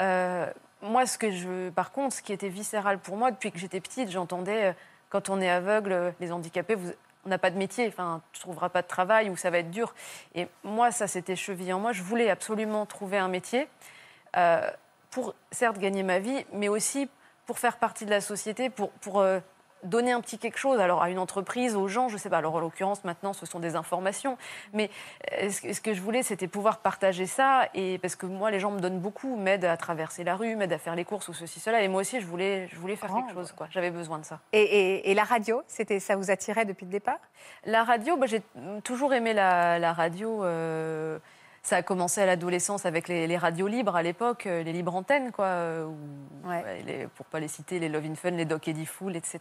Euh, 0.00 0.46
moi, 0.82 1.04
ce 1.04 1.18
que 1.18 1.32
je, 1.32 1.70
par 1.70 1.90
contre, 1.90 2.14
ce 2.14 2.22
qui 2.22 2.32
était 2.32 2.48
viscéral 2.48 2.98
pour 2.98 3.16
moi 3.16 3.32
depuis 3.32 3.50
que 3.50 3.58
j'étais 3.58 3.80
petite, 3.80 4.10
j'entendais 4.10 4.66
euh, 4.66 4.72
quand 5.10 5.30
on 5.30 5.40
est 5.40 5.50
aveugle, 5.50 5.92
euh, 5.92 6.10
les 6.20 6.30
handicapés, 6.32 6.76
vous, 6.76 6.92
on 7.24 7.28
n'a 7.28 7.38
pas 7.38 7.50
de 7.50 7.56
métier, 7.56 7.86
enfin, 7.88 8.20
tu 8.32 8.40
trouveras 8.40 8.68
pas 8.68 8.82
de 8.82 8.86
travail 8.86 9.30
ou 9.30 9.36
ça 9.36 9.50
va 9.50 9.58
être 9.58 9.70
dur. 9.70 9.94
Et 10.34 10.48
moi, 10.64 10.90
ça 10.90 11.06
s'était 11.06 11.36
chevillé 11.36 11.72
en 11.72 11.78
moi. 11.78 11.92
Je 11.92 12.02
voulais 12.02 12.30
absolument 12.30 12.84
trouver 12.86 13.18
un 13.18 13.28
métier 13.28 13.68
euh, 14.36 14.68
pour, 15.10 15.34
certes, 15.50 15.78
gagner 15.78 16.02
ma 16.02 16.18
vie, 16.18 16.44
mais 16.52 16.68
aussi 16.68 17.08
pour 17.46 17.58
faire 17.58 17.76
partie 17.76 18.04
de 18.06 18.10
la 18.10 18.20
société, 18.20 18.70
pour, 18.70 18.90
pour 18.92 19.20
euh, 19.20 19.40
donner 19.82 20.12
un 20.12 20.20
petit 20.20 20.38
quelque 20.38 20.58
chose, 20.58 20.78
alors 20.80 21.02
à 21.02 21.10
une 21.10 21.18
entreprise, 21.18 21.74
aux 21.76 21.88
gens, 21.88 22.08
je 22.08 22.16
sais 22.16 22.30
pas. 22.30 22.38
Alors 22.38 22.54
en 22.54 22.60
l'occurrence, 22.60 23.04
maintenant, 23.04 23.32
ce 23.32 23.46
sont 23.46 23.58
des 23.60 23.76
informations. 23.76 24.36
Mais 24.72 24.90
euh, 25.40 25.50
ce 25.50 25.60
que, 25.60 25.72
ce 25.72 25.80
que 25.80 25.92
je 25.94 26.00
voulais, 26.00 26.22
c'était 26.22 26.46
pouvoir 26.48 26.78
partager 26.78 27.26
ça, 27.26 27.68
et 27.74 27.98
parce 27.98 28.16
que 28.16 28.26
moi, 28.26 28.50
les 28.50 28.60
gens 28.60 28.70
me 28.70 28.80
donnent 28.80 29.00
beaucoup, 29.00 29.36
m'aident 29.36 29.64
à 29.64 29.76
traverser 29.76 30.24
la 30.24 30.36
rue, 30.36 30.56
m'aident 30.56 30.72
à 30.72 30.78
faire 30.78 30.94
les 30.94 31.04
courses 31.04 31.28
ou 31.28 31.32
ceci, 31.34 31.60
cela. 31.60 31.82
Et 31.82 31.88
moi 31.88 32.00
aussi, 32.02 32.20
je 32.20 32.26
voulais, 32.26 32.68
je 32.68 32.76
voulais 32.76 32.96
faire 32.96 33.08
Grand, 33.08 33.22
quelque 33.22 33.34
chose, 33.34 33.52
quoi. 33.52 33.66
J'avais 33.70 33.90
besoin 33.90 34.18
de 34.18 34.24
ça. 34.24 34.38
Et, 34.52 34.60
et- 34.62 35.10
et 35.10 35.14
la 35.14 35.24
radio, 35.24 35.62
c'était, 35.66 36.00
ça 36.00 36.16
vous 36.16 36.30
attirait 36.30 36.64
depuis 36.64 36.86
le 36.86 36.92
départ? 36.92 37.18
La 37.64 37.84
radio, 37.84 38.16
bah, 38.16 38.26
j'ai 38.26 38.42
toujours 38.84 39.12
aimé 39.14 39.32
la, 39.32 39.78
la 39.78 39.92
radio. 39.92 40.44
euh, 40.44 41.18
ça 41.64 41.76
a 41.76 41.82
commencé 41.82 42.20
à 42.20 42.26
l'adolescence 42.26 42.86
avec 42.86 43.06
les, 43.06 43.26
les 43.28 43.36
radios 43.38 43.68
libres 43.68 43.94
à 43.94 44.02
l'époque, 44.02 44.46
euh, 44.46 44.62
les 44.64 44.72
libres 44.72 44.94
antennes, 44.96 45.30
quoi. 45.30 45.44
euh, 45.46 45.84
où- 45.86 46.48
ouais, 46.48 46.82
les- 46.84 47.06
pour 47.06 47.24
pas 47.26 47.38
les 47.38 47.46
citer, 47.46 47.78
les 47.78 47.88
Love 47.88 48.04
in 48.04 48.16
Fun, 48.16 48.30
les 48.32 48.44
Doc 48.44 48.66
Eddie 48.66 48.84
Fool, 48.86 49.14
etc. 49.14 49.40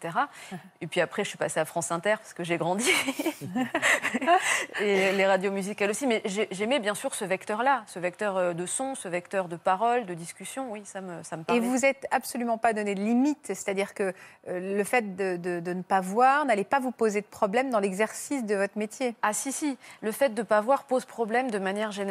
Et 0.81 0.87
puis 0.87 1.01
après, 1.01 1.23
je 1.23 1.29
suis 1.29 1.37
passée 1.39 1.59
à 1.59 1.65
France 1.65 1.91
Inter 1.91 2.15
parce 2.19 2.33
que 2.33 2.43
j'ai 2.43 2.57
grandi. 2.57 2.89
Et 4.81 5.11
les 5.13 5.25
radios 5.25 5.51
musicales 5.51 5.89
aussi. 5.89 6.05
Mais 6.07 6.21
j'ai- 6.25 6.47
j'aimais 6.51 6.79
bien 6.79 6.93
sûr 6.95 7.15
ce 7.15 7.25
vecteur-là, 7.25 7.83
ce 7.87 7.97
vecteur 7.97 8.37
euh, 8.37 8.53
de 8.53 8.65
son, 8.67 8.93
ce 8.93 9.07
vecteur 9.07 9.47
de 9.47 9.55
parole, 9.55 10.05
de 10.05 10.13
discussion. 10.13 10.71
Oui, 10.71 10.81
ça 10.85 11.01
me, 11.01 11.23
ça 11.23 11.37
me 11.37 11.43
Et 11.53 11.59
vous 11.59 11.79
n'êtes 11.79 12.05
absolument 12.11 12.57
pas 12.59 12.73
donné 12.73 12.93
de 12.95 13.01
limite, 13.01 13.45
c'est-à-dire 13.47 13.93
que 13.95 14.13
le 14.47 14.83
fait 14.83 15.15
de, 15.15 15.37
de- 15.37 15.59
de 15.59 15.73
ne 15.73 15.81
pas 15.81 16.01
voir 16.01 16.45
n'allait 16.45 16.63
pas 16.63 16.79
vous 16.79 16.91
poser 16.91 17.21
de 17.21 17.25
problème 17.25 17.69
dans 17.71 17.79
l'exercice 17.79 18.45
de 18.45 18.55
votre 18.55 18.77
métier. 18.77 19.15
Ah 19.23 19.33
si, 19.33 19.51
si. 19.51 19.77
Le 20.01 20.11
fait 20.11 20.29
de 20.29 20.41
ne 20.41 20.45
pas 20.45 20.61
voir 20.61 20.83
pose 20.83 21.05
problème 21.05 21.49
de 21.49 21.57
manière 21.57 21.91
générale. 21.91 22.10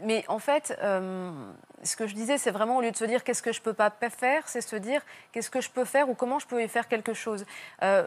Mais 0.00 0.24
en 0.28 0.38
fait, 0.38 0.76
euh, 0.82 1.30
ce 1.82 1.96
que 1.96 2.06
je 2.06 2.14
disais, 2.14 2.38
c'est 2.38 2.50
vraiment 2.50 2.78
au 2.78 2.80
lieu 2.80 2.90
de 2.90 2.96
se 2.96 3.04
dire 3.04 3.24
qu'est-ce 3.24 3.42
que 3.42 3.52
je 3.52 3.60
peux 3.60 3.74
pas 3.74 3.92
faire, 4.10 4.48
c'est 4.48 4.60
se 4.60 4.76
dire 4.76 5.02
qu'est-ce 5.32 5.50
que 5.50 5.60
je 5.60 5.70
peux 5.70 5.84
faire 5.84 6.08
ou 6.08 6.14
comment 6.14 6.38
je 6.38 6.46
peux 6.46 6.62
y 6.62 6.68
faire 6.68 6.88
quelque 6.88 7.12
chose. 7.12 7.44
Euh, 7.82 8.06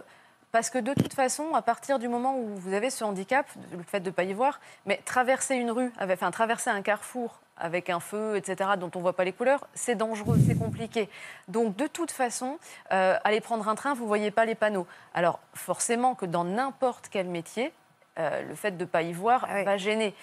parce 0.51 0.69
que 0.69 0.77
de 0.77 0.93
toute 0.93 1.13
façon, 1.13 1.53
à 1.53 1.61
partir 1.61 1.99
du 1.99 2.07
moment 2.07 2.39
où 2.39 2.55
vous 2.55 2.73
avez 2.73 2.89
ce 2.89 3.03
handicap, 3.03 3.45
le 3.71 3.83
fait 3.83 3.99
de 3.99 4.09
ne 4.09 4.11
pas 4.11 4.23
y 4.23 4.33
voir, 4.33 4.59
mais 4.85 5.01
traverser 5.05 5.55
une 5.55 5.69
rue, 5.69 5.91
avec, 5.97 6.17
enfin 6.17 6.31
traverser 6.31 6.69
un 6.69 6.81
carrefour 6.81 7.39
avec 7.57 7.89
un 7.89 7.99
feu, 7.99 8.35
etc., 8.35 8.71
dont 8.77 8.91
on 8.95 8.99
ne 8.99 9.03
voit 9.03 9.15
pas 9.15 9.23
les 9.23 9.31
couleurs, 9.31 9.65
c'est 9.73 9.95
dangereux, 9.95 10.37
c'est 10.45 10.57
compliqué. 10.57 11.09
Donc 11.47 11.75
de 11.75 11.87
toute 11.87 12.11
façon, 12.11 12.57
euh, 12.91 13.17
aller 13.23 13.41
prendre 13.41 13.67
un 13.69 13.75
train, 13.75 13.93
vous 13.93 14.03
ne 14.03 14.07
voyez 14.07 14.31
pas 14.31 14.45
les 14.45 14.55
panneaux. 14.55 14.87
Alors 15.13 15.39
forcément 15.53 16.15
que 16.15 16.25
dans 16.25 16.43
n'importe 16.43 17.07
quel 17.09 17.27
métier, 17.27 17.71
euh, 18.17 18.41
le 18.43 18.55
fait 18.55 18.71
de 18.71 18.83
ne 18.83 18.89
pas 18.89 19.01
y 19.01 19.13
voir 19.13 19.47
va 19.47 19.77
gêner. 19.77 20.13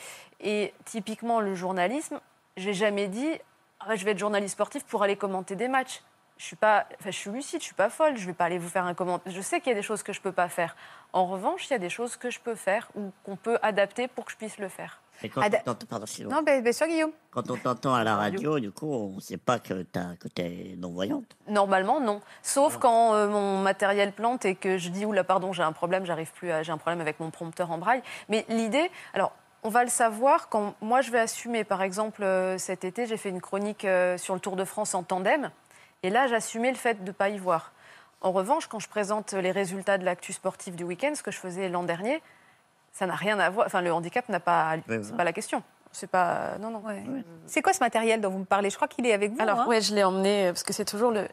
Et 0.43 0.75
typiquement, 0.85 1.41
le 1.41 1.55
journalisme, 1.55 2.21
j'ai 2.57 2.75
jamais 2.75 3.09
dit 3.09 3.31
Ah, 3.81 3.97
je 3.97 4.05
vais 4.05 4.13
être 4.13 4.19
journaliste 4.19 4.55
sportif 4.55 4.85
pour 4.85 5.03
aller 5.03 5.17
commenter 5.17 5.57
des 5.57 5.69
matchs. 5.69 6.03
Je 6.39 6.47
suis 6.47 6.57
pas, 6.57 6.87
enfin, 6.99 7.11
je 7.11 7.17
suis 7.17 7.31
lucide, 7.31 7.61
je 7.61 7.67
suis 7.67 7.75
pas 7.75 7.89
folle. 7.89 8.17
Je 8.17 8.27
vais 8.27 8.33
pas 8.33 8.47
aller 8.47 8.59
vous 8.59 8.69
faire 8.69 8.85
un 8.85 8.95
commentaire. 8.95 9.33
Je 9.33 9.41
sais 9.41 9.61
qu'il 9.61 9.71
y 9.71 9.73
a 9.73 9.77
des 9.77 9.83
choses 9.83 10.03
que 10.03 10.13
je 10.13 10.21
peux 10.21 10.33
pas 10.33 10.49
faire. 10.49 10.77
En 11.13 11.27
revanche, 11.27 11.69
il 11.69 11.73
y 11.73 11.77
a 11.77 11.79
des 11.79 11.91
choses 11.91 12.17
que 12.17 12.31
je 12.31 12.41
peux 12.41 12.55
faire 12.55 12.89
ou 12.97 13.13
qu'on 13.23 13.37
peut 13.37 13.59
adapter 13.63 14.09
pour 14.09 14.25
que 14.25 14.33
je 14.33 14.37
puisse 14.37 14.59
le 14.59 14.69
faire. 14.69 15.01
Et 15.23 15.29
quand, 15.29 15.43
on 15.43 15.75
pardon. 15.87 16.07
Non, 16.29 16.43
bien, 16.43 16.61
bien 16.61 16.73
sûr, 16.73 16.87
Guillaume. 16.87 17.13
quand 17.31 17.51
on 17.51 17.57
t'entend 17.57 17.95
à 17.95 18.03
la 18.03 18.17
radio, 18.17 18.59
du 18.59 18.73
coup, 18.73 18.93
on 18.93 19.17
ne 19.17 19.21
sait 19.21 19.37
pas 19.37 19.59
que 19.59 19.85
tu 19.85 20.43
es 20.43 20.75
non-voyante. 20.79 21.37
Normalement, 21.49 22.01
non. 22.01 22.21
Sauf 22.43 22.79
quand 22.79 23.15
euh, 23.15 23.29
mon 23.29 23.59
matériel 23.59 24.13
plante 24.13 24.45
et 24.45 24.57
que 24.57 24.79
je 24.79 24.89
dis 24.89 25.05
oula, 25.05 25.23
pardon, 25.23 25.53
j'ai 25.53 25.63
un 25.63 25.73
problème, 25.73 26.05
j'arrive 26.07 26.33
plus 26.33 26.51
à, 26.51 26.63
j'ai 26.63 26.73
un 26.73 26.79
problème 26.79 27.01
avec 27.01 27.21
mon 27.21 27.31
prompteur 27.31 27.71
en 27.71 27.79
braille. 27.79 28.03
Mais 28.29 28.45
l'idée, 28.49 28.91
alors. 29.15 29.33
On 29.65 29.69
va 29.69 29.85
le 29.85 29.91
savoir 29.91 30.49
quand 30.49 30.75
moi 30.81 31.01
je 31.03 31.11
vais 31.11 31.21
assumer. 31.21 31.63
Par 31.65 31.83
exemple, 31.83 32.23
euh, 32.25 32.59
cet 32.59 32.85
été, 32.85 33.07
j'ai 33.07 33.17
fait 33.17 33.29
une 33.29 33.41
chronique 33.41 33.85
euh, 33.85 34.19
sur 34.19 34.35
le 34.35 34.41
Tour 34.41 34.57
de 34.57 34.65
France 34.65 34.95
en 34.95 35.03
tandem. 35.03 35.51
Et 36.03 36.11
là, 36.11 36.27
j'assumais 36.27 36.71
le 36.71 36.77
fait 36.77 36.95
de 37.03 37.07
ne 37.09 37.13
pas 37.13 37.29
y 37.29 37.39
voir. 37.39 37.73
En 38.23 38.33
revanche, 38.33 38.67
quand 38.67 38.79
je 38.81 38.89
présente 38.89 39.33
les 39.33 39.51
résultats 39.53 39.99
de 39.99 40.05
l'actu 40.05 40.33
sportif 40.33 40.75
du 40.77 40.85
week-end, 40.85 41.13
ce 41.15 41.23
que 41.23 41.31
je 41.31 41.39
faisais 41.39 41.69
l'an 41.69 41.85
dernier, 41.85 42.23
ça 42.93 43.07
n'a 43.07 43.15
rien 43.15 43.39
à 43.39 43.51
voir. 43.51 43.67
Enfin, 43.67 43.83
le 43.83 43.93
handicap 43.93 44.29
n'a 44.29 44.41
pas. 44.41 44.75
C'est 44.89 45.17
pas 45.17 45.25
la 45.25 45.33
question. 45.33 45.63
C'est 45.93 46.11
pas. 46.11 46.57
Non, 46.61 46.71
non. 46.71 46.83
C'est 47.47 47.63
quoi 47.63 47.73
ce 47.73 47.81
matériel 47.81 48.21
dont 48.21 48.31
vous 48.31 48.39
me 48.39 48.45
parlez? 48.45 48.71
Je 48.71 48.77
crois 48.77 48.89
qu'il 48.89 49.07
est 49.07 49.13
avec 49.13 49.33
vous. 49.33 49.41
Alors, 49.43 49.61
hein 49.61 49.67
ouais, 49.67 49.81
je 49.81 49.95
l'ai 49.95 50.03
emmené 50.05 50.47
euh, 50.47 50.53
parce 50.53 50.63
que 50.63 50.73
c'est 50.73 50.85
toujours 50.85 51.11
le, 51.11 51.29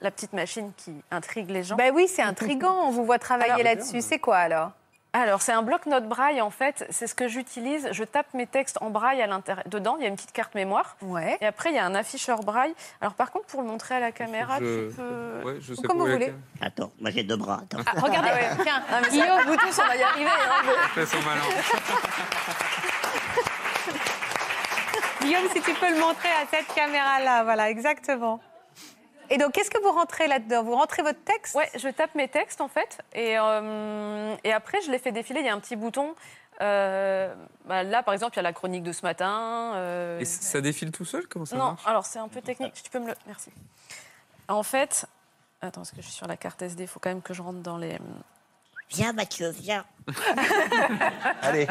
la 0.00 0.10
petite 0.10 0.34
machine 0.34 0.72
qui 0.76 0.94
intrigue 1.10 1.50
les 1.50 1.62
gens. 1.64 1.76
Ben 1.76 1.92
oui, 1.94 2.06
c'est 2.08 2.22
intriguant. 2.32 2.74
On 2.84 2.90
vous 2.90 3.04
voit 3.04 3.18
travailler 3.18 3.52
Alors- 3.52 3.64
là-dessus. 3.64 4.00
C'est 4.02 4.18
quoi 4.18 4.36
alors? 4.36 4.70
Alors, 5.14 5.42
c'est 5.42 5.52
un 5.52 5.60
bloc-notes 5.62 6.08
braille, 6.08 6.40
en 6.40 6.48
fait. 6.48 6.86
C'est 6.88 7.06
ce 7.06 7.14
que 7.14 7.28
j'utilise. 7.28 7.86
Je 7.92 8.02
tape 8.02 8.32
mes 8.32 8.46
textes 8.46 8.78
en 8.80 8.88
braille 8.88 9.20
à 9.20 9.26
l'intérieur. 9.26 9.62
Dedans, 9.68 9.96
il 9.98 10.02
y 10.04 10.06
a 10.06 10.08
une 10.08 10.14
petite 10.16 10.32
carte 10.32 10.54
mémoire. 10.54 10.96
Ouais. 11.02 11.36
Et 11.42 11.46
après, 11.46 11.68
il 11.68 11.74
y 11.76 11.78
a 11.78 11.84
un 11.84 11.94
afficheur 11.94 12.40
braille. 12.40 12.74
Alors, 13.02 13.12
par 13.12 13.30
contre, 13.30 13.44
pour 13.46 13.60
le 13.60 13.68
montrer 13.68 13.96
à 13.96 14.00
la 14.00 14.10
caméra, 14.10 14.58
Je- 14.58 14.88
tu 14.88 14.94
peux... 14.96 15.42
Ouais, 15.44 15.56
je 15.60 15.74
sais 15.74 15.82
Comme 15.82 15.98
vous 15.98 16.04
voulez. 16.06 16.18
laquelle. 16.18 16.34
Attends, 16.62 16.92
moi 16.98 17.10
j'ai 17.10 17.24
deux 17.24 17.36
bras. 17.36 17.60
Attends. 17.62 17.82
Ah, 17.86 18.00
regardez, 18.00 18.30
tiens, 18.62 18.82
Non, 18.90 18.98
mais 19.02 19.08
Guillaume. 19.10 19.26
ça, 19.26 19.44
vous 19.46 19.56
tous, 19.56 19.80
on 19.82 19.86
va 19.86 19.96
y 19.96 20.02
arriver. 20.02 20.30
hein. 20.30 20.88
Fais 20.94 21.04
son 21.06 21.20
malin. 21.22 21.42
Guillaume, 25.20 25.48
si 25.54 25.60
tu 25.60 25.74
peux 25.74 25.90
le 25.90 26.00
montrer 26.00 26.28
à 26.30 26.46
cette 26.50 26.74
caméra-là. 26.74 27.44
Voilà, 27.44 27.68
exactement. 27.70 28.40
Et 29.32 29.38
donc, 29.38 29.52
qu'est-ce 29.52 29.70
que 29.70 29.80
vous 29.82 29.92
rentrez 29.92 30.28
là-dedans? 30.28 30.62
Vous 30.62 30.74
rentrez 30.76 31.00
votre 31.02 31.24
texte? 31.24 31.54
Ouais, 31.54 31.70
je 31.74 31.88
tape 31.88 32.14
mes 32.14 32.28
textes, 32.28 32.60
en 32.60 32.68
fait. 32.68 32.98
Et, 33.14 33.38
euh, 33.38 34.36
et 34.44 34.52
après, 34.52 34.82
je 34.82 34.90
les 34.90 34.98
fais 34.98 35.10
défiler. 35.10 35.40
Il 35.40 35.46
y 35.46 35.48
a 35.48 35.54
un 35.54 35.58
petit 35.58 35.74
bouton. 35.74 36.14
Euh, 36.60 37.34
bah, 37.64 37.82
là, 37.82 38.02
par 38.02 38.12
exemple, 38.12 38.34
il 38.34 38.36
y 38.36 38.40
a 38.40 38.42
la 38.42 38.52
chronique 38.52 38.82
de 38.82 38.92
ce 38.92 39.00
matin. 39.06 39.72
euh, 39.76 40.20
Et 40.20 40.26
ça 40.26 40.60
défile 40.60 40.92
tout 40.92 41.06
seul? 41.06 41.26
Comment 41.28 41.46
ça 41.46 41.56
non, 41.56 41.64
marche? 41.64 41.86
alors 41.86 42.04
c'est 42.04 42.18
un 42.18 42.28
peu 42.28 42.42
technique. 42.42 42.74
Tu 42.74 42.90
peux 42.90 42.98
me 42.98 43.06
le. 43.06 43.14
Merci. 43.26 43.50
En 44.48 44.62
fait, 44.62 45.06
attends, 45.62 45.80
parce 45.80 45.92
que 45.92 45.96
je 45.96 46.02
suis 46.02 46.12
sur 46.12 46.26
la 46.26 46.36
carte 46.36 46.60
SD, 46.60 46.82
il 46.82 46.86
faut 46.86 47.00
quand 47.00 47.08
même 47.08 47.22
que 47.22 47.32
je 47.32 47.40
rentre 47.40 47.60
dans 47.60 47.78
les. 47.78 47.98
Viens, 48.90 49.14
Mathieu, 49.14 49.48
viens. 49.48 49.86
Allez. 51.40 51.66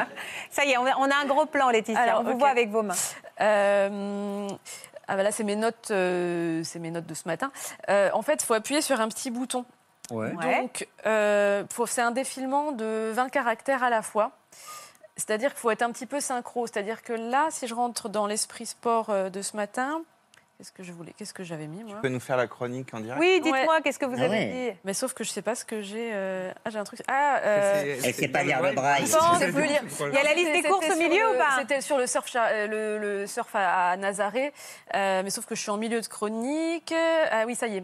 Ça 0.49 0.65
y 0.65 0.71
est, 0.71 0.77
on 0.77 0.85
a, 0.85 1.15
un 1.15 1.25
gros 1.25 1.45
plan, 1.45 1.69
Laetitia. 1.69 2.01
Alors, 2.01 2.21
on 2.21 2.23
vous 2.23 2.39
voit 2.39 2.49
avec 2.49 2.69
vos 2.69 2.81
mains. 2.81 2.95
Euh, 3.39 4.47
ah 5.11 5.17
bah 5.17 5.23
là, 5.23 5.31
c'est 5.33 5.43
mes 5.43 5.57
notes, 5.57 5.89
euh, 5.91 6.63
c'est 6.63 6.79
mes 6.79 6.89
notes 6.89 7.05
de 7.05 7.13
ce 7.13 7.27
matin. 7.27 7.51
Euh, 7.89 8.09
en 8.13 8.21
fait, 8.21 8.41
il 8.41 8.45
faut 8.45 8.53
appuyer 8.53 8.81
sur 8.81 9.01
un 9.01 9.09
petit 9.09 9.29
bouton. 9.29 9.65
Ouais. 10.09 10.31
Donc, 10.61 10.87
euh, 11.05 11.63
faut- 11.69 11.85
c'est 11.85 12.01
un 12.01 12.11
défilement 12.11 12.71
de 12.71 13.11
20 13.13 13.27
caractères 13.29 13.83
à 13.83 13.89
la 13.89 14.01
fois. 14.01 14.31
C'est-à-dire 15.17 15.49
qu'il 15.51 15.59
faut 15.59 15.69
être 15.71 15.81
un 15.81 15.91
petit 15.91 16.05
peu 16.05 16.19
synchro. 16.21 16.65
C'est-à-dire 16.65 17.03
que 17.03 17.11
là, 17.13 17.47
si 17.51 17.67
je 17.67 17.73
rentre 17.75 18.07
dans 18.07 18.25
l'esprit 18.25 18.65
sport 18.65 19.09
euh, 19.09 19.29
de 19.29 19.41
ce 19.41 19.55
matin, 19.57 20.01
qu'est-ce 20.61 20.71
que 20.71 20.83
je 20.83 20.91
voulais, 20.91 21.11
qu'est-ce 21.17 21.33
que 21.33 21.43
j'avais 21.43 21.65
mis 21.65 21.83
moi 21.83 21.95
Tu 21.95 22.01
peux 22.01 22.07
nous 22.09 22.19
faire 22.19 22.37
la 22.37 22.45
chronique 22.45 22.93
en 22.93 22.99
direct 22.99 23.19
Oui, 23.19 23.39
dites-moi, 23.41 23.61
Ouais. 23.77 23.81
qu'est-ce 23.83 23.97
que 23.97 24.05
vous 24.05 24.15
Ah 24.19 24.25
avez 24.25 24.37
ouais. 24.37 24.71
dit 24.71 24.77
Mais 24.83 24.93
sauf 24.93 25.13
que 25.15 25.23
je 25.23 25.31
sais 25.31 25.41
pas 25.41 25.55
ce 25.55 25.65
que 25.65 25.81
j'ai. 25.81 26.11
euh, 26.13 26.51
Ah, 26.63 26.69
j'ai 26.69 26.77
un 26.77 26.83
truc. 26.83 26.99
Ah, 27.07 27.39
euh, 27.43 27.95
Elle 28.03 28.13
sait 28.13 28.27
pas 28.27 28.43
lire 28.43 28.61
le 28.61 28.73
braille. 28.73 29.07
C'est 29.07 29.51
plus 29.51 29.63
lire. 29.65 29.81
Il 30.07 30.13
y 30.13 30.17
a 30.17 30.23
la 30.23 30.33
liste 30.35 30.51
des 30.51 30.61
courses 30.61 30.87
au 30.87 30.97
milieu 30.99 31.23
le- 31.31 31.35
ou 31.35 31.37
pas 31.39 31.57
C'était 31.57 31.81
sur 31.81 31.97
le 31.97 32.05
surf, 32.05 32.27
cha- 32.27 32.49
euh, 32.49 32.67
le, 32.67 32.97
le 32.99 33.27
surf 33.27 33.49
à, 33.55 33.89
à 33.89 33.97
Nazaré, 33.97 34.53
euh, 34.93 35.21
mais 35.23 35.31
sauf 35.31 35.47
que 35.47 35.55
je 35.55 35.61
suis 35.61 35.71
en 35.71 35.77
milieu 35.77 35.99
de 35.99 36.05
chronique. 36.07 36.93
Ah 37.31 37.45
oui, 37.47 37.55
ça 37.55 37.65
y 37.65 37.77
est. 37.77 37.83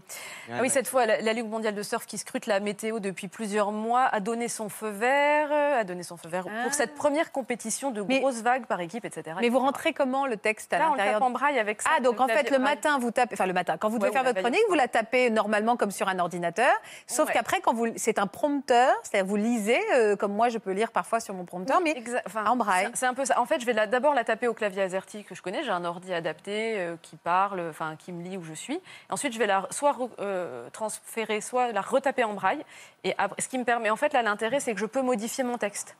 Ah 0.52 0.58
oui, 0.62 0.70
cette 0.70 0.88
fois, 0.88 1.08
la, 1.08 1.20
la 1.22 1.34
Ligue 1.34 1.50
mondiale 1.50 1.74
de 1.74 1.82
surf 1.84 2.06
qui 2.06 2.20
scrute 2.20 2.46
la 2.46 2.60
météo 2.60 3.00
depuis 3.00 3.28
plusieurs 3.28 3.72
mois 3.72 4.06
a 4.06 4.20
donné 4.20 4.48
son 4.50 4.70
feu 4.70 4.90
vert, 4.90 5.52
a 5.52 5.84
donné 5.84 6.04
son 6.04 6.18
feu 6.18 6.30
vert 6.30 6.46
Ah. 6.48 6.64
pour 6.64 6.74
cette 6.76 6.94
première 6.94 7.32
compétition 7.32 7.90
de 7.90 8.02
Mais- 8.04 8.20
grosses 8.20 8.42
vagues 8.44 8.66
par 8.68 8.80
équipe, 8.82 9.06
etc. 9.06 9.36
Mais 9.42 9.50
vous 9.50 9.60
rentrez 9.60 9.94
comment 9.94 10.28
le 10.28 10.38
texte 10.38 10.74
à 10.74 10.78
Là, 10.80 10.86
on 10.90 10.92
le 10.92 10.98
l'intérieur 10.98 11.20
tape 11.22 11.28
en 11.28 11.32
braille 11.32 11.58
avec 11.60 11.82
ça. 11.82 11.90
Ah, 11.98 12.02
donc 12.02 12.20
en 12.20 12.28
fait, 12.28 12.50
le. 12.52 12.60
Matin, 12.70 13.00
vous 13.00 13.12
tapez, 13.12 13.34
enfin 13.34 13.46
le 13.46 13.54
matin, 13.54 13.78
quand 13.78 13.90
vous 13.90 13.98
devez 13.98 14.10
Ouais, 14.10 14.14
faire 14.14 14.24
votre 14.24 14.40
chronique, 14.40 14.62
vous 14.70 14.76
la 14.76 14.88
tapez 14.88 15.30
normalement 15.30 15.76
comme 15.78 15.92
sur 15.92 16.08
un 16.08 16.20
ordinateur, 16.20 16.72
sauf 17.08 17.28
Ouais. 17.28 17.34
qu'après, 17.34 17.62
quand 17.62 17.74
vous, 17.74 17.88
c'est 17.96 18.20
un 18.20 18.28
prompteur, 18.28 18.94
c'est-à-dire 19.04 19.28
vous 19.28 19.36
lisez, 19.36 19.80
euh, 19.94 20.16
comme 20.16 20.34
moi 20.34 20.50
je 20.50 20.58
peux 20.58 20.72
lire 20.72 20.92
parfois 20.92 21.20
sur 21.20 21.34
mon 21.34 21.46
prompteur, 21.46 21.82
mais 21.82 21.94
Exa- 21.94 22.22
enfin, 22.26 22.46
en 22.46 22.56
braille. 22.56 22.90
C'est 22.94 23.06
un 23.06 23.14
peu 23.14 23.26
ça. 23.26 23.40
En 23.40 23.46
fait, 23.46 23.60
je 23.60 23.66
vais 23.66 23.74
d'abord 23.88 24.14
la 24.14 24.24
taper 24.24 24.48
au 24.48 24.54
clavier 24.54 24.82
AZERTY 24.84 25.24
que 25.24 25.36
je 25.36 25.42
connais. 25.42 25.64
J'ai 25.64 25.72
un 25.72 25.86
ordi 25.86 26.14
adapté 26.14 26.78
euh, 26.80 26.96
qui 27.02 27.16
parle, 27.16 27.62
enfin 27.70 27.96
qui 27.98 28.12
me 28.12 28.24
lit 28.24 28.38
où 28.38 28.44
je 28.44 28.54
suis. 28.54 28.76
Et 28.76 28.80
ensuite, 29.12 29.34
je 29.34 29.40
vais 29.40 29.48
la 29.48 29.68
soit 29.72 29.96
euh, 30.20 30.70
transférer, 30.72 31.42
soit 31.42 31.72
la 31.72 31.82
retaper 31.82 32.24
en 32.24 32.34
braille. 32.34 32.64
Et 33.04 33.14
après, 33.18 33.42
ce 33.42 33.48
qui 33.48 33.58
me 33.58 33.64
permet, 33.64 33.90
en 33.90 33.96
fait, 33.96 34.14
là, 34.14 34.22
l'intérêt, 34.22 34.60
c'est 34.60 34.74
que 34.74 34.80
je 34.80 34.86
peux 34.86 35.02
modifier 35.02 35.44
mon 35.44 35.58
texte. 35.58 35.96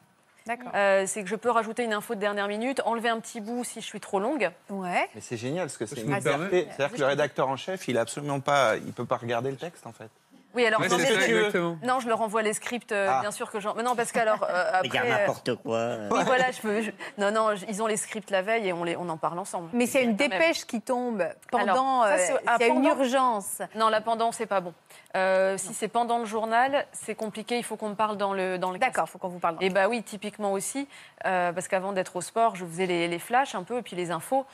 D'accord. 0.48 0.72
Euh, 0.74 1.04
c'est 1.06 1.24
que 1.24 1.30
je 1.30 1.36
peux 1.36 1.52
rajouter 1.52 1.84
une 1.84 1.94
info 1.94 2.16
de 2.16 2.20
dernière 2.20 2.48
minute, 2.48 2.82
enlever 2.86 3.10
un 3.10 3.20
petit 3.20 3.42
bout 3.42 3.64
si 3.64 3.82
je 3.82 3.86
suis 3.86 4.00
trop 4.00 4.20
longue. 4.20 4.50
Ouais. 4.70 5.10
Mais 5.14 5.22
c'est 5.22 5.38
génial 5.38 5.66
parce 5.66 5.78
que 5.78 5.86
c'est 5.86 6.02
une 6.02 6.16
liberté. 6.16 6.68
C'est-à-dire 6.72 6.96
que 6.96 7.02
le 7.02 7.08
rédacteur 7.08 7.50
en 7.50 7.58
chef, 7.58 7.88
il 7.88 7.98
a 7.98 8.02
absolument 8.02 8.40
pas, 8.40 8.78
il 8.78 8.94
peut 8.94 9.06
pas 9.06 9.18
regarder 9.18 9.52
le 9.52 9.58
texte 9.58 9.86
en 9.86 9.92
fait. 9.92 10.10
Oui, 10.58 10.66
alors 10.66 10.80
Ouais, 10.82 10.88
dans 10.88 10.98
exactement. 10.98 11.78
non, 11.84 12.00
je 12.00 12.08
leur 12.08 12.20
envoie 12.20 12.42
les 12.42 12.54
scripts, 12.54 12.92
euh, 12.92 13.08
Ah. 13.10 13.22
bien 13.22 13.30
sûr 13.30 13.52
que 13.52 13.60
j'en. 13.60 13.76
Mais 13.76 13.84
non, 13.84 13.96
parce 13.96 14.12
qu'alors 14.12 14.44
euh, 14.50 14.72
Mais 14.82 14.88
il 14.88 14.94
y 14.94 14.98
a 14.98 15.02
après. 15.02 15.20
n'importe 15.20 15.54
quoi. 15.58 15.78
euh. 15.78 16.10
Oui, 16.12 16.20
voilà, 16.26 16.50
je 16.52 16.60
peux. 16.60 16.82
je- 16.82 16.90
Non, 17.20 17.32
non, 17.32 17.56
je- 17.56 17.66
ils 17.70 17.84
ont 17.84 17.86
les 17.86 17.96
scripts 17.96 18.32
la 18.32 18.42
veille 18.42 18.68
et 18.70 18.74
on, 18.74 18.84
les, 18.84 18.98
on 18.98 19.08
en 19.08 19.18
parle 19.18 19.38
ensemble. 19.38 19.70
Mais 19.74 19.86
c'est 19.86 20.04
une 20.04 20.16
dépêche 20.16 20.66
qui 20.66 20.82
tombe 20.82 21.24
pendant. 21.52 22.02
Alors, 22.02 22.04
ça, 22.06 22.10
euh, 22.14 22.18
c'est- 22.18 22.44
ah, 22.48 22.56
il 22.60 22.66
y 22.68 22.70
a 22.72 22.74
une 22.74 22.86
urgence. 22.86 23.62
Non, 23.76 23.90
là, 23.90 24.02
pendant, 24.02 24.32
c'est 24.32 24.48
pas 24.48 24.60
bon. 24.62 24.74
Euh, 25.16 25.58
si 25.58 25.74
c'est 25.76 25.88
pendant 25.88 26.18
le 26.18 26.26
journal, 26.26 26.86
c'est 26.92 27.16
compliqué, 27.16 27.58
il 27.58 27.64
faut 27.64 27.76
qu'on 27.76 27.90
me 27.90 27.96
parle 27.96 28.18
dans 28.18 28.34
le 28.34 28.58
dans 28.58 28.72
le. 28.72 28.80
D'accord, 28.80 29.06
il 29.08 29.12
faut 29.12 29.20
qu'on 29.20 29.28
vous 29.30 29.40
parle. 29.40 29.58
Et 29.62 29.70
bah 29.70 29.88
oui, 29.88 30.02
typiquement 30.02 30.52
aussi, 30.54 30.88
euh, 31.26 31.52
parce 31.54 31.68
qu'avant 31.68 31.92
d'être 31.94 32.16
au 32.16 32.22
sport, 32.22 32.56
je 32.56 32.66
faisais 32.66 32.88
les, 32.88 33.08
les 33.08 33.20
flashs 33.20 33.54
un 33.54 33.64
peu, 33.64 33.78
et 33.78 33.82
puis 33.84 33.96
les 33.96 34.10
infos. 34.12 34.46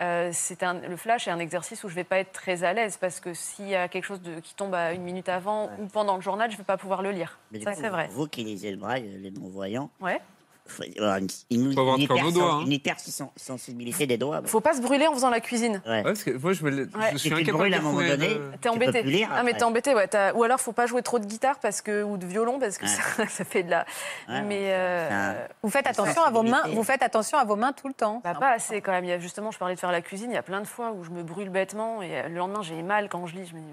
Euh, 0.00 0.30
c'est 0.32 0.62
un, 0.62 0.74
le 0.74 0.96
flash 0.96 1.28
est 1.28 1.30
un 1.30 1.38
exercice 1.38 1.84
où 1.84 1.88
je 1.88 1.94
vais 1.94 2.04
pas 2.04 2.18
être 2.18 2.32
très 2.32 2.64
à 2.64 2.72
l'aise, 2.72 2.96
parce 2.96 3.20
que 3.20 3.34
s'il 3.34 3.68
y 3.68 3.74
a 3.76 3.86
quelque 3.88 4.04
chose 4.04 4.20
de, 4.22 4.40
qui 4.40 4.54
tombe 4.54 4.74
à 4.74 4.92
une 4.92 5.02
minute 5.02 5.28
avant 5.28 5.70
ou 5.78 5.86
pendant 5.86 6.16
le 6.16 6.22
journal, 6.22 6.50
je 6.50 6.56
vais 6.56 6.64
pas 6.64 6.76
pouvoir 6.76 7.02
le 7.02 7.10
lire. 7.12 7.38
Mais 7.52 7.60
Ça, 7.60 7.74
c'est 7.74 7.88
vrai. 7.88 8.08
Vous 8.10 8.26
qui 8.26 8.42
lisez 8.42 8.70
le 8.72 8.78
braille, 8.78 9.08
les 9.18 9.30
non-voyants, 9.30 9.90
Ouais. 10.00 10.20
Faut 10.66 10.84
avoir 10.98 11.16
une, 11.18 11.26
une, 11.50 11.72
Faut 11.74 11.80
avoir 11.80 11.96
une 11.96 12.02
de 12.02 12.06
corps 12.08 12.24
aux 12.24 12.30
doigts, 12.30 12.52
hein. 12.54 12.60
une 12.64 12.72
hypersensibilité 12.72 14.06
des 14.06 14.16
doigts. 14.16 14.40
Faut 14.44 14.60
pas 14.60 14.74
se 14.74 14.80
brûler 14.80 15.06
en 15.06 15.12
faisant 15.12 15.28
la 15.30 15.40
cuisine. 15.40 15.82
Ouais. 15.84 15.90
Ouais, 15.96 16.02
parce 16.04 16.22
que 16.22 16.30
moi, 16.30 16.52
je, 16.52 16.64
me, 16.64 16.70
Ouais. 16.70 17.10
je 17.12 17.16
suis 17.18 17.32
incapable 17.32 17.52
brûles 17.58 17.70
de 17.72 17.76
à 17.76 17.78
un 17.78 17.82
moment 17.82 17.98
donné, 17.98 18.28
de- 18.28 18.34
T'es 18.34 18.38
Tu 18.56 18.58
peux 18.62 18.68
embêté. 18.70 19.02
plus 19.02 19.10
lire 19.10 19.28
ah 19.32 19.42
mais 19.42 19.54
t'es 19.54 19.64
embêté, 19.64 19.94
ouais. 19.94 20.06
t'as- 20.08 20.32
Ou 20.34 20.42
alors 20.44 20.60
faut 20.60 20.72
pas 20.72 20.86
jouer 20.86 21.02
trop 21.02 21.18
de 21.18 21.26
guitare 21.26 21.58
parce 21.58 21.82
que 21.82 22.02
ou 22.02 22.16
de 22.16 22.26
violon 22.26 22.58
parce 22.58 22.78
que 22.78 22.84
Ouais. 22.84 22.90
ça, 22.90 23.26
ça 23.28 23.44
fait 23.44 23.62
de 23.64 23.70
la. 23.70 23.84
Ouais, 24.28 24.42
mais 24.42 24.68
euh, 24.72 25.46
Vous 25.62 25.70
faites 25.70 25.86
attention 25.86 26.22
à 26.22 26.30
vos 26.30 26.42
mains. 26.42 26.62
Vous 26.72 26.84
faites 26.84 27.02
attention 27.02 27.38
à 27.38 27.44
vos 27.44 27.56
mains 27.56 27.72
tout 27.72 27.88
le 27.88 27.94
temps. 27.94 28.20
bah, 28.24 28.34
pas 28.34 28.50
assez 28.52 28.80
quand 28.80 28.92
même. 28.92 29.04
Il 29.04 29.08
y 29.10 29.12
a 29.12 29.18
justement, 29.18 29.50
je 29.50 29.58
parlais 29.58 29.74
de 29.74 29.80
faire 29.80 29.92
la 29.92 30.00
cuisine. 30.00 30.30
Il 30.30 30.34
y 30.34 30.38
a 30.38 30.42
plein 30.42 30.60
de 30.60 30.66
fois 30.66 30.92
où 30.92 31.04
je 31.04 31.10
me 31.10 31.22
brûle 31.22 31.48
bêtement 31.50 32.02
et 32.02 32.18
euh, 32.20 32.28
le 32.28 32.36
lendemain 32.36 32.62
j'ai 32.62 32.82
mal 32.82 33.08
quand 33.08 33.26
je 33.26 33.34
lis. 33.34 33.46
Je 33.46 33.54
me 33.54 33.60
dis 33.60 33.66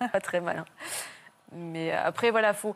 mais 0.00 0.08
pas 0.12 0.20
très 0.20 0.40
malin. 0.40 0.64
Mais 1.52 1.92
euh, 1.92 1.98
après 2.04 2.30
voilà, 2.30 2.52
faut. 2.54 2.74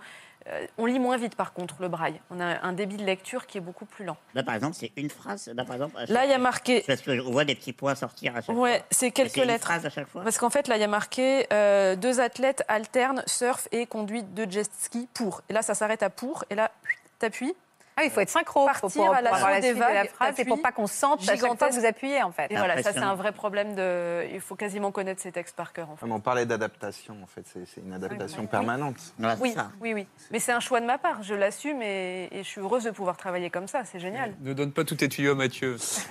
Euh, 0.48 0.66
on 0.78 0.86
lit 0.86 0.98
moins 0.98 1.16
vite 1.16 1.34
par 1.36 1.52
contre 1.52 1.76
le 1.80 1.88
braille. 1.88 2.20
On 2.30 2.40
a 2.40 2.60
un 2.62 2.72
débit 2.72 2.96
de 2.96 3.04
lecture 3.04 3.46
qui 3.46 3.58
est 3.58 3.60
beaucoup 3.60 3.84
plus 3.84 4.04
lent. 4.04 4.16
Là, 4.34 4.42
par 4.42 4.54
exemple, 4.54 4.74
c'est 4.78 4.90
une 4.96 5.10
phrase. 5.10 5.50
Là, 5.54 5.64
par 5.64 5.74
exemple, 5.76 5.94
Là 6.08 6.24
il 6.24 6.30
y 6.30 6.34
a 6.34 6.38
marqué. 6.38 6.82
Parce 6.86 7.02
qu'on 7.02 7.30
voit 7.30 7.44
des 7.44 7.54
petits 7.54 7.72
points 7.72 7.94
sortir 7.94 8.36
à 8.36 8.40
chaque 8.40 8.56
Ouais, 8.56 8.78
fois. 8.78 8.86
c'est 8.90 9.10
quelques 9.10 9.36
une 9.36 9.44
lettres. 9.44 9.64
phrase 9.64 9.84
à 9.86 9.90
chaque 9.90 10.08
fois. 10.08 10.22
Parce 10.22 10.38
qu'en 10.38 10.50
fait, 10.50 10.66
là, 10.68 10.76
il 10.76 10.80
y 10.80 10.84
a 10.84 10.88
marqué 10.88 11.46
euh, 11.52 11.94
deux 11.96 12.20
athlètes 12.20 12.64
alternent 12.68 13.22
surf 13.26 13.68
et 13.72 13.86
conduite 13.86 14.32
de 14.34 14.50
jet 14.50 14.70
ski 14.78 15.08
pour. 15.14 15.42
Et 15.48 15.52
là, 15.52 15.62
ça 15.62 15.74
s'arrête 15.74 16.02
à 16.02 16.10
pour. 16.10 16.44
Et 16.50 16.54
là, 16.54 16.70
t'appuies. 17.18 17.54
Ah, 18.00 18.04
il 18.04 18.10
faut 18.10 18.20
être 18.20 18.30
synchro 18.30 18.64
Partir 18.64 18.80
pour, 18.80 19.06
pour 19.06 19.14
à 19.14 19.20
l'assaut 19.20 19.36
avoir 19.36 19.50
la 19.50 19.60
des 19.60 19.68
suite 19.68 19.78
de 19.78 19.94
la 19.94 20.04
phrase 20.04 20.38
et 20.38 20.44
pour 20.44 20.62
pas 20.62 20.72
qu'on 20.72 20.86
sente 20.86 21.22
à 21.22 21.36
chaque 21.36 21.40
fois 21.40 21.68
que 21.68 21.74
vous 21.74 21.84
appuyez 21.84 22.22
en 22.22 22.32
fait. 22.32 22.50
Et 22.50 22.56
voilà, 22.56 22.82
ça, 22.82 22.92
c'est 22.92 22.98
un 22.98 23.14
vrai 23.14 23.32
problème 23.32 23.74
de. 23.74 24.26
Il 24.32 24.40
faut 24.40 24.56
quasiment 24.56 24.90
connaître 24.90 25.20
ces 25.20 25.32
textes 25.32 25.56
par 25.56 25.72
cœur, 25.72 25.90
en 25.90 25.96
fait. 25.96 26.00
Comme 26.00 26.12
on 26.12 26.20
parlait 26.20 26.46
d'adaptation, 26.46 27.16
en 27.22 27.26
fait, 27.26 27.42
c'est 27.52 27.66
c'est 27.66 27.80
une 27.80 27.92
adaptation 27.92 28.46
permanente. 28.46 28.96
C'est 28.98 29.26
Oui, 29.40 29.54
oui, 29.80 29.94
oui. 29.94 30.06
Mais 30.30 30.38
c'est 30.38 30.52
un 30.52 30.60
choix 30.60 30.80
de 30.80 30.86
ma 30.86 30.98
part. 30.98 31.22
Je 31.22 31.34
l'assume 31.34 31.82
et, 31.82 32.28
et 32.32 32.42
je 32.42 32.48
suis 32.48 32.60
heureuse 32.60 32.84
de 32.84 32.90
pouvoir 32.90 33.16
travailler 33.16 33.50
comme 33.50 33.68
ça. 33.68 33.84
C'est 33.84 34.00
génial. 34.00 34.34
Ne 34.40 34.52
donne 34.52 34.72
pas 34.72 34.84
tous 34.84 34.96
tes 34.96 35.08
tuyaux 35.08 35.32
à 35.32 35.34
Mathieu. 35.34 35.76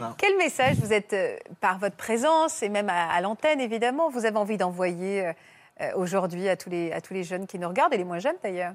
Dans 0.00 0.14
Quel 0.18 0.36
message 0.36 0.76
vous 0.76 0.92
êtes, 0.92 1.12
euh, 1.12 1.36
par 1.60 1.78
votre 1.78 1.96
présence 1.96 2.62
et 2.62 2.68
même 2.68 2.88
à, 2.88 3.10
à 3.10 3.20
l'antenne 3.20 3.60
évidemment, 3.60 4.10
vous 4.10 4.24
avez 4.24 4.36
envie 4.36 4.56
d'envoyer 4.56 5.26
euh, 5.26 5.32
euh, 5.80 5.90
aujourd'hui 5.96 6.48
à 6.48 6.56
tous, 6.56 6.70
les, 6.70 6.92
à 6.92 7.00
tous 7.00 7.14
les 7.14 7.24
jeunes 7.24 7.46
qui 7.46 7.58
nous 7.58 7.68
regardent 7.68 7.94
et 7.94 7.98
les 7.98 8.04
moins 8.04 8.18
jeunes 8.18 8.36
d'ailleurs? 8.42 8.74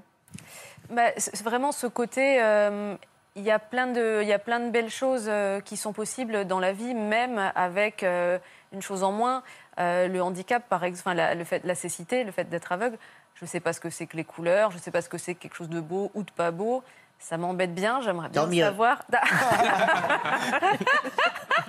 Bah, 0.89 1.11
c'est 1.17 1.43
vraiment 1.43 1.71
ce 1.71 1.87
côté. 1.87 2.41
euh, 2.41 2.95
il 3.35 3.43
y, 3.43 3.51
a 3.51 3.59
plein 3.59 3.87
de, 3.87 4.19
il 4.21 4.27
y 4.27 4.33
a 4.33 4.39
plein 4.39 4.59
de 4.59 4.69
belles 4.69 4.89
choses 4.89 5.25
euh, 5.27 5.61
qui 5.61 5.77
sont 5.77 5.93
possibles 5.93 6.45
dans 6.45 6.59
la 6.59 6.73
vie, 6.73 6.93
même 6.93 7.51
avec 7.55 8.03
euh, 8.03 8.37
une 8.73 8.81
chose 8.81 9.03
en 9.03 9.11
moins. 9.11 9.43
Le 9.77 10.19
handicap, 10.19 10.67
par 10.67 10.83
exemple, 10.83 11.15
la, 11.15 11.35
le 11.35 11.43
fait, 11.45 11.63
la 11.63 11.75
cécité, 11.75 12.25
le 12.25 12.33
fait 12.33 12.49
d'être 12.49 12.73
aveugle. 12.73 12.97
Je 13.35 13.45
ne 13.45 13.47
sais 13.47 13.61
pas 13.61 13.71
ce 13.71 13.79
que 13.79 13.89
c'est 13.89 14.07
que 14.07 14.17
les 14.17 14.25
couleurs, 14.25 14.71
je 14.71 14.75
ne 14.75 14.81
sais 14.81 14.91
pas 14.91 15.01
ce 15.01 15.07
que 15.07 15.17
c'est 15.17 15.35
que 15.35 15.39
quelque 15.39 15.55
chose 15.55 15.69
de 15.69 15.79
beau 15.79 16.11
ou 16.15 16.23
de 16.23 16.31
pas 16.31 16.51
beau. 16.51 16.83
Ça 17.17 17.37
m'embête 17.37 17.73
bien, 17.73 18.01
j'aimerais 18.01 18.27
bien 18.27 18.51
savoir. 18.51 19.03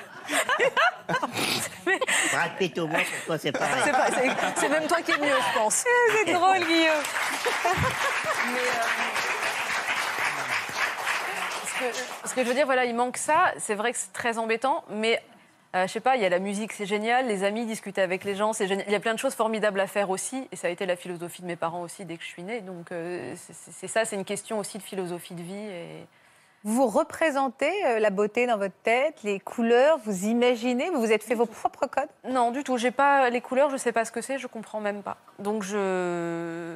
Brad 2.33 2.57
Pitt 2.59 2.78
au 2.78 2.87
moins, 2.87 3.01
pour 3.01 3.24
toi, 3.26 3.39
c'est 3.39 3.53
pareil. 3.53 3.83
C'est 3.85 3.93
pas- 3.93 4.07
c'est- 4.11 4.61
c'est 4.61 4.68
même 4.68 4.87
toi 4.87 5.03
qui 5.03 5.11
es 5.12 5.18
mieux, 5.18 5.26
je 5.28 5.59
pense. 5.59 5.85
C'est 6.24 6.33
drôle 6.33 6.59
Guillaume 6.59 7.03
Mais, 8.53 8.61
euh, 8.61 8.83
ce, 11.66 11.78
que, 11.81 12.28
ce 12.28 12.35
que 12.35 12.43
je 12.43 12.49
veux 12.49 12.55
dire, 12.55 12.66
voilà, 12.66 12.85
il 12.85 12.95
manque 12.95 13.16
ça. 13.16 13.53
C'est 13.59 13.74
vrai 13.74 13.93
que 13.93 13.99
c'est 13.99 14.12
très 14.12 14.39
embêtant, 14.39 14.85
mais 14.91 15.22
euh, 15.74 15.87
je 15.87 15.93
sais 15.93 16.01
pas, 16.01 16.16
il 16.16 16.22
y 16.22 16.26
a 16.26 16.28
la 16.28 16.39
musique, 16.39 16.72
c'est 16.72 16.87
génial. 16.87 17.26
Les 17.26 17.45
amis, 17.45 17.64
discuter 17.66 18.03
avec 18.03 18.24
les 18.24 18.35
gens, 18.37 18.53
c'est 18.53 18.66
génial. 18.68 18.85
Il 18.89 18.93
y 18.93 18.97
a 18.97 19.01
plein 19.01 19.14
de 19.14 19.18
choses 19.18 19.35
formidables 19.35 19.81
à 19.81 19.87
faire 19.87 20.11
aussi, 20.11 20.49
et 20.53 20.57
ça 20.57 20.66
a 20.68 20.70
été 20.70 20.87
la 20.87 20.97
philosophie 20.97 21.43
de 21.43 21.47
mes 21.47 21.57
parents 21.57 21.83
aussi 21.83 22.05
dès 22.05 22.16
que 22.16 22.22
je 22.22 22.28
suis 22.28 22.43
née. 22.43 22.61
Donc 22.61 22.93
euh, 22.93 23.35
c'est- 23.37 23.53
c'est 23.55 23.72
c'est 23.72 23.89
ça, 23.89 24.05
c'est 24.05 24.16
une 24.16 24.24
question 24.24 24.59
aussi 24.59 24.78
de 24.78 24.83
philosophie 24.83 25.35
de 25.35 25.43
vie. 25.43 25.55
Et... 25.68 26.07
Vous 26.62 26.86
représentez 26.86 27.72
euh, 27.86 27.98
la 27.98 28.11
beauté 28.11 28.46
dans 28.46 28.58
votre 28.58 28.74
tête, 28.82 29.22
les 29.22 29.40
couleurs, 29.40 29.98
vous 30.04 30.26
imaginez, 30.26 30.90
vous 30.90 31.00
vous 31.00 31.12
êtes 31.12 31.22
fait 31.22 31.34
vos 31.34 31.46
propres 31.46 31.86
codes? 31.86 32.08
Non, 32.28 32.50
du 32.50 32.64
tout. 32.64 32.76
J'ai 32.76 32.90
pas 32.90 33.30
les 33.30 33.40
couleurs, 33.40 33.70
je 33.70 33.78
sais 33.78 33.92
pas 33.92 34.04
ce 34.04 34.12
que 34.12 34.20
c'est, 34.20 34.38
je 34.38 34.46
comprends 34.46 34.80
même 34.80 35.02
pas. 35.02 35.16
Donc 35.38 35.62
je 35.62 36.74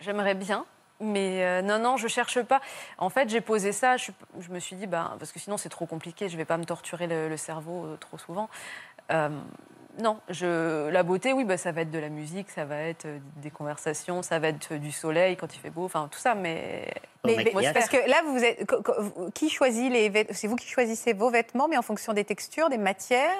j'aimerais 0.00 0.34
bien, 0.34 0.64
mais 1.00 1.44
euh, 1.44 1.62
non, 1.62 1.78
non, 1.78 1.96
je 1.96 2.08
cherche 2.08 2.42
pas. 2.42 2.60
En 2.98 3.10
fait, 3.10 3.28
j'ai 3.28 3.40
posé 3.40 3.72
ça. 3.72 3.96
Je, 3.96 4.10
me 4.50 4.58
suis 4.58 4.76
dit, 4.76 4.86
ben, 4.86 5.16
parce 5.18 5.32
que 5.32 5.38
sinon 5.38 5.56
c'est 5.56 5.68
trop 5.68 5.86
compliqué. 5.86 6.28
Je 6.28 6.36
vais 6.36 6.44
pas 6.44 6.56
me 6.56 6.64
torturer 6.64 7.06
le, 7.06 7.28
le 7.28 7.36
cerveau 7.36 7.84
euh, 7.84 7.96
trop 7.96 8.18
souvent. 8.18 8.48
Euh, 9.10 9.30
non, 10.00 10.18
je, 10.28 10.88
la 10.88 11.02
beauté, 11.02 11.32
oui, 11.32 11.44
bah, 11.44 11.56
ça 11.56 11.72
va 11.72 11.82
être 11.82 11.90
de 11.90 11.98
la 11.98 12.08
musique, 12.08 12.50
ça 12.50 12.64
va 12.64 12.76
être 12.82 13.06
euh, 13.06 13.18
des 13.36 13.50
conversations, 13.50 14.22
ça 14.22 14.38
va 14.38 14.48
être 14.48 14.74
du 14.74 14.92
soleil 14.92 15.36
quand 15.36 15.54
il 15.54 15.58
fait 15.58 15.70
beau, 15.70 15.84
enfin 15.84 16.08
tout 16.10 16.18
ça, 16.18 16.34
mais. 16.34 16.92
Mais, 17.24 17.52
parce 17.74 17.88
que 17.88 18.08
là, 18.08 18.22
vous 18.26 18.44
êtes, 18.44 18.64
qui 19.34 19.50
choisit 19.50 19.90
les 19.90 20.26
C'est 20.30 20.46
vous 20.46 20.56
qui 20.56 20.68
choisissez 20.68 21.12
vos 21.12 21.30
vêtements, 21.30 21.68
mais 21.68 21.76
en 21.76 21.82
fonction 21.82 22.12
des 22.12 22.24
textures, 22.24 22.70
des 22.70 22.78
matières? 22.78 23.34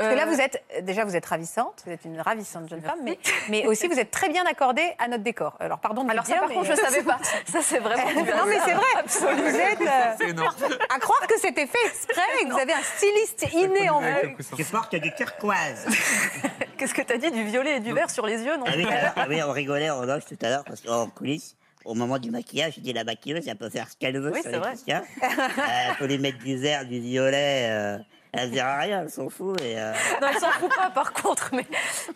Parce 0.00 0.10
que 0.12 0.16
là, 0.16 0.22
Euh, 0.26 0.30
vous 0.34 0.40
êtes 0.40 0.62
déjà, 0.82 1.04
vous 1.04 1.14
êtes 1.14 1.26
ravissante, 1.26 1.82
vous 1.84 1.92
êtes 1.92 2.04
une 2.06 2.20
ravissante 2.20 2.68
jeune 2.70 2.80
femme, 2.80 3.00
mais, 3.04 3.18
mais 3.50 3.66
aussi 3.66 3.86
vous 3.86 3.98
êtes 3.98 4.10
très 4.10 4.30
bien 4.30 4.44
accordée 4.46 4.92
à 4.98 5.08
notre 5.08 5.22
décor. 5.22 5.56
Alors, 5.60 5.78
pardon 5.78 6.04
de 6.04 6.10
Alors 6.10 6.24
vous 6.24 6.30
ça, 6.30 6.36
dire, 6.38 6.40
par 6.40 6.48
mais- 6.48 6.54
contre, 6.56 6.70
je 6.70 6.74
savais 6.76 7.02
pas. 7.02 7.18
Ça, 7.52 7.58
c'est 7.62 7.78
vraiment. 7.80 8.08
du 8.08 8.30
non, 8.30 8.46
mais 8.46 8.58
c'est 8.64 8.72
vrai. 8.72 9.36
Vous 9.36 9.56
êtes 9.56 9.80
euh, 9.82 10.14
C'est 10.18 10.94
à 10.94 10.98
croire 10.98 11.26
que 11.26 11.38
c'était 11.38 11.66
fait 11.66 11.86
exprès 11.86 12.22
et 12.40 12.44
que 12.46 12.52
vous 12.52 12.58
avez 12.58 12.72
un 12.72 12.82
styliste 12.82 13.46
inné 13.52 13.90
en 13.90 14.00
vous. 14.00 14.06
Avec 14.06 14.30
le 14.30 14.36
coussin. 14.36 14.56
Tu 14.56 14.64
portes 14.64 14.94
du 14.96 15.12
turquoise. 15.14 15.86
Qu'est-ce 16.78 16.94
que 16.94 17.02
t'as 17.02 17.18
dit 17.18 17.30
Du 17.30 17.44
violet 17.44 17.76
et 17.76 17.80
du 17.80 17.92
vert 17.92 18.08
sur 18.10 18.24
les 18.26 18.40
yeux, 18.42 18.56
non 18.56 18.64
Ah 18.66 18.72
oui, 18.74 18.86
alors, 18.86 19.12
ah 19.16 19.26
oui, 19.28 19.42
on 19.42 19.52
rigolait 19.52 19.90
en 19.90 20.02
loge 20.04 20.24
tout 20.24 20.38
à 20.42 20.48
l'heure 20.48 20.64
parce 20.64 20.80
qu'en 20.80 21.08
coulisses, 21.08 21.56
au 21.84 21.94
moment 21.94 22.18
du 22.18 22.30
maquillage, 22.30 22.74
je 22.76 22.80
dis 22.80 22.92
la 22.94 23.04
maquilleuse, 23.04 23.46
elle 23.48 23.56
peut 23.56 23.68
faire 23.70 23.88
ce 23.90 23.96
qu'elle 23.96 24.18
veut 24.18 24.30
Oui, 24.32 24.40
sur 24.42 24.44
c'est 24.44 24.52
les 24.52 24.58
vrai. 24.58 24.68
Christians. 24.70 25.02
Euh, 25.22 25.88
elle 25.90 25.96
peut 25.96 26.06
lui 26.06 26.18
mettre 26.18 26.38
du 26.38 26.56
vert, 26.56 26.84
du 26.86 27.00
violet. 27.00 27.68
euh, 27.70 27.98
elle 28.32 28.50
dira 28.50 28.76
rien, 28.78 29.02
elle 29.02 29.10
s'en 29.10 29.28
fout. 29.28 29.60
Et, 29.60 29.78
euh, 29.78 29.92
Non, 30.20 30.28
elle 30.32 30.38
s'en 30.38 30.50
fout 30.50 30.70
pas, 30.74 30.90
par 30.90 31.12
contre. 31.12 31.50
Mais, 31.54 31.66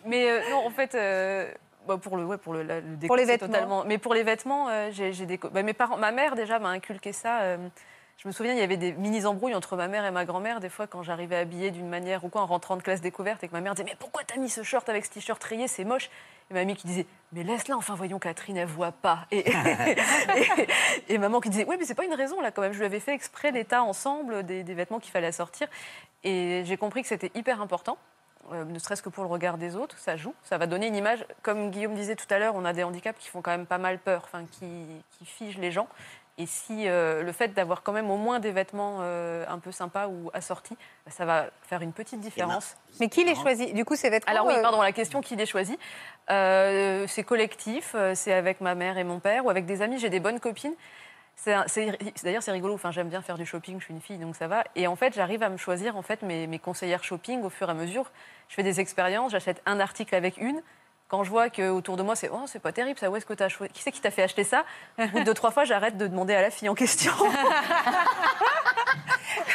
mais 0.04 0.30
euh, 0.30 0.40
non, 0.50 0.66
en 0.66 0.70
fait, 0.70 0.94
euh, 0.94 1.50
bah, 1.86 1.98
pour 2.00 2.16
le, 2.16 2.24
ouais, 2.24 2.38
pour 2.38 2.52
le, 2.54 2.62
la- 2.62 2.80
le 2.80 2.96
déco, 2.96 3.08
Pour 3.08 3.16
les 3.16 3.24
vêtements. 3.24 3.48
totalement. 3.48 3.84
Mais 3.84 3.98
pour 3.98 4.14
les 4.14 4.22
vêtements, 4.22 4.68
euh, 4.68 4.88
j'ai 4.92 5.26
des. 5.26 5.38
bah, 5.38 5.62
mes 5.62 5.72
parents, 5.74 5.96
ma 5.96 6.12
mère 6.12 6.34
déjà 6.34 6.58
m'a 6.58 6.68
inculqué 6.70 7.12
ça. 7.12 7.40
euh, 7.42 7.56
je 8.16 8.28
me 8.28 8.32
souviens, 8.32 8.52
il 8.52 8.58
y 8.58 8.62
avait 8.62 8.76
des 8.76 8.92
mini 8.92 9.26
embrouilles 9.26 9.56
entre 9.56 9.74
ma 9.76 9.88
mère 9.88 10.04
et 10.06 10.12
ma 10.12 10.24
grand-mère 10.24 10.60
des 10.60 10.68
fois 10.68 10.86
quand 10.86 11.02
j'arrivais 11.02 11.34
habillée 11.36 11.72
d'une 11.72 11.88
manière 11.88 12.24
ou 12.24 12.28
quoi 12.28 12.42
en 12.42 12.46
rentrant 12.46 12.76
de 12.76 12.82
classe 12.82 13.00
découverte 13.00 13.42
et 13.42 13.48
que 13.48 13.52
ma 13.52 13.60
mère 13.60 13.74
disait 13.74 13.88
mais 13.90 13.96
pourquoi 13.98 14.22
t'as 14.24 14.36
mis 14.38 14.48
ce 14.48 14.62
short 14.62 14.88
avec 14.88 15.04
ce 15.04 15.10
t-shirt 15.10 15.42
rayé, 15.42 15.66
c'est 15.66 15.82
moche. 15.84 16.10
Et 16.51 16.55
mamie 16.55 16.76
qui 16.76 16.86
disait 16.86 17.07
mais 17.32 17.42
laisse-la, 17.42 17.76
enfin 17.76 17.95
voyons 17.95 18.18
Catherine, 18.18 18.57
elle 18.57 18.68
voit 18.68 18.92
pas. 18.92 19.26
Et, 19.32 19.51
et, 21.09 21.14
et 21.14 21.18
maman 21.18 21.40
qui 21.40 21.51
disait 21.51 21.64
oui 21.68 21.76
mais 21.78 21.84
c'est 21.84 21.95
pas 21.95 22.05
une 22.05 22.14
raison 22.14 22.40
là 22.40 22.51
quand 22.51 22.62
même. 22.62 22.72
Je 22.72 22.78
lui 22.78 22.86
avais 22.86 23.01
fait 23.01 23.12
exprès 23.14 23.51
l'état 23.51 23.82
ensemble 23.82 24.45
des, 24.45 24.62
des 24.62 24.74
vêtements 24.74 25.01
qu'il 25.01 25.11
fallait 25.12 25.32
sortir. 25.32 25.66
Et 26.22 26.62
j'ai 26.64 26.76
compris 26.76 27.03
que 27.03 27.09
c'était 27.09 27.32
hyper 27.34 27.61
important. 27.61 27.99
euh, 28.53 28.64
ne 28.64 28.78
serait-ce 28.78 29.03
que 29.03 29.09
pour 29.09 29.24
le 29.24 29.30
regard 29.30 29.59
des 29.59 29.74
autres, 29.76 29.99
ça 29.99 30.16
joue, 30.16 30.34
ça 30.42 30.59
va 30.59 30.66
donner 30.66 30.86
une 30.86 30.97
image. 30.97 31.26
Comme 31.42 31.70
Guillaume 31.70 31.95
disait 31.95 32.16
tout 32.16 32.26
à 32.30 32.38
l'heure, 32.38 32.55
on 32.55 32.64
a 32.64 32.72
des 32.72 32.84
handicaps 32.84 33.18
qui 33.18 33.28
font 33.28 33.42
quand 33.42 33.51
même 33.51 33.66
pas 33.66 33.78
mal 33.78 33.99
peur, 33.99 34.22
enfin 34.24 34.45
qui, 34.51 34.86
qui 35.18 35.24
figent 35.26 35.59
les 35.59 35.70
gens. 35.72 35.88
Et 36.37 36.47
si 36.47 36.89
euh, 36.89 37.22
le 37.22 37.30
fait 37.30 37.49
d'avoir 37.55 37.82
quand 37.85 37.93
même 37.93 38.11
au 38.11 38.16
moins 38.16 38.41
des 38.41 38.51
vêtements 38.51 38.99
euh, 39.03 39.45
un 39.49 39.61
peu 39.61 39.70
sympas 39.70 40.09
ou 40.09 40.30
assortis, 40.35 40.76
bah, 41.07 41.12
ça 41.12 41.24
va 41.24 41.47
faire 41.62 41.80
une 41.82 41.93
petite 41.93 42.18
différence. 42.20 42.76
Mais 42.99 43.09
qui 43.09 43.22
les 43.22 43.37
choisit? 43.37 43.72
Du 43.72 43.85
coup, 43.85 43.95
ces 43.95 44.11
vêtements. 44.11 44.32
Alors 44.32 44.47
oui, 44.47 44.55
euh, 44.57 44.62
pardon, 44.62 44.82
la 44.82 44.91
question 44.91 45.20
qui 45.20 45.37
les 45.37 45.47
choisit, 45.47 45.78
euh, 46.30 47.07
c'est 47.07 47.22
collectif, 47.22 47.95
c'est 48.14 48.32
avec 48.32 48.61
ma 48.61 48.74
mère 48.74 48.99
et 48.99 49.05
mon 49.05 49.20
père 49.20 49.45
ou 49.45 49.51
avec 49.51 49.64
des 49.64 49.80
amis. 49.80 49.99
J'ai 50.01 50.11
des 50.11 50.18
bonnes 50.20 50.41
copines. 50.41 50.74
C'est 51.37 51.53
un- 51.53 51.64
c'est- 51.68 51.99
D'ailleurs, 52.24 52.43
c'est 52.43 52.53
rigolo. 52.53 52.74
Enfin, 52.74 52.91
j'aime 52.91 53.09
bien 53.09 53.22
faire 53.22 53.39
du 53.39 53.47
shopping. 53.47 53.78
Je 53.78 53.85
suis 53.85 53.95
une 53.95 54.01
fille, 54.01 54.18
donc 54.18 54.35
ça 54.37 54.49
va. 54.49 54.64
Et 54.74 54.87
en 54.89 54.97
fait, 54.97 55.14
j'arrive 55.14 55.43
à 55.43 55.49
me 55.49 55.57
choisir 55.57 55.97
en 55.97 56.03
fait 56.03 56.22
mes, 56.22 56.47
mes 56.49 56.59
conseillères 56.59 57.03
shopping 57.05 57.43
au 57.43 57.51
fur 57.51 57.68
et 57.68 57.70
à 57.70 57.74
mesure. 57.74 58.11
Je 58.49 58.55
fais 58.55 58.62
des 58.62 58.80
expériences. 58.80 59.30
J'achète 59.32 59.61
un 59.66 59.78
article 59.80 60.14
avec 60.16 60.37
une. 60.39 60.62
Quand 61.09 61.22
je 61.22 61.30
vois 61.30 61.50
que 61.50 61.68
autour 61.70 61.96
de 61.96 62.02
moi, 62.02 62.16
c'est 62.16 62.30
oh, 62.32 62.44
c'est 62.46 62.59
pas 62.61 62.72
terrible, 62.72 62.98
ça, 62.98 63.11
où 63.11 63.16
est-ce 63.16 63.26
que 63.26 63.34
t'as 63.34 63.48
choisi 63.48 63.72
Qui 63.72 63.82
c'est 63.82 63.92
qui 63.92 64.00
t'a 64.00 64.11
fait 64.11 64.22
acheter 64.22 64.42
ça? 64.42 64.64
Au 64.98 65.07
bout 65.07 65.20
de 65.20 65.24
deux, 65.24 65.34
trois 65.34 65.50
fois, 65.50 65.64
j'arrête 65.64 65.96
de 65.96 66.07
demander 66.07 66.34
à 66.34 66.42
la 66.42 66.50
fille 66.50 66.68
en 66.68 66.74
question. 66.74 67.12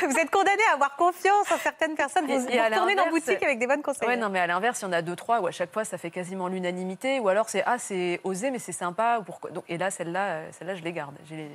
Vous 0.01 0.17
êtes 0.17 0.29
condamné 0.29 0.61
à 0.69 0.73
avoir 0.73 0.95
confiance 0.95 1.51
en 1.51 1.57
certaines 1.57 1.95
personnes. 1.95 2.25
Vous, 2.25 2.33
Et- 2.33 2.37
vous 2.39 2.47
et 2.49 2.61
retournez 2.61 2.95
dans 2.95 3.09
boutique 3.09 3.41
avec 3.43 3.59
des 3.59 3.67
bonnes 3.67 3.81
conseils. 3.81 4.07
Ouais, 4.07 4.17
non, 4.17 4.29
mais 4.29 4.39
à 4.39 4.47
l'inverse, 4.47 4.79
il 4.81 4.85
y 4.85 4.87
en 4.87 4.91
a 4.93 5.01
deux, 5.01 5.15
trois 5.15 5.39
où 5.41 5.47
à 5.47 5.51
chaque 5.51 5.71
fois, 5.73 5.83
ça 5.85 5.97
fait 5.97 6.11
quasiment 6.11 6.47
l'unanimité. 6.47 7.19
Ou 7.19 7.27
alors, 7.29 7.49
c'est 7.49 7.63
ah, 7.65 7.77
c'est 7.77 8.19
osé, 8.23 8.51
mais 8.51 8.59
c'est 8.59 8.71
sympa. 8.71 9.17
Ou 9.19 9.23
pourquoi? 9.23 9.51
Donc, 9.51 9.63
Et 9.67 9.77
là, 9.77 9.91
celle-là, 9.91 10.25
euh, 10.27 10.49
celle-là, 10.57 10.75
je 10.75 10.83
les 10.83 10.93
garde. 10.93 11.15
Les- 11.29 11.49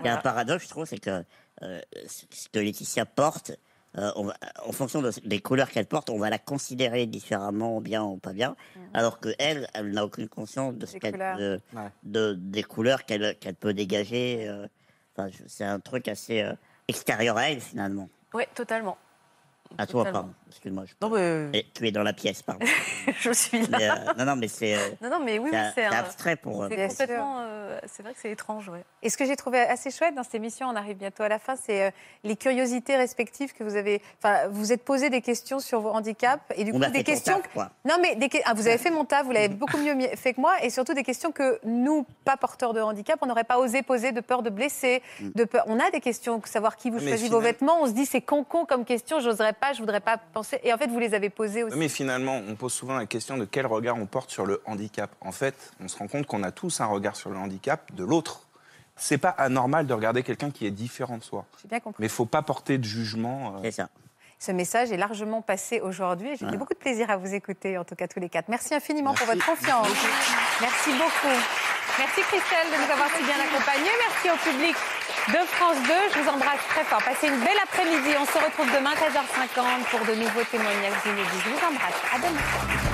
Il 0.00 0.06
y 0.06 0.08
a 0.08 0.14
un 0.14 0.18
paradoxe, 0.20 0.64
je 0.64 0.68
trouve, 0.68 0.84
c'est 0.86 0.98
que 0.98 1.24
euh, 1.62 1.80
ce 2.08 2.48
que 2.48 2.58
Laetitia 2.58 3.04
porte, 3.06 3.52
euh, 3.98 4.10
on 4.16 4.24
va- 4.24 4.36
en 4.66 4.72
fonction 4.72 5.00
de- 5.02 5.10
des 5.24 5.40
couleurs 5.40 5.70
qu'elle 5.70 5.86
porte, 5.86 6.10
on 6.10 6.18
va 6.18 6.30
la 6.30 6.38
considérer 6.38 7.06
différemment, 7.06 7.80
bien 7.80 8.02
ou 8.02 8.16
pas 8.16 8.32
bien, 8.32 8.56
alors 8.92 9.20
que 9.20 9.28
elle, 9.38 9.68
elle 9.74 9.90
n'a 9.90 10.04
aucune 10.04 10.28
conscience 10.28 10.74
de 10.74 10.86
ce 10.86 10.92
Des 10.94 11.00
qu'elle- 11.00 11.12
couleurs. 11.12 11.38
de- 11.38 11.60
Ouais. 11.74 11.90
de- 12.02 12.34
des 12.34 12.62
couleurs 12.62 13.04
qu'elle 13.04 13.36
qu'elle 13.38 13.54
peut 13.54 13.74
dégager. 13.74 14.48
euh, 14.48 14.66
enfin, 15.16 15.28
je- 15.30 15.44
c'est 15.46 15.64
un 15.64 15.80
truc 15.80 16.08
assez 16.08 16.40
euh, 16.42 16.52
extérieur 16.88 17.36
à 17.36 17.50
elle, 17.50 17.60
finalement. 17.60 18.08
Ouais, 18.32 18.48
totalement. 18.54 18.98
À 19.78 19.86
toi, 19.86 20.00
Totalement. 20.04 20.20
pardon. 20.20 20.34
Excuse-moi. 20.48 20.84
Je... 20.86 20.92
Non, 21.02 21.10
mais 21.10 21.58
Et 21.58 21.66
tu 21.74 21.86
es 21.88 21.90
dans 21.92 22.02
la 22.02 22.12
pièce, 22.12 22.42
pardon. 22.42 22.64
je 23.20 23.32
suis 23.32 23.66
là. 23.66 23.78
Mais, 23.78 23.90
euh, 23.90 23.94
non, 24.18 24.24
non, 24.24 24.36
mais 24.36 24.48
c'est 24.48 24.74
euh, 24.74 24.78
Non, 25.02 25.10
non, 25.10 25.20
mais 25.24 25.38
oui, 25.38 25.48
c'est 25.50 25.56
oui, 25.56 25.62
un- 25.62 25.72
c'est 25.74 25.80
c'est 25.82 25.86
un- 25.86 25.98
abstrait 25.98 26.36
pour. 26.36 26.62
euh, 26.62 26.68
C'est 26.70 26.88
complètement. 26.88 27.40
euh, 27.40 27.78
c'est 27.86 28.02
vrai 28.02 28.12
que 28.12 28.18
c'est 28.20 28.30
étrange, 28.30 28.68
ouais. 28.68 28.84
Et 29.02 29.10
ce 29.10 29.16
que 29.16 29.24
j'ai 29.26 29.36
trouvé 29.36 29.60
assez 29.60 29.90
chouette 29.90 30.14
dans 30.14 30.22
cette 30.22 30.36
émission, 30.36 30.68
on 30.68 30.76
arrive 30.76 30.96
bientôt 30.96 31.22
à 31.24 31.28
la 31.28 31.38
fin, 31.38 31.56
c'est 31.56 31.82
euh, 31.86 31.90
les 32.22 32.36
curiosités 32.36 32.96
respectives 32.96 33.52
que 33.52 33.64
vous 33.64 33.74
avez. 33.76 34.00
Enfin, 34.22 34.48
vous 34.50 34.72
êtes 34.72 34.84
posé 34.84 35.10
des 35.10 35.20
questions 35.22 35.58
sur 35.58 35.80
vos 35.80 35.90
handicaps 35.90 36.42
et 36.56 36.64
du 36.64 36.72
On 36.72 36.78
coup 36.78 36.84
a 36.84 36.88
des 36.88 36.98
fait 36.98 37.04
ton 37.04 37.12
questions. 37.12 37.36
taf, 37.40 37.52
quoi. 37.52 37.70
Non, 37.84 37.96
mais 38.00 38.14
des 38.16 38.30
ah, 38.44 38.54
vous 38.54 38.66
avez 38.68 38.78
fait 38.78 38.90
mon 38.90 39.04
taf, 39.04 39.24
vous 39.24 39.32
l'avez 39.32 39.48
beaucoup 39.54 39.78
mieux 39.78 39.94
mi- 39.94 40.08
fait 40.16 40.34
que 40.34 40.40
moi, 40.40 40.54
et 40.62 40.70
surtout 40.70 40.94
des 40.94 41.02
questions 41.02 41.32
que 41.32 41.58
nous, 41.64 42.06
pas 42.24 42.36
porteurs 42.36 42.74
de 42.74 42.80
handicap, 42.80 43.18
on 43.22 43.26
n'aurait 43.26 43.44
pas 43.44 43.58
osé 43.58 43.82
poser 43.82 44.12
de 44.12 44.20
peur 44.20 44.42
de 44.42 44.50
blesser, 44.50 45.02
Mm. 45.20 45.30
de 45.34 45.44
peur. 45.44 45.64
On 45.66 45.80
a 45.80 45.90
des 45.90 46.00
questions, 46.00 46.40
savoir 46.44 46.76
qui 46.76 46.90
vous 46.90 46.96
Mais 46.96 47.08
choisit 47.08 47.26
finalement- 47.26 47.38
vos 47.38 47.44
vêtements. 47.44 47.82
On 47.82 47.86
se 47.86 47.92
dit 47.92 48.06
c'est 48.06 48.20
con 48.20 48.44
con 48.44 48.64
comme 48.66 48.84
question, 48.84 49.20
j'oserais 49.20 49.52
pas, 49.52 49.63
je 49.72 49.78
voudrais 49.80 50.00
pas 50.00 50.18
penser. 50.18 50.60
Et 50.62 50.72
en 50.72 50.78
fait, 50.78 50.88
vous 50.88 50.98
les 50.98 51.14
avez 51.14 51.30
posées 51.30 51.62
aussi. 51.62 51.76
Mais 51.76 51.88
finalement, 51.88 52.40
on 52.48 52.54
pose 52.54 52.72
souvent 52.72 52.96
la 52.96 53.06
question 53.06 53.36
de 53.36 53.44
quel 53.44 53.66
regard 53.66 53.96
on 53.96 54.06
porte 54.06 54.30
sur 54.30 54.44
le 54.46 54.60
handicap. 54.66 55.10
En 55.20 55.32
fait, 55.32 55.54
on 55.80 55.88
se 55.88 55.96
rend 55.96 56.08
compte 56.08 56.26
qu'on 56.26 56.42
a 56.42 56.50
tous 56.52 56.80
un 56.80 56.86
regard 56.86 57.16
sur 57.16 57.30
le 57.30 57.36
handicap 57.38 57.92
de 57.94 58.04
l'autre. 58.04 58.42
C'est 58.96 59.18
pas 59.18 59.30
anormal 59.30 59.86
de 59.86 59.94
regarder 59.94 60.22
quelqu'un 60.22 60.50
qui 60.50 60.66
est 60.66 60.70
différent 60.70 61.18
de 61.18 61.24
soi. 61.24 61.44
J'ai 61.62 61.68
bien 61.68 61.80
compris. 61.80 62.00
Mais 62.00 62.06
il 62.06 62.12
faut 62.12 62.26
pas 62.26 62.42
porter 62.42 62.78
de 62.78 62.84
jugement. 62.84 63.54
euh, 63.56 63.60
C'est 63.62 63.72
ça. 63.72 63.88
Ce 64.38 64.52
message 64.52 64.92
est 64.92 64.96
largement 64.96 65.40
passé 65.42 65.80
aujourd'hui 65.80 66.30
et 66.30 66.36
j'ai 66.36 66.46
pris 66.46 66.56
beaucoup 66.58 66.74
de 66.74 66.78
plaisir 66.78 67.08
à 67.10 67.16
vous 67.16 67.32
écouter, 67.34 67.78
en 67.78 67.84
tout 67.84 67.94
cas 67.94 68.06
tous 68.08 68.20
les 68.20 68.28
quatre. 68.28 68.48
Merci 68.48 68.74
infiniment 68.74 69.14
pour 69.14 69.26
votre 69.26 69.44
confiance. 69.46 69.88
Merci 70.60 70.90
beaucoup. 70.90 71.34
Merci 71.98 72.20
Christelle 72.22 72.66
de 72.70 72.76
nous 72.84 72.92
avoir 72.92 73.08
si 73.16 73.22
bien 73.24 73.36
accompagnés. 73.40 73.90
Merci 74.06 74.28
au 74.30 74.50
public 74.50 74.76
de 75.28 75.38
France 75.46 75.76
2. 75.86 75.92
Je 76.14 76.20
vous 76.20 76.28
embrasse 76.28 76.60
très 76.68 76.84
fort. 76.84 77.02
Passez 77.02 77.28
une 77.28 77.38
belle 77.40 77.60
après-midi. 77.62 78.14
On 78.20 78.26
se 78.26 78.44
retrouve 78.44 78.66
demain 78.74 78.92
13h50 78.92 79.84
pour 79.90 80.00
de 80.00 80.14
nouveaux 80.14 80.44
témoignages 80.50 81.00
inédits. 81.06 81.40
Je 81.44 81.50
vous 81.50 81.64
embrasse. 81.64 82.00
À 82.12 82.18
demain. 82.18 82.93